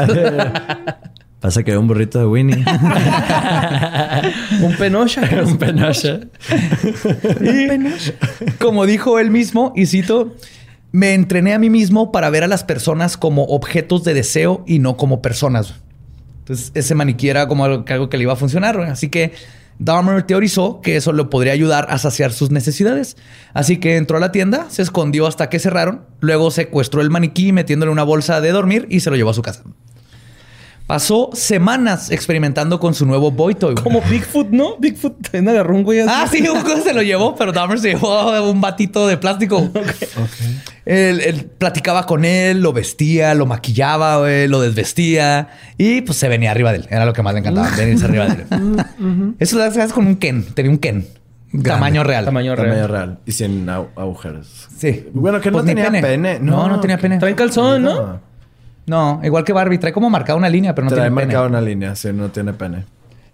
Pasa 1.45 1.61
que 1.63 1.69
era 1.69 1.79
un 1.79 1.85
burrito 1.85 2.17
de 2.17 2.25
Winnie. 2.25 2.55
Un 4.63 4.75
penocha. 4.77 5.21
un 5.45 5.57
penoche. 5.59 6.21
Como 8.59 8.87
dijo 8.87 9.19
él 9.19 9.29
mismo, 9.29 9.71
y 9.75 9.85
cito, 9.85 10.33
me 10.91 11.13
entrené 11.13 11.53
a 11.53 11.59
mí 11.59 11.69
mismo 11.69 12.11
para 12.11 12.31
ver 12.31 12.43
a 12.43 12.47
las 12.47 12.63
personas 12.63 13.15
como 13.15 13.43
objetos 13.43 14.03
de 14.03 14.15
deseo 14.15 14.63
y 14.65 14.79
no 14.79 14.97
como 14.97 15.21
personas. 15.21 15.75
Entonces, 16.39 16.71
ese 16.73 16.95
maniquí 16.95 17.29
era 17.29 17.47
como 17.47 17.63
algo, 17.63 17.85
algo 17.89 18.09
que 18.09 18.17
le 18.17 18.23
iba 18.23 18.33
a 18.33 18.37
funcionar. 18.37 18.81
Así 18.81 19.09
que 19.09 19.33
Dahmer 19.77 20.23
teorizó 20.23 20.81
que 20.81 20.95
eso 20.95 21.13
le 21.13 21.25
podría 21.25 21.53
ayudar 21.53 21.85
a 21.91 21.99
saciar 21.99 22.33
sus 22.33 22.49
necesidades. 22.49 23.17
Así 23.53 23.77
que 23.77 23.97
entró 23.97 24.17
a 24.17 24.19
la 24.19 24.31
tienda, 24.31 24.65
se 24.71 24.81
escondió 24.81 25.27
hasta 25.27 25.47
que 25.51 25.59
cerraron, 25.59 26.07
luego 26.21 26.49
secuestró 26.49 27.01
el 27.01 27.11
maniquí 27.11 27.51
metiéndole 27.51 27.91
una 27.91 28.01
bolsa 28.01 28.41
de 28.41 28.49
dormir 28.49 28.87
y 28.89 29.01
se 29.01 29.11
lo 29.11 29.15
llevó 29.15 29.29
a 29.29 29.35
su 29.35 29.43
casa. 29.43 29.61
Pasó 30.87 31.31
semanas 31.33 32.11
experimentando 32.11 32.79
con 32.79 32.93
su 32.93 33.07
nuevo 33.07 33.31
boy 33.31 33.55
toy. 33.55 33.73
güey. 33.73 33.83
Como 33.83 34.01
Bigfoot, 34.01 34.49
¿no? 34.51 34.77
Bigfoot 34.77 35.19
también 35.19 35.49
agarró 35.49 35.73
un 35.75 35.83
güey 35.83 35.99
así. 36.01 36.11
Ah, 36.13 36.27
sí, 36.31 36.47
un 36.47 36.61
cosa 36.61 36.81
se 36.83 36.93
lo 36.93 37.01
llevó, 37.01 37.35
pero 37.35 37.51
Dahmer 37.51 37.79
se 37.79 37.89
llevó 37.89 38.51
un 38.51 38.61
batito 38.61 39.07
de 39.07 39.17
plástico. 39.17 39.67
Él, 40.85 41.19
él 41.21 41.45
platicaba 41.57 42.05
con 42.05 42.25
él, 42.25 42.61
lo 42.61 42.71
vestía, 42.71 43.33
lo 43.33 43.47
maquillaba, 43.47 44.19
güey, 44.19 44.47
lo 44.47 44.61
desvestía 44.61 45.49
y 45.79 46.01
pues 46.01 46.15
se 46.19 46.27
venía 46.29 46.51
arriba 46.51 46.71
de 46.73 46.77
él. 46.77 46.87
Era 46.91 47.07
lo 47.07 47.13
que 47.13 47.23
más 47.23 47.33
le 47.33 47.39
encantaba, 47.39 47.71
venirse 47.75 48.05
arriba 48.05 48.27
de 48.27 48.43
él. 48.43 49.35
Eso 49.39 49.57
lo 49.57 49.63
haces 49.63 49.91
con 49.91 50.05
un 50.05 50.17
Ken, 50.17 50.45
tenía 50.53 50.69
un 50.69 50.77
Ken. 50.77 51.07
Tamaño 51.63 52.03
real. 52.03 52.25
Tamaño 52.25 52.53
Tamaño 52.55 52.73
real. 52.75 52.89
real. 52.89 53.19
Y 53.25 53.31
sin 53.31 53.67
agujeros. 53.67 54.67
Sí. 54.77 55.07
Bueno, 55.13 55.41
que 55.41 55.49
no 55.49 55.53
Pues 55.57 55.65
ni 55.65 55.73
tenía 55.73 56.01
pene. 56.01 56.37
No, 56.39 56.67
no, 56.67 56.79
tenía 56.79 56.99
pene. 56.99 57.17
Trae 57.17 57.33
calzón, 57.33 57.81
¿no? 57.81 58.19
No, 58.87 59.19
igual 59.23 59.43
que 59.43 59.53
Barbie, 59.53 59.77
trae 59.79 59.91
como 59.93 60.09
marcada 60.09 60.37
una 60.37 60.49
línea, 60.49 60.75
pero 60.75 60.85
no 60.85 60.89
Trae 60.91 61.01
tiene 61.05 61.15
pene. 61.15 61.25
marcada 61.27 61.47
una 61.47 61.61
línea, 61.61 61.95
sí, 61.95 62.09
no 62.13 62.29
tiene 62.29 62.53
pene. 62.53 62.85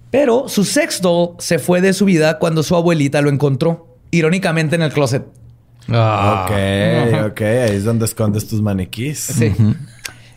Pero 0.09 0.47
su 0.47 0.63
sex 0.63 1.01
doll 1.01 1.35
se 1.39 1.59
fue 1.59 1.81
de 1.81 1.93
su 1.93 2.05
vida 2.05 2.37
cuando 2.39 2.63
su 2.63 2.75
abuelita 2.75 3.21
lo 3.21 3.29
encontró, 3.29 3.97
irónicamente 4.11 4.75
en 4.75 4.81
el 4.81 4.91
closet. 4.91 5.25
Ah. 5.89 6.45
ok, 6.47 7.25
ok. 7.31 7.41
Ahí 7.41 7.75
es 7.75 7.83
donde 7.83 8.05
escondes 8.05 8.47
tus 8.47 8.61
maniquís. 8.61 9.19
Sí. 9.19 9.53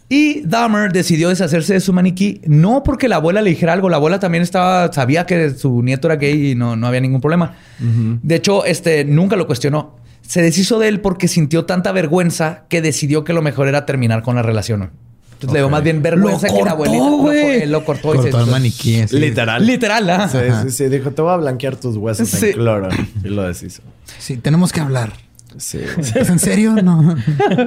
Y 0.08 0.42
Dahmer 0.42 0.92
decidió 0.92 1.28
deshacerse 1.28 1.74
de 1.74 1.80
su 1.80 1.92
maniquí, 1.92 2.40
no 2.46 2.82
porque 2.82 3.08
la 3.08 3.16
abuela 3.16 3.40
le 3.40 3.50
dijera 3.50 3.72
algo, 3.72 3.88
la 3.88 3.96
abuela 3.96 4.18
también 4.20 4.42
estaba, 4.42 4.92
sabía 4.92 5.26
que 5.26 5.50
su 5.50 5.82
nieto 5.82 6.08
era 6.08 6.16
gay 6.16 6.50
y 6.50 6.54
no, 6.54 6.76
no 6.76 6.86
había 6.86 7.00
ningún 7.00 7.20
problema. 7.20 7.54
De 7.78 8.34
hecho, 8.34 8.64
este 8.64 9.04
nunca 9.04 9.36
lo 9.36 9.46
cuestionó. 9.46 9.96
Se 10.22 10.40
deshizo 10.40 10.78
de 10.78 10.88
él 10.88 11.00
porque 11.00 11.26
sintió 11.28 11.64
tanta 11.66 11.90
vergüenza 11.92 12.64
que 12.68 12.80
decidió 12.80 13.24
que 13.24 13.32
lo 13.32 13.42
mejor 13.42 13.68
era 13.68 13.86
terminar 13.86 14.22
con 14.22 14.36
la 14.36 14.42
relación. 14.42 14.90
Entonces 15.44 15.52
le 15.52 15.58
dio 15.60 15.70
más 15.70 15.82
bien 15.82 16.02
vergüenza 16.02 16.48
que 16.48 16.62
la 16.62 16.76
cortó, 16.76 16.94
abuelita. 17.04 17.46
Lo, 17.46 17.52
él 17.62 17.70
lo 17.72 17.84
cortó 17.84 18.14
y 18.14 18.18
se 18.18 18.30
Cortó 18.30 18.40
el 18.44 18.50
maniquí. 18.50 19.04
Literal. 19.12 19.66
Literal, 19.66 20.10
¿ah? 20.10 20.28
Sí, 20.28 20.38
sí, 20.64 20.70
sí. 20.70 20.84
Dijo, 20.88 21.10
te 21.10 21.22
voy 21.22 21.32
a 21.32 21.36
blanquear 21.36 21.76
tus 21.76 21.96
huesos 21.96 22.28
Sí. 22.28 22.46
en 22.46 22.52
cloro. 22.52 22.88
Y 23.22 23.28
lo 23.28 23.42
deshizo. 23.42 23.82
Sí, 24.18 24.36
tenemos 24.36 24.72
que 24.72 24.80
hablar. 24.80 25.12
Sí. 25.56 25.78
¿Es 25.98 26.28
en 26.28 26.40
serio? 26.40 26.72
No, 26.82 27.00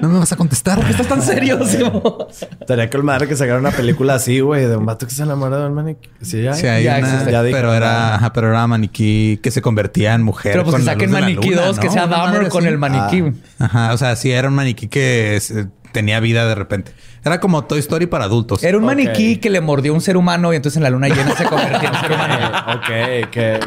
no 0.01 0.09
me 0.09 0.19
vas 0.19 0.33
a 0.33 0.35
contestar. 0.35 0.77
¿Estás 0.89 1.07
tan 1.07 1.21
serio? 1.21 1.57
Estaría 2.59 2.89
con 2.89 3.05
madre 3.05 3.29
que 3.29 3.35
sacara 3.37 3.59
una 3.59 3.71
película 3.71 4.15
así, 4.15 4.41
güey, 4.41 4.65
de 4.65 4.75
un 4.75 4.85
vato 4.85 5.07
que 5.07 5.13
se 5.13 5.23
enamora 5.23 5.57
de 5.59 5.67
un 5.67 5.73
maniquí. 5.73 6.09
Sí, 6.21 6.41
ya. 6.43 6.53
Sí, 6.53 6.67
hay 6.67 6.83
Ya 6.83 6.97
una, 6.97 7.07
existe. 7.07 7.31
Ya 7.31 7.43
dije, 7.43 7.55
pero 7.55 7.73
era, 7.73 8.15
ajá, 8.15 8.33
pero 8.33 8.49
era 8.49 8.67
maniquí 8.67 9.39
que 9.41 9.51
se 9.51 9.61
convertía 9.61 10.15
en 10.15 10.23
mujer. 10.23 10.51
Pero 10.51 10.63
pues 10.65 10.73
con 10.73 10.81
que 10.81 10.85
saquen 10.85 11.11
maniquí 11.11 11.49
luna, 11.51 11.67
2, 11.67 11.79
que 11.79 11.89
sea 11.89 12.07
Dahmer 12.07 12.49
con 12.49 12.65
el 12.67 12.77
maniquí. 12.77 13.23
Ah. 13.57 13.65
Ajá, 13.65 13.93
o 13.93 13.97
sea, 13.97 14.17
sí 14.17 14.31
era 14.31 14.49
un 14.49 14.55
maniquí 14.55 14.89
que 14.89 15.37
se- 15.39 15.67
tenía 15.97 16.19
vida 16.19 16.47
de 16.47 16.53
repente. 16.53 16.91
Era 17.25 17.39
como 17.39 17.63
Toy 17.63 17.79
Story 17.79 18.05
para 18.05 18.25
adultos. 18.25 18.63
Era 18.63 18.77
un 18.77 18.85
maniquí 18.85 19.37
que 19.37 19.49
le 19.49 19.61
mordió 19.61 19.93
a 19.93 19.95
un 19.95 20.01
ser 20.01 20.15
humano 20.15 20.53
y 20.53 20.55
entonces 20.55 20.77
en 20.77 20.83
la 20.83 20.91
luna 20.91 21.07
llena 21.07 21.35
se 21.35 21.45
convertía 21.45 21.89
en 21.89 21.95
ser 21.95 22.11
humano. 22.11 22.37
ok, 22.75 23.29
que, 23.31 23.59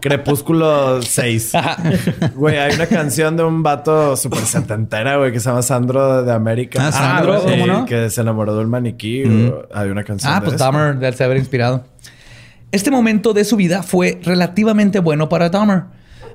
Crepúsculo 0.00 1.02
6. 1.02 1.52
Güey, 2.34 2.56
hay 2.56 2.74
una 2.74 2.86
canción 2.86 3.36
de 3.36 3.44
un 3.44 3.62
vato 3.62 4.16
súper 4.16 4.40
setentera, 4.40 5.18
güey, 5.18 5.32
que 5.32 5.38
se 5.40 5.50
llama 5.50 5.60
Sandro 5.60 6.22
de 6.24 6.32
América. 6.32 6.86
Ah, 6.88 6.92
Sandro, 6.92 7.40
Sí, 7.42 7.50
¿cómo 7.50 7.66
no? 7.66 7.84
Que 7.84 8.08
se 8.08 8.22
enamoró 8.22 8.56
del 8.56 8.68
maniquí. 8.68 9.22
Hay 9.74 9.90
una 9.90 10.02
canción 10.02 10.32
Ah, 10.32 10.36
de 10.40 10.44
pues 10.46 10.54
eso. 10.54 10.64
Dahmer 10.64 10.96
debe 10.96 11.24
haber 11.24 11.36
inspirado. 11.36 11.84
Este 12.72 12.90
momento 12.90 13.34
de 13.34 13.44
su 13.44 13.56
vida 13.56 13.82
fue 13.82 14.18
relativamente 14.22 14.98
bueno 15.00 15.28
para 15.28 15.50
Dahmer. 15.50 15.82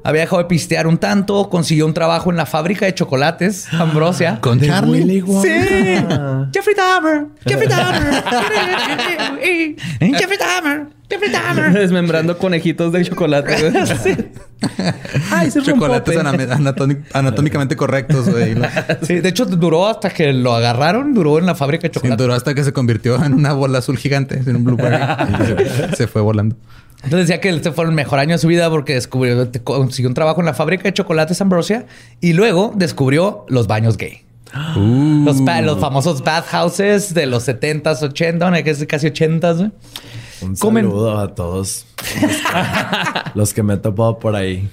Había 0.03 0.21
dejado 0.21 0.41
de 0.41 0.47
pistear 0.47 0.87
un 0.87 0.97
tanto, 0.97 1.49
consiguió 1.49 1.85
un 1.85 1.93
trabajo 1.93 2.31
en 2.31 2.37
la 2.37 2.45
fábrica 2.47 2.85
de 2.85 2.95
chocolates, 2.95 3.71
Ambrosia. 3.73 4.39
Con 4.41 4.59
Charlie. 4.59 5.21
Sí. 5.21 5.47
Jeffrey 6.53 6.75
Dahmer. 6.75 7.25
Jeffrey 7.45 7.67
Dahmer. 7.67 8.23
Jeffrey 9.99 10.37
Dahmer. 10.37 10.87
Jeffrey 11.09 11.29
Dahmer. 11.31 11.73
Desmembrando 11.79 12.37
conejitos 12.37 12.91
de 12.93 13.03
chocolate. 13.05 13.85
Sí. 13.97 14.15
Ay, 15.31 15.47
ese 15.47 15.61
Chocolates 15.61 16.17
anatómicamente 17.13 17.75
correctos, 17.75 18.29
güey. 18.29 18.55
Sí, 19.01 19.19
de 19.19 19.29
hecho 19.29 19.45
duró 19.45 19.87
hasta 19.87 20.09
que 20.09 20.31
lo 20.33 20.53
agarraron, 20.55 21.13
duró 21.13 21.37
en 21.39 21.45
la 21.45 21.55
fábrica 21.55 21.83
de 21.83 21.89
Sí, 21.89 21.93
chocolate. 21.95 22.23
duró 22.23 22.33
hasta 22.33 22.53
que 22.53 22.63
se 22.63 22.71
convirtió 22.71 23.23
en 23.23 23.33
una 23.33 23.53
bola 23.53 23.79
azul 23.79 23.97
gigante, 23.97 24.41
en 24.45 24.55
un 24.55 24.63
blueberry. 24.63 24.97
Se, 25.89 25.95
se 25.95 26.07
fue 26.07 26.21
volando. 26.21 26.55
Entonces 27.03 27.27
decía 27.27 27.41
que 27.41 27.49
este 27.49 27.71
fue 27.71 27.85
el 27.85 27.91
mejor 27.91 28.19
año 28.19 28.33
de 28.33 28.37
su 28.37 28.47
vida 28.47 28.69
porque 28.69 28.93
descubrió, 28.93 29.49
consiguió 29.63 30.07
un 30.09 30.13
trabajo 30.13 30.39
en 30.41 30.45
la 30.45 30.53
fábrica 30.53 30.83
de 30.83 30.93
chocolates 30.93 31.41
Ambrosia 31.41 31.85
y 32.19 32.33
luego 32.33 32.71
descubrió 32.75 33.45
los 33.49 33.67
baños 33.67 33.97
gay. 33.97 34.21
Los, 34.75 35.43
ba- 35.45 35.61
los 35.61 35.79
famosos 35.79 36.23
bathhouses 36.23 37.13
de 37.13 37.25
los 37.25 37.47
70s, 37.47 38.01
80, 38.03 38.49
bueno, 38.49 38.63
que 38.63 38.69
es 38.71 38.85
casi 38.85 39.07
80s, 39.07 39.57
güey. 39.57 39.71
Un 40.41 40.55
Comen- 40.57 40.81
saludo 40.87 41.19
a 41.19 41.33
todos 41.35 41.85
los 43.35 43.53
que 43.53 43.63
me 43.63 43.75
he 43.75 43.77
topado 43.77 44.17
por 44.19 44.35
ahí. 44.35 44.67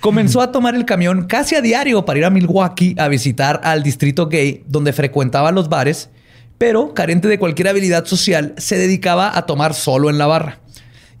Comenzó 0.00 0.40
a 0.40 0.52
tomar 0.52 0.74
el 0.74 0.84
camión 0.84 1.24
casi 1.26 1.54
a 1.54 1.60
diario 1.60 2.04
para 2.04 2.18
ir 2.18 2.24
a 2.24 2.30
Milwaukee 2.30 2.94
a 2.98 3.08
visitar 3.08 3.60
al 3.64 3.82
distrito 3.82 4.28
gay 4.28 4.62
donde 4.66 4.92
frecuentaba 4.92 5.50
los 5.52 5.68
bares, 5.68 6.10
pero 6.58 6.92
carente 6.94 7.28
de 7.28 7.38
cualquier 7.38 7.68
habilidad 7.68 8.04
social, 8.04 8.54
se 8.58 8.76
dedicaba 8.76 9.36
a 9.36 9.46
tomar 9.46 9.74
solo 9.74 10.10
en 10.10 10.18
la 10.18 10.26
barra. 10.26 10.58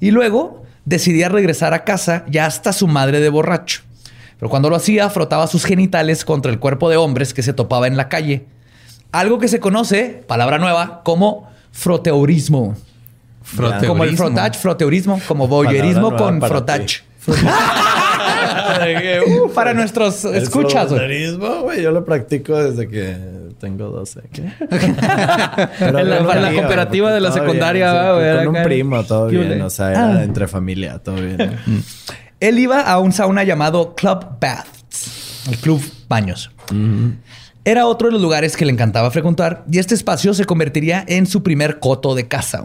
Y 0.00 0.10
luego 0.10 0.62
decidía 0.84 1.28
regresar 1.28 1.74
a 1.74 1.84
casa 1.84 2.24
ya 2.28 2.46
hasta 2.46 2.72
su 2.72 2.86
madre 2.86 3.20
de 3.20 3.28
borracho. 3.28 3.82
Pero 4.38 4.50
cuando 4.50 4.70
lo 4.70 4.76
hacía, 4.76 5.10
frotaba 5.10 5.46
sus 5.46 5.64
genitales 5.64 6.24
contra 6.24 6.52
el 6.52 6.58
cuerpo 6.58 6.88
de 6.88 6.96
hombres 6.96 7.34
que 7.34 7.42
se 7.42 7.52
topaba 7.52 7.86
en 7.86 7.96
la 7.96 8.08
calle. 8.08 8.46
Algo 9.10 9.38
que 9.38 9.48
se 9.48 9.58
conoce, 9.58 10.22
palabra 10.26 10.58
nueva, 10.58 11.02
como 11.02 11.50
froteurismo. 11.72 12.76
Froteurismo. 13.42 13.88
Como 13.88 14.04
el 14.04 14.16
frotage, 14.16 14.58
froteurismo, 14.58 15.20
como 15.26 15.48
nueva 15.48 16.16
con 16.16 16.40
frotage. 16.40 17.02
Uh, 19.26 19.50
Para 19.52 19.74
nuestros 19.74 20.24
escuchas, 20.24 20.88
güey. 20.88 21.00
fronterismo, 21.00 21.62
güey, 21.62 21.82
yo 21.82 21.90
lo 21.90 22.04
practico 22.04 22.56
desde 22.56 22.88
que 22.88 23.16
tengo 23.58 23.88
12. 23.90 24.22
¿Qué? 24.32 24.50
Pero 25.78 25.98
En 25.98 26.08
la- 26.10 26.48
en 26.50 26.54
cooperativa 26.56 27.12
de 27.12 27.20
la 27.20 27.32
secundaria, 27.32 27.92
bien, 27.92 28.04
va, 28.04 28.14
güey, 28.14 28.44
Con 28.46 28.56
un 28.56 28.62
primo, 28.62 29.04
todo 29.04 29.28
¿Qué 29.28 29.38
bien. 29.38 29.60
O 29.62 29.70
sea, 29.70 29.90
era 29.90 30.08
Ah. 30.18 30.22
entre 30.24 30.48
familia, 30.48 30.98
todo 30.98 31.16
bien. 31.16 31.58
Él 32.40 32.58
iba 32.58 32.80
a 32.82 32.98
un 32.98 33.12
sauna 33.12 33.42
llamado 33.44 33.94
Club 33.94 34.38
Baths, 34.40 35.46
el 35.50 35.56
club 35.58 35.82
baños. 36.08 36.50
Era 37.64 37.86
otro 37.86 38.08
de 38.08 38.12
los 38.12 38.22
lugares 38.22 38.56
que 38.56 38.64
le 38.64 38.72
encantaba 38.72 39.10
frecuentar 39.10 39.64
y 39.70 39.78
este 39.78 39.94
espacio 39.94 40.32
se 40.34 40.44
convertiría 40.44 41.04
en 41.06 41.26
su 41.26 41.42
primer 41.42 41.80
coto 41.80 42.14
de 42.14 42.28
casa. 42.28 42.64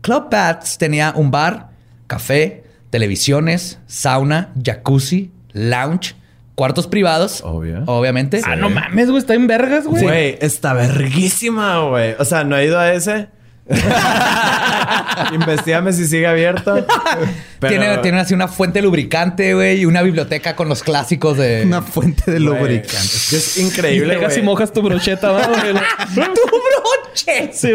Club 0.00 0.28
Baths 0.30 0.78
tenía 0.78 1.12
un 1.16 1.30
bar, 1.30 1.70
café, 2.06 2.64
televisiones, 2.90 3.78
sauna, 3.86 4.52
jacuzzi, 4.64 5.32
lounge, 5.52 6.14
cuartos 6.60 6.86
privados, 6.86 7.40
Obvio. 7.42 7.84
obviamente. 7.86 8.42
Ah, 8.44 8.54
no 8.54 8.68
mames, 8.68 9.06
güey. 9.08 9.18
Está 9.18 9.32
en 9.32 9.46
vergas, 9.46 9.86
güey. 9.86 10.02
Güey, 10.02 10.38
está 10.42 10.74
verguísima, 10.74 11.80
güey. 11.88 12.14
O 12.18 12.24
sea, 12.26 12.44
no 12.44 12.54
he 12.58 12.66
ido 12.66 12.78
a 12.78 12.92
ese. 12.92 13.28
Investígame 15.32 15.94
si 15.94 16.06
sigue 16.06 16.26
abierto. 16.26 16.84
Pero- 17.60 17.70
Tiene, 17.80 17.96
tiene 17.98 18.20
así 18.20 18.34
una 18.34 18.46
fuente 18.46 18.82
lubricante, 18.82 19.54
güey, 19.54 19.80
y 19.80 19.86
una 19.86 20.02
biblioteca 20.02 20.54
con 20.54 20.68
los 20.68 20.82
clásicos 20.82 21.38
de... 21.38 21.62
Una 21.66 21.80
fuente 21.80 22.30
de 22.30 22.40
lubricante. 22.40 22.98
Es 22.98 23.26
que 23.30 23.36
es 23.36 23.56
Y 23.56 23.62
increíble, 23.62 24.16
llegas 24.16 24.32
y 24.32 24.40
güey. 24.40 24.44
mojas 24.46 24.70
tu 24.74 24.82
brocheta, 24.82 25.30
¿va, 25.32 25.46
güey? 25.46 25.72
¡Tu 26.14 26.20
broche! 26.20 27.52
Sí, 27.54 27.72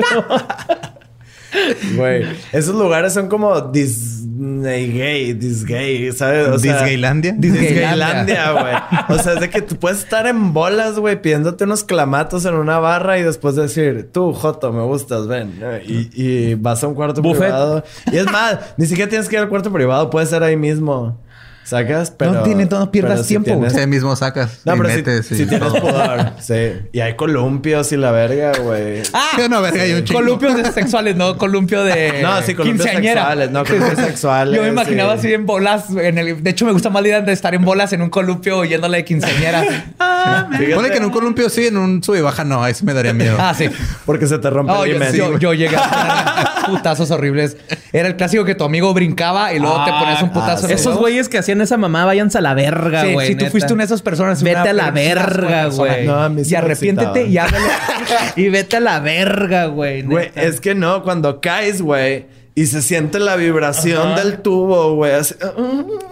Güey, 1.96 2.26
esos 2.52 2.76
lugares 2.76 3.14
son 3.14 3.28
como 3.28 3.60
Disney 3.62 4.92
gay, 4.92 5.34
Disgay, 5.34 6.12
¿sabes? 6.12 6.48
O 6.50 6.60
sea, 6.60 6.74
Disgaylandia. 6.82 7.34
Disgaylandia, 7.38 8.52
güey. 8.52 9.18
O 9.18 9.22
sea, 9.22 9.34
es 9.34 9.40
de 9.40 9.50
que 9.50 9.62
tú 9.62 9.76
puedes 9.78 10.00
estar 10.00 10.28
en 10.28 10.54
bolas, 10.54 11.00
güey, 11.00 11.22
pidiéndote 11.22 11.64
unos 11.64 11.84
clamatos 11.84 12.46
en 12.46 12.56
una 12.56 12.80
barra 12.80 13.18
y 13.18 13.24
después 13.24 13.56
decir, 13.56 14.10
tú, 14.12 14.34
Joto, 14.34 14.72
me 14.74 14.84
gustas, 14.84 15.28
ven. 15.28 15.60
Y, 15.88 16.10
y 16.14 16.56
vas 16.56 16.84
a 16.84 16.88
un 16.88 16.96
cuarto 16.96 17.22
Buffet. 17.22 17.44
privado. 17.44 17.84
Y 18.12 18.18
es 18.18 18.26
más, 18.32 18.60
ni 18.78 18.86
siquiera 18.86 19.10
tienes 19.10 19.30
que 19.30 19.36
ir 19.36 19.42
al 19.42 19.50
cuarto 19.50 19.72
privado, 19.72 20.10
puede 20.10 20.26
ser 20.26 20.44
ahí 20.44 20.58
mismo. 20.58 21.20
¿Sacas? 21.66 22.12
Pero. 22.12 22.44
tiene- 22.44 22.66
no 22.66 22.92
pierdas 22.92 23.24
si 23.24 23.28
tiempo, 23.30 23.48
tienes- 23.52 23.74
Ese 23.74 23.88
mismo 23.88 24.16
sacas. 24.16 24.60
No, 24.66 24.76
y 24.76 24.78
pero 24.78 24.90
si, 24.90 24.96
metes 24.98 25.32
y 25.32 25.36
si 25.36 25.46
tienes 25.48 25.68
todo. 25.68 25.82
pudor. 25.82 26.32
Sí. 26.40 26.74
Y 26.94 27.00
hay 27.00 27.16
columpios 27.16 27.92
y 27.92 27.98
la 27.98 28.12
verga, 28.12 28.52
güey. 28.62 29.02
Ah, 29.14 29.30
Sí, 29.36 29.42
no, 29.50 29.62
verga, 29.62 29.82
hay 29.82 29.94
un 29.94 30.04
chingo. 30.04 30.20
columpios 30.20 30.56
de- 30.56 30.72
sexuales, 30.72 31.16
no 31.16 31.38
columpio 31.38 31.84
de 31.84 32.20
No, 32.22 32.42
sí, 32.44 32.54
columpios 32.54 32.88
sexuales, 32.90 33.50
no, 33.52 33.64
columpios 33.66 34.00
sexuales, 34.00 34.56
Yo 34.56 34.62
me 34.62 34.70
imaginaba 34.70 35.14
sí. 35.14 35.20
así 35.28 35.34
en 35.34 35.46
bolas. 35.46 35.90
En 35.90 36.18
el, 36.20 36.44
de 36.44 36.50
hecho, 36.52 36.66
me 36.66 36.72
gusta 36.72 36.90
más 36.90 37.02
la 37.02 37.08
idea 37.08 37.22
de 37.22 37.34
estar 37.34 37.54
en 37.56 37.66
bolas 37.66 37.92
en 37.94 38.02
un 38.04 38.10
columpio 38.10 38.64
yéndole 38.64 38.98
de 38.98 39.06
quinceañera. 39.06 39.64
Fíjate, 39.64 40.76
Pone 40.76 40.90
que 40.92 40.98
en 40.98 41.06
un 41.06 41.12
columpio 41.12 41.50
sí, 41.50 41.68
en 41.68 41.78
un 41.78 42.04
sube 42.04 42.20
y 42.20 42.22
baja 42.22 42.44
no. 42.44 42.64
Ahí 42.64 42.74
sí 42.74 42.86
me 42.86 42.94
daría 42.94 43.14
miedo. 43.14 43.38
ah, 43.40 43.54
sí. 43.58 43.70
Porque 44.06 44.28
se 44.28 44.38
te 44.38 44.50
rompe 44.50 44.72
Oh, 44.72 44.86
el 44.86 45.00
yo, 45.00 45.32
yo- 45.32 45.38
yo 45.40 45.54
llegué 45.54 45.76
a 45.78 46.66
putazos 46.68 47.10
horribles. 47.12 47.58
Era 47.96 48.10
el 48.10 48.18
clásico 48.18 48.44
que 48.44 48.56
tu 48.56 48.66
amigo 48.66 48.94
brincaba 48.94 49.54
y 49.54 49.60
luego 49.60 49.86
te 49.86 49.92
ponías 49.92 50.22
un 50.22 50.30
putazo. 50.30 50.66
ah, 50.66 50.66
en 50.66 50.72
los 50.74 50.82
Esos 50.82 50.98
güeyes 50.98 51.30
que 51.30 51.38
hacían 51.38 51.62
esa 51.62 51.78
mamá, 51.78 52.04
váyanse 52.04 52.38
a 52.38 52.42
la 52.42 52.54
verga, 52.54 53.04
Sí, 53.04 53.14
güey. 53.14 53.28
si 53.28 53.36
tú 53.36 53.40
neta. 53.46 53.52
fuiste 53.52 53.74
una 53.74 53.84
de 53.84 53.86
esas 53.86 54.02
personas, 54.02 54.44
Vete 54.44 54.60
una 54.60 54.70
a 54.70 54.74
la 54.74 54.92
verga, 54.92 55.66
güey. 55.68 56.06
No, 56.06 56.22
a 56.22 56.28
mí 56.28 56.44
sí 56.44 56.50
y 56.50 56.52
me 56.54 56.58
arrepiéntete 56.58 57.28
y 57.28 57.38
háblale. 57.38 57.66
y 58.36 58.50
vete 58.50 58.76
a 58.76 58.80
la 58.82 59.00
verga, 59.00 59.68
güey. 59.68 60.02
Güey, 60.02 60.30
es 60.36 60.60
que 60.60 60.76
no, 60.76 61.04
cuando 61.04 61.40
caes, 61.40 61.82
güey, 61.82 62.26
y 62.58 62.68
se 62.68 62.82
siente 62.82 63.20
la 63.20 63.36
vibración 63.36 64.14
Ajá. 64.14 64.22
del 64.24 64.38
tubo, 64.42 64.96
güey. 64.96 65.12
así- 65.14 65.36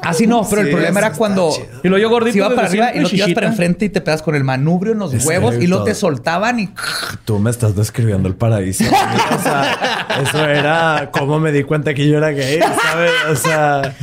Así 0.02 0.28
no, 0.28 0.46
pero 0.50 0.62
el 0.62 0.72
problema 0.72 1.00
era 1.00 1.14
cuando 1.14 1.52
chido. 1.56 1.68
Y 1.84 1.88
luego 1.88 2.02
yo 2.02 2.10
gordito. 2.10 2.34
se 2.34 2.38
iba 2.40 2.50
para 2.54 2.68
arriba 2.68 2.94
y 2.94 3.00
lo 3.00 3.10
tiras 3.10 3.32
para 3.34 3.48
enfrente 3.48 3.86
y 3.86 3.90
te 3.90 4.02
pegas 4.02 4.22
con 4.22 4.36
el 4.36 4.44
manubrio 4.44 4.92
en 4.92 5.00
los 5.00 5.14
Es 5.14 5.26
huevos 5.26 5.56
y 5.56 5.60
cierto. 5.60 5.86
te 5.86 5.96
soltaban 5.96 6.60
y 6.60 6.70
Tú 7.24 7.40
me 7.40 7.50
estás 7.50 7.76
describiendo 7.78 8.28
el 8.28 8.36
paraíso. 8.36 8.84
o 8.84 9.42
sea, 9.42 10.08
eso 10.22 10.46
era 10.46 11.10
cómo 11.14 11.40
me 11.40 11.54
di 11.54 11.64
cuenta 11.64 11.94
que 11.94 12.08
yo 12.10 12.18
era 12.18 12.32
gay, 12.32 12.60
¿sabes? 12.60 13.12
O 13.32 13.36
sea, 13.38 13.96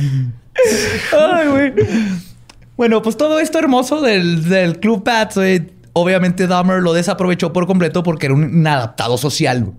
Ay, 1.33 1.47
güey. 1.47 1.73
Bueno, 2.75 3.01
pues 3.03 3.15
todo 3.17 3.39
esto 3.39 3.59
hermoso 3.59 4.01
del, 4.01 4.49
del 4.49 4.79
Club 4.79 5.03
Pats, 5.03 5.35
güey, 5.35 5.69
obviamente 5.93 6.47
Dahmer 6.47 6.81
lo 6.81 6.93
desaprovechó 6.93 7.53
por 7.53 7.67
completo 7.67 8.01
porque 8.01 8.25
era 8.25 8.33
un 8.35 8.43
inadaptado 8.45 9.17
social. 9.19 9.63
güey. 9.65 9.75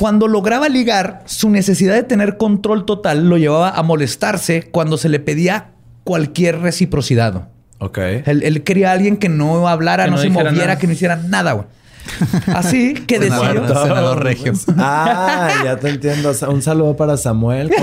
Cuando 0.00 0.28
lograba 0.28 0.70
ligar, 0.70 1.22
su 1.26 1.50
necesidad 1.50 1.94
de 1.94 2.02
tener 2.04 2.38
control 2.38 2.86
total 2.86 3.28
lo 3.28 3.36
llevaba 3.36 3.68
a 3.68 3.82
molestarse 3.82 4.62
cuando 4.70 4.96
se 4.96 5.10
le 5.10 5.20
pedía 5.20 5.72
cualquier 6.04 6.60
reciprocidad. 6.60 7.48
ok. 7.80 7.98
Él, 8.24 8.42
él 8.42 8.62
quería 8.62 8.88
a 8.88 8.92
alguien 8.94 9.18
que 9.18 9.28
no 9.28 9.68
hablara, 9.68 10.04
Que 10.06 10.10
no, 10.10 10.16
no 10.16 10.22
se 10.22 10.30
moviera, 10.30 10.52
nada. 10.52 10.78
que 10.78 10.86
no 10.86 10.94
hiciera 10.94 11.16
nada, 11.16 11.52
güey. 11.52 11.66
Así 12.54 12.94
que 12.94 13.18
Senador, 13.18 13.60
decidió... 13.60 13.82
senador 13.82 14.24
regio. 14.24 14.52
Ah, 14.78 15.50
ya 15.62 15.76
te 15.76 15.90
entiendo. 15.90 16.32
Un 16.48 16.62
saludo 16.62 16.96
para 16.96 17.18
Samuel. 17.18 17.70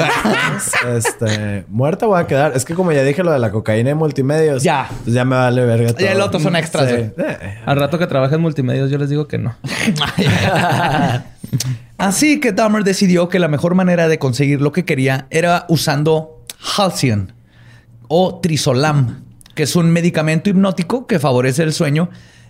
Este, 0.95 1.65
muerta 1.69 2.07
voy 2.07 2.19
a 2.19 2.25
quedar. 2.25 2.53
Es 2.55 2.65
que 2.65 2.73
como 2.73 2.91
ya 2.91 3.03
dije 3.03 3.23
lo 3.23 3.31
de 3.31 3.37
la 3.37 3.51
cocaína 3.51 3.91
y 3.91 3.93
multimedios. 3.93 4.63
Ya. 4.63 4.89
Pues 5.03 5.13
ya 5.13 5.23
me 5.23 5.35
vale 5.35 5.63
verga 5.65 5.93
todo. 5.93 6.03
Ya 6.03 6.13
el 6.13 6.21
otro 6.21 6.39
son 6.39 6.55
extras, 6.55 6.89
Sí. 6.89 6.95
güey. 6.95 7.11
Eh, 7.15 7.59
Al 7.63 7.77
rato 7.77 7.99
que 7.99 8.07
trabaja 8.07 8.33
en 8.35 8.41
multimedios, 8.41 8.89
yo 8.89 8.97
les 8.97 9.09
digo 9.09 9.27
que 9.27 9.37
no. 9.37 9.55
Así 11.97 12.39
que 12.39 12.51
Dahmer 12.51 12.83
decidió 12.83 13.27
que 13.27 13.39
la 13.39 13.47
mejor 13.47 13.73
manera 13.73 14.07
de 14.07 14.19
conseguir 14.19 14.61
lo 14.61 14.71
que 14.71 14.85
quería 14.85 15.27
era 15.31 15.65
usando 15.67 16.43
Halcyon 16.77 17.33
o 18.07 18.39
Trisolam, 18.39 19.23
que 19.55 19.63
es 19.63 19.75
un 19.75 19.91
medicamento 19.91 20.49
hipnótico 20.49 21.07
que 21.07 21.19
favorece 21.19 21.63
el 21.63 21.73
sueño 21.73 22.09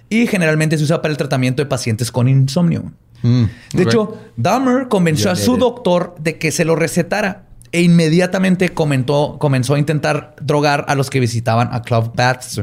y 0.09 0.27
generalmente 0.27 0.77
se 0.77 0.83
usa 0.83 1.01
para 1.01 1.11
el 1.11 1.17
tratamiento 1.17 1.61
de 1.61 1.67
pacientes 1.67 2.11
con 2.11 2.27
insomnio. 2.27 2.91
Mm, 3.23 3.43
De 3.73 3.83
hecho, 3.83 4.17
Dahmer 4.35 4.89
convenció 4.89 5.31
a 5.31 5.35
su 5.35 5.57
doctor 5.57 6.15
de 6.19 6.37
que 6.37 6.51
se 6.51 6.65
lo 6.65 6.75
recetara 6.75 7.45
e 7.71 7.81
inmediatamente 7.81 8.69
comentó, 8.69 9.37
comenzó 9.39 9.75
a 9.75 9.79
intentar 9.79 10.35
drogar 10.41 10.85
a 10.87 10.95
los 10.95 11.09
que 11.09 11.19
visitaban 11.19 11.69
a 11.71 11.81
Club 11.81 12.13
Baths. 12.15 12.61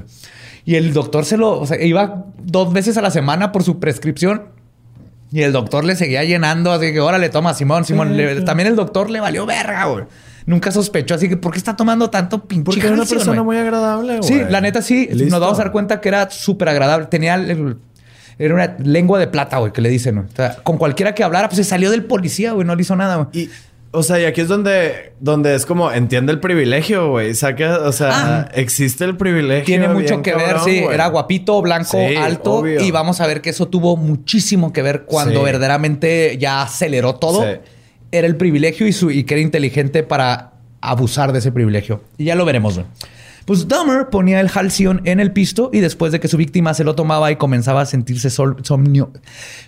Y 0.64 0.76
el 0.76 0.94
doctor 0.94 1.24
se 1.24 1.36
lo, 1.36 1.60
o 1.60 1.66
sea, 1.66 1.82
iba 1.82 2.26
dos 2.42 2.72
veces 2.72 2.96
a 2.96 3.02
la 3.02 3.10
semana 3.10 3.52
por 3.52 3.64
su 3.64 3.80
prescripción 3.80 4.53
y 5.34 5.42
el 5.42 5.52
doctor 5.52 5.84
le 5.84 5.96
seguía 5.96 6.22
llenando, 6.22 6.70
así 6.70 6.92
que 6.92 7.00
órale, 7.00 7.28
toma, 7.28 7.54
Simón, 7.54 7.84
Simón. 7.84 8.16
Le- 8.16 8.42
también 8.42 8.68
el 8.68 8.76
doctor 8.76 9.10
le 9.10 9.18
valió 9.18 9.44
verga, 9.46 9.84
güey. 9.86 10.04
Nunca 10.46 10.70
sospechó, 10.70 11.16
así 11.16 11.28
que 11.28 11.36
¿por 11.36 11.50
qué 11.52 11.58
está 11.58 11.74
tomando 11.74 12.08
tanto 12.08 12.44
pinche 12.44 12.64
Porque 12.64 12.80
era 12.86 12.92
una 12.94 13.04
persona 13.04 13.42
muy 13.42 13.56
agradable, 13.56 14.18
güey. 14.18 14.28
Sí, 14.28 14.40
la 14.48 14.60
neta 14.60 14.80
sí. 14.80 15.08
Listo. 15.10 15.30
Nos 15.30 15.40
vamos 15.40 15.58
a 15.58 15.62
dar 15.64 15.72
cuenta 15.72 16.00
que 16.00 16.08
era 16.08 16.30
súper 16.30 16.68
agradable. 16.68 17.06
Tenía... 17.06 17.34
el- 17.34 17.78
era 18.38 18.54
una 18.54 18.76
lengua 18.78 19.18
de 19.18 19.26
plata, 19.26 19.58
güey, 19.58 19.72
que 19.72 19.80
le 19.80 19.88
dicen. 19.88 20.16
güey. 20.16 20.26
O 20.26 20.36
sea, 20.36 20.56
con 20.62 20.76
cualquiera 20.78 21.14
que 21.14 21.24
hablara, 21.24 21.48
pues 21.48 21.56
se 21.56 21.64
salió 21.64 21.90
del 21.90 22.04
policía, 22.04 22.52
güey. 22.52 22.66
No 22.66 22.74
le 22.76 22.82
hizo 22.82 22.94
nada, 22.96 23.16
güey. 23.16 23.28
Y, 23.32 23.50
o 23.94 24.02
sea, 24.02 24.20
y 24.20 24.24
aquí 24.24 24.40
es 24.42 24.48
donde, 24.48 25.12
donde 25.20 25.54
es 25.54 25.64
como 25.64 25.90
entiende 25.92 26.32
el 26.32 26.40
privilegio, 26.40 27.10
güey. 27.10 27.34
Saca, 27.34 27.78
o 27.80 27.92
sea, 27.92 28.10
Ah. 28.12 28.48
existe 28.54 29.04
el 29.04 29.16
privilegio. 29.16 29.64
Tiene 29.64 29.88
mucho 29.88 30.20
que 30.22 30.34
ver, 30.34 30.46
cabrón, 30.56 30.64
sí. 30.64 30.78
Era 30.78 31.06
guapito, 31.06 31.62
blanco, 31.62 31.96
Sí, 31.98 32.16
alto. 32.16 32.54
obvio. 32.54 32.82
Y 32.82 32.90
vamos 32.90 33.20
a 33.20 33.26
ver 33.26 33.40
que 33.40 33.50
eso 33.50 33.68
tuvo 33.68 33.96
muchísimo 33.96 34.72
que 34.72 34.82
ver 34.82 35.04
cuando 35.04 35.40
Sí. 35.40 35.44
verdaderamente 35.44 36.36
ya 36.38 36.62
aceleró 36.62 37.14
todo. 37.14 37.42
Sí. 37.42 37.58
Era 38.12 38.26
el 38.26 38.36
privilegio 38.36 38.86
y, 38.86 38.92
su, 38.92 39.10
y 39.10 39.24
que 39.24 39.34
era 39.34 39.40
inteligente 39.42 40.02
para 40.02 40.52
abusar 40.80 41.32
de 41.32 41.38
ese 41.38 41.50
privilegio. 41.50 42.02
Y 42.18 42.24
ya 42.24 42.34
lo 42.34 42.44
veremos, 42.44 42.74
güey. 42.74 42.86
Pues 43.44 43.68
Dahmer 43.68 44.08
ponía 44.08 44.40
el 44.40 44.48
Halcyon 44.48 45.02
en 45.04 45.20
el 45.20 45.32
pisto 45.32 45.68
y 45.72 45.80
después 45.80 46.12
de 46.12 46.20
que 46.20 46.28
su 46.28 46.36
víctima 46.38 46.72
se 46.72 46.82
lo 46.84 46.94
tomaba 46.94 47.30
y 47.30 47.36
comenzaba 47.36 47.82
a 47.82 47.86
sentirse 47.86 48.30
sol- 48.30 48.56
somnio- 48.62 49.10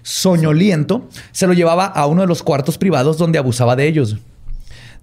soñoliento, 0.02 1.08
se 1.32 1.46
lo 1.46 1.52
llevaba 1.52 1.84
a 1.86 2.06
uno 2.06 2.22
de 2.22 2.26
los 2.26 2.42
cuartos 2.42 2.78
privados 2.78 3.18
donde 3.18 3.38
abusaba 3.38 3.76
de 3.76 3.86
ellos. 3.86 4.16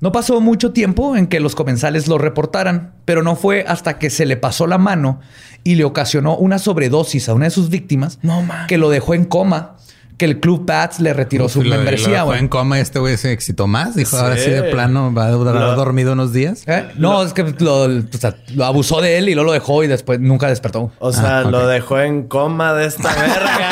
No 0.02 0.12
pasó 0.12 0.42
mucho 0.42 0.72
tiempo 0.74 1.16
en 1.16 1.28
que 1.28 1.40
los 1.40 1.56
comensales 1.56 2.08
lo 2.08 2.18
reportaran, 2.18 2.94
pero 3.06 3.22
no 3.24 3.36
fue 3.36 3.64
hasta 3.68 4.00
que 4.00 4.10
se 4.10 4.26
le 4.26 4.38
pasó 4.38 4.66
la 4.68 4.78
mano 4.78 5.20
y 5.64 5.76
le 5.76 5.86
ocasionó 5.86 6.36
una 6.36 6.58
sobredosis 6.60 7.30
a 7.30 7.34
una 7.34 7.46
de 7.46 7.52
sus 7.52 7.70
víctimas 7.70 8.20
No 8.22 8.44
que 8.68 8.78
lo 8.78 8.90
dejó 8.90 9.14
en 9.14 9.24
coma, 9.26 9.78
que 10.18 10.26
el 10.26 10.40
Club 10.40 10.66
Bats 10.66 11.00
le 11.00 11.14
retiró 11.14 11.50
su 11.50 11.60
Uf, 11.60 11.66
lo- 11.66 11.76
membresía. 11.76 12.14
dejó 12.14 12.26
güey. 12.28 12.40
en 12.40 12.48
coma 12.48 12.78
y 12.78 12.82
este 12.82 13.00
güey 13.00 13.18
se 13.18 13.32
excitó 13.32 13.68
más. 13.68 13.96
Dijo, 13.96 14.18
ahora 14.18 14.38
sí 14.38 14.50
de 14.50 14.64
plano 14.64 15.14
va 15.14 15.26
a 15.26 15.32
durar 15.32 15.76
dormido 15.76 16.14
unos 16.14 16.34
días. 16.34 16.64
¿Eh? 16.68 16.86
No, 16.96 17.24
es 17.24 17.34
que 17.34 17.44
lo, 17.60 17.84
o 17.84 17.90
sea, 18.20 18.36
lo 18.56 18.66
abusó 18.66 19.02
de 19.02 19.18
él 19.18 19.30
y 19.30 19.34
luego 19.36 19.48
lo 19.48 19.54
dejó 19.54 19.84
y 19.84 19.88
después 19.88 20.20
nunca 20.20 20.48
despertó. 20.50 20.92
O 21.00 21.12
sea, 21.12 21.40
Ah, 21.40 21.42
lo 21.44 21.68
dejó 21.68 22.00
en 22.00 22.28
coma 22.28 22.74
de 22.74 22.86
esta 22.88 23.10
verga. 23.14 23.70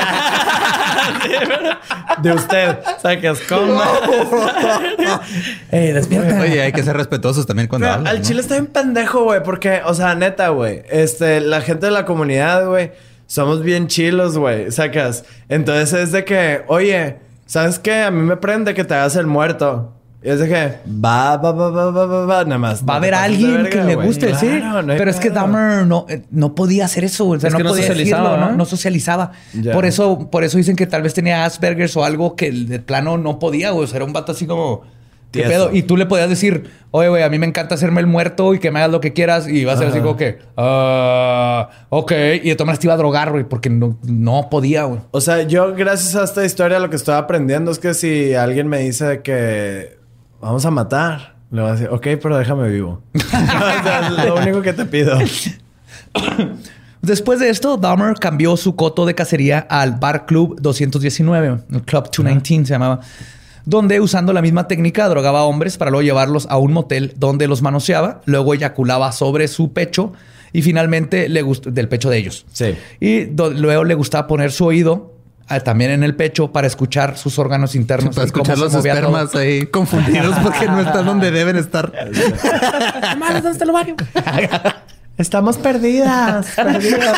de 2.22 2.32
usted. 2.34 2.78
Sacas 3.02 3.40
coma. 3.48 3.86
¡Ey, 5.72 5.92
despierta! 5.92 6.42
Oye, 6.42 6.62
hay 6.62 6.72
que 6.72 6.84
ser 6.84 6.96
respetuosos 6.98 7.46
también 7.46 7.68
cuando 7.68 7.88
hablan, 7.90 8.08
al 8.08 8.20
¿no? 8.20 8.24
chile 8.26 8.42
está 8.42 8.56
bien 8.56 8.68
pendejo, 8.68 9.24
güey. 9.24 9.42
Porque, 9.44 9.82
o 9.86 9.94
sea, 9.94 10.16
neta, 10.16 10.50
güey. 10.50 10.84
Este, 10.90 11.42
la 11.42 11.62
gente 11.62 11.86
de 11.88 11.92
la 11.92 12.06
comunidad, 12.06 12.66
güey. 12.68 12.92
Somos 13.32 13.64
bien 13.64 13.88
chilos, 13.88 14.38
güey. 14.38 14.70
Sacas. 14.72 15.24
Entonces 15.48 15.94
es 15.94 16.12
de 16.12 16.26
que, 16.26 16.64
oye, 16.68 17.16
¿sabes 17.46 17.80
qué? 17.80 18.02
A 18.02 18.12
mí 18.12 18.24
me 18.24 18.36
prende 18.36 18.74
que 18.74 18.84
te 18.84 18.94
hagas 18.94 19.16
el 19.16 19.26
muerto. 19.26 19.94
Y 20.22 20.32
es 20.32 20.40
de 20.42 20.50
que, 20.50 20.80
va, 20.86 21.38
va, 21.38 21.54
va, 21.54 21.70
va, 21.70 21.92
va, 21.92 22.06
va, 22.08 22.26
va, 22.26 22.44
nada 22.44 22.58
más. 22.58 22.84
Va 22.84 22.96
a 22.96 22.98
haber 22.98 23.14
alguien 23.14 23.64
verga, 23.64 23.70
que 23.70 23.84
le 23.86 23.96
guste, 23.96 24.36
sí. 24.36 24.50
No 24.62 24.86
Pero 24.86 25.10
es 25.10 25.18
que. 25.22 25.30
Dahmer 25.30 25.88
no, 25.88 26.06
eh, 26.10 26.24
no 26.30 26.54
podía 26.56 26.84
hacer 26.84 27.06
eso. 27.06 27.26
O 27.26 27.40
sea, 27.40 27.48
Es 27.48 27.54
no 27.54 27.58
que 27.60 27.64
no 27.64 27.70
podía 27.70 27.84
socializaba, 27.84 28.24
decirlo, 28.32 28.46
¿no? 28.46 28.52
¿no? 28.52 28.58
No 28.58 28.66
socializaba. 28.66 29.32
Por 29.72 29.86
eso, 29.86 30.30
por 30.30 30.44
eso 30.44 30.58
dicen 30.58 30.76
que 30.76 30.86
tal 30.86 31.02
vez 31.02 31.14
tenía 31.14 31.46
Asperger's 31.46 31.96
o 31.96 32.04
algo 32.04 32.36
que 32.36 32.52
de 32.52 32.80
plano 32.80 33.18
no 33.18 33.40
podía, 33.40 33.72
güey. 33.72 33.86
O 33.86 33.88
sea, 33.88 33.96
era 33.96 34.06
un 34.06 34.12
vato 34.12 34.34
así 34.34 34.46
como. 34.46 34.82
¿Qué 35.32 35.44
pedo? 35.44 35.72
Y 35.72 35.84
tú 35.84 35.96
le 35.96 36.06
podías 36.06 36.30
decir, 36.30 36.70
oye, 36.92 37.08
güey, 37.08 37.24
a 37.24 37.30
mí 37.30 37.40
me 37.40 37.46
encanta 37.46 37.76
hacerme 37.76 38.02
el 38.02 38.08
muerto 38.08 38.54
y 38.54 38.60
que 38.60 38.70
me 38.70 38.80
hagas 38.80 38.92
lo 38.92 39.00
que 39.00 39.14
quieras. 39.14 39.48
Y 39.48 39.64
va 39.64 39.74
a 39.74 39.78
ser 39.78 39.88
así 39.88 40.00
como 40.00 40.18
que, 40.18 40.40
ah, 40.58 41.70
ok. 41.90 42.12
Y 42.44 42.50
de 42.50 42.56
todas 42.56 42.68
maneras 42.68 42.80
te 42.80 42.88
iba 42.88 42.94
a 42.94 42.98
drogar, 42.98 43.32
güey, 43.32 43.46
porque 43.46 43.70
no, 43.70 43.98
no 44.04 44.50
podía, 44.50 44.84
güey. 44.84 45.00
O 45.12 45.22
sea, 45.22 45.44
yo 45.44 45.74
gracias 45.74 46.16
a 46.16 46.24
esta 46.26 46.46
historia 46.46 46.80
lo 46.80 46.90
que 46.90 46.98
estoy 46.98 47.16
aprendiendo 47.16 47.72
es 47.72 47.80
que 47.80 47.94
si 47.94 48.34
alguien 48.34 48.68
me 48.68 48.80
dice 48.80 49.22
que 49.22 49.98
vamos 50.42 50.66
a 50.66 50.72
matar, 50.72 51.36
le 51.50 51.62
voy 51.62 51.70
a 51.70 51.74
decir, 51.74 51.90
ok, 51.90 52.08
pero 52.22 52.38
déjame 52.38 52.70
vivo. 52.70 53.02
o 53.16 53.20
sea, 53.20 54.08
es 54.08 54.26
lo 54.26 54.36
único 54.36 54.62
que 54.62 54.74
te 54.74 54.86
pido. 54.86 55.18
Después 57.02 57.40
de 57.40 57.50
esto, 57.50 57.78
Dahmer 57.78 58.16
cambió 58.16 58.56
su 58.58 58.76
coto 58.76 59.06
de 59.06 59.16
cacería 59.16 59.60
al 59.70 59.94
Bar 59.94 60.26
Club 60.28 60.60
219, 60.62 61.48
el 61.48 61.82
Club 61.84 62.04
219 62.06 62.66
se 62.66 62.74
llamaba, 62.74 63.00
donde 63.66 64.00
usando 64.00 64.34
la 64.34 64.42
misma 64.42 64.68
técnica 64.68 65.08
drogaba 65.10 65.42
a 65.42 65.44
hombres 65.44 65.78
para 65.78 65.92
luego 65.92 66.04
llevarlos 66.04 66.48
a 66.50 66.58
un 66.58 66.74
motel 66.74 67.14
donde 67.18 67.48
los 67.48 67.62
manoseaba, 67.62 68.22
luego 68.26 68.54
eyaculaba 68.54 69.12
sobre 69.12 69.48
su 69.48 69.74
pecho 69.74 70.14
y 70.54 70.62
finalmente 70.62 71.30
le 71.30 71.42
gustó 71.42 71.72
del 71.72 71.88
pecho 71.88 72.10
de 72.10 72.18
ellos. 72.18 72.46
Sí. 72.52 72.76
Y 73.00 73.26
luego 73.26 73.84
le 73.84 73.94
gustaba 73.96 74.28
poner 74.28 74.52
su 74.52 74.66
oído 74.66 75.14
ah, 75.48 75.60
también 75.60 75.92
en 75.92 76.04
el 76.04 76.16
pecho 76.16 76.52
para 76.52 76.68
escuchar 76.68 77.18
sus 77.18 77.40
órganos 77.40 77.76
internos. 77.76 78.16
Para 78.16 78.26
escuchar 78.26 78.58
los 78.58 78.72
todo. 78.74 78.86
espermas 78.86 79.36
ahí 79.36 79.68
confundidos 79.68 80.38
porque 80.40 80.68
no 80.68 80.82
están 80.82 81.06
donde 81.06 81.32
deben 81.32 81.56
estar. 81.56 81.92
¿dónde 83.36 83.52
está 83.52 83.64
el? 83.66 83.96
Estamos 85.18 85.58
perdidas. 85.58 86.48
perdidas. 86.56 87.18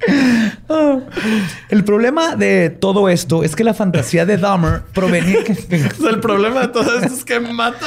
El 1.68 1.84
problema 1.84 2.36
de 2.36 2.70
todo 2.70 3.08
esto 3.08 3.42
es 3.44 3.56
que 3.56 3.64
la 3.64 3.74
fantasía 3.74 4.26
de 4.26 4.36
Dahmer 4.36 4.82
provenía... 4.94 5.38
El 6.08 6.20
problema 6.20 6.60
de 6.62 6.68
todo 6.68 6.98
esto 6.98 7.14
es 7.14 7.24
que 7.24 7.40
mata. 7.40 7.86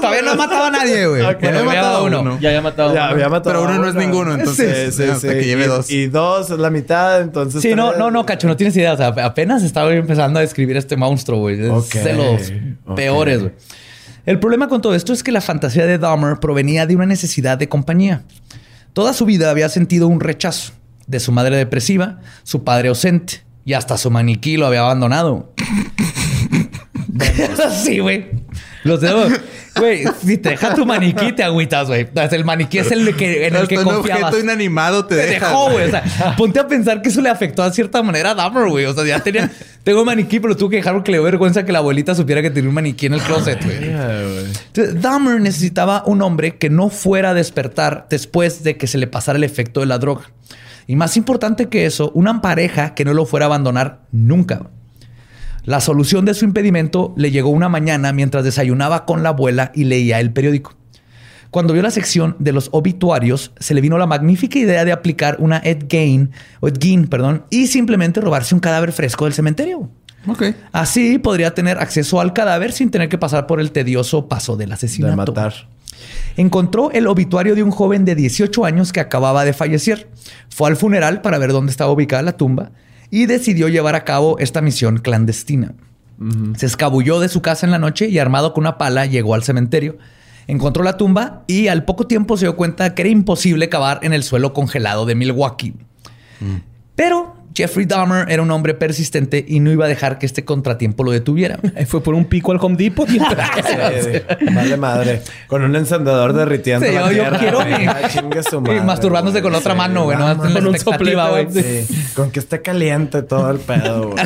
Todavía 0.00 0.22
no 0.22 0.28
güey. 0.28 0.36
mataba 0.36 0.66
a 0.66 0.70
nadie, 0.70 1.06
güey. 1.06 1.22
Ok. 1.22 1.40
Ya 1.40 1.48
había 1.48 1.64
matado 1.64 1.70
a 1.70 1.74
matado 1.74 2.04
uno. 2.04 2.20
uno. 2.20 2.40
Ya 2.40 2.48
había 2.50 2.60
matado. 2.62 2.94
Ya 2.94 3.00
a 3.00 3.04
uno. 3.06 3.14
había 3.14 3.28
matado 3.28 3.54
Pero 3.54 3.58
a 3.58 3.70
uno 3.70 3.82
no 3.82 3.88
es 3.88 3.94
ninguno, 3.94 4.34
entonces, 4.34 5.00
hasta 5.00 5.28
que 5.28 5.44
lleve 5.44 5.64
y, 5.64 5.68
dos. 5.68 5.90
Y 5.90 6.06
dos 6.06 6.50
es 6.50 6.58
la 6.58 6.70
mitad, 6.70 7.20
entonces. 7.20 7.62
Sí, 7.62 7.74
no, 7.74 7.88
tres. 7.88 7.98
no, 7.98 8.10
no, 8.10 8.26
Cacho, 8.26 8.48
no 8.48 8.56
tienes 8.56 8.76
idea. 8.76 8.92
O 8.92 8.96
sea, 8.96 9.08
apenas 9.08 9.62
estaba 9.62 9.92
empezando 9.92 10.38
a 10.38 10.42
describir 10.42 10.76
este 10.76 10.96
monstruo, 10.96 11.38
güey. 11.38 11.62
Es 11.62 11.70
Ok, 11.70 11.94
de 11.94 12.14
los 12.14 12.52
peores, 12.96 13.40
güey. 13.40 13.52
El 14.24 14.38
problema 14.38 14.68
con 14.68 14.80
todo 14.80 14.94
esto 14.94 15.12
es 15.12 15.22
que 15.22 15.32
la 15.32 15.40
fantasía 15.40 15.84
de 15.84 15.98
Dahmer 15.98 16.38
provenía 16.38 16.86
de 16.86 16.94
una 16.94 17.06
necesidad 17.06 17.58
de 17.58 17.68
compañía. 17.68 18.22
Toda 18.92 19.14
su 19.14 19.24
vida 19.24 19.50
había 19.50 19.68
sentido 19.68 20.06
un 20.06 20.20
rechazo. 20.20 20.72
De 21.06 21.20
su 21.20 21.32
madre 21.32 21.56
depresiva, 21.56 22.20
su 22.42 22.64
padre 22.64 22.88
ausente 22.88 23.42
y 23.64 23.74
hasta 23.74 23.96
su 23.96 24.10
maniquí 24.10 24.56
lo 24.56 24.66
había 24.66 24.80
abandonado. 24.80 25.52
sí, 27.84 27.98
güey. 27.98 28.30
Los 28.84 29.00
dedos. 29.00 29.32
Güey, 29.76 30.04
si 30.24 30.38
te 30.38 30.50
deja 30.50 30.74
tu 30.74 30.84
maniquí, 30.84 31.32
te 31.32 31.42
agüitas, 31.42 31.86
güey. 31.86 32.06
El 32.14 32.44
maniquí 32.44 32.78
es 32.78 32.90
el 32.90 33.16
que, 33.16 33.46
en 33.46 33.56
el 33.56 33.68
que 33.68 33.76
confiabas. 33.76 34.24
objeto 34.24 34.40
inanimado 34.40 35.06
te, 35.06 35.16
Te 35.16 35.26
deja, 35.26 35.48
dejó, 35.48 35.70
güey. 35.70 35.86
O 35.86 35.90
sea, 35.90 36.34
ponte 36.36 36.60
a 36.60 36.66
pensar 36.66 37.00
que 37.00 37.08
eso 37.08 37.20
le 37.20 37.30
afectó 37.30 37.64
de 37.64 37.72
cierta 37.72 38.02
manera 38.02 38.32
a 38.32 38.34
Dahmer, 38.34 38.68
güey. 38.68 38.84
O 38.86 38.94
sea, 38.94 39.04
ya 39.04 39.20
tenía... 39.20 39.50
Tengo 39.82 40.00
un 40.00 40.06
maniquí, 40.06 40.40
pero 40.40 40.56
tuve 40.56 40.70
que 40.70 40.76
dejar 40.76 40.94
porque 40.94 41.10
le 41.10 41.18
dio 41.18 41.24
vergüenza 41.24 41.64
que 41.64 41.72
la 41.72 41.78
abuelita 41.78 42.14
supiera 42.14 42.42
que 42.42 42.50
tenía 42.50 42.68
un 42.68 42.74
maniquí 42.74 43.06
en 43.06 43.14
el 43.14 43.20
closet, 43.20 43.64
güey. 43.64 43.78
Entonces, 43.82 45.00
Dahmer 45.00 45.40
necesitaba 45.40 46.02
un 46.06 46.22
hombre 46.22 46.56
que 46.56 46.68
no 46.68 46.90
fuera 46.90 47.30
a 47.30 47.34
despertar 47.34 48.06
después 48.10 48.62
de 48.64 48.76
que 48.76 48.86
se 48.86 48.98
le 48.98 49.06
pasara 49.06 49.38
el 49.38 49.44
efecto 49.44 49.80
de 49.80 49.86
la 49.86 49.98
droga. 49.98 50.30
Y 50.86 50.96
más 50.96 51.16
importante 51.16 51.68
que 51.68 51.86
eso, 51.86 52.10
una 52.14 52.40
pareja 52.40 52.94
que 52.94 53.04
no 53.04 53.14
lo 53.14 53.26
fuera 53.26 53.46
a 53.46 53.48
abandonar 53.48 54.02
nunca. 54.12 54.70
La 55.64 55.80
solución 55.80 56.24
de 56.24 56.34
su 56.34 56.44
impedimento 56.44 57.14
le 57.16 57.30
llegó 57.30 57.50
una 57.50 57.68
mañana 57.68 58.12
mientras 58.12 58.42
desayunaba 58.44 59.04
con 59.04 59.22
la 59.22 59.28
abuela 59.30 59.70
y 59.74 59.84
leía 59.84 60.18
el 60.18 60.32
periódico. 60.32 60.74
Cuando 61.52 61.74
vio 61.74 61.82
la 61.82 61.90
sección 61.90 62.34
de 62.38 62.52
los 62.52 62.70
obituarios, 62.72 63.52
se 63.60 63.74
le 63.74 63.82
vino 63.82 63.98
la 63.98 64.06
magnífica 64.06 64.58
idea 64.58 64.84
de 64.84 64.92
aplicar 64.92 65.36
una 65.38 65.58
Ed 65.58 65.84
Gein, 65.88 66.30
o 66.60 66.68
Ed 66.68 66.78
Gein, 66.80 67.06
perdón, 67.06 67.44
y 67.50 67.66
simplemente 67.66 68.20
robarse 68.22 68.54
un 68.54 68.60
cadáver 68.60 68.90
fresco 68.90 69.26
del 69.26 69.34
cementerio. 69.34 69.90
Ok. 70.26 70.44
Así 70.72 71.18
podría 71.18 71.54
tener 71.54 71.78
acceso 71.78 72.20
al 72.20 72.32
cadáver 72.32 72.72
sin 72.72 72.90
tener 72.90 73.08
que 73.08 73.18
pasar 73.18 73.46
por 73.46 73.60
el 73.60 73.70
tedioso 73.70 74.28
paso 74.28 74.56
del 74.56 74.70
De 74.70 74.74
asesinato. 74.74 75.14
matar. 75.32 75.52
Encontró 76.36 76.90
el 76.90 77.06
obituario 77.06 77.54
de 77.54 77.62
un 77.62 77.70
joven 77.70 78.04
de 78.04 78.14
18 78.14 78.64
años 78.64 78.92
que 78.92 79.00
acababa 79.00 79.44
de 79.44 79.52
fallecer. 79.52 80.08
Fue 80.48 80.68
al 80.68 80.76
funeral 80.76 81.20
para 81.20 81.38
ver 81.38 81.52
dónde 81.52 81.70
estaba 81.70 81.92
ubicada 81.92 82.22
la 82.22 82.36
tumba 82.36 82.72
y 83.10 83.26
decidió 83.26 83.68
llevar 83.68 83.94
a 83.94 84.04
cabo 84.04 84.38
esta 84.38 84.60
misión 84.62 84.98
clandestina. 84.98 85.74
Se 86.56 86.66
escabulló 86.66 87.18
de 87.20 87.28
su 87.28 87.42
casa 87.42 87.66
en 87.66 87.72
la 87.72 87.78
noche 87.78 88.08
y 88.08 88.18
armado 88.18 88.52
con 88.54 88.62
una 88.62 88.78
pala 88.78 89.06
llegó 89.06 89.34
al 89.34 89.42
cementerio. 89.42 89.98
Encontró 90.46 90.82
la 90.84 90.96
tumba 90.96 91.42
y 91.46 91.68
al 91.68 91.84
poco 91.84 92.06
tiempo 92.06 92.36
se 92.36 92.46
dio 92.46 92.56
cuenta 92.56 92.94
que 92.94 93.02
era 93.02 93.08
imposible 93.10 93.68
cavar 93.68 94.00
en 94.02 94.12
el 94.12 94.22
suelo 94.22 94.52
congelado 94.52 95.04
de 95.04 95.14
Milwaukee. 95.14 95.74
Pero 96.94 97.36
Jeffrey 97.54 97.84
Dahmer 97.86 98.30
era 98.30 98.42
un 98.42 98.50
hombre 98.50 98.74
persistente 98.74 99.44
y 99.46 99.60
no 99.60 99.70
iba 99.70 99.84
a 99.84 99.88
dejar 99.88 100.18
que 100.18 100.26
este 100.26 100.44
contratiempo 100.44 101.04
lo 101.04 101.10
detuviera. 101.10 101.58
Fue 101.86 102.02
por 102.02 102.14
un 102.14 102.24
pico 102.24 102.52
al 102.52 102.58
Home 102.60 102.76
Depot. 102.76 103.08
y- 103.10 103.18
Sí, 103.20 104.44
vale 104.54 104.76
madre. 104.76 105.22
Con 105.46 105.62
un 105.62 105.74
encendedor 105.76 106.32
derritiendo 106.32 106.86
Sí, 106.86 106.92
la 106.92 107.00
yo- 107.02 107.06
yo 107.08 107.12
tierra, 107.22 107.38
quiero 107.38 107.60
güey. 107.60 107.86
Ah, 107.86 108.08
chingue 108.08 108.42
su 108.42 108.56
y 108.58 108.60
madre, 108.60 108.80
masturbándose 108.82 109.34
güey. 109.34 109.42
con 109.42 109.52
la 109.52 109.58
otra 109.58 109.72
Sí, 109.72 109.78
mano, 109.78 110.04
güey, 110.04 110.16
¿no? 110.18 110.36
Con 110.38 110.66
un 110.66 110.78
soplete, 110.78 111.16
güey. 111.30 111.46
Sí, 111.52 112.12
Con 112.14 112.30
que 112.30 112.40
esté 112.40 112.62
caliente 112.62 113.22
todo 113.22 113.50
el 113.50 113.58
pedo, 113.58 114.10
güey. 114.12 114.24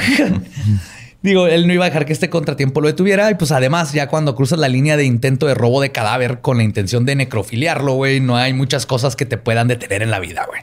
Digo, 1.22 1.48
él 1.48 1.66
no 1.66 1.72
iba 1.72 1.84
a 1.84 1.88
dejar 1.88 2.06
que 2.06 2.12
este 2.12 2.30
contratiempo 2.30 2.80
lo 2.80 2.86
detuviera. 2.86 3.30
Y 3.30 3.34
pues 3.34 3.50
además, 3.50 3.92
ya 3.92 4.06
cuando 4.08 4.36
cruzas 4.36 4.58
la 4.60 4.68
línea 4.68 4.96
de 4.96 5.04
intento 5.04 5.46
de 5.46 5.54
robo 5.54 5.80
de 5.80 5.90
cadáver 5.90 6.40
con 6.40 6.58
la 6.58 6.62
intención 6.62 7.04
de 7.04 7.16
necrofiliarlo, 7.16 7.94
güey, 7.94 8.20
no 8.20 8.36
hay 8.36 8.52
muchas 8.52 8.86
cosas 8.86 9.16
que 9.16 9.26
te 9.26 9.36
puedan 9.36 9.66
detener 9.66 10.02
en 10.02 10.10
la 10.12 10.20
vida, 10.20 10.44
güey. 10.46 10.60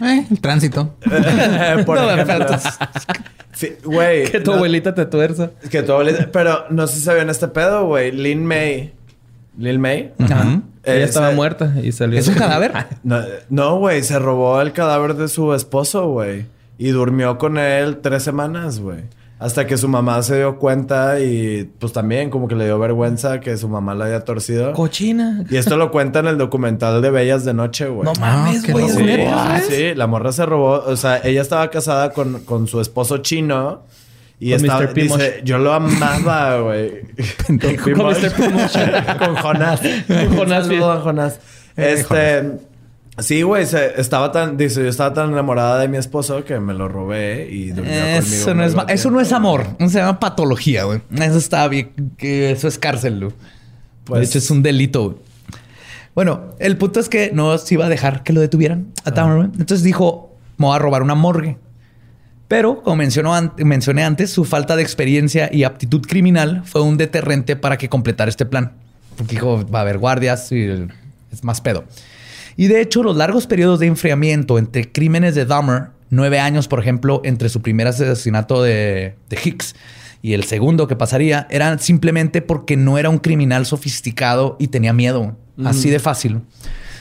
Eh, 0.00 0.26
el 0.30 0.40
tránsito. 0.40 0.94
Por 1.86 1.98
No, 2.00 2.10
ejemplo. 2.10 2.56
Sí, 3.52 3.72
güey. 3.84 4.30
que 4.30 4.40
tu 4.40 4.50
no- 4.50 4.56
abuelita 4.56 4.94
te 4.94 5.06
tuerza. 5.06 5.50
Que 5.70 5.82
tu 5.82 5.92
abuelita. 5.92 6.28
Pero 6.32 6.64
no 6.70 6.86
sé 6.86 6.96
si 6.96 7.02
sabían 7.02 7.30
este 7.30 7.48
pedo, 7.48 7.86
güey. 7.86 8.10
Lin 8.12 8.44
May. 8.44 8.92
Lin 9.58 9.80
May. 9.80 10.12
Ajá. 10.18 10.60
Ella 10.82 11.04
estaba 11.04 11.30
muerta 11.30 11.72
y 11.82 11.92
salió. 11.92 12.18
¿Es 12.18 12.28
un 12.28 12.34
cadáver? 12.34 12.72
No, 13.04 13.20
No, 13.48 13.78
güey. 13.78 14.02
Se 14.02 14.18
robó 14.18 14.60
el 14.60 14.72
cadáver 14.72 15.14
de 15.14 15.28
su 15.28 15.54
esposo, 15.54 16.08
güey. 16.08 16.46
Y 16.78 16.88
durmió 16.88 17.38
con 17.38 17.56
él 17.56 17.98
tres 18.02 18.22
semanas, 18.24 18.80
güey. 18.80 19.02
Hasta 19.38 19.66
que 19.66 19.76
su 19.76 19.88
mamá 19.88 20.22
se 20.22 20.36
dio 20.36 20.58
cuenta 20.58 21.18
y 21.20 21.68
pues 21.78 21.92
también 21.92 22.30
como 22.30 22.46
que 22.46 22.54
le 22.54 22.66
dio 22.66 22.78
vergüenza 22.78 23.40
que 23.40 23.56
su 23.56 23.68
mamá 23.68 23.94
la 23.94 24.06
haya 24.06 24.24
torcido. 24.24 24.72
Cochina. 24.72 25.44
Y 25.50 25.56
esto 25.56 25.76
lo 25.76 25.90
cuenta 25.90 26.20
en 26.20 26.28
el 26.28 26.38
documental 26.38 27.02
de 27.02 27.10
Bellas 27.10 27.44
de 27.44 27.52
Noche, 27.52 27.88
güey. 27.88 28.04
No 28.04 28.12
mames, 28.20 28.62
qué 28.62 28.72
güey. 28.72 28.86
¿es 28.86 28.94
loco. 28.94 29.04
neta? 29.06 29.60
Sí, 29.68 29.94
la 29.94 30.06
morra 30.06 30.30
se 30.32 30.46
robó. 30.46 30.84
O 30.86 30.96
sea, 30.96 31.20
ella 31.24 31.42
estaba 31.42 31.68
casada 31.68 32.10
con, 32.10 32.44
con 32.44 32.68
su 32.68 32.80
esposo 32.80 33.18
chino. 33.18 33.82
Y 34.38 34.52
Con 34.52 34.60
estaba, 34.60 34.80
Mr. 34.82 34.94
Dice, 34.94 35.40
yo 35.44 35.58
lo 35.58 35.72
amaba, 35.72 36.60
güey. 36.60 37.02
con. 37.46 37.56
Mr. 37.56 37.84
Pimosh. 37.84 38.76
con 39.18 39.34
Jonás. 39.36 39.80
Con 40.06 40.36
Jonás, 40.36 40.64
Un 40.64 40.70
saludo 40.70 40.92
a 40.92 41.00
Jonás. 41.00 41.40
Este... 41.76 42.73
Sí, 43.18 43.42
güey, 43.42 43.64
estaba 43.96 44.32
tan, 44.32 44.56
dice, 44.56 44.82
yo 44.82 44.88
estaba 44.88 45.14
tan 45.14 45.30
enamorada 45.32 45.78
de 45.78 45.86
mi 45.88 45.96
esposo 45.98 46.44
que 46.44 46.58
me 46.58 46.74
lo 46.74 46.88
robé 46.88 47.48
y 47.48 47.68
durmió 47.70 47.92
conmigo. 47.92 48.18
Eso 48.18 48.54
no, 48.54 48.64
es, 48.64 48.74
eso 48.88 49.10
no 49.12 49.20
es 49.20 49.32
amor. 49.32 49.66
Se 49.78 49.98
llama 49.98 50.18
patología, 50.18 50.84
güey. 50.84 51.00
Eso 51.16 51.38
está 51.38 51.66
bien. 51.68 51.90
que 52.16 52.50
Eso 52.50 52.66
es 52.66 52.78
cárcel, 52.78 53.20
güey. 53.20 53.32
Pues- 54.04 54.20
de 54.20 54.26
hecho, 54.26 54.38
es 54.38 54.50
un 54.50 54.62
delito, 54.62 55.04
güey. 55.10 55.16
Bueno, 56.14 56.54
el 56.58 56.76
punto 56.76 56.98
es 57.00 57.08
que 57.08 57.30
no 57.32 57.56
se 57.58 57.74
iba 57.74 57.86
a 57.86 57.88
dejar 57.88 58.22
que 58.24 58.32
lo 58.32 58.40
detuvieran 58.40 58.88
a 59.04 59.10
güey. 59.10 59.46
Entonces 59.46 59.82
dijo, 59.82 60.36
me 60.58 60.66
voy 60.66 60.76
a 60.76 60.78
robar 60.78 61.02
una 61.02 61.14
morgue. 61.14 61.56
Pero, 62.48 62.82
como 62.82 62.96
mencionó 62.96 63.34
an- 63.34 63.52
mencioné 63.58 64.04
antes, 64.04 64.30
su 64.30 64.44
falta 64.44 64.76
de 64.76 64.82
experiencia 64.82 65.48
y 65.52 65.64
aptitud 65.64 66.02
criminal 66.06 66.62
fue 66.64 66.82
un 66.82 66.96
deterrente 66.96 67.56
para 67.56 67.78
que 67.78 67.88
completara 67.88 68.28
este 68.28 68.44
plan. 68.44 68.72
Porque 69.16 69.34
dijo, 69.36 69.64
va 69.68 69.78
a 69.78 69.82
haber 69.82 69.98
guardias 69.98 70.50
y 70.52 70.66
es 71.32 71.42
más 71.44 71.60
pedo. 71.60 71.84
Y 72.56 72.68
de 72.68 72.80
hecho, 72.80 73.02
los 73.02 73.16
largos 73.16 73.46
periodos 73.46 73.80
de 73.80 73.86
enfriamiento 73.86 74.58
entre 74.58 74.90
crímenes 74.90 75.34
de 75.34 75.44
Dahmer, 75.44 75.88
nueve 76.10 76.38
años, 76.38 76.68
por 76.68 76.80
ejemplo, 76.80 77.20
entre 77.24 77.48
su 77.48 77.62
primer 77.62 77.86
asesinato 77.86 78.62
de, 78.62 79.16
de 79.28 79.38
Hicks 79.42 79.74
y 80.22 80.32
el 80.32 80.44
segundo 80.44 80.86
que 80.86 80.96
pasaría, 80.96 81.46
eran 81.50 81.78
simplemente 81.80 82.40
porque 82.40 82.76
no 82.76 82.96
era 82.96 83.10
un 83.10 83.18
criminal 83.18 83.66
sofisticado 83.66 84.56
y 84.58 84.68
tenía 84.68 84.92
miedo. 84.92 85.36
Así 85.64 85.90
de 85.90 85.98
fácil. 85.98 86.40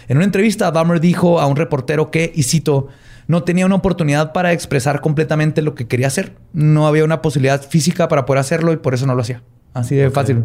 En 0.07 0.17
una 0.17 0.25
entrevista, 0.25 0.71
Dahmer 0.71 0.99
dijo 0.99 1.39
a 1.39 1.47
un 1.47 1.55
reportero 1.55 2.11
que, 2.11 2.31
y 2.35 2.43
cito, 2.43 2.89
no 3.27 3.43
tenía 3.43 3.65
una 3.65 3.75
oportunidad 3.75 4.33
para 4.33 4.51
expresar 4.51 5.01
completamente 5.01 5.61
lo 5.61 5.75
que 5.75 5.87
quería 5.87 6.07
hacer. 6.07 6.35
No 6.51 6.87
había 6.87 7.05
una 7.05 7.21
posibilidad 7.21 7.61
física 7.65 8.07
para 8.07 8.25
poder 8.25 8.41
hacerlo 8.41 8.73
y 8.73 8.77
por 8.77 8.93
eso 8.93 9.05
no 9.05 9.15
lo 9.15 9.21
hacía. 9.21 9.41
Así 9.73 9.95
de 9.95 10.09
fácil. 10.09 10.43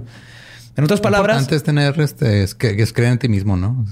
En 0.79 0.85
otras 0.85 1.01
palabras, 1.01 1.39
Antes 1.39 1.65
tener 1.65 2.01
este, 2.01 2.45
es 2.45 2.55
que, 2.55 2.81
es 2.81 2.93
creer 2.93 3.11
en 3.11 3.19
ti 3.19 3.29
mismo, 3.29 3.57
¿no? 3.57 3.85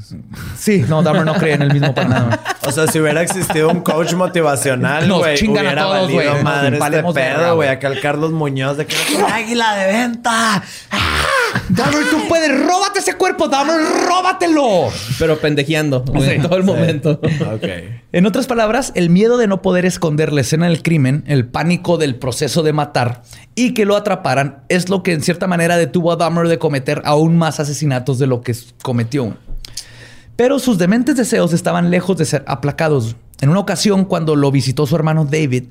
sí, 0.57 0.85
no, 0.89 1.03
Dahmer 1.03 1.25
no 1.25 1.35
creía 1.35 1.57
en 1.57 1.63
el 1.63 1.73
mismo 1.73 1.93
para 1.93 2.09
nada. 2.09 2.41
O 2.65 2.71
sea, 2.71 2.87
si 2.87 3.01
hubiera 3.01 3.23
existido 3.23 3.71
un 3.71 3.81
coach 3.81 4.15
motivacional, 4.15 5.13
güey, 5.13 5.37
chingan 5.37 5.67
a 5.67 5.71
hubiera 5.71 5.83
todos, 5.83 6.03
valido 6.03 6.31
güey. 6.31 6.45
madre 6.45 6.79
este 6.79 7.13
pedo, 7.13 7.57
güey. 7.57 7.69
Acá 7.71 7.89
el 7.89 8.01
Carlos 8.01 8.31
Muñoz 8.31 8.77
de 8.77 8.87
que 8.87 8.95
águila 9.33 9.75
de 9.75 9.87
venta. 9.93 10.63
Dahmer, 11.69 12.11
tú 12.11 12.17
puedes, 12.29 12.51
róbate 12.67 12.99
ese 13.01 13.15
cuerpo, 13.15 13.49
Dahmer, 13.49 13.77
róbatelo. 14.09 14.89
Pero 15.19 15.39
pendejeando 15.39 16.05
Sí. 16.07 16.39
todo 16.43 16.57
el 16.57 16.65
momento. 16.65 17.21
Ok. 17.23 17.65
En 18.13 18.27
otras 18.27 18.47
palabras, 18.47 18.93
el 18.95 19.11
miedo 19.11 19.37
de 19.37 19.47
no 19.47 19.63
poder 19.63 19.85
esconder 19.85 20.33
la 20.33 20.41
escena 20.41 20.67
del 20.67 20.83
crimen, 20.83 21.25
el 21.27 21.47
pánico 21.47 21.99
del 21.99 22.17
proceso 22.17 22.63
de 22.63 22.73
matar 22.73 23.23
y 23.55 23.75
que 23.75 23.85
lo 23.85 23.97
atraparan 23.97 24.63
es 24.69 24.89
lo 24.89 25.03
que 25.03 25.13
en 25.13 25.23
cierta 25.23 25.47
manera 25.47 25.77
detuvo 25.77 26.13
a 26.13 26.17
Dahmer 26.17 26.49
de 26.49 26.59
cometer 26.59 27.03
aún 27.05 27.37
más 27.37 27.61
asesinatos 27.61 28.19
de 28.19 28.27
lo 28.27 28.41
que 28.41 28.55
cometió. 28.83 29.37
Pero 30.37 30.59
sus 30.59 30.79
dementes 30.79 31.17
deseos 31.17 31.53
estaban 31.53 31.91
lejos 31.91 32.17
de 32.19 32.25
ser 32.27 32.45
aplacados. 32.47 33.17
En 33.41 33.49
una 33.49 33.61
ocasión, 33.61 34.05
cuando 34.05 34.37
lo 34.37 34.51
visitó 34.51 34.87
su 34.87 34.97
hermano 34.97 35.25
David, 35.25 35.65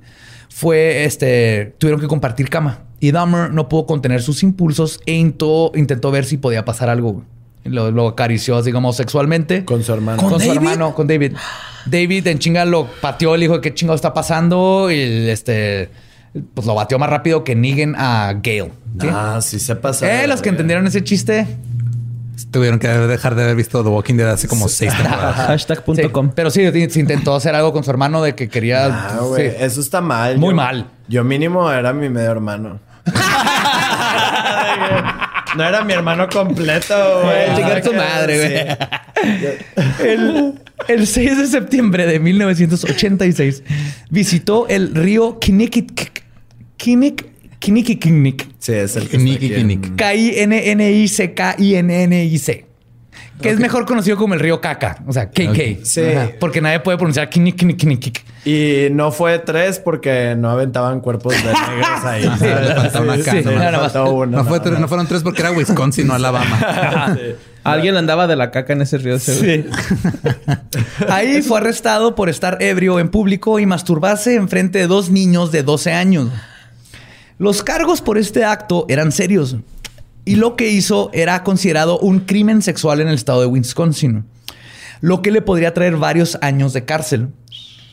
fue 0.49 1.03
este, 1.05 1.75
tuvieron 1.79 1.99
que 1.99 2.07
compartir 2.07 2.49
cama 2.49 2.84
y 3.07 3.11
Dahmer 3.11 3.51
no 3.51 3.67
pudo 3.69 3.85
contener 3.85 4.21
sus 4.21 4.43
impulsos 4.43 4.99
e 5.05 5.13
intentó, 5.13 5.71
intentó 5.75 6.11
ver 6.11 6.25
si 6.25 6.37
podía 6.37 6.65
pasar 6.65 6.89
algo. 6.89 7.23
Lo, 7.63 7.89
lo 7.91 8.07
acarició, 8.07 8.61
digamos, 8.61 8.95
sexualmente. 8.95 9.65
Con 9.65 9.83
su 9.83 9.91
hermano. 9.93 10.21
Con, 10.21 10.29
¿Con 10.31 10.39
su 10.39 10.47
David? 10.47 10.57
hermano, 10.59 10.93
con 10.93 11.07
David. 11.07 11.33
David 11.87 12.27
en 12.27 12.39
chinga 12.39 12.63
lo 12.65 12.87
pateó, 13.01 13.35
le 13.35 13.47
dijo 13.47 13.59
qué 13.61 13.73
chingado 13.73 13.95
está 13.95 14.13
pasando 14.13 14.89
y 14.91 15.29
este 15.29 15.89
pues 16.53 16.67
lo 16.67 16.75
bateó 16.75 16.99
más 16.99 17.09
rápido 17.09 17.43
que 17.43 17.55
Negan 17.55 17.95
a 17.97 18.33
Gale. 18.33 18.71
¿sí? 18.99 19.07
Ah, 19.09 19.39
sí 19.41 19.57
se 19.59 19.75
pasa. 19.75 20.23
eh, 20.23 20.27
los 20.27 20.41
que 20.41 20.49
entendieron 20.49 20.85
ese 20.85 21.03
chiste. 21.03 21.47
Tuvieron 22.51 22.79
que 22.79 22.87
dejar 22.89 23.35
de 23.35 23.43
haber 23.43 23.55
visto 23.55 23.81
The 23.83 23.89
Walking 23.89 24.15
Dead 24.15 24.29
hace 24.29 24.47
como 24.47 24.67
seis 24.67 24.93
temporadas. 24.95 25.35
Hashtag.com. 25.47 26.27
Sí, 26.27 26.31
pero 26.35 26.49
sí, 26.51 26.89
se 26.89 26.99
intentó 26.99 27.33
hacer 27.35 27.55
algo 27.55 27.71
con 27.71 27.83
su 27.83 27.89
hermano 27.91 28.21
de 28.21 28.35
que 28.35 28.49
quería. 28.49 28.85
Ah, 28.87 29.19
güey. 29.21 29.49
sí. 29.51 29.55
Eso 29.59 29.79
está 29.79 30.01
mal. 30.01 30.37
Muy 30.37 30.49
Yo- 30.49 30.55
mal. 30.55 30.87
Yo 31.07 31.23
mínimo 31.23 31.71
era 31.71 31.93
mi 31.93 32.09
medio 32.09 32.31
hermano. 32.31 32.79
No 35.55 35.63
era 35.63 35.83
mi 35.83 35.93
hermano 35.93 36.27
completo, 36.27 37.21
güey. 37.23 37.81
Tu 37.83 37.93
madre, 37.93 38.37
güey. 38.37 38.49
sí. 38.49 38.55
El, 40.03 40.53
el 40.87 41.07
6 41.07 41.37
de 41.37 41.47
septiembre 41.47 42.05
de 42.05 42.19
1986 42.19 43.63
visitó 44.09 44.67
el 44.67 44.93
río 44.93 45.39
Kinnikinik. 45.39 46.23
Kinnik. 46.77 47.25
Kinnikinik. 47.59 48.47
Sí, 48.59 48.73
es 48.73 48.95
el 48.95 49.07
que. 49.07 49.17
K-I-N-N-I-C-K-I-N-N-I-C. 49.95 52.64
Que 53.41 53.49
es 53.49 53.59
mejor 53.59 53.85
conocido 53.85 54.15
como 54.15 54.33
el 54.33 54.39
río 54.39 54.61
Caca. 54.61 54.97
O 55.07 55.11
sea, 55.11 55.29
KK. 55.29 55.83
Sí. 55.83 56.01
Ajá, 56.01 56.29
Porque 56.39 56.61
nadie 56.61 56.79
puede 56.79 56.97
pronunciar 56.97 57.29
kini, 57.29 57.51
kini, 57.51 57.75
kini, 57.75 57.97
kik. 57.97 58.23
Y 58.45 58.87
no 58.91 59.11
fue 59.11 59.39
tres 59.39 59.79
porque 59.79 60.35
no 60.37 60.49
aventaban 60.49 61.01
cuerpos 61.01 61.33
de 61.33 61.43
negros 61.43 62.05
ahí. 62.05 62.23
Sí, 62.39 62.45
Sí, 63.31 63.31
sí, 63.41 63.43
¿no? 64.29 64.45
fue 64.45 64.59
tres- 64.61 64.79
no 64.79 64.87
fueron 64.87 65.05
tres 65.07 65.21
porque 65.23 65.41
era 65.41 65.51
Wisconsin, 65.51 66.07
no 66.07 66.13
Alabama. 66.13 67.17
Alguien 67.65 67.97
andaba 67.97 68.27
de 68.27 68.35
la 68.35 68.51
caca 68.51 68.73
en 68.73 68.83
ese 68.83 68.99
río. 68.99 69.17
seguro. 69.19 69.69
Ahí 71.09 71.41
fue 71.41 71.57
arrestado 71.59 72.15
por 72.15 72.29
estar 72.29 72.57
ebrio 72.61 72.99
en 72.99 73.09
público 73.09 73.59
y 73.59 73.65
masturbarse 73.65 74.35
en 74.35 74.47
frente 74.49 74.79
de 74.79 74.87
dos 74.87 75.09
niños 75.09 75.51
de 75.51 75.63
12 75.63 75.91
años. 75.91 76.29
Los 77.37 77.63
cargos 77.63 78.01
por 78.01 78.17
este 78.17 78.45
acto 78.45 78.85
eran 78.87 79.11
serios 79.11 79.57
y 80.25 80.35
lo 80.35 80.55
que 80.55 80.69
hizo 80.69 81.11
era 81.13 81.43
considerado 81.43 81.99
un 81.99 82.21
crimen 82.21 82.61
sexual 82.61 82.99
en 82.99 83.07
el 83.07 83.13
estado 83.15 83.41
de 83.41 83.47
Wisconsin, 83.47 84.25
lo 84.99 85.21
que 85.21 85.31
le 85.31 85.41
podría 85.41 85.73
traer 85.73 85.97
varios 85.97 86.37
años 86.41 86.73
de 86.73 86.83
cárcel. 86.83 87.29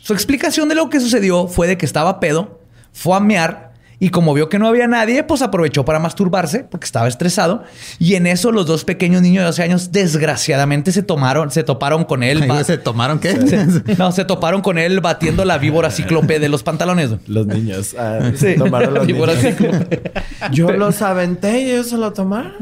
Su 0.03 0.15
explicación 0.15 0.69
de 0.69 0.75
lo 0.75 0.89
que 0.89 0.99
sucedió 0.99 1.47
fue 1.47 1.69
de 1.69 1.77
que 1.77 1.87
estaba 1.87 2.19
pedo, 2.19 2.61
fue 2.93 3.17
a 3.17 3.21
mear 3.21 3.72
y 4.05 4.09
como 4.11 4.35
vio 4.35 4.49
que 4.49 4.59
no 4.59 4.66
había 4.66 4.89
nadie, 4.89 5.23
pues 5.23 5.43
aprovechó 5.43 5.85
para 5.85 6.01
masturbarse 6.01 6.65
porque 6.65 6.87
estaba 6.87 7.07
estresado. 7.07 7.62
Y 8.01 8.16
en 8.16 8.27
eso 8.27 8.51
los 8.51 8.66
dos 8.66 8.85
pequeños 8.85 9.23
niños 9.23 9.43
de 9.43 9.47
12 9.47 9.62
años 9.62 9.93
desgraciadamente 9.93 10.91
se 10.91 11.05
tomaron, 11.05 11.53
se 11.53 11.62
toparon 11.62 12.05
con 12.05 12.24
él. 12.24 12.45
Ay, 12.51 12.65
¿Se 12.65 12.79
tomaron 12.79 13.20
qué? 13.20 13.35
no, 13.99 14.11
se 14.11 14.24
toparon 14.24 14.61
con 14.61 14.77
él 14.79 15.01
batiendo 15.01 15.45
la 15.45 15.57
víbora 15.59 15.91
cíclope 15.93 16.41
de 16.41 16.49
los 16.49 16.65
pantalones. 16.65 17.11
Los 17.29 17.47
niños. 17.47 17.95
ah, 17.97 18.33
Sí. 18.35 18.55
tomaron 18.59 18.93
los 18.95 19.07
Víbora 19.07 19.35
niños. 19.35 19.55
cíclope. 19.57 20.03
Yo 20.51 20.73
los 20.73 21.01
aventé 21.03 21.61
y 21.61 21.70
ellos 21.70 21.89
se 21.91 21.97
lo 21.97 22.12
tomaron. 22.12 22.55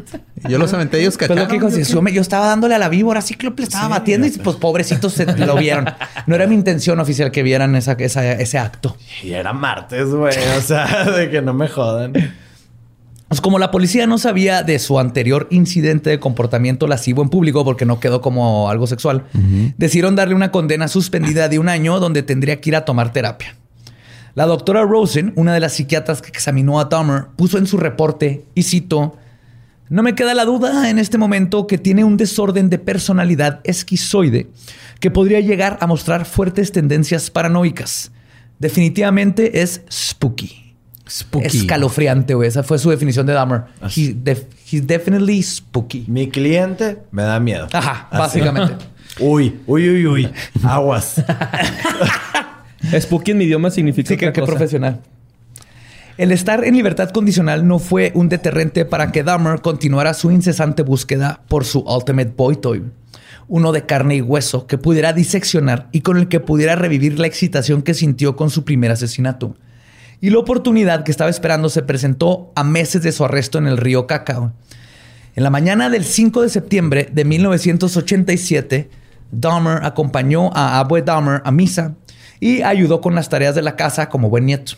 Yo 0.48 0.58
los 0.58 0.72
aventé, 0.74 1.00
ellos 1.00 1.16
Pues 1.16 1.28
lo 1.30 1.36
cacharon. 1.36 1.70
que 1.72 1.84
yo, 1.84 2.08
yo 2.08 2.20
estaba 2.20 2.46
dándole 2.48 2.74
a 2.74 2.78
la 2.78 2.88
víbora 2.90 3.22
cíclope, 3.22 3.62
le 3.62 3.64
estaba 3.68 3.88
batiendo 3.88 4.26
y 4.26 4.30
pues 4.30 4.56
pobrecitos 4.56 5.14
se 5.14 5.24
lo 5.24 5.56
vieron. 5.56 5.86
No 6.26 6.34
era 6.34 6.46
mi 6.46 6.54
intención 6.54 7.00
oficial 7.00 7.30
que 7.30 7.42
vieran 7.42 7.74
esa, 7.76 7.92
esa- 7.92 8.32
ese 8.32 8.58
acto. 8.58 8.96
Y 9.22 9.32
era 9.32 9.52
martes, 9.54 10.06
güey. 10.10 10.34
O 10.58 10.60
sea, 10.60 11.04
de 11.10 11.29
que 11.30 11.42
no 11.42 11.54
me 11.54 11.68
jodan. 11.68 12.12
Pues 13.30 13.40
como 13.40 13.60
la 13.60 13.70
policía 13.70 14.08
no 14.08 14.18
sabía 14.18 14.64
de 14.64 14.76
su 14.80 14.98
anterior 14.98 15.46
incidente 15.52 16.10
de 16.10 16.18
comportamiento 16.18 16.88
lascivo 16.88 17.22
en 17.22 17.28
público 17.28 17.64
porque 17.64 17.84
no 17.84 18.00
quedó 18.00 18.20
como 18.20 18.68
algo 18.68 18.88
sexual, 18.88 19.26
decidieron 19.78 20.16
darle 20.16 20.34
una 20.34 20.50
condena 20.50 20.88
suspendida 20.88 21.48
de 21.48 21.60
un 21.60 21.68
año 21.68 22.00
donde 22.00 22.24
tendría 22.24 22.60
que 22.60 22.70
ir 22.70 22.74
a 22.74 22.84
tomar 22.84 23.12
terapia. 23.12 23.54
La 24.34 24.46
doctora 24.46 24.82
Rosen, 24.82 25.32
una 25.36 25.54
de 25.54 25.60
las 25.60 25.74
psiquiatras 25.74 26.22
que 26.22 26.30
examinó 26.30 26.80
a 26.80 26.86
Dahmer, 26.86 27.26
puso 27.36 27.56
en 27.56 27.68
su 27.68 27.76
reporte, 27.76 28.46
y 28.56 28.64
cito, 28.64 29.16
no 29.88 30.02
me 30.02 30.16
queda 30.16 30.34
la 30.34 30.44
duda 30.44 30.90
en 30.90 30.98
este 30.98 31.16
momento 31.16 31.68
que 31.68 31.78
tiene 31.78 32.02
un 32.02 32.16
desorden 32.16 32.68
de 32.68 32.78
personalidad 32.78 33.60
esquizoide 33.62 34.48
que 34.98 35.10
podría 35.12 35.38
llegar 35.38 35.78
a 35.80 35.86
mostrar 35.86 36.26
fuertes 36.26 36.72
tendencias 36.72 37.30
paranoicas. 37.30 38.10
Definitivamente 38.58 39.62
es 39.62 39.82
spooky. 39.90 40.69
Spooky. 41.10 41.46
Escalofriante, 41.58 42.34
güey. 42.34 42.48
Esa 42.48 42.62
fue 42.62 42.78
su 42.78 42.88
definición 42.90 43.26
de 43.26 43.32
Dahmer. 43.32 43.62
He 43.96 44.14
def- 44.14 44.46
he's 44.70 44.86
definitely 44.86 45.42
spooky. 45.42 46.04
Mi 46.06 46.28
cliente 46.28 46.98
me 47.10 47.22
da 47.24 47.40
miedo. 47.40 47.66
Ajá, 47.72 48.06
Así. 48.10 48.40
básicamente. 48.40 48.74
Uy, 49.18 49.60
uy, 49.66 49.88
uy, 49.90 50.06
uy. 50.06 50.30
Aguas. 50.62 51.16
Spooky 53.00 53.32
en 53.32 53.38
mi 53.38 53.44
idioma 53.44 53.70
significa 53.70 54.08
Sí, 54.08 54.16
que, 54.16 54.26
otra 54.26 54.32
que 54.32 54.40
cosa. 54.40 54.52
profesional. 54.52 55.00
El 56.16 56.32
estar 56.32 56.64
en 56.64 56.74
libertad 56.74 57.10
condicional 57.10 57.66
no 57.66 57.78
fue 57.78 58.12
un 58.14 58.28
deterrente 58.28 58.84
para 58.84 59.10
que 59.10 59.22
Dahmer 59.22 59.60
continuara 59.62 60.14
su 60.14 60.30
incesante 60.30 60.82
búsqueda 60.82 61.40
por 61.48 61.64
su 61.64 61.80
Ultimate 61.80 62.32
Boy 62.36 62.56
Toy. 62.56 62.84
Uno 63.48 63.72
de 63.72 63.84
carne 63.84 64.16
y 64.16 64.20
hueso 64.20 64.66
que 64.66 64.78
pudiera 64.78 65.12
diseccionar 65.12 65.88
y 65.92 66.02
con 66.02 66.16
el 66.16 66.28
que 66.28 66.38
pudiera 66.40 66.76
revivir 66.76 67.18
la 67.18 67.26
excitación 67.26 67.82
que 67.82 67.94
sintió 67.94 68.36
con 68.36 68.48
su 68.50 68.64
primer 68.64 68.90
asesinato. 68.92 69.56
Y 70.20 70.30
la 70.30 70.38
oportunidad 70.38 71.02
que 71.02 71.10
estaba 71.10 71.30
esperando 71.30 71.70
se 71.70 71.82
presentó 71.82 72.52
a 72.54 72.62
meses 72.62 73.02
de 73.02 73.12
su 73.12 73.24
arresto 73.24 73.58
en 73.58 73.66
el 73.66 73.78
río 73.78 74.06
Cacao. 74.06 74.52
En 75.34 75.42
la 75.42 75.50
mañana 75.50 75.88
del 75.88 76.04
5 76.04 76.42
de 76.42 76.48
septiembre 76.50 77.08
de 77.10 77.24
1987, 77.24 78.90
Dahmer 79.32 79.84
acompañó 79.84 80.50
a 80.54 80.78
Abue 80.78 81.02
Dahmer 81.02 81.40
a 81.44 81.50
misa 81.50 81.94
y 82.38 82.62
ayudó 82.62 83.00
con 83.00 83.14
las 83.14 83.28
tareas 83.28 83.54
de 83.54 83.62
la 83.62 83.76
casa 83.76 84.08
como 84.08 84.28
buen 84.28 84.44
nieto. 84.46 84.72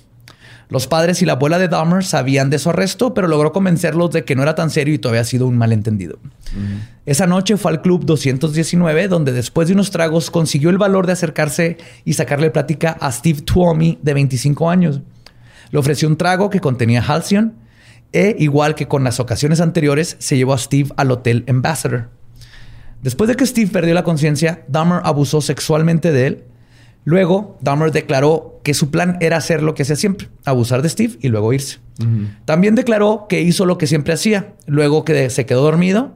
Los 0.69 0.87
padres 0.87 1.21
y 1.21 1.27
la 1.27 1.35
abuela 1.35 1.59
de 1.59 1.69
Dahmer 1.69 2.05
sabían 2.05 2.49
de 2.49 2.59
su 2.59 2.71
arresto, 2.71 3.13
pero 3.13 3.29
logró 3.29 3.53
convencerlos 3.53 4.11
de 4.11 4.25
que 4.25 4.35
no 4.35 4.43
era 4.43 4.55
tan 4.55 4.71
serio 4.71 4.95
y 4.95 4.99
todo 4.99 5.11
había 5.11 5.25
sido 5.25 5.47
un 5.47 5.59
malentendido. 5.59 6.19
Esa 7.05 7.27
noche 7.27 7.57
fue 7.57 7.73
al 7.73 7.83
club 7.83 8.07
219, 8.07 9.09
donde 9.09 9.33
después 9.33 9.69
de 9.69 9.75
unos 9.75 9.91
tragos 9.91 10.31
consiguió 10.31 10.71
el 10.71 10.79
valor 10.79 11.07
de 11.07 11.13
acercarse 11.13 11.77
y 12.07 12.15
sacarle 12.15 12.51
plática 12.51 12.97
a 13.01 13.13
Steve 13.13 13.43
Tuomi, 13.43 13.99
de 14.03 14.15
25 14.15 14.71
años. 14.71 15.01
Le 15.73 15.79
ofreció 15.79 16.07
un 16.07 16.17
trago 16.17 16.51
que 16.51 16.61
contenía 16.61 17.03
Halcyon 17.03 17.55
e, 18.13 18.37
igual 18.39 18.75
que 18.75 18.89
con 18.89 19.05
las 19.05 19.21
ocasiones 19.21 19.61
anteriores, 19.61 20.17
se 20.19 20.37
llevó 20.37 20.53
a 20.53 20.59
Steve 20.59 20.91
al 20.97 21.11
Hotel 21.11 21.45
Ambassador. 21.49 22.11
Después 23.03 23.27
de 23.29 23.37
que 23.37 23.47
Steve 23.47 23.71
perdió 23.73 23.95
la 23.95 24.05
conciencia, 24.05 24.65
Dahmer 24.69 25.01
abusó 25.03 25.41
sexualmente 25.41 26.13
de 26.13 26.27
él. 26.27 26.45
Luego, 27.05 27.59
Dahmer 27.63 27.91
declaró 27.91 28.61
que 28.63 28.75
su 28.75 28.91
plan 28.91 29.17
era 29.21 29.39
hacer 29.39 29.63
lo 29.63 29.75
que 29.75 29.83
hacía 29.83 29.97
siempre, 29.97 30.29
abusar 30.45 30.83
de 30.83 30.89
Steve 30.89 31.19
y 31.21 31.29
luego 31.29 31.53
irse. 31.53 31.81
También 32.45 32.75
declaró 32.75 33.27
que 33.29 33.41
hizo 33.41 33.65
lo 33.65 33.79
que 33.79 33.87
siempre 33.87 34.13
hacía, 34.13 34.55
luego 34.67 35.05
que 35.05 35.31
se 35.31 35.47
quedó 35.47 35.63
dormido, 35.63 36.15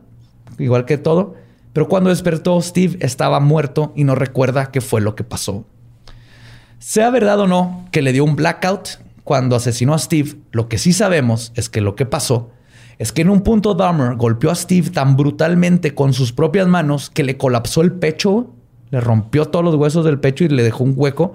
igual 0.58 0.84
que 0.84 0.98
todo, 0.98 1.34
pero 1.72 1.88
cuando 1.88 2.10
despertó, 2.10 2.60
Steve 2.60 2.98
estaba 3.00 3.40
muerto 3.40 3.92
y 3.96 4.04
no 4.04 4.14
recuerda 4.14 4.70
qué 4.70 4.80
fue 4.80 5.00
lo 5.00 5.14
que 5.14 5.24
pasó. 5.24 5.66
Sea 6.78 7.10
verdad 7.10 7.40
o 7.40 7.46
no 7.46 7.88
que 7.90 8.02
le 8.02 8.12
dio 8.12 8.24
un 8.24 8.36
blackout 8.36 9.00
cuando 9.26 9.56
asesinó 9.56 9.92
a 9.92 9.98
Steve, 9.98 10.36
lo 10.52 10.68
que 10.68 10.78
sí 10.78 10.92
sabemos 10.92 11.50
es 11.56 11.68
que 11.68 11.80
lo 11.80 11.96
que 11.96 12.06
pasó 12.06 12.52
es 12.96 13.10
que 13.10 13.22
en 13.22 13.30
un 13.30 13.40
punto 13.40 13.74
Dahmer 13.74 14.14
golpeó 14.14 14.52
a 14.52 14.54
Steve 14.54 14.90
tan 14.90 15.16
brutalmente 15.16 15.96
con 15.96 16.12
sus 16.12 16.32
propias 16.32 16.68
manos 16.68 17.10
que 17.10 17.24
le 17.24 17.36
colapsó 17.36 17.80
el 17.80 17.90
pecho, 17.90 18.54
le 18.90 19.00
rompió 19.00 19.46
todos 19.46 19.64
los 19.64 19.74
huesos 19.74 20.04
del 20.04 20.20
pecho 20.20 20.44
y 20.44 20.48
le 20.48 20.62
dejó 20.62 20.84
un 20.84 20.94
hueco. 20.96 21.32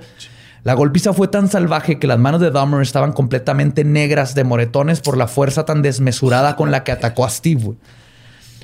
La 0.64 0.74
golpiza 0.74 1.12
fue 1.12 1.28
tan 1.28 1.50
salvaje 1.50 2.00
que 2.00 2.08
las 2.08 2.18
manos 2.18 2.40
de 2.40 2.50
Dahmer 2.50 2.82
estaban 2.82 3.12
completamente 3.12 3.84
negras 3.84 4.36
de 4.36 4.46
moretones 4.46 5.02
por 5.02 5.18
la 5.18 5.28
fuerza 5.28 5.66
tan 5.66 5.82
desmesurada 5.82 6.56
con 6.56 6.72
la 6.72 6.86
que 6.86 6.94
atacó 6.94 7.26
a 7.26 7.30
Steve. 7.30 7.74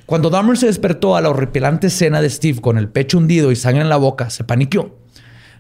Cuando 0.06 0.30
Dahmer 0.30 0.56
se 0.56 0.68
despertó 0.68 1.18
a 1.18 1.22
la 1.22 1.30
horripilante 1.30 1.88
escena 1.88 2.22
de 2.22 2.30
Steve 2.30 2.62
con 2.62 2.78
el 2.78 2.88
pecho 2.88 3.18
hundido 3.18 3.52
y 3.52 3.58
sangre 3.58 3.82
en 3.82 3.90
la 3.90 3.98
boca, 3.98 4.30
se 4.30 4.46
paniqueó. 4.46 4.96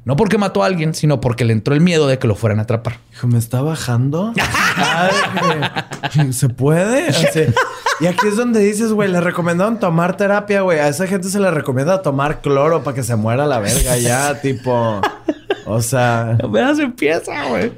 No 0.07 0.15
porque 0.15 0.37
mató 0.37 0.63
a 0.63 0.67
alguien, 0.67 0.93
sino 0.93 1.19
porque 1.19 1.43
le 1.43 1.51
entró 1.51 1.73
el 1.73 1.81
miedo 1.81 2.07
de 2.07 2.17
que 2.17 2.29
lo 2.29 2.35
fueran 2.35 2.59
a 2.59 2.61
atrapar. 2.61 2.99
Hijo, 3.11 3.27
¿me 3.27 3.37
está 3.37 3.61
bajando? 3.61 4.31
Ay, 4.77 6.31
¿Se 6.31 6.47
puede? 6.47 7.09
Así. 7.09 7.41
Y 7.99 8.05
aquí 8.05 8.29
es 8.29 8.37
donde 8.37 8.61
dices, 8.61 8.93
güey, 8.93 9.11
le 9.11 9.19
recomendaron 9.19 9.81
tomar 9.81 10.15
terapia, 10.15 10.61
güey. 10.61 10.79
A 10.79 10.87
esa 10.87 11.07
gente 11.07 11.27
se 11.27 11.41
le 11.41 11.51
recomienda 11.51 12.01
tomar 12.03 12.39
cloro 12.39 12.85
para 12.85 12.95
que 12.95 13.03
se 13.03 13.17
muera 13.17 13.45
la 13.45 13.59
verga 13.59 13.97
ya, 13.97 14.39
tipo... 14.41 15.01
O 15.65 15.81
sea... 15.81 16.37
Apenas 16.41 16.79
empieza, 16.79 17.43
güey. 17.49 17.73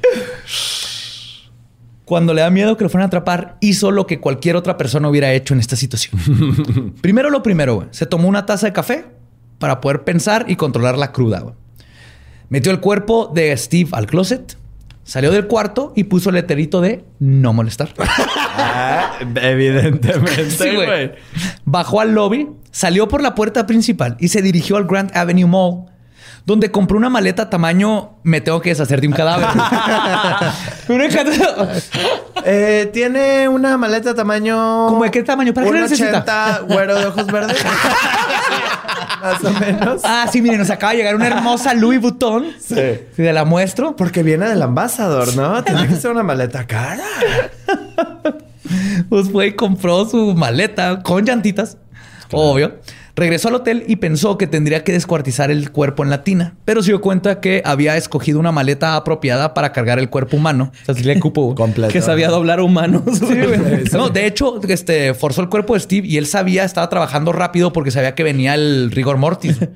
Cuando 2.05 2.35
le 2.35 2.41
da 2.41 2.51
miedo 2.51 2.77
que 2.77 2.83
lo 2.83 2.91
fueran 2.91 3.05
a 3.05 3.07
atrapar, 3.07 3.57
hizo 3.59 3.89
lo 3.89 4.05
que 4.05 4.19
cualquier 4.19 4.55
otra 4.55 4.77
persona 4.77 5.09
hubiera 5.09 5.33
hecho 5.33 5.55
en 5.55 5.61
esta 5.61 5.75
situación. 5.75 6.93
primero 7.01 7.31
lo 7.31 7.41
primero, 7.41 7.73
güey. 7.73 7.87
Se 7.89 8.05
tomó 8.05 8.27
una 8.27 8.45
taza 8.45 8.67
de 8.67 8.73
café 8.73 9.05
para 9.57 9.81
poder 9.81 10.03
pensar 10.03 10.45
y 10.47 10.57
controlar 10.57 10.95
la 10.95 11.11
cruda, 11.11 11.39
güey. 11.39 11.55
Metió 12.49 12.71
el 12.71 12.79
cuerpo 12.79 13.31
de 13.33 13.55
Steve 13.55 13.89
al 13.93 14.07
closet, 14.07 14.57
salió 15.03 15.31
del 15.31 15.47
cuarto 15.47 15.93
y 15.95 16.05
puso 16.05 16.29
el 16.29 16.35
letrerito 16.35 16.81
de 16.81 17.03
no 17.19 17.53
molestar. 17.53 17.93
Ah, 18.61 19.13
evidentemente, 19.41 20.49
Sí, 20.51 20.75
güey. 20.75 21.11
Bajó 21.65 22.01
al 22.01 22.13
lobby, 22.13 22.49
salió 22.71 23.07
por 23.07 23.21
la 23.21 23.35
puerta 23.35 23.65
principal 23.65 24.17
y 24.19 24.29
se 24.29 24.41
dirigió 24.41 24.77
al 24.77 24.85
Grand 24.85 25.15
Avenue 25.15 25.47
Mall, 25.47 25.85
donde 26.49 26.71
compró 26.71 26.97
una 26.97 27.09
maleta 27.11 27.47
tamaño 27.47 28.17
me 28.23 28.41
tengo 28.41 28.59
que 28.59 28.69
deshacer 28.69 29.01
de 29.01 29.07
un 29.07 29.13
cadáver. 29.13 29.47
Eh, 32.45 32.89
Tiene 32.93 33.49
una 33.49 33.77
maleta 33.77 34.15
tamaño... 34.15 34.87
¿Cómo 34.87 35.03
de 35.03 35.11
qué 35.11 35.21
tamaño? 35.23 35.53
¿Para 35.53 35.67
qué 35.67 35.73
la 35.73 35.81
necesita? 35.81 36.25
1.80, 36.25 36.67
güero 36.73 36.95
de 36.97 37.05
ojos 37.05 37.27
verdes. 37.27 37.57
Más 39.21 39.43
o 39.43 39.51
menos. 39.59 40.01
ah, 40.05 40.25
sí, 40.31 40.41
miren, 40.41 40.59
nos 40.59 40.69
acaba 40.69 40.93
de 40.93 40.99
llegar 40.99 41.15
una 41.15 41.27
hermosa 41.27 41.73
Louis 41.73 41.99
Vuitton. 41.99 42.53
Sí. 42.57 42.75
Si 43.11 43.17
te 43.21 43.33
la 43.33 43.43
muestro. 43.43 43.95
Porque 43.97 44.23
viene 44.23 44.47
del 44.47 44.61
ambasador, 44.61 45.35
¿no? 45.35 45.61
Tiene 45.65 45.87
que 45.87 45.95
ser 45.97 46.11
una 46.11 46.23
maleta 46.23 46.65
cara. 46.65 47.03
Pues 49.09 49.29
fue 49.29 49.47
y 49.47 49.53
compró 49.53 50.09
su 50.09 50.33
maleta 50.33 51.03
con 51.03 51.25
llantitas. 51.25 51.77
Obvio. 52.31 52.79
Regresó 53.19 53.49
al 53.49 53.55
hotel 53.55 53.83
y 53.87 53.97
pensó 53.97 54.37
que 54.37 54.47
tendría 54.47 54.83
que 54.83 54.91
descuartizar 54.93 55.51
el 55.51 55.71
cuerpo 55.71 56.03
en 56.03 56.09
la 56.09 56.23
tina, 56.23 56.55
pero 56.65 56.81
se 56.81 56.91
dio 56.91 57.01
cuenta 57.01 57.39
que 57.41 57.61
había 57.65 57.97
escogido 57.97 58.39
una 58.39 58.51
maleta 58.51 58.95
apropiada 58.95 59.53
para 59.53 59.71
cargar 59.73 59.99
el 59.99 60.09
cuerpo 60.09 60.37
humano. 60.37 60.71
O 60.81 60.85
sea, 60.85 60.95
sí 60.95 61.03
le 61.03 61.19
cupo. 61.19 61.53
Completo. 61.55 61.91
Que 61.91 62.01
sabía 62.01 62.29
doblar 62.29 62.61
humanos. 62.61 63.03
güey. 63.19 63.83
No, 63.91 64.09
de 64.09 64.25
hecho, 64.25 64.61
este, 64.67 65.13
forzó 65.13 65.41
el 65.41 65.49
cuerpo 65.49 65.73
de 65.73 65.81
Steve 65.81 66.07
y 66.07 66.17
él 66.17 66.25
sabía, 66.25 66.63
estaba 66.63 66.87
trabajando 66.89 67.33
rápido 67.33 67.73
porque 67.73 67.91
sabía 67.91 68.15
que 68.15 68.23
venía 68.23 68.55
el 68.55 68.91
rigor 68.91 69.17
mortis. 69.17 69.57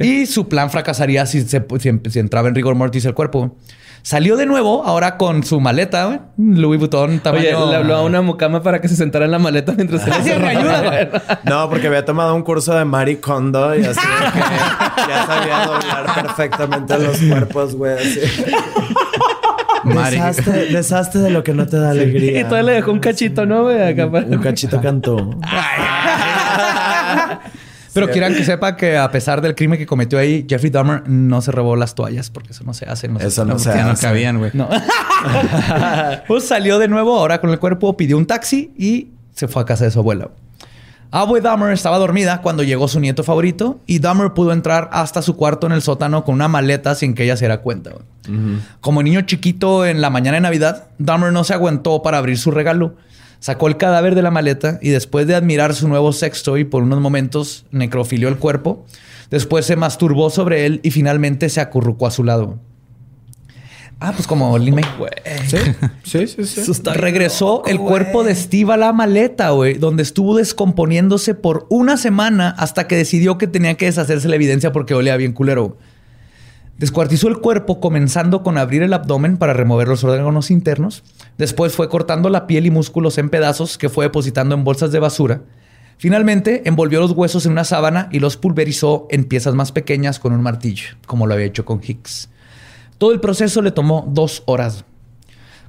Y 0.00 0.24
su 0.24 0.48
plan 0.48 0.70
fracasaría 0.70 1.26
si, 1.26 1.42
se- 1.42 1.62
si- 1.80 1.90
si 2.10 2.18
entraba 2.18 2.48
en 2.48 2.54
rigor 2.54 2.74
mortis 2.74 3.04
el 3.04 3.12
cuerpo. 3.12 3.56
Salió 4.06 4.36
de 4.36 4.46
nuevo, 4.46 4.84
ahora 4.86 5.16
con 5.16 5.42
su 5.42 5.60
maleta, 5.60 6.04
güey, 6.04 6.20
Louis 6.38 6.78
Vuitton, 6.78 7.18
tamaño... 7.18 7.42
Oye, 7.58 7.70
le 7.72 7.74
habló 7.76 7.96
a 7.96 8.02
una 8.04 8.22
mucama 8.22 8.62
para 8.62 8.80
que 8.80 8.86
se 8.86 8.94
sentara 8.94 9.24
en 9.24 9.32
la 9.32 9.40
maleta 9.40 9.72
mientras 9.72 10.02
se 10.04 10.12
ayuda, 10.12 10.82
güey. 10.84 11.08
No, 11.42 11.68
porque 11.68 11.88
había 11.88 12.04
tomado 12.04 12.32
un 12.36 12.42
curso 12.42 12.72
de 12.76 12.84
Marie 12.84 13.18
Kondo 13.18 13.74
y 13.74 13.84
así 13.84 13.98
que 13.98 14.38
ya 15.08 15.26
sabía 15.26 15.66
doblar 15.66 16.14
perfectamente 16.22 16.98
los 17.00 17.18
cuerpos, 17.18 17.74
güey. 17.74 17.94
Así. 17.94 18.20
Mari. 19.82 20.16
Deshazte, 20.18 20.50
deshazte 20.66 21.18
de 21.18 21.30
lo 21.30 21.42
que 21.42 21.52
no 21.52 21.66
te 21.66 21.76
da 21.76 21.90
alegría. 21.90 22.40
Y 22.42 22.44
todavía 22.44 22.62
le 22.62 22.72
dejó 22.74 22.92
un 22.92 23.00
cachito, 23.00 23.44
¿no, 23.44 23.64
güey? 23.64 23.82
Acá 23.90 24.08
para- 24.08 24.26
Un 24.26 24.38
cachito 24.38 24.80
cantó. 24.80 25.16
Pero 27.96 28.12
quieran 28.12 28.34
que 28.34 28.44
sepa 28.44 28.76
que 28.76 28.96
a 28.96 29.10
pesar 29.10 29.40
del 29.40 29.54
crimen 29.56 29.78
que 29.78 29.86
cometió 29.86 30.18
ahí, 30.18 30.46
Jeffrey 30.48 30.70
Dahmer 30.70 31.08
no 31.08 31.40
se 31.42 31.50
robó 31.50 31.74
las 31.76 31.94
toallas 31.96 32.30
porque 32.30 32.52
eso 32.52 32.62
no 32.64 32.72
se 32.74 32.84
hace. 32.86 33.08
No 33.08 33.18
se- 33.18 33.26
Eso 33.26 33.44
no 33.44 33.58
se 33.58 33.70
Ya 33.70 33.84
no 33.84 33.90
hace. 33.90 34.06
cabían, 34.06 34.38
güey. 34.38 34.52
No. 34.54 34.68
pues 36.28 36.46
salió 36.46 36.78
de 36.78 36.88
nuevo 36.88 37.16
ahora 37.18 37.40
con 37.40 37.50
el 37.50 37.58
cuerpo, 37.58 37.96
pidió 37.96 38.16
un 38.18 38.26
taxi 38.26 38.72
y 38.78 39.08
se 39.34 39.48
fue 39.48 39.62
a 39.62 39.64
casa 39.64 39.84
de 39.84 39.90
su 39.90 39.98
abuela. 39.98 40.28
Abue 41.12 41.40
Dahmer 41.40 41.72
estaba 41.72 41.98
dormida 41.98 42.42
cuando 42.42 42.62
llegó 42.64 42.88
su 42.88 42.98
nieto 43.00 43.22
favorito 43.22 43.78
y 43.86 44.00
Dahmer 44.00 44.32
pudo 44.34 44.52
entrar 44.52 44.90
hasta 44.92 45.22
su 45.22 45.36
cuarto 45.36 45.66
en 45.66 45.72
el 45.72 45.80
sótano 45.80 46.24
con 46.24 46.34
una 46.34 46.48
maleta 46.48 46.94
sin 46.94 47.14
que 47.14 47.24
ella 47.24 47.36
se 47.36 47.44
diera 47.44 47.58
cuenta. 47.62 47.92
Como 48.80 49.02
niño 49.04 49.20
chiquito 49.22 49.86
en 49.86 50.00
la 50.00 50.10
mañana 50.10 50.34
de 50.36 50.40
Navidad, 50.40 50.88
Dahmer 50.98 51.32
no 51.32 51.44
se 51.44 51.54
aguantó 51.54 52.02
para 52.02 52.18
abrir 52.18 52.36
su 52.38 52.50
regalo. 52.50 52.94
Sacó 53.40 53.68
el 53.68 53.76
cadáver 53.76 54.14
de 54.14 54.22
la 54.22 54.30
maleta 54.30 54.78
y 54.82 54.90
después 54.90 55.26
de 55.26 55.34
admirar 55.34 55.74
su 55.74 55.88
nuevo 55.88 56.12
sextoy 56.12 56.64
por 56.64 56.82
unos 56.82 57.00
momentos, 57.00 57.66
necrofilió 57.70 58.28
el 58.28 58.38
cuerpo. 58.38 58.86
Después 59.30 59.66
se 59.66 59.76
masturbó 59.76 60.30
sobre 60.30 60.66
él 60.66 60.80
y 60.82 60.90
finalmente 60.90 61.48
se 61.48 61.60
acurrucó 61.60 62.06
a 62.06 62.10
su 62.10 62.24
lado. 62.24 62.58
Ah, 63.98 64.12
pues 64.12 64.26
como 64.26 64.58
Lin 64.58 64.74
May. 64.74 64.84
Sí, 66.04 66.26
sí, 66.26 66.44
sí. 66.44 66.70
está 66.70 66.92
Regresó 66.92 67.46
loco, 67.56 67.68
el 67.68 67.78
cuerpo 67.78 68.24
de 68.24 68.34
Steve 68.34 68.74
a 68.74 68.76
la 68.76 68.92
maleta, 68.92 69.50
güey, 69.50 69.74
donde 69.74 70.02
estuvo 70.02 70.36
descomponiéndose 70.36 71.34
por 71.34 71.66
una 71.70 71.96
semana 71.96 72.50
hasta 72.58 72.86
que 72.86 72.96
decidió 72.96 73.38
que 73.38 73.46
tenía 73.46 73.74
que 73.76 73.86
deshacerse 73.86 74.28
la 74.28 74.36
evidencia 74.36 74.70
porque 74.72 74.94
olía 74.94 75.16
bien 75.16 75.32
culero. 75.32 75.78
Descuartizó 76.78 77.28
el 77.28 77.38
cuerpo 77.38 77.80
comenzando 77.80 78.42
con 78.42 78.58
abrir 78.58 78.82
el 78.82 78.92
abdomen 78.92 79.38
para 79.38 79.54
remover 79.54 79.88
los 79.88 80.04
órganos 80.04 80.50
internos. 80.50 81.04
Después 81.38 81.72
fue 81.72 81.88
cortando 81.88 82.28
la 82.28 82.46
piel 82.46 82.66
y 82.66 82.70
músculos 82.70 83.16
en 83.16 83.30
pedazos 83.30 83.78
que 83.78 83.88
fue 83.88 84.04
depositando 84.04 84.54
en 84.54 84.62
bolsas 84.62 84.92
de 84.92 84.98
basura. 84.98 85.40
Finalmente 85.96 86.68
envolvió 86.68 87.00
los 87.00 87.12
huesos 87.12 87.46
en 87.46 87.52
una 87.52 87.64
sábana 87.64 88.10
y 88.12 88.18
los 88.18 88.36
pulverizó 88.36 89.06
en 89.08 89.24
piezas 89.24 89.54
más 89.54 89.72
pequeñas 89.72 90.18
con 90.18 90.34
un 90.34 90.42
martillo, 90.42 90.88
como 91.06 91.26
lo 91.26 91.32
había 91.32 91.46
hecho 91.46 91.64
con 91.64 91.80
Hicks. 91.82 92.28
Todo 92.98 93.12
el 93.12 93.20
proceso 93.20 93.62
le 93.62 93.70
tomó 93.70 94.06
dos 94.10 94.42
horas. 94.44 94.84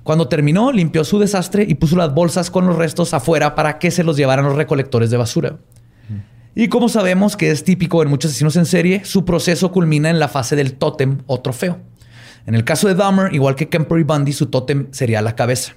Cuando 0.03 0.27
terminó, 0.27 0.73
limpió 0.73 1.05
su 1.05 1.19
desastre 1.19 1.65
y 1.67 1.75
puso 1.75 1.95
las 1.95 2.13
bolsas 2.13 2.51
con 2.51 2.67
los 2.67 2.75
restos 2.75 3.13
afuera 3.13 3.55
para 3.55 3.79
que 3.79 3.91
se 3.91 4.03
los 4.03 4.17
llevaran 4.17 4.45
los 4.45 4.55
recolectores 4.55 5.09
de 5.09 5.17
basura. 5.17 5.57
Y 6.59 6.69
como 6.69 6.89
sabemos 6.89 7.37
que 7.37 7.51
es 7.51 7.63
típico 7.63 8.01
en 8.01 8.09
muchos 8.09 8.31
asesinos 8.31 8.55
en 8.55 8.65
serie, 8.65 9.05
su 9.05 9.25
proceso 9.25 9.71
culmina 9.71 10.09
en 10.09 10.17
la 10.17 10.27
fase 10.27 10.55
del 10.55 10.73
tótem 10.73 11.19
o 11.27 11.39
trofeo. 11.39 11.79
En 12.47 12.55
el 12.55 12.63
caso 12.63 12.87
de 12.87 12.95
Dahmer, 12.95 13.31
igual 13.35 13.53
que 13.53 13.69
Kemper 13.69 13.99
y 13.99 14.03
Bundy, 14.03 14.33
su 14.33 14.47
tótem 14.47 14.87
sería 14.89 15.21
la 15.21 15.35
cabeza. 15.35 15.73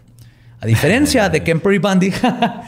A 0.58 0.64
diferencia 0.64 1.28
de 1.28 1.42
Kemper 1.44 1.74
y 1.74 1.78
Bundy, 1.80 2.14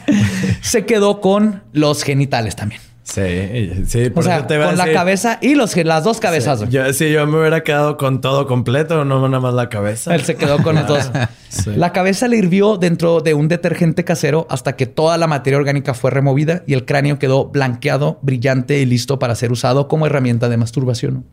se 0.61 0.85
quedó 0.85 1.21
con 1.21 1.63
los 1.73 2.03
genitales 2.03 2.55
también. 2.55 2.81
Sí, 3.03 3.83
sí. 3.85 4.11
O 4.15 4.21
sea, 4.21 4.37
eso 4.37 4.47
te 4.47 4.55
iba 4.55 4.65
a 4.65 4.67
con 4.69 4.77
la 4.77 4.85
decir. 4.85 4.97
cabeza 4.97 5.37
y 5.41 5.55
los, 5.55 5.75
las 5.75 6.03
dos 6.05 6.19
cabezas. 6.21 6.59
güey. 6.59 6.71
Yo, 6.71 6.93
sí, 6.93 7.11
yo 7.11 7.27
me 7.27 7.37
hubiera 7.39 7.61
quedado 7.61 7.97
con 7.97 8.21
todo 8.21 8.47
completo, 8.47 9.03
no 9.03 9.27
nada 9.27 9.41
más 9.41 9.53
la 9.53 9.67
cabeza. 9.69 10.15
Él 10.15 10.23
se 10.23 10.35
quedó 10.35 10.63
con 10.63 10.75
los 10.75 10.87
dos. 10.87 11.11
La 11.67 11.91
cabeza 11.91 12.27
le 12.27 12.37
hirvió 12.37 12.77
dentro 12.77 13.19
de 13.21 13.35
un 13.35 13.47
detergente 13.47 14.03
casero 14.03 14.47
hasta 14.49 14.75
que 14.75 14.87
toda 14.87 15.19
la 15.19 15.27
materia 15.27 15.59
orgánica 15.59 15.93
fue 15.93 16.09
removida 16.09 16.63
y 16.65 16.73
el 16.73 16.83
cráneo 16.83 17.19
quedó 17.19 17.45
blanqueado, 17.49 18.17
brillante 18.23 18.79
y 18.79 18.85
listo 18.87 19.19
para 19.19 19.35
ser 19.35 19.51
usado 19.51 19.87
como 19.87 20.07
herramienta 20.07 20.49
de 20.49 20.57
masturbación. 20.57 21.25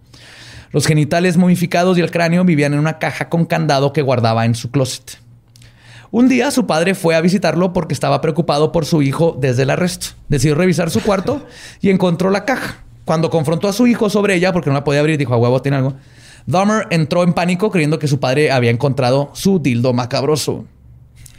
Los 0.72 0.86
genitales 0.86 1.38
momificados 1.38 1.96
y 1.96 2.02
el 2.02 2.10
cráneo 2.10 2.44
vivían 2.44 2.74
en 2.74 2.80
una 2.80 2.98
caja 2.98 3.30
con 3.30 3.46
candado 3.46 3.94
que 3.94 4.02
guardaba 4.02 4.44
en 4.44 4.54
su 4.54 4.70
closet. 4.70 5.18
Un 6.12 6.28
día 6.28 6.50
su 6.50 6.66
padre 6.66 6.96
fue 6.96 7.14
a 7.14 7.20
visitarlo 7.20 7.72
porque 7.72 7.94
estaba 7.94 8.20
preocupado 8.20 8.72
por 8.72 8.84
su 8.84 9.00
hijo 9.00 9.36
desde 9.40 9.62
el 9.62 9.70
arresto. 9.70 10.08
Decidió 10.28 10.56
revisar 10.56 10.90
su 10.90 11.00
cuarto 11.02 11.46
y 11.80 11.90
encontró 11.90 12.30
la 12.30 12.44
caja. 12.44 12.82
Cuando 13.04 13.30
confrontó 13.30 13.68
a 13.68 13.72
su 13.72 13.86
hijo 13.86 14.10
sobre 14.10 14.34
ella, 14.34 14.52
porque 14.52 14.70
no 14.70 14.74
la 14.74 14.82
podía 14.82 15.00
abrir, 15.00 15.18
dijo, 15.18 15.34
a 15.34 15.36
huevo, 15.36 15.62
tiene 15.62 15.76
algo. 15.76 15.94
Dahmer 16.46 16.88
entró 16.90 17.22
en 17.22 17.32
pánico 17.32 17.70
creyendo 17.70 18.00
que 18.00 18.08
su 18.08 18.18
padre 18.18 18.50
había 18.50 18.70
encontrado 18.70 19.30
su 19.34 19.60
dildo 19.60 19.92
macabroso. 19.92 20.64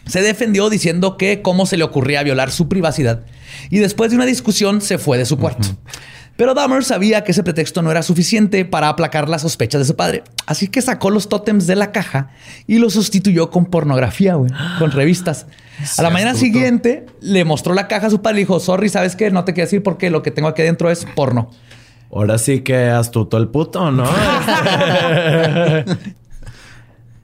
Se 0.06 0.22
defendió 0.22 0.70
diciendo 0.70 1.18
que 1.18 1.42
cómo 1.42 1.66
se 1.66 1.76
le 1.76 1.84
ocurría 1.84 2.24
violar 2.24 2.50
su 2.50 2.70
privacidad 2.70 3.26
y 3.70 3.80
después 3.80 4.10
de 4.10 4.16
una 4.16 4.26
discusión 4.26 4.82
se 4.82 4.98
fue 4.98 5.18
de 5.18 5.26
su 5.26 5.38
cuarto. 5.38 5.68
Pero 6.38 6.54
Dahmer 6.54 6.84
sabía 6.84 7.24
que 7.24 7.32
ese 7.34 7.44
pretexto 7.44 7.82
no 7.82 7.92
era 7.92 8.02
suficiente 8.02 8.66
para 8.66 8.90
aplacar 8.90 9.30
las 9.30 9.44
sospechas 9.44 9.80
de 9.80 9.86
su 9.86 9.96
padre. 9.96 10.24
Así 10.48 10.68
que 10.68 10.82
sacó 10.82 11.10
los 11.10 11.30
tótems 11.30 11.68
de 11.68 11.76
la 11.76 11.92
caja 11.92 12.32
y 12.68 12.80
los 12.80 12.94
sustituyó 12.94 13.52
con 13.52 13.66
pornografía, 13.66 14.36
güey, 14.36 14.52
con 14.80 14.92
revistas. 14.94 15.46
A 15.98 16.02
la 16.02 16.10
mañana 16.10 16.34
siguiente 16.36 17.06
le 17.22 17.46
mostró 17.46 17.74
la 17.74 17.88
caja 17.88 18.08
a 18.08 18.10
su 18.10 18.22
padre 18.22 18.38
y 18.38 18.38
le 18.38 18.42
dijo, 18.42 18.60
sorry, 18.60 18.90
¿sabes 18.90 19.16
qué? 19.16 19.30
No 19.30 19.44
te 19.44 19.54
quiero 19.54 19.68
decir 19.68 19.84
porque 19.84 20.10
lo 20.10 20.24
que 20.24 20.32
tengo 20.32 20.48
aquí 20.48 20.64
adentro 20.64 20.90
es 20.90 21.06
porno. 21.16 21.52
Ahora 22.12 22.38
sí 22.38 22.62
que 22.62 22.90
astuto 22.90 23.38
el 23.38 23.48
puto, 23.48 23.92
¿no? 23.92 24.04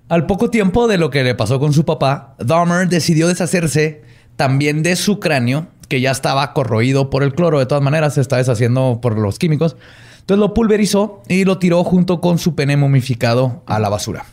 Al 0.09 0.25
poco 0.25 0.49
tiempo 0.49 0.87
de 0.87 0.97
lo 0.97 1.09
que 1.09 1.23
le 1.23 1.35
pasó 1.35 1.59
con 1.59 1.73
su 1.73 1.83
papá, 1.83 2.35
Dahmer 2.39 2.87
decidió 2.87 3.27
deshacerse 3.27 4.03
también 4.37 4.81
de 4.83 4.95
su 4.95 5.19
cráneo, 5.19 5.67
que 5.87 6.01
ya 6.01 6.11
estaba 6.11 6.53
corroído 6.53 7.09
por 7.09 7.23
el 7.23 7.33
cloro. 7.33 7.59
De 7.59 7.65
todas 7.65 7.83
maneras, 7.83 8.15
se 8.15 8.21
está 8.21 8.37
deshaciendo 8.37 8.99
por 9.01 9.17
los 9.17 9.39
químicos. 9.39 9.75
Entonces 10.19 10.39
lo 10.39 10.53
pulverizó 10.53 11.21
y 11.27 11.45
lo 11.45 11.57
tiró 11.57 11.83
junto 11.83 12.19
con 12.19 12.37
su 12.37 12.53
pene 12.55 12.75
momificado 12.75 13.63
a 13.65 13.79
la 13.79 13.89
basura. 13.89 14.25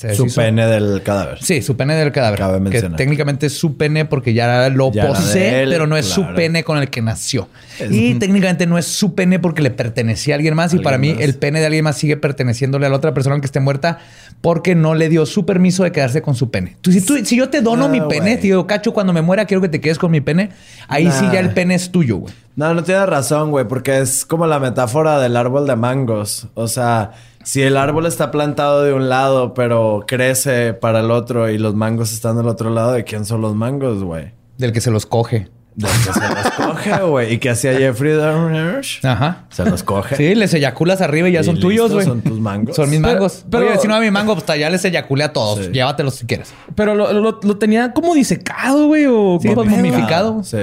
Se 0.00 0.14
Su 0.14 0.24
deshizo- 0.24 0.36
pene 0.36 0.66
del 0.66 1.02
cadáver. 1.02 1.42
Sí, 1.42 1.60
su 1.60 1.76
pene 1.76 1.94
del 1.94 2.10
cadáver. 2.10 2.38
Cabe 2.38 2.54
que 2.54 2.60
mencionar. 2.60 2.96
técnicamente 2.96 3.44
es 3.46 3.52
su 3.58 3.76
pene 3.76 4.06
porque 4.06 4.32
ya 4.32 4.70
lo 4.70 4.90
Ya 4.92 5.02
era 5.02 5.10
de 5.12 5.14
posee, 5.18 5.62
él, 5.64 5.68
pero 5.68 5.86
no 5.86 5.94
es 5.98 6.06
su 6.06 6.22
claro. 6.22 6.36
pene 6.36 6.64
con 6.64 6.78
el 6.78 6.88
que 6.88 7.02
nació. 7.02 7.48
Es- 7.78 7.90
Y 7.92 8.14
técnicamente 8.14 8.66
no 8.66 8.78
es 8.78 8.86
su 8.86 9.14
pene 9.14 9.38
porque 9.38 9.60
le 9.60 9.70
pertenecía 9.70 10.34
a 10.34 10.36
alguien 10.36 10.54
más. 10.54 10.72
Y 10.72 10.76
Alguien 10.76 10.84
para 10.84 10.96
mí, 10.96 11.12
más. 11.12 11.20
el 11.22 11.34
pene 11.34 11.60
de 11.60 11.66
alguien 11.66 11.84
más 11.84 11.98
sigue 11.98 12.16
perteneciéndole 12.16 12.86
a 12.86 12.88
la 12.88 12.96
otra 12.96 13.12
persona 13.12 13.38
que 13.40 13.44
esté 13.44 13.60
muerta 13.60 13.98
porque 14.40 14.74
no 14.74 14.94
le 14.94 15.10
dio 15.10 15.26
su 15.26 15.44
permiso 15.44 15.84
de 15.84 15.92
quedarse 15.92 16.22
con 16.22 16.34
su 16.34 16.50
pene. 16.50 16.78
Tú, 16.80 16.92
si, 16.92 17.02
tú- 17.02 17.22
si 17.22 17.36
yo 17.36 17.50
te 17.50 17.60
dono 17.60 17.82
No, 17.82 17.88
mi 17.90 18.00
pene, 18.00 18.20
güey. 18.30 18.40
tío 18.40 18.66
Cacho, 18.66 18.94
cuando 18.94 19.12
me 19.12 19.20
muera 19.20 19.44
quiero 19.44 19.60
que 19.60 19.68
te 19.68 19.82
quedes 19.82 19.98
con 19.98 20.10
mi 20.10 20.22
pene, 20.22 20.48
ahí 20.88 21.10
sí 21.12 21.26
Nah. 21.26 21.32
ya 21.34 21.40
el 21.40 21.50
pene 21.50 21.74
es 21.74 21.90
tuyo, 21.92 22.16
güey. 22.16 22.32
No, 22.56 22.72
no 22.72 22.82
tienes 22.82 23.04
razón, 23.06 23.50
güey, 23.50 23.68
porque 23.68 23.98
es 24.00 24.24
como 24.24 24.46
la 24.46 24.58
metáfora 24.60 25.20
del 25.20 25.36
árbol 25.36 25.66
de 25.66 25.76
mangos. 25.76 26.46
O 26.54 26.68
sea, 26.68 27.10
si 27.42 27.62
el 27.62 27.76
árbol 27.76 28.06
está 28.06 28.30
plantado 28.30 28.82
de 28.82 28.92
un 28.92 29.08
lado, 29.08 29.54
pero 29.54 30.04
crece 30.06 30.72
para 30.74 31.00
el 31.00 31.10
otro 31.10 31.48
y 31.50 31.58
los 31.58 31.74
mangos 31.74 32.12
están 32.12 32.36
del 32.36 32.46
otro 32.48 32.70
lado, 32.70 32.92
¿de 32.92 33.04
quién 33.04 33.24
son 33.24 33.40
los 33.40 33.54
mangos, 33.54 34.02
güey? 34.02 34.32
Del 34.58 34.72
que 34.72 34.80
se 34.80 34.90
los 34.90 35.06
coge. 35.06 35.48
Del 35.74 35.88
que 36.04 36.12
se 36.12 36.20
los 36.20 36.50
coge, 36.66 37.02
güey. 37.04 37.32
¿Y 37.34 37.38
qué 37.38 37.50
hacía 37.50 37.72
Jeffrey 37.72 38.12
Dahmer? 38.14 38.82
Ajá. 39.04 39.44
Se 39.50 39.64
los 39.64 39.82
coge. 39.82 40.16
Sí, 40.16 40.34
les 40.34 40.52
eyaculas 40.52 41.00
arriba 41.00 41.28
y 41.28 41.32
ya 41.32 41.40
Y 41.40 41.44
son 41.44 41.54
listo, 41.54 41.68
tuyos, 41.68 41.92
güey. 41.92 42.04
son 42.04 42.20
tus 42.20 42.40
mangos. 42.40 42.76
Son 42.76 42.90
mis 42.90 43.00
Pero- 43.00 43.12
mangos. 43.14 43.44
pero- 43.50 43.66
Oye, 43.68 43.78
si 43.78 43.88
no 43.88 43.94
a 43.94 44.00
mi 44.00 44.10
mango, 44.10 44.34
pues 44.36 44.58
ya 44.58 44.68
les 44.68 44.84
eyaculé 44.84 45.24
a 45.24 45.32
todos. 45.32 45.64
Sí. 45.66 45.70
Llévatelos 45.72 46.16
si 46.16 46.26
quieres. 46.26 46.52
Pero 46.74 46.94
lo, 46.94 47.12
lo- 47.12 47.40
lo 47.42 47.56
tenía 47.56 47.92
como 47.92 48.14
disecado, 48.14 48.86
güey. 48.88 49.06
O 49.06 49.38
Sí, 49.40 49.48
¿qué 49.48 49.54
pues, 49.54 49.68
pedo? 49.68 49.76
momificado. 49.76 50.42
Sí. 50.42 50.58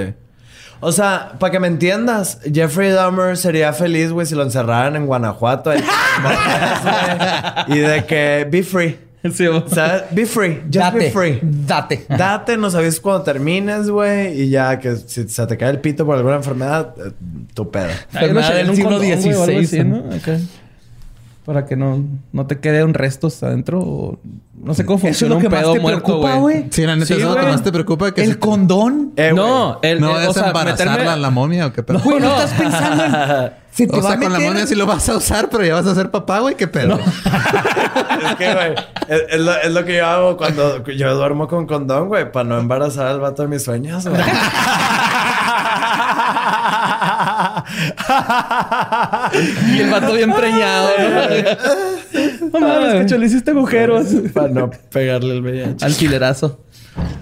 O 0.80 0.92
sea, 0.92 1.32
para 1.38 1.50
que 1.50 1.58
me 1.60 1.66
entiendas, 1.66 2.38
Jeffrey 2.52 2.90
Dahmer 2.90 3.36
sería 3.36 3.72
feliz, 3.72 4.12
güey, 4.12 4.26
si 4.26 4.34
lo 4.34 4.42
encerraran 4.44 4.94
en 4.96 5.06
Guanajuato. 5.06 5.70
ahí 5.70 5.82
y 7.68 7.78
de 7.78 8.04
que 8.04 8.46
be 8.50 8.62
free. 8.62 8.98
Sí, 9.32 9.46
o- 9.48 9.68
¿Sabes? 9.68 10.04
Be 10.12 10.24
free. 10.26 10.60
Just 10.66 10.74
date. 10.76 10.98
be 10.98 11.10
free. 11.10 11.40
Date. 11.42 12.06
Date, 12.08 12.56
nos 12.56 12.74
avisas 12.76 13.00
cuando 13.00 13.22
termines, 13.24 13.90
güey. 13.90 14.42
Y 14.42 14.50
ya 14.50 14.78
que 14.78 14.94
si 14.96 15.28
se 15.28 15.46
te 15.46 15.56
cae 15.56 15.70
el 15.70 15.80
pito 15.80 16.06
por 16.06 16.16
alguna 16.16 16.36
enfermedad, 16.36 16.94
eh, 17.04 17.10
tu 17.52 17.68
pedo. 17.70 17.88
Enfermedad 18.12 18.50
en 18.52 18.56
del 18.58 18.70
un 18.70 18.76
siglo 18.76 18.90
condón, 18.98 19.20
güey, 19.20 19.34
o 19.34 19.42
algo 19.42 19.58
así, 19.58 19.66
XVI. 19.66 19.84
¿no? 19.84 19.96
Acá. 20.14 20.38
Para 21.48 21.64
que 21.64 21.76
no, 21.76 22.04
no 22.30 22.46
te 22.46 22.60
queden 22.60 22.92
restos 22.92 23.42
adentro. 23.42 23.80
O 23.80 24.18
No 24.62 24.74
sé 24.74 24.84
cómo 24.84 24.98
Eso 24.98 25.06
es 25.08 25.12
funciona 25.18 25.34
lo 25.36 25.40
que 25.40 25.46
un 25.46 25.52
más 25.52 25.60
pedo 25.62 25.72
te 25.72 25.80
muerto, 25.80 26.04
preocupa, 26.04 26.34
güey. 26.34 26.66
Sí, 26.70 26.82
la 26.84 26.94
neta, 26.94 27.06
Sí, 27.06 27.14
eso 27.14 27.22
es 27.22 27.34
lo 27.34 27.40
que 27.40 27.46
más 27.46 27.62
te 27.62 27.72
preocupa. 27.72 28.12
Que 28.12 28.20
se 28.20 28.26
El 28.32 28.34
te- 28.34 28.38
condón. 28.46 29.12
Eh, 29.16 29.32
No, 29.34 29.78
el, 29.80 29.98
No 29.98 30.14
el- 30.18 30.24
es 30.24 30.28
o 30.28 30.32
sea, 30.34 30.48
embarazarla 30.48 30.92
meterme- 30.98 31.08
a 31.08 31.16
la 31.16 31.30
momia 31.30 31.66
o 31.68 31.72
qué 31.72 31.82
pedo. 31.82 32.00
Güey, 32.00 32.20
no 32.20 32.28
estás 32.36 32.52
pensando 32.52 33.02
en... 33.04 33.52
Se 33.78 33.86
te 33.86 33.94
o 33.96 34.02
va 34.02 34.08
sea, 34.10 34.12
a 34.18 34.20
con 34.20 34.32
la 34.32 34.38
meter- 34.40 34.52
momia 34.52 34.66
sí 34.66 34.74
lo 34.74 34.84
vas 34.86 35.08
a 35.08 35.16
usar, 35.16 35.48
pero 35.50 35.64
ya 35.64 35.72
vas 35.74 35.86
a 35.86 35.94
ser 35.94 36.10
papá, 36.10 36.40
güey. 36.40 36.54
¿Qué 36.54 36.68
pedo? 36.68 36.98
Es 38.28 38.34
que, 38.36 38.52
güey, 38.52 38.74
es, 39.08 39.22
es 39.30 39.40
lo, 39.40 39.54
es 39.56 39.72
lo 39.72 39.84
que 39.84 39.96
yo 39.96 40.06
hago 40.06 40.36
cuando 40.36 40.84
yo 40.84 41.14
duermo 41.14 41.46
con 41.48 41.66
condón, 41.66 42.08
güey, 42.08 42.30
para 42.30 42.46
no 42.48 42.58
embarazar 42.58 43.06
al 43.06 43.20
vato 43.20 43.42
de 43.42 43.48
mis 43.48 43.62
sueños, 43.62 44.06
güey. 44.06 44.20
Y 49.74 49.80
el 49.80 49.90
vato 49.90 50.12
bien 50.14 50.32
preñado. 50.32 50.88
¿no? 50.98 52.50
no 52.60 52.60
mames, 52.60 53.12
que 53.12 53.18
le 53.18 53.26
hiciste 53.26 53.50
agujeros. 53.50 54.06
para 54.34 54.48
no 54.48 54.70
pegarle 54.90 55.34
el 55.34 55.42
VIH. 55.42 55.84
Alquilerazo. 55.84 56.60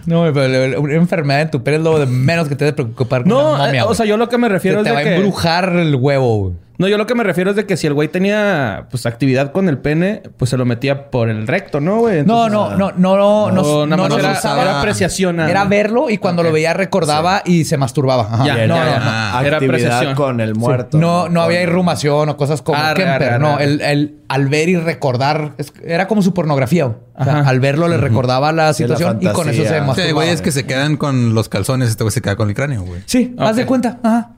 No, 0.07 0.21
güey, 0.21 0.33
pero 0.33 0.81
una 0.81 0.95
enfermedad 0.95 1.43
en 1.43 1.51
tu 1.51 1.63
pelo 1.63 1.77
es 1.77 1.83
lo 1.83 1.99
de 1.99 2.07
menos 2.07 2.49
que 2.49 2.57
te 2.57 2.65
debe 2.65 2.75
preocupar. 2.75 3.23
con 3.23 3.31
No, 3.31 3.55
una 3.55 3.67
momia, 3.67 3.83
eh, 3.83 3.87
o 3.87 3.95
sea, 3.95 4.07
yo 4.07 4.17
lo 4.17 4.29
que 4.29 4.39
me 4.39 4.49
refiero 4.49 4.83
te 4.83 4.89
es 4.89 4.95
va 4.95 5.01
de 5.01 5.05
a 5.05 5.09
que... 5.09 5.17
embrujar 5.17 5.69
el 5.77 5.95
huevo, 5.97 6.37
güey. 6.39 6.55
No, 6.79 6.89
yo 6.89 6.99
lo 6.99 7.07
que 7.07 7.15
me 7.15 7.25
refiero 7.25 7.51
es 7.51 7.57
de 7.57 7.65
que 7.67 7.77
si 7.77 7.87
el 7.87 7.95
güey 7.95 8.09
tenía 8.09 8.87
pues 8.91 9.07
actividad 9.07 9.53
con 9.53 9.69
el 9.69 9.79
pene, 9.79 10.23
pues 10.37 10.51
se 10.51 10.57
lo 10.59 10.65
metía 10.67 11.11
por 11.11 11.29
el 11.31 11.47
recto, 11.47 11.81
¿no, 11.81 12.01
güey? 12.01 12.17
No, 12.25 12.47
Entonces, 12.47 12.53
no, 12.53 12.69
no, 12.77 12.93
no, 12.97 13.17
no, 13.17 13.51
no, 13.51 13.63
no, 13.63 13.87
nada 13.87 13.97
no 13.97 14.03
más 14.03 14.09
los 14.11 14.19
era, 14.19 14.33
usaba. 14.33 14.63
era 14.63 14.79
apreciación. 14.81 15.41
Era 15.41 15.65
verlo 15.65 16.11
y 16.11 16.19
cuando 16.19 16.43
Ok. 16.43 16.49
lo 16.49 16.53
veía 16.53 16.75
recordaba 16.75 17.43
y 17.45 17.65
se 17.65 17.77
masturbaba. 17.79 18.25
Ajá. 18.31 18.45
Ya, 18.45 18.55
no, 18.55 18.59
ya, 18.61 18.67
no, 18.67 18.77
ya. 18.77 18.99
no. 18.99 19.05
Ah, 19.07 19.43
era 19.45 19.57
apreciación. 19.57 20.15
con 20.15 20.41
el 20.41 20.55
muerto. 20.55 20.99
No, 20.99 21.29
no 21.29 21.41
había 21.43 21.63
irrumación 21.63 22.29
o 22.29 22.37
cosas 22.37 22.61
como 22.63 22.79
Arre, 22.79 23.05
Kemper. 23.05 23.13
arre, 23.15 23.27
arre, 23.27 23.39
no, 23.39 23.55
arre. 23.55 23.65
el, 23.65 23.81
el- 23.81 24.15
al 24.29 24.49
ver 24.49 24.69
y 24.69 24.77
recordar 24.77 25.53
es- 25.57 25.73
era 25.85 26.09
como 26.09 26.21
su 26.21 26.35
pornografía. 26.35 26.85
güey. 26.87 26.99
O 27.19 27.25
sea, 27.25 27.41
al 27.41 27.61
verlo 27.61 27.89
le 27.89 27.97
recordaba 27.97 28.53
la 28.53 28.75
Sí, 28.75 28.83
la 28.83 28.89
situación 28.97 29.19
y 29.23 29.27
con 29.29 29.49
eso 29.49 29.63
se 29.63 29.69
fantasía. 29.69 29.81
Sí, 29.81 29.87
masturbaba. 29.87 30.07
hay 30.09 30.13
güeyes 30.13 30.43
que 30.43 30.51
se 30.53 30.67
quedan 30.67 30.97
con 30.99 31.35
los 31.35 31.49
calzones. 31.49 31.89
Este 31.89 32.05
güey 32.05 32.13
se 32.13 32.21
queda 32.21 32.37
con 32.37 32.49
el 32.51 32.55
cráneo, 32.55 32.83
güey. 32.83 33.01
Sí, 33.07 33.35
haz 33.39 33.57
de 33.57 33.65
cuenta. 33.65 33.99
Ajá. 34.03 34.31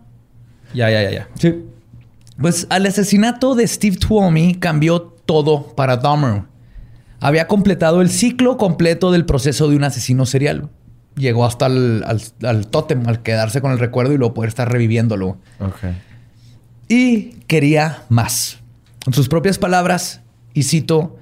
Ya, 0.75 0.91
ya, 0.91 1.03
ya, 1.03 1.11
ya. 1.11 1.29
Sí. 1.35 1.65
Pues 2.41 2.67
al 2.71 2.87
asesinato 2.87 3.55
de 3.55 3.67
Steve 3.67 3.97
Tuomi 3.97 4.55
cambió 4.55 5.03
todo 5.03 5.75
para 5.75 5.97
Dahmer. 5.97 6.45
Había 7.21 7.49
completado 7.49 8.01
el 8.01 8.11
ciclo 8.11 8.57
completo 8.57 9.11
del 9.11 9.25
proceso 9.27 9.69
de 9.69 9.77
un 9.77 9.85
asesino 9.85 10.25
serial. 10.25 10.71
Llegó 11.17 11.45
hasta 11.45 11.67
el, 11.67 12.05
al, 12.07 12.21
al 12.45 12.69
tótem, 12.69 13.07
al 13.09 13.23
quedarse 13.23 13.61
con 13.61 13.73
el 13.73 13.79
recuerdo 13.81 14.13
y 14.13 14.19
luego 14.19 14.35
poder 14.35 14.49
estar 14.49 14.71
reviviéndolo. 14.71 15.39
Ok. 15.59 15.95
Y 16.89 17.31
quería 17.49 18.05
más. 18.09 18.59
En 19.05 19.13
sus 19.13 19.29
propias 19.29 19.59
palabras, 19.59 20.21
y 20.55 20.63
cito, 20.63 21.17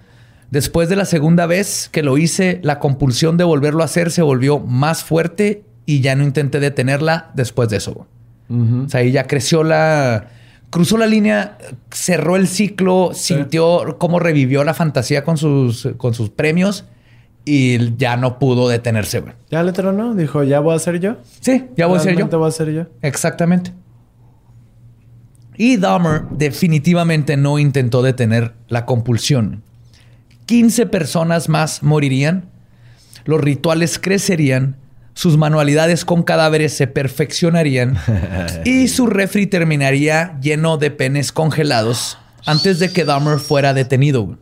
después 0.50 0.88
de 0.88 0.96
la 0.96 1.06
segunda 1.06 1.46
vez 1.46 1.88
que 1.90 2.02
lo 2.02 2.18
hice, 2.18 2.60
la 2.62 2.78
compulsión 2.78 3.36
de 3.38 3.44
volverlo 3.44 3.82
a 3.82 3.86
hacer 3.86 4.10
se 4.10 4.22
volvió 4.22 4.60
más 4.60 5.02
fuerte 5.02 5.64
y 5.86 6.00
ya 6.00 6.14
no 6.14 6.24
intenté 6.24 6.60
detenerla 6.60 7.30
después 7.34 7.68
de 7.70 7.78
eso. 7.78 8.06
O 8.50 8.88
sea, 8.88 9.00
ahí 9.00 9.12
ya 9.12 9.26
creció 9.26 9.64
la... 9.64 10.28
Cruzó 10.70 10.98
la 10.98 11.06
línea, 11.06 11.58
cerró 11.90 12.36
el 12.36 12.48
ciclo, 12.48 13.10
sintió 13.14 13.96
cómo 13.98 14.18
revivió 14.18 14.64
la 14.64 14.74
fantasía 14.74 15.24
con 15.24 15.36
sus, 15.36 15.88
con 15.96 16.12
sus 16.12 16.30
premios 16.30 16.84
y 17.44 17.96
ya 17.96 18.16
no 18.16 18.38
pudo 18.38 18.68
detenerse. 18.68 19.20
güey. 19.20 19.34
Ya 19.50 19.62
le 19.62 19.72
tronó. 19.72 20.14
Dijo, 20.14 20.42
¿ya 20.42 20.60
voy 20.60 20.74
a 20.74 20.78
ser 20.78 20.98
yo? 21.00 21.16
Sí, 21.40 21.64
ya 21.76 21.86
voy 21.86 21.98
a 21.98 22.00
ser 22.00 22.12
yo. 22.12 22.16
¿Realmente 22.16 22.36
voy 22.36 22.48
a 22.48 22.50
ser 22.50 22.72
yo? 22.72 22.86
Exactamente. 23.02 23.72
Y 25.56 25.76
Dahmer 25.76 26.22
definitivamente 26.30 27.36
no 27.36 27.58
intentó 27.58 28.02
detener 28.02 28.52
la 28.68 28.84
compulsión. 28.84 29.62
15 30.46 30.86
personas 30.86 31.48
más 31.48 31.82
morirían, 31.82 32.50
los 33.24 33.40
rituales 33.40 33.98
crecerían, 33.98 34.76
sus 35.16 35.38
manualidades 35.38 36.04
con 36.04 36.22
cadáveres 36.22 36.76
se 36.76 36.86
perfeccionarían 36.86 37.96
y 38.66 38.88
su 38.88 39.06
refri 39.06 39.46
terminaría 39.46 40.38
lleno 40.42 40.76
de 40.76 40.90
penes 40.90 41.32
congelados 41.32 42.18
antes 42.44 42.78
de 42.78 42.92
que 42.92 43.06
Dahmer 43.06 43.38
fuera 43.38 43.72
detenido. 43.72 44.36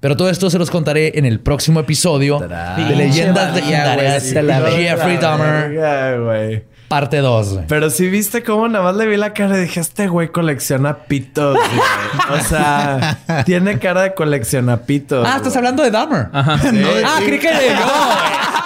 Pero 0.00 0.16
todo 0.16 0.28
esto 0.28 0.50
se 0.50 0.58
los 0.58 0.72
contaré 0.72 1.16
en 1.16 1.24
el 1.24 1.38
próximo 1.38 1.78
episodio 1.78 2.40
de 2.40 2.96
Leyendas 2.96 3.54
Legendarias 3.54 4.32
la 4.32 4.70
Jeffrey 4.72 5.18
Dahmer, 5.18 6.66
parte 6.88 7.18
2. 7.18 7.60
Pero 7.68 7.88
sí 7.88 8.08
viste 8.08 8.42
cómo 8.42 8.66
nada 8.66 8.84
más 8.84 8.96
le 8.96 9.06
vi 9.06 9.16
la 9.16 9.32
cara 9.32 9.56
y 9.56 9.60
dije, 9.60 9.78
este 9.78 10.08
güey 10.08 10.32
colecciona 10.32 11.04
pitos, 11.04 11.56
güey. 11.56 12.40
O 12.40 12.44
sea, 12.44 13.20
tiene 13.46 13.78
cara 13.78 14.02
de 14.02 14.14
colecciona 14.14 14.78
pitos. 14.78 15.24
Ah, 15.26 15.36
estás 15.36 15.56
hablando 15.56 15.84
de 15.84 15.92
Dahmer. 15.92 16.26
Ajá. 16.32 16.58
Ah, 17.04 17.20
creí 17.24 17.38
que 17.38 17.48
de 17.48 17.68
yo. 17.68 18.61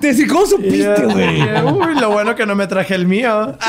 Te 0.00 0.08
decía, 0.08 0.26
¿cómo 0.28 0.46
supiste, 0.46 1.04
güey? 1.04 1.42
Uy, 1.64 1.94
lo 2.00 2.10
bueno 2.10 2.34
que 2.34 2.46
no 2.46 2.54
me 2.54 2.66
traje 2.66 2.94
el 2.94 3.06
mío. 3.06 3.56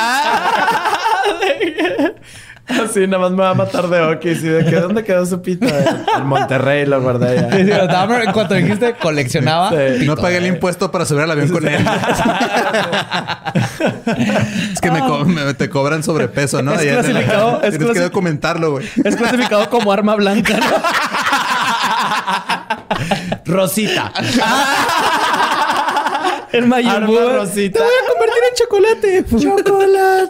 Así 2.70 3.08
nada 3.08 3.18
más 3.24 3.32
me 3.32 3.38
va 3.38 3.50
a 3.50 3.54
matar 3.56 3.88
de 3.88 4.00
okis. 4.00 4.44
¿Y 4.44 4.48
de 4.48 4.80
dónde 4.80 5.04
quedó 5.04 5.26
su 5.26 5.42
pito? 5.42 5.66
En 5.66 6.28
Monterrey 6.28 6.86
lo 6.86 7.02
guardé 7.02 7.40
Sí, 7.52 7.64
sí, 7.64 7.68
ya. 7.68 8.20
En 8.24 8.32
cuanto 8.32 8.54
dijiste, 8.54 8.94
coleccionaba. 8.94 9.72
Sí. 9.72 10.06
No 10.06 10.16
pagué 10.16 10.38
el 10.38 10.46
impuesto 10.46 10.92
para 10.92 11.04
subir 11.06 11.24
al 11.24 11.32
avión 11.32 11.50
con 11.50 11.68
él. 11.68 11.84
es 14.74 14.80
que 14.82 14.92
me, 14.92 15.00
co- 15.00 15.26
me- 15.26 15.56
te 15.56 15.68
cobran 15.68 16.04
sobrepeso, 16.04 16.62
¿no? 16.62 16.74
Es 16.74 16.82
Allá 16.82 17.00
es 17.00 17.08
Tienes 17.78 17.92
que 17.92 18.02
documentarlo, 18.02 18.70
güey. 18.74 18.88
Es 19.04 19.16
clasificado 19.16 19.68
como 19.72 19.92
arma 19.92 20.14
blanca, 20.16 20.58
¿no? 20.58 20.66
Rosita. 23.46 24.14
El 26.52 26.66
Mayimbu. 26.68 27.18
Arma 27.18 27.34
rosita. 27.40 27.80
Te 27.80 27.86
voy 27.86 27.94
a 27.94 28.08
convertir 28.10 28.44
en 28.50 28.56
chocolate. 28.56 29.26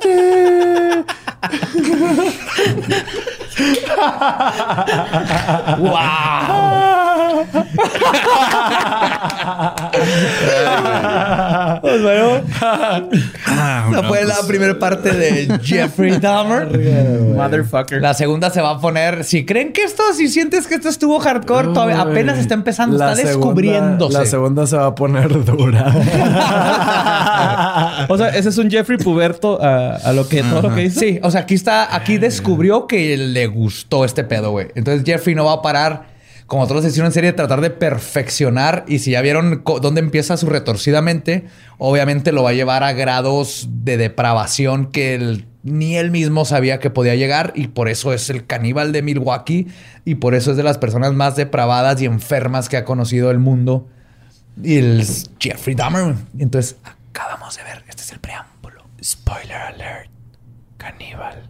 ¡Chocolate! 0.03 1.05
Pues 11.81 12.01
bueno. 12.01 12.41
Esa 13.89 14.03
fue 14.07 14.25
la 14.25 14.35
primera 14.47 14.77
parte 14.77 15.11
de 15.11 15.59
Jeffrey 15.63 16.17
Dahmer. 16.19 16.67
Motherfucker. 17.35 18.01
La 18.01 18.13
segunda 18.13 18.49
se 18.49 18.61
va 18.61 18.71
a 18.71 18.79
poner. 18.79 19.23
Si 19.23 19.45
creen 19.45 19.71
que 19.73 19.83
esto, 19.83 20.03
si 20.15 20.27
sientes 20.27 20.67
que 20.67 20.75
esto 20.75 20.89
estuvo 20.89 21.19
hardcore, 21.19 21.69
todavía 21.69 22.01
apenas 22.01 22.37
está 22.37 22.53
empezando, 22.53 22.97
La 22.97 23.11
está 23.11 23.15
segunda- 23.27 23.37
descubriéndose. 23.37 24.13
La 24.19 24.25
segunda 24.25 24.67
se 24.67 24.77
va 24.77 24.87
a 24.87 24.95
poner 24.95 25.45
dura. 25.45 25.93
O 28.09 28.17
sea, 28.17 28.29
ese 28.29 28.49
es 28.49 28.57
un 28.57 28.69
Jeffrey 28.71 28.97
puberto 28.97 29.61
a, 29.61 29.95
a 29.97 30.13
lo 30.13 30.27
que 30.27 30.41
todo 30.41 30.63
lo 30.63 30.75
que 30.75 30.83
hizo. 30.85 30.99
Sí, 30.99 31.19
o 31.21 31.29
sea, 31.31 31.41
aquí 31.41 31.53
está, 31.53 31.93
aquí 31.95 32.17
descubrió 32.17 32.87
que 32.87 33.15
le 33.17 33.45
gustó 33.49 34.05
este 34.05 34.23
pedo, 34.23 34.51
güey. 34.51 34.67
Entonces 34.75 35.03
Jeffrey 35.05 35.35
no 35.35 35.45
va 35.45 35.53
a 35.53 35.61
parar, 35.61 36.07
como 36.47 36.65
todos 36.65 36.83
los 36.83 36.91
hicieron 36.91 37.07
en 37.07 37.13
serie, 37.13 37.31
de 37.31 37.35
tratar 37.37 37.61
de 37.61 37.69
perfeccionar. 37.69 38.85
Y 38.87 38.99
si 38.99 39.11
ya 39.11 39.21
vieron 39.21 39.63
dónde 39.81 39.99
empieza 39.99 40.37
su 40.37 40.47
retorcida 40.47 41.01
mente, 41.01 41.45
obviamente 41.77 42.31
lo 42.31 42.43
va 42.43 42.51
a 42.51 42.53
llevar 42.53 42.83
a 42.83 42.93
grados 42.93 43.67
de 43.69 43.97
depravación 43.97 44.87
que 44.91 45.43
ni 45.63 45.97
él 45.97 46.11
mismo 46.11 46.45
sabía 46.45 46.79
que 46.79 46.89
podía 46.89 47.15
llegar. 47.15 47.51
Y 47.55 47.67
por 47.67 47.89
eso 47.89 48.13
es 48.13 48.29
el 48.29 48.45
caníbal 48.45 48.91
de 48.91 49.01
Milwaukee. 49.01 49.67
Y 50.05 50.15
por 50.15 50.35
eso 50.35 50.51
es 50.51 50.57
de 50.57 50.63
las 50.63 50.77
personas 50.77 51.13
más 51.13 51.35
depravadas 51.35 52.01
y 52.01 52.05
enfermas 52.05 52.69
que 52.69 52.77
ha 52.77 52.85
conocido 52.85 53.31
el 53.31 53.39
mundo. 53.39 53.87
Y 54.63 54.77
el 54.77 55.05
Jeffrey 55.39 55.75
Dahmer. 55.75 56.15
Entonces, 56.37 56.77
acabamos 57.11 57.57
de 57.57 57.63
ver. 57.63 57.83
Este 57.87 58.01
es 58.01 58.11
el 58.11 58.19
preámbulo. 58.19 58.83
Spoiler 59.03 59.57
alert. 59.57 60.09
Caníbal. 60.77 61.49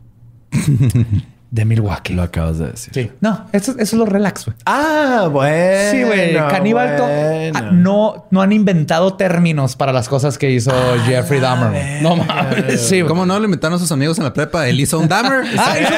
de 1.52 1.66
Milwaukee. 1.66 2.14
Lo 2.14 2.22
acabas 2.24 2.60
de 2.60 2.72
decir. 2.72 2.94
Sí. 2.94 3.12
No, 3.22 3.48
eso, 3.52 3.72
eso 3.72 3.82
es 3.82 3.94
lo 3.94 4.06
relax, 4.06 4.46
güey. 4.46 4.56
Ah, 4.66 5.28
bueno. 5.32 5.92
Sí, 5.92 6.04
güey. 6.04 6.36
Caníbal. 6.36 6.98
bueno. 6.98 7.52
ah, 7.56 7.62
no, 7.72 8.28
no 8.30 8.42
han 8.42 8.52
inventado 8.52 9.16
términos 9.16 9.76
para 9.76 9.92
las 9.92 10.08
cosas 10.08 10.38
que 10.38 10.52
hizo 10.52 10.72
Jeffrey 11.06 11.40
Dahmer. 11.40 12.02
No 12.02 12.16
mames. 12.16 12.82
Sí, 12.82 13.02
¿Cómo 13.04 13.26
no? 13.26 13.40
Le 13.40 13.46
inventaron 13.46 13.78
a 13.78 13.80
sus 13.80 13.92
amigos 13.92 14.18
en 14.20 14.26
la 14.26 14.34
prepa. 14.34 14.68
Él 14.68 14.80
hizo 14.80 15.00
un 15.00 15.08
Dahmer. 15.08 15.44
Ah, 15.62 15.76
hizo 15.80 15.92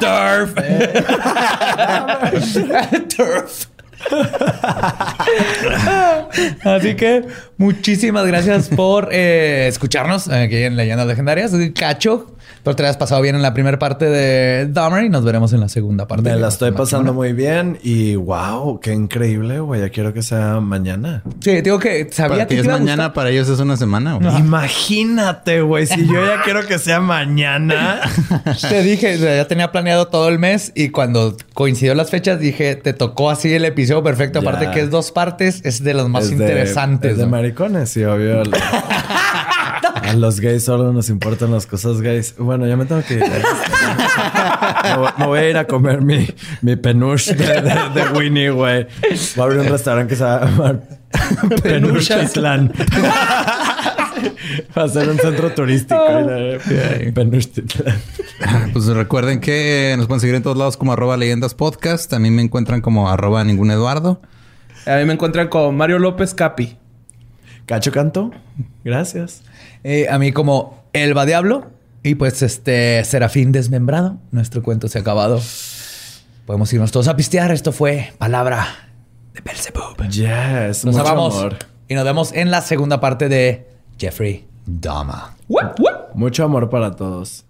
Durf. 0.00 0.54
Durf. 3.16 3.66
Así 6.64 6.94
que 6.94 7.24
muchísimas 7.56 8.26
gracias 8.26 8.68
por 8.68 9.08
eh, 9.12 9.66
escucharnos 9.68 10.28
aquí 10.28 10.56
en 10.56 10.76
Leyendas 10.76 11.06
Legendarias. 11.06 11.52
Cacho, 11.78 12.34
pero 12.62 12.76
te 12.76 12.86
has 12.86 12.96
pasado 12.96 13.22
bien 13.22 13.36
en 13.36 13.42
la 13.42 13.54
primera 13.54 13.78
parte 13.78 14.06
de 14.06 14.66
Dahmer 14.66 15.04
y 15.04 15.08
nos 15.08 15.24
veremos 15.24 15.52
en 15.52 15.60
la 15.60 15.68
segunda 15.68 16.06
parte. 16.06 16.22
Me 16.30 16.36
la 16.36 16.48
estoy 16.48 16.72
pasando 16.72 17.14
muy 17.14 17.32
bien 17.32 17.78
y 17.82 18.16
wow, 18.16 18.80
qué 18.80 18.92
increíble, 18.92 19.60
güey. 19.60 19.80
Ya 19.80 19.88
quiero 19.90 20.12
que 20.12 20.22
sea 20.22 20.60
mañana. 20.60 21.22
Sí, 21.40 21.60
digo 21.62 21.78
que 21.78 22.08
sabía 22.12 22.36
Para 22.36 22.46
que 22.46 22.60
es 22.60 22.66
mañana, 22.66 23.04
gustar. 23.04 23.12
para 23.14 23.30
ellos 23.30 23.48
es 23.48 23.58
una 23.60 23.76
semana. 23.76 24.14
güey. 24.14 24.36
Imagínate, 24.38 25.62
güey, 25.62 25.86
si 25.86 26.06
yo 26.06 26.24
ya 26.24 26.42
quiero 26.42 26.66
que 26.66 26.78
sea 26.78 27.00
mañana. 27.00 28.00
Te 28.68 28.82
dije, 28.82 29.18
ya 29.18 29.46
tenía 29.48 29.72
planeado 29.72 30.08
todo 30.08 30.28
el 30.28 30.38
mes 30.38 30.72
y 30.74 30.90
cuando 30.90 31.36
coincidió 31.54 31.94
las 31.94 32.10
fechas 32.10 32.40
dije, 32.40 32.74
te 32.76 32.92
tocó 32.92 33.30
así 33.30 33.52
el 33.52 33.64
episodio 33.64 33.89
perfecto. 34.02 34.40
Ya. 34.40 34.48
Aparte 34.50 34.70
que 34.72 34.80
es 34.80 34.90
dos 34.90 35.10
partes, 35.10 35.60
es 35.64 35.82
de 35.82 35.94
los 35.94 36.08
más 36.08 36.24
Es 36.24 36.30
de- 36.30 36.36
interesantes. 36.36 37.12
es 37.12 37.18
de 37.18 37.26
maricones, 37.26 37.90
sí, 37.90 38.04
obvio. 38.04 38.42
A 40.02 40.12
los 40.14 40.40
gays 40.40 40.64
solo 40.64 40.92
nos 40.92 41.08
importan 41.08 41.52
las 41.52 41.66
cosas 41.66 42.00
gays. 42.00 42.34
Bueno, 42.38 42.66
ya 42.66 42.76
me 42.76 42.84
tengo 42.84 43.02
que 43.02 43.14
ir. 43.14 43.20
me, 43.22 44.96
voy, 44.96 45.08
me 45.18 45.26
voy 45.26 45.38
a 45.38 45.48
ir 45.50 45.56
a 45.56 45.66
comer 45.66 46.00
mi, 46.02 46.26
mi 46.62 46.76
penuche 46.76 47.34
de, 47.34 47.62
de, 47.62 47.74
de 47.94 48.08
Winnie, 48.16 48.50
güey. 48.50 48.86
Voy 49.36 49.42
a 49.42 49.42
abrir 49.44 49.60
un 49.60 49.68
restaurante 49.68 50.10
que 50.10 50.16
se 50.16 50.24
va 50.24 50.36
a 50.36 50.44
llamar 50.46 50.80
Penuchtitlán. 51.62 52.72
Va 54.76 54.84
a 54.84 54.88
ser 54.88 55.08
un 55.08 55.18
centro 55.18 55.50
turístico. 55.52 56.00
Penuchtitlán. 57.14 58.00
Pues 58.72 58.86
recuerden 58.86 59.40
que 59.40 59.94
nos 59.98 60.06
pueden 60.06 60.20
seguir 60.20 60.34
en 60.34 60.42
todos 60.42 60.56
lados 60.56 60.76
como 60.78 60.92
arroba 60.92 61.16
leyendas 61.16 61.54
podcast. 61.54 62.10
También 62.10 62.34
me 62.34 62.42
encuentran 62.42 62.80
como 62.80 63.10
arroba 63.10 63.44
ningún 63.44 63.70
Eduardo. 63.70 64.22
A 64.86 64.96
mí 64.96 65.04
me 65.04 65.12
encuentran 65.12 65.48
con 65.48 65.76
Mario 65.76 65.98
López 65.98 66.32
Capi. 66.34 66.78
Cacho 67.66 67.92
Canto, 67.92 68.30
gracias. 68.82 69.42
Eh, 69.84 70.08
a 70.08 70.18
mí 70.18 70.32
como 70.32 70.84
Elba 70.94 71.26
Diablo 71.26 71.70
y 72.02 72.14
pues 72.14 72.40
este 72.42 73.04
Serafín 73.04 73.52
Desmembrado. 73.52 74.18
Nuestro 74.30 74.62
cuento 74.62 74.88
se 74.88 74.98
ha 74.98 75.00
acabado. 75.02 75.40
Podemos 76.46 76.72
irnos 76.72 76.90
todos 76.90 77.08
a 77.08 77.16
pistear. 77.16 77.52
Esto 77.52 77.72
fue 77.72 78.12
Palabra 78.16 78.66
de 79.34 79.40
Belzebub. 79.42 80.08
Yes, 80.08 80.84
Nos 80.84 80.96
mucho 80.96 81.00
amamos 81.06 81.36
amor. 81.38 81.56
y 81.88 81.94
nos 81.94 82.04
vemos 82.04 82.32
en 82.32 82.50
la 82.50 82.62
segunda 82.62 83.00
parte 83.00 83.28
de 83.28 83.68
Jeffrey 84.00 84.46
Dahmer. 84.64 85.36
Mucho 86.14 86.44
amor 86.44 86.70
para 86.70 86.96
todos. 86.96 87.44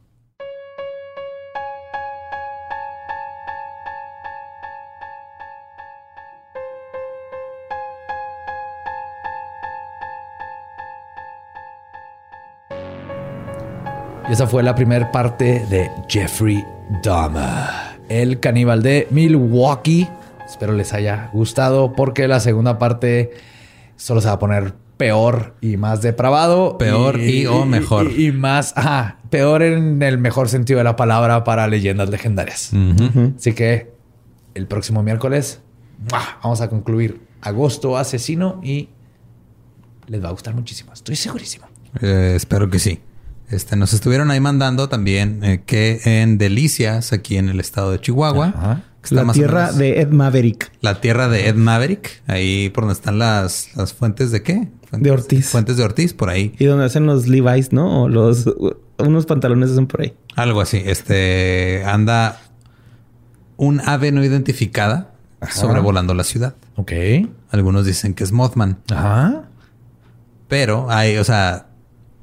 Y 14.28 14.32
esa 14.32 14.46
fue 14.48 14.64
la 14.64 14.74
primera 14.74 15.12
parte 15.12 15.64
de 15.70 15.90
Jeffrey 16.08 16.64
Dahmer, 17.02 17.98
el 18.08 18.40
caníbal 18.40 18.82
de 18.82 19.06
Milwaukee. 19.10 20.08
Espero 20.44 20.72
les 20.72 20.92
haya 20.92 21.30
gustado 21.32 21.92
porque 21.92 22.26
la 22.26 22.40
segunda 22.40 22.78
parte 22.78 23.30
solo 23.96 24.20
se 24.20 24.26
va 24.28 24.34
a 24.34 24.38
poner 24.40 24.74
peor 25.00 25.56
y 25.62 25.78
más 25.78 26.02
depravado. 26.02 26.76
Peor 26.76 27.18
y 27.18 27.46
o 27.46 27.64
mejor. 27.64 28.10
Y, 28.12 28.26
y 28.26 28.32
más, 28.32 28.74
ajá, 28.76 29.16
peor 29.30 29.62
en 29.62 30.02
el 30.02 30.18
mejor 30.18 30.50
sentido 30.50 30.76
de 30.78 30.84
la 30.84 30.94
palabra 30.96 31.42
para 31.42 31.66
leyendas 31.66 32.10
legendarias. 32.10 32.70
Así 33.38 33.54
que 33.54 33.92
el 34.54 34.66
próximo 34.66 35.02
miércoles 35.02 35.62
¡mua! 36.10 36.38
vamos 36.42 36.60
a 36.60 36.68
concluir 36.68 37.20
Agosto 37.40 37.96
Asesino 37.96 38.60
y 38.62 38.90
les 40.06 40.22
va 40.22 40.28
a 40.28 40.32
gustar 40.32 40.54
muchísimo. 40.54 40.92
Estoy 40.92 41.16
segurísimo. 41.16 41.66
Eh, 42.02 42.34
espero 42.36 42.68
que 42.68 42.78
sí. 42.78 43.00
Este, 43.48 43.76
nos 43.76 43.94
estuvieron 43.94 44.30
ahí 44.30 44.38
mandando 44.40 44.88
también 44.90 45.42
eh, 45.42 45.62
que 45.64 46.00
en 46.04 46.36
Delicias, 46.36 47.12
aquí 47.14 47.36
en 47.38 47.48
el 47.48 47.58
estado 47.58 47.90
de 47.90 48.00
Chihuahua, 48.00 48.52
Ajá. 48.54 48.82
que 49.00 49.06
está 49.14 49.24
La 49.24 49.32
tierra 49.32 49.60
menos- 49.66 49.78
de 49.78 50.00
Ed 50.02 50.08
Maverick. 50.10 50.70
la 50.82 51.00
tierra 51.00 51.28
de 51.28 51.48
Ed 51.48 51.54
Maverick, 51.56 52.22
ahí 52.28 52.68
por 52.68 52.84
donde 52.84 52.94
están 52.94 53.18
las, 53.18 53.74
las 53.76 53.92
fuentes 53.94 54.30
de 54.30 54.42
qué? 54.42 54.68
Fuentes- 54.90 55.02
De 55.02 55.10
Ortiz. 55.12 55.48
Fuentes 55.50 55.76
de 55.76 55.84
Ortiz, 55.84 56.12
por 56.14 56.30
ahí. 56.30 56.54
Y 56.58 56.64
donde 56.64 56.84
hacen 56.84 57.06
los 57.06 57.26
Levi's, 57.28 57.72
¿no? 57.72 58.02
O 58.04 58.08
los... 58.08 58.48
Unos 58.98 59.24
pantalones 59.26 59.70
hacen 59.70 59.86
por 59.86 60.02
ahí. 60.02 60.14
Algo 60.36 60.60
así. 60.60 60.82
Este 60.84 61.82
anda 61.86 62.38
un 63.56 63.80
ave 63.80 64.12
no 64.12 64.22
identificada 64.24 65.12
sobrevolando 65.50 66.12
la 66.14 66.24
ciudad. 66.24 66.54
Ok. 66.76 66.92
Algunos 67.50 67.86
dicen 67.86 68.12
que 68.14 68.24
es 68.24 68.32
Mothman, 68.32 68.78
Ajá. 68.90 69.44
pero 70.48 70.90
hay, 70.90 71.16
o 71.16 71.24
sea, 71.24 71.66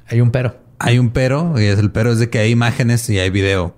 Hay 0.08 0.22
un 0.22 0.32
pero. 0.32 0.56
hay 0.80 1.00
un 1.00 1.10
pero 1.10 1.60
y 1.60 1.64
es 1.66 1.80
el 1.80 1.92
pero 1.92 2.12
es 2.12 2.20
de 2.20 2.30
que 2.30 2.40
hay 2.40 2.52
imágenes 2.52 3.10
y 3.10 3.18
hay 3.20 3.30
video. 3.32 3.76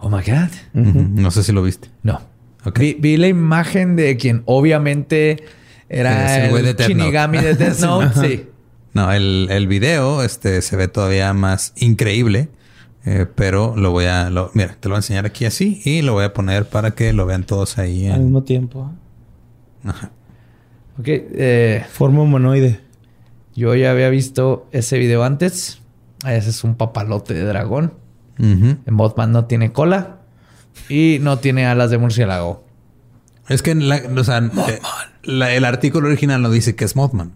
Oh 0.00 0.10
my 0.10 0.22
God. 0.22 0.50
No 0.74 1.30
sé 1.30 1.42
si 1.42 1.52
lo 1.52 1.62
viste. 1.62 1.88
No. 2.02 2.20
Ok. 2.66 2.78
Vi, 2.78 2.96
vi 3.00 3.16
la 3.16 3.28
imagen 3.28 3.96
de 3.96 4.16
quien 4.18 4.42
obviamente 4.44 5.42
era 5.90 6.36
el 6.46 6.54
el, 6.56 6.62
de 6.64 6.74
Death 6.74 6.80
Note. 6.88 6.94
Shinigami 6.94 7.38
de 7.38 7.54
Death 7.54 7.74
Sí, 7.74 7.82
Note. 7.86 8.20
sí. 8.28 8.46
No, 8.94 9.12
el, 9.12 9.48
el 9.50 9.66
video 9.68 10.22
este, 10.22 10.62
se 10.62 10.76
ve 10.76 10.88
todavía 10.88 11.32
más 11.34 11.72
increíble, 11.76 12.48
eh, 13.04 13.26
pero 13.34 13.74
lo 13.76 13.90
voy 13.92 14.06
a... 14.06 14.30
Lo, 14.30 14.50
mira, 14.54 14.76
te 14.80 14.88
lo 14.88 14.94
voy 14.94 14.96
a 14.96 14.98
enseñar 15.00 15.26
aquí 15.26 15.44
así 15.44 15.80
y 15.84 16.02
lo 16.02 16.12
voy 16.14 16.24
a 16.24 16.32
poner 16.32 16.64
para 16.68 16.90
que 16.92 17.12
lo 17.12 17.24
vean 17.26 17.44
todos 17.44 17.78
ahí. 17.78 18.06
Al 18.08 18.16
en- 18.16 18.24
mismo 18.24 18.42
tiempo. 18.42 18.90
Ajá. 19.84 20.10
Ok. 20.98 21.04
eh, 21.06 21.84
Forma 21.92 22.22
humanoide. 22.22 22.80
yo 23.54 23.74
ya 23.74 23.90
había 23.92 24.08
visto 24.10 24.66
ese 24.72 24.98
video 24.98 25.22
antes. 25.24 25.80
Ese 26.26 26.50
es 26.50 26.64
un 26.64 26.74
papalote 26.74 27.32
de 27.34 27.44
dragón. 27.44 27.94
Ujú. 28.38 28.76
El 28.86 28.92
Mothman 28.92 29.32
no 29.32 29.44
tiene 29.46 29.70
cola 29.72 30.16
y 30.88 31.18
no 31.20 31.38
tiene 31.38 31.64
alas 31.66 31.90
de 31.90 31.98
murciélago. 31.98 32.64
Es 33.50 33.62
que 33.62 33.74
la- 33.74 34.00
o 34.16 34.24
sea, 34.24 34.38
eh, 34.38 34.80
la- 35.22 35.52
el 35.52 35.64
artículo 35.66 36.08
original 36.08 36.40
no 36.40 36.50
dice 36.50 36.74
que 36.74 36.84
es 36.86 36.96
Mothman. 36.96 37.32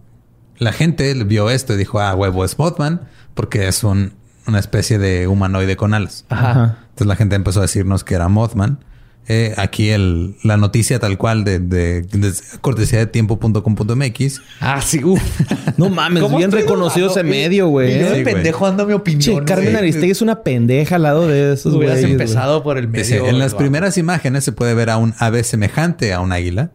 La 0.59 0.73
gente 0.73 1.13
vio 1.25 1.51
esto 1.51 1.75
y 1.75 1.77
dijo, 1.77 2.01
ah, 2.01 2.15
huevo, 2.15 2.45
es 2.45 2.59
Mothman 2.59 3.03
porque 3.35 3.69
es 3.69 3.85
un, 3.85 4.15
una 4.47 4.59
especie 4.61 4.99
de 4.99 5.27
humanoide 5.27 5.77
con 5.77 5.93
alas. 5.93 6.25
Ajá. 6.29 6.51
Ajá. 6.51 6.79
Entonces 6.85 7.07
la 7.09 7.17
gente 7.17 7.35
empezó 7.37 7.59
a 7.59 7.63
decirnos 7.63 8.05
que 8.05 8.15
era 8.15 8.29
Mothman. 8.29 8.79
Eh, 9.27 9.55
aquí 9.57 9.89
el, 9.89 10.37
la 10.43 10.57
noticia 10.59 10.99
tal 10.99 11.17
cual 11.17 11.45
de, 11.45 11.59
de, 11.59 12.03
de 12.03 12.33
cortesía 12.61 12.99
de 12.99 13.07
tiempo.com.mx. 13.07 14.41
Ah, 14.61 14.81
sí. 14.83 15.03
Uf. 15.03 15.23
No 15.77 15.89
mames, 15.91 16.23
¿Cómo 16.23 16.37
bien 16.39 16.53
reconocido 16.53 17.11
ese 17.11 17.25
medio, 17.25 17.69
güey. 17.69 17.99
Yo 17.99 18.11
de 18.11 18.17
Sí, 18.17 18.23
güey. 18.23 18.35
pendejo 18.35 18.67
dando 18.67 18.87
mi 18.87 18.93
opinión. 18.93 19.21
Che, 19.41 19.45
Carmen 19.45 19.71
güey. 19.71 19.77
Aristegui 19.77 20.11
es 20.13 20.23
una 20.23 20.43
pendeja 20.43 20.97
al 20.97 21.03
lado 21.03 21.27
de 21.27 21.55
esos 21.55 21.75
Hubieras 21.75 21.97
güeyes, 22.01 22.13
empezado 22.13 22.63
por 22.63 22.79
el 22.79 22.87
medio. 22.87 23.03
Dice, 23.03 23.29
en 23.29 23.39
las 23.39 23.55
primeras 23.55 23.99
imágenes 23.99 24.45
se 24.45 24.53
puede 24.53 24.75
ver 24.75 24.91
a 24.91 24.99
un 24.99 25.15
ave 25.19 25.43
semejante 25.43 26.13
a 26.13 26.21
un 26.21 26.31
águila. 26.33 26.71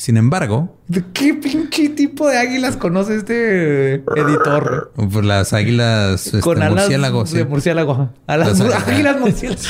Sin 0.00 0.16
embargo, 0.16 0.78
¿De 0.88 1.04
qué 1.12 1.34
pinche 1.34 1.90
tipo 1.90 2.26
de 2.26 2.38
águilas 2.38 2.78
conoce 2.78 3.16
este 3.16 3.96
editor? 3.96 4.92
pues, 4.96 5.26
las 5.26 5.52
águilas 5.52 6.24
este, 6.28 6.40
Con 6.40 6.62
alas 6.62 6.72
murciélagos, 6.84 7.30
de 7.32 7.40
sí. 7.40 7.44
murciélago. 7.46 8.10
Alas 8.26 8.48
Las 8.48 8.60
águilas. 8.62 8.88
águilas 8.88 9.20
murciélagos. 9.20 9.68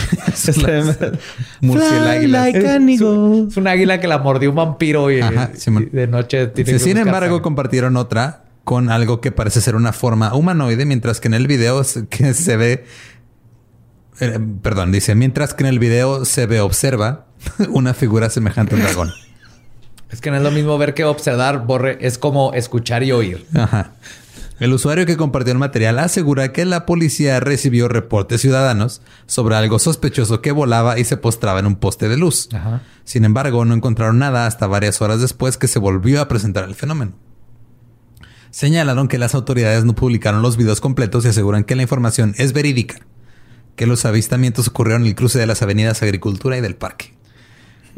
Murciélaguilas. 1.61 2.16
Fly 2.20 2.27
like 2.28 2.59
eagle. 2.93 3.48
es 3.48 3.57
un 3.57 3.66
águila 3.66 3.98
que 3.98 4.07
la 4.07 4.19
mordió 4.19 4.51
un 4.51 4.57
vampiro 4.57 5.11
y, 5.11 5.20
Ajá, 5.20 5.51
Simón. 5.55 5.89
y 5.93 5.97
de 5.97 6.07
noche 6.07 6.47
tiene 6.47 6.70
Sí, 6.70 6.73
que 6.74 6.78
sin 6.78 6.97
embargo, 6.98 7.27
sangre. 7.35 7.43
compartieron 7.43 7.97
otra 7.97 8.44
con 8.62 8.89
algo 8.89 9.20
que 9.20 9.32
parece 9.32 9.61
ser 9.61 9.74
una 9.74 9.93
forma 9.93 10.32
humanoide, 10.35 10.85
mientras 10.86 11.19
que 11.20 11.27
en 11.27 11.35
el 11.35 11.48
video 11.48 11.82
se- 11.82 12.07
que 12.07 12.35
se 12.35 12.57
ve. 12.57 12.85
eh, 14.20 14.39
perdón, 14.62 14.93
dice, 14.93 15.16
mientras 15.16 15.55
que 15.55 15.65
en 15.65 15.70
el 15.70 15.81
video 15.81 16.24
se 16.24 16.47
ve, 16.47 16.61
observa 16.61 17.27
una 17.70 17.94
figura 17.94 18.31
semejante 18.31 18.77
a 18.77 18.78
un 18.78 18.85
dragón. 18.85 19.11
Es 20.10 20.20
que 20.20 20.30
no 20.30 20.36
es 20.36 20.42
lo 20.42 20.50
mismo 20.50 20.76
ver 20.76 20.94
que 20.94 21.04
observar, 21.04 21.66
Borre. 21.66 21.98
Es 22.00 22.18
como 22.18 22.52
escuchar 22.54 23.02
y 23.02 23.12
oír. 23.12 23.46
Ajá. 23.54 23.92
El 24.60 24.74
usuario 24.74 25.06
que 25.06 25.16
compartió 25.16 25.52
el 25.52 25.58
material 25.58 25.98
asegura 25.98 26.52
que 26.52 26.66
la 26.66 26.84
policía 26.84 27.40
recibió 27.40 27.88
reportes 27.88 28.42
ciudadanos 28.42 29.00
sobre 29.24 29.56
algo 29.56 29.78
sospechoso 29.78 30.42
que 30.42 30.52
volaba 30.52 30.98
y 30.98 31.04
se 31.04 31.16
postraba 31.16 31.60
en 31.60 31.66
un 31.66 31.76
poste 31.76 32.10
de 32.10 32.18
luz. 32.18 32.50
Ajá. 32.52 32.82
Sin 33.04 33.24
embargo, 33.24 33.64
no 33.64 33.74
encontraron 33.74 34.18
nada 34.18 34.46
hasta 34.46 34.66
varias 34.66 35.00
horas 35.00 35.22
después 35.22 35.56
que 35.56 35.66
se 35.66 35.78
volvió 35.78 36.20
a 36.20 36.28
presentar 36.28 36.64
el 36.64 36.74
fenómeno. 36.74 37.12
Señalaron 38.50 39.08
que 39.08 39.16
las 39.16 39.34
autoridades 39.34 39.84
no 39.84 39.94
publicaron 39.94 40.42
los 40.42 40.58
videos 40.58 40.82
completos 40.82 41.24
y 41.24 41.28
aseguran 41.28 41.64
que 41.64 41.76
la 41.76 41.82
información 41.82 42.34
es 42.36 42.52
verídica, 42.52 43.00
que 43.76 43.86
los 43.86 44.04
avistamientos 44.04 44.68
ocurrieron 44.68 45.02
en 45.02 45.08
el 45.08 45.14
cruce 45.14 45.38
de 45.38 45.46
las 45.46 45.62
avenidas 45.62 46.02
Agricultura 46.02 46.58
y 46.58 46.60
del 46.60 46.76
Parque. 46.76 47.14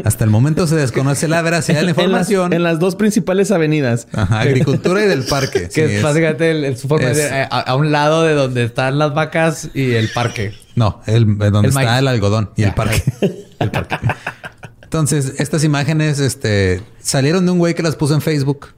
Hasta 0.04 0.24
el 0.24 0.30
momento 0.30 0.66
se 0.66 0.74
desconoce 0.76 1.28
la 1.28 1.42
veracidad 1.42 1.80
de 1.80 1.82
la 1.84 1.90
En 1.92 1.96
las, 1.96 2.04
información. 2.30 2.52
en 2.52 2.62
las 2.62 2.78
dos 2.78 2.96
principales 2.96 3.50
avenidas. 3.50 4.08
Ajá, 4.12 4.40
Agricultura 4.40 5.04
y 5.04 5.08
del 5.08 5.24
Parque. 5.24 5.68
Que 5.74 5.88
Sí, 5.88 5.94
es 5.96 6.02
básicamente 6.02 6.50
el- 6.50 6.64
el- 6.64 6.76
su 6.76 6.88
forma 6.88 7.10
es- 7.10 7.16
de 7.18 7.30
a, 7.30 7.44
a 7.46 7.76
un 7.76 7.92
lado 7.92 8.22
de 8.22 8.34
donde 8.34 8.64
están 8.64 8.98
las 8.98 9.12
vacas 9.14 9.68
y 9.74 9.92
el 9.92 10.08
parque. 10.10 10.52
No, 10.74 11.00
el, 11.06 11.26
donde 11.26 11.58
El 11.60 11.64
está 11.66 11.80
maíz. 11.84 11.98
el 11.98 12.08
algodón 12.08 12.50
y 12.56 12.62
el 12.62 12.72
parque. 12.74 13.02
el 13.58 13.70
parque. 13.70 13.96
Entonces, 14.82 15.34
estas 15.38 15.64
imágenes 15.64 16.18
este, 16.18 16.82
salieron 17.00 17.46
de 17.46 17.52
un 17.52 17.58
güey 17.58 17.74
que 17.74 17.82
las 17.82 17.96
puso 17.96 18.14
en 18.14 18.20
Facebook. 18.20 18.68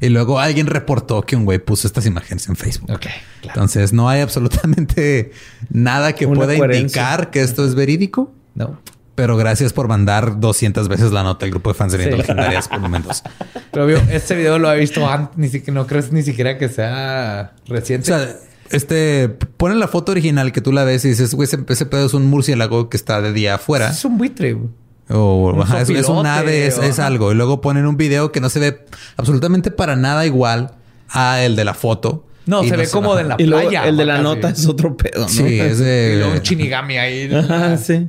Y 0.00 0.08
luego 0.08 0.40
alguien 0.40 0.66
reportó 0.66 1.22
que 1.22 1.36
un 1.36 1.44
güey 1.44 1.60
puso 1.60 1.86
estas 1.86 2.06
imágenes 2.06 2.48
en 2.48 2.56
Facebook. 2.56 2.90
Ok, 2.90 3.02
claro. 3.02 3.14
Entonces, 3.42 3.92
no 3.92 4.08
hay 4.08 4.20
absolutamente 4.20 5.30
nada 5.70 6.12
que 6.14 6.26
Una 6.26 6.40
pueda 6.40 6.56
coherencia. 6.56 6.82
indicar 7.02 7.30
que 7.30 7.40
esto 7.42 7.64
es 7.64 7.76
verídico. 7.76 8.32
No. 8.56 8.80
Pero 9.14 9.36
gracias 9.36 9.72
por 9.74 9.88
mandar 9.88 10.40
200 10.40 10.88
veces 10.88 11.12
la 11.12 11.22
nota 11.22 11.44
al 11.44 11.50
grupo 11.50 11.70
de 11.70 11.74
fans 11.74 11.92
de 11.92 12.02
Sí. 12.04 12.10
Legendarias 12.16 12.68
por 12.68 12.80
momentos. 12.80 13.22
Pero 13.70 13.84
obvio, 13.84 13.98
este 14.10 14.34
video 14.34 14.58
lo 14.58 14.72
he 14.72 14.78
visto 14.78 15.06
antes, 15.08 15.36
ni 15.36 15.48
siquiera, 15.48 15.74
no 15.80 15.86
crees 15.86 16.12
ni 16.12 16.22
siquiera 16.22 16.56
que 16.56 16.68
sea 16.70 17.52
O 17.68 17.72
reciente. 17.74 18.06
sea, 18.06 18.26
este, 18.70 19.28
ponen 19.28 19.78
la 19.80 19.88
foto 19.88 20.12
original 20.12 20.50
que 20.52 20.62
tú 20.62 20.72
la 20.72 20.84
ves 20.84 21.04
y 21.04 21.10
dices, 21.10 21.34
güey, 21.34 21.44
ese, 21.46 21.58
ese 21.68 21.84
pedo 21.86 22.06
es 22.06 22.14
un 22.14 22.26
murciélago 22.26 22.88
que 22.88 22.96
está 22.96 23.20
de 23.20 23.32
día 23.34 23.56
afuera. 23.56 23.90
es 23.90 24.04
un 24.04 24.16
buitre. 24.16 24.54
güey. 24.54 24.68
O 25.10 25.52
Un 25.54 25.60
ajá, 25.60 25.82
es, 25.82 25.90
es 25.90 26.08
un 26.08 26.24
ave, 26.26 26.66
es, 26.66 26.78
o- 26.78 26.82
es 26.82 26.98
algo. 26.98 27.32
Y 27.32 27.34
luego 27.34 27.60
ponen 27.60 27.84
un 27.86 27.98
video 27.98 28.32
que 28.32 28.40
no 28.40 28.48
se 28.48 28.60
ve 28.60 28.86
absolutamente 29.18 29.70
para 29.70 29.94
nada 29.94 30.24
igual 30.24 30.72
a 31.10 31.42
el 31.42 31.54
de 31.54 31.64
la 31.66 31.74
foto. 31.74 32.24
No, 32.46 32.64
se 32.64 32.74
ve 32.76 32.88
como 32.88 33.14
de 33.14 33.24
la 33.24 33.36
Y 33.38 33.44
luego 33.44 33.68
playa. 33.68 33.86
el 33.88 33.96
de 33.98 34.06
la 34.06 34.14
casi. 34.14 34.22
nota 34.24 34.48
es 34.48 34.66
otro 34.66 34.96
pedo, 34.96 35.20
¿no? 35.22 35.28
Sí, 35.28 35.60
es 35.60 35.78
de... 35.78 36.12
Y 36.14 36.18
luego 36.18 36.32
un 36.32 36.40
chinigami 36.40 36.96
ahí. 36.96 37.30
Ajá, 37.34 37.76
sí. 37.76 38.08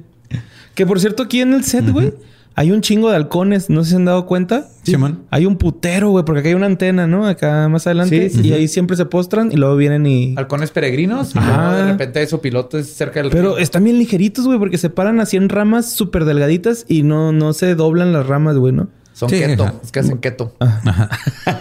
Que 0.76 0.86
por 0.86 1.00
cierto, 1.00 1.24
aquí 1.24 1.42
en 1.42 1.54
el 1.54 1.64
set, 1.64 1.90
güey, 1.92 2.14
hay 2.56 2.72
un 2.72 2.82
chingo 2.82 3.10
de 3.10 3.16
halcones. 3.16 3.70
No 3.70 3.82
sé 3.82 3.86
si 3.86 3.90
se 3.92 3.96
han 3.98 4.06
dado 4.06 4.26
cuenta. 4.26 4.68
Simón. 4.84 5.24
Hay 5.30 5.46
un 5.46 5.58
putero, 5.58 6.10
güey, 6.10 6.26
porque 6.26 6.40
acá 6.40 6.50
hay 6.50 6.56
una 6.56 6.66
antena, 6.66 7.08
¿no? 7.08 7.26
Acá 7.26 7.68
más 7.70 7.88
adelante. 7.88 8.30
Sí, 8.30 8.42
sí, 8.42 8.48
y 8.50 8.54
ahí 8.54 8.68
siempre 8.68 8.98
se 8.98 9.06
postran 9.06 9.52
y 9.52 9.56
luego 9.56 9.76
vienen 9.76 10.06
y. 10.06 10.36
Halcones 10.38 10.72
peregrinos. 10.72 11.36
Y 11.36 11.38
Ajá. 11.40 11.70
luego 11.70 11.76
de 11.86 11.92
repente 11.92 12.20
hay 12.20 12.28
pilotos 12.42 12.88
cerca 12.88 13.22
del 13.22 13.32
Pero 13.32 13.50
río. 13.56 13.58
están 13.58 13.84
bien 13.84 13.98
ligeritos, 13.98 14.46
güey, 14.46 14.60
porque 14.60 14.78
se 14.78 14.90
paran 14.90 15.20
así 15.20 15.38
en 15.38 15.50
ramas 15.50 15.92
súper 15.92 16.26
delgaditas 16.26 16.86
y 16.88 17.04
no, 17.04 17.32
no 17.32 17.54
se 17.54 17.76
doblan 17.76 18.14
las 18.14 18.26
ramas, 18.26 18.58
güey, 18.58 18.74
¿no? 18.74 18.88
Son 19.14 19.30
Sí, 19.30 19.40
keto. 19.40 19.64
ajá. 19.66 19.74
Es 19.84 19.92
que 19.92 20.00
hacen 20.00 20.18
keto. 20.18 20.56
Ajá. 20.60 21.10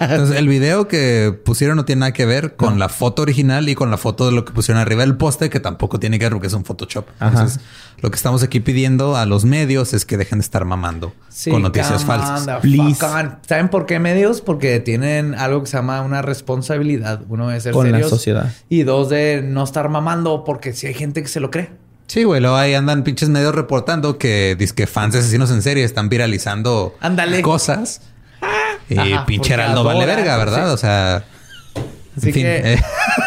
Entonces, 0.00 0.36
el 0.36 0.48
video 0.48 0.88
que 0.88 1.38
pusieron 1.44 1.76
no 1.76 1.84
tiene 1.84 2.00
nada 2.00 2.12
que 2.12 2.24
ver 2.26 2.56
con 2.56 2.78
la 2.78 2.88
foto 2.88 3.22
original 3.22 3.68
y 3.68 3.74
con 3.74 3.90
la 3.90 3.98
foto 3.98 4.24
de 4.26 4.32
lo 4.32 4.44
que 4.44 4.52
pusieron 4.52 4.80
arriba 4.80 5.02
del 5.02 5.16
poste, 5.16 5.50
que 5.50 5.60
tampoco 5.60 6.00
tiene 6.00 6.18
que 6.18 6.24
ver 6.24 6.32
porque 6.32 6.46
es 6.46 6.54
un 6.54 6.64
Photoshop. 6.64 7.06
Ajá. 7.20 7.28
Entonces, 7.30 7.60
lo 8.00 8.10
que 8.10 8.16
estamos 8.16 8.42
aquí 8.42 8.60
pidiendo 8.60 9.16
a 9.16 9.26
los 9.26 9.44
medios 9.44 9.92
es 9.92 10.04
que 10.06 10.16
dejen 10.16 10.38
de 10.38 10.44
estar 10.44 10.64
mamando 10.64 11.12
Sí, 11.28 11.50
con 11.50 11.62
noticias 11.62 12.04
falsas. 12.04 12.48
¿Saben 13.46 13.68
por 13.68 13.86
qué 13.86 13.98
medios? 13.98 14.40
Porque 14.40 14.80
tienen 14.80 15.34
algo 15.34 15.60
que 15.60 15.66
se 15.66 15.76
llama 15.76 16.00
una 16.02 16.22
responsabilidad. 16.22 17.20
Uno 17.28 17.48
de 17.48 17.60
ser 17.60 17.72
Con 17.72 17.86
la 17.90 17.98
serios 17.98 18.10
sociedad. 18.10 18.52
Y 18.68 18.82
dos 18.84 19.08
de 19.08 19.42
no 19.44 19.62
estar 19.62 19.88
mamando 19.88 20.44
porque 20.44 20.72
si 20.72 20.86
hay 20.86 20.94
gente 20.94 21.22
que 21.22 21.28
se 21.28 21.40
lo 21.40 21.50
cree. 21.50 21.70
Sí, 22.12 22.24
güey, 22.24 22.42
luego 22.42 22.56
ahí 22.56 22.74
andan 22.74 23.04
pinches 23.04 23.30
medios 23.30 23.54
reportando 23.54 24.18
que 24.18 24.54
que 24.76 24.86
fans 24.86 25.14
de 25.14 25.20
asesinos 25.20 25.50
en 25.50 25.62
serie 25.62 25.82
están 25.82 26.10
viralizando 26.10 26.94
Ándale. 27.00 27.40
cosas. 27.40 28.02
Y 28.90 28.98
Ajá, 28.98 29.24
pinche 29.24 29.54
Heraldo 29.54 29.82
vale 29.82 30.04
verga, 30.04 30.36
¿verdad? 30.36 30.66
sí. 30.66 30.72
O 30.74 30.76
sea, 30.76 31.24
Así 32.14 32.28
en 32.28 32.34
fin, 32.34 32.42
que- 32.42 32.72
eh, 32.74 32.82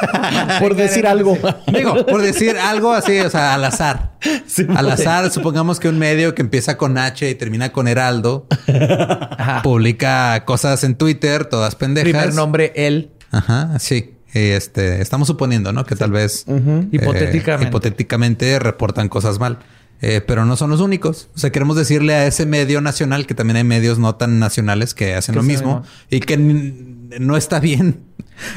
Por 0.60 0.76
decir 0.76 1.08
algo. 1.08 1.36
digo, 1.66 2.06
por 2.06 2.22
decir 2.22 2.58
algo 2.60 2.94
así, 2.94 3.20
o 3.22 3.30
sea, 3.32 3.56
al 3.56 3.64
azar. 3.66 4.12
al 4.76 4.92
azar, 4.92 5.32
supongamos 5.32 5.80
que 5.80 5.90
un 5.90 5.98
medio 5.98 6.36
que 6.36 6.44
empieza 6.44 6.78
con 6.78 7.00
H 7.00 7.28
y 7.28 7.34
termina 7.34 7.72
con 7.72 7.88
Heraldo 7.88 8.46
publica 9.64 10.46
cosas 10.46 10.84
en 10.84 10.94
Twitter, 10.96 11.46
todas 11.46 11.74
pendejas. 11.74 12.12
Primer 12.12 12.36
nombre, 12.36 12.72
él. 12.76 13.14
Ajá, 13.32 13.80
sí. 13.80 14.15
Este, 14.36 15.02
estamos 15.02 15.30
suponiendo, 15.30 15.72
¿no? 15.72 15.86
Que 15.86 15.96
tal 15.96 16.12
vez 16.12 16.44
eh, 16.48 16.88
Hipotéticamente. 16.92 17.70
hipotéticamente 17.70 18.60
reportan 18.60 19.08
cosas 19.08 19.40
mal. 19.40 19.60
Eh, 20.02 20.20
pero 20.20 20.44
no 20.46 20.58
son 20.58 20.70
los 20.70 20.82
únicos. 20.82 21.30
O 21.36 21.40
sea, 21.40 21.52
queremos 21.54 21.78
decirle 21.78 22.14
a 22.14 22.28
ese 22.28 22.46
medio 22.46 22.82
nacional 22.82 23.26
que 23.26 23.34
también 23.34 23.56
hay 23.56 23.64
medios 23.64 23.98
no 23.98 24.16
tan 24.16 24.40
nacionales 24.40 24.94
que 24.94 25.16
hacen 25.16 25.34
Que 25.34 25.38
lo 25.38 25.44
mismo 25.44 25.84
y 26.10 26.20
que 26.20 26.36
no 26.38 27.38
está 27.38 27.62
bien. 27.62 28.02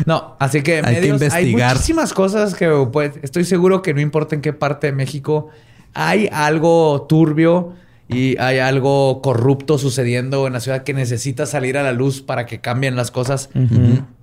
No, 0.04 0.36
así 0.40 0.62
que, 0.62 0.78
Hay 0.84 0.96
que 0.96 1.00
medios, 1.00 1.22
hay 1.22 1.44
investigar. 1.44 1.74
muchísimas 1.74 2.12
cosas 2.12 2.54
que 2.56 2.68
pues, 2.92 3.12
estoy 3.22 3.44
seguro 3.44 3.82
que 3.82 3.94
no 3.94 4.00
importa 4.00 4.34
en 4.34 4.40
qué 4.40 4.52
parte 4.52 4.88
de 4.88 4.92
México 4.92 5.48
hay 5.94 6.28
algo 6.32 7.06
turbio 7.08 7.74
y 8.08 8.38
hay 8.38 8.58
algo 8.58 9.20
corrupto 9.22 9.76
sucediendo 9.78 10.46
en 10.46 10.54
la 10.54 10.60
ciudad 10.60 10.82
que 10.82 10.94
necesita 10.94 11.44
salir 11.46 11.76
a 11.76 11.82
la 11.82 11.92
luz 11.92 12.22
para 12.22 12.46
que 12.46 12.60
cambien 12.60 12.96
las 12.96 13.10
cosas. 13.10 13.50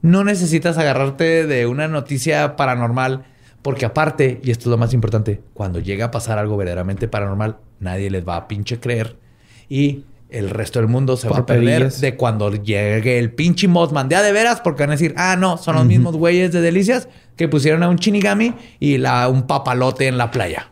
No 0.02 0.24
necesitas 0.24 0.78
agarrarte 0.78 1.46
de 1.46 1.68
una 1.68 1.88
noticia 1.88 2.56
paranormal 2.56 3.26
porque 3.62 3.86
aparte, 3.86 4.40
y 4.44 4.52
esto 4.52 4.64
es 4.64 4.68
lo 4.68 4.78
más 4.78 4.94
importante, 4.94 5.42
cuando 5.54 5.80
llega 5.80 6.06
a 6.06 6.12
pasar 6.12 6.38
algo 6.38 6.56
verdaderamente 6.56 7.08
paranormal, 7.08 7.58
nadie 7.80 8.12
les 8.12 8.28
va 8.28 8.36
a 8.36 8.48
pinche 8.48 8.80
creer 8.80 9.18
y 9.70 10.04
el 10.30 10.50
resto 10.50 10.80
del 10.80 10.88
mundo 10.88 11.18
se 11.18 11.30
va 11.30 11.40
a 11.40 11.46
perder 11.46 11.92
de 11.92 12.16
cuando 12.16 12.52
llegue 12.52 13.20
el 13.20 13.32
pinche 13.32 13.68
Mothman 13.68 14.10
de 14.10 14.16
a 14.16 14.22
de 14.22 14.32
veras, 14.32 14.62
porque 14.62 14.84
van 14.84 14.90
a 14.90 14.94
decir, 14.94 15.14
ah, 15.18 15.36
no, 15.36 15.58
son 15.58 15.76
los 15.76 15.86
mismos 15.86 16.16
güeyes 16.16 16.52
de 16.52 16.62
Delicias 16.62 17.08
que 17.36 17.48
pusieron 17.48 17.84
a 17.84 17.90
un 17.90 17.98
Shinigami 17.98 18.54
y 18.80 18.98
la, 18.98 19.28
un 19.30 19.48
papalote 19.48 20.08
en 20.08 20.18
la 20.18 20.32
playa. 20.32 20.72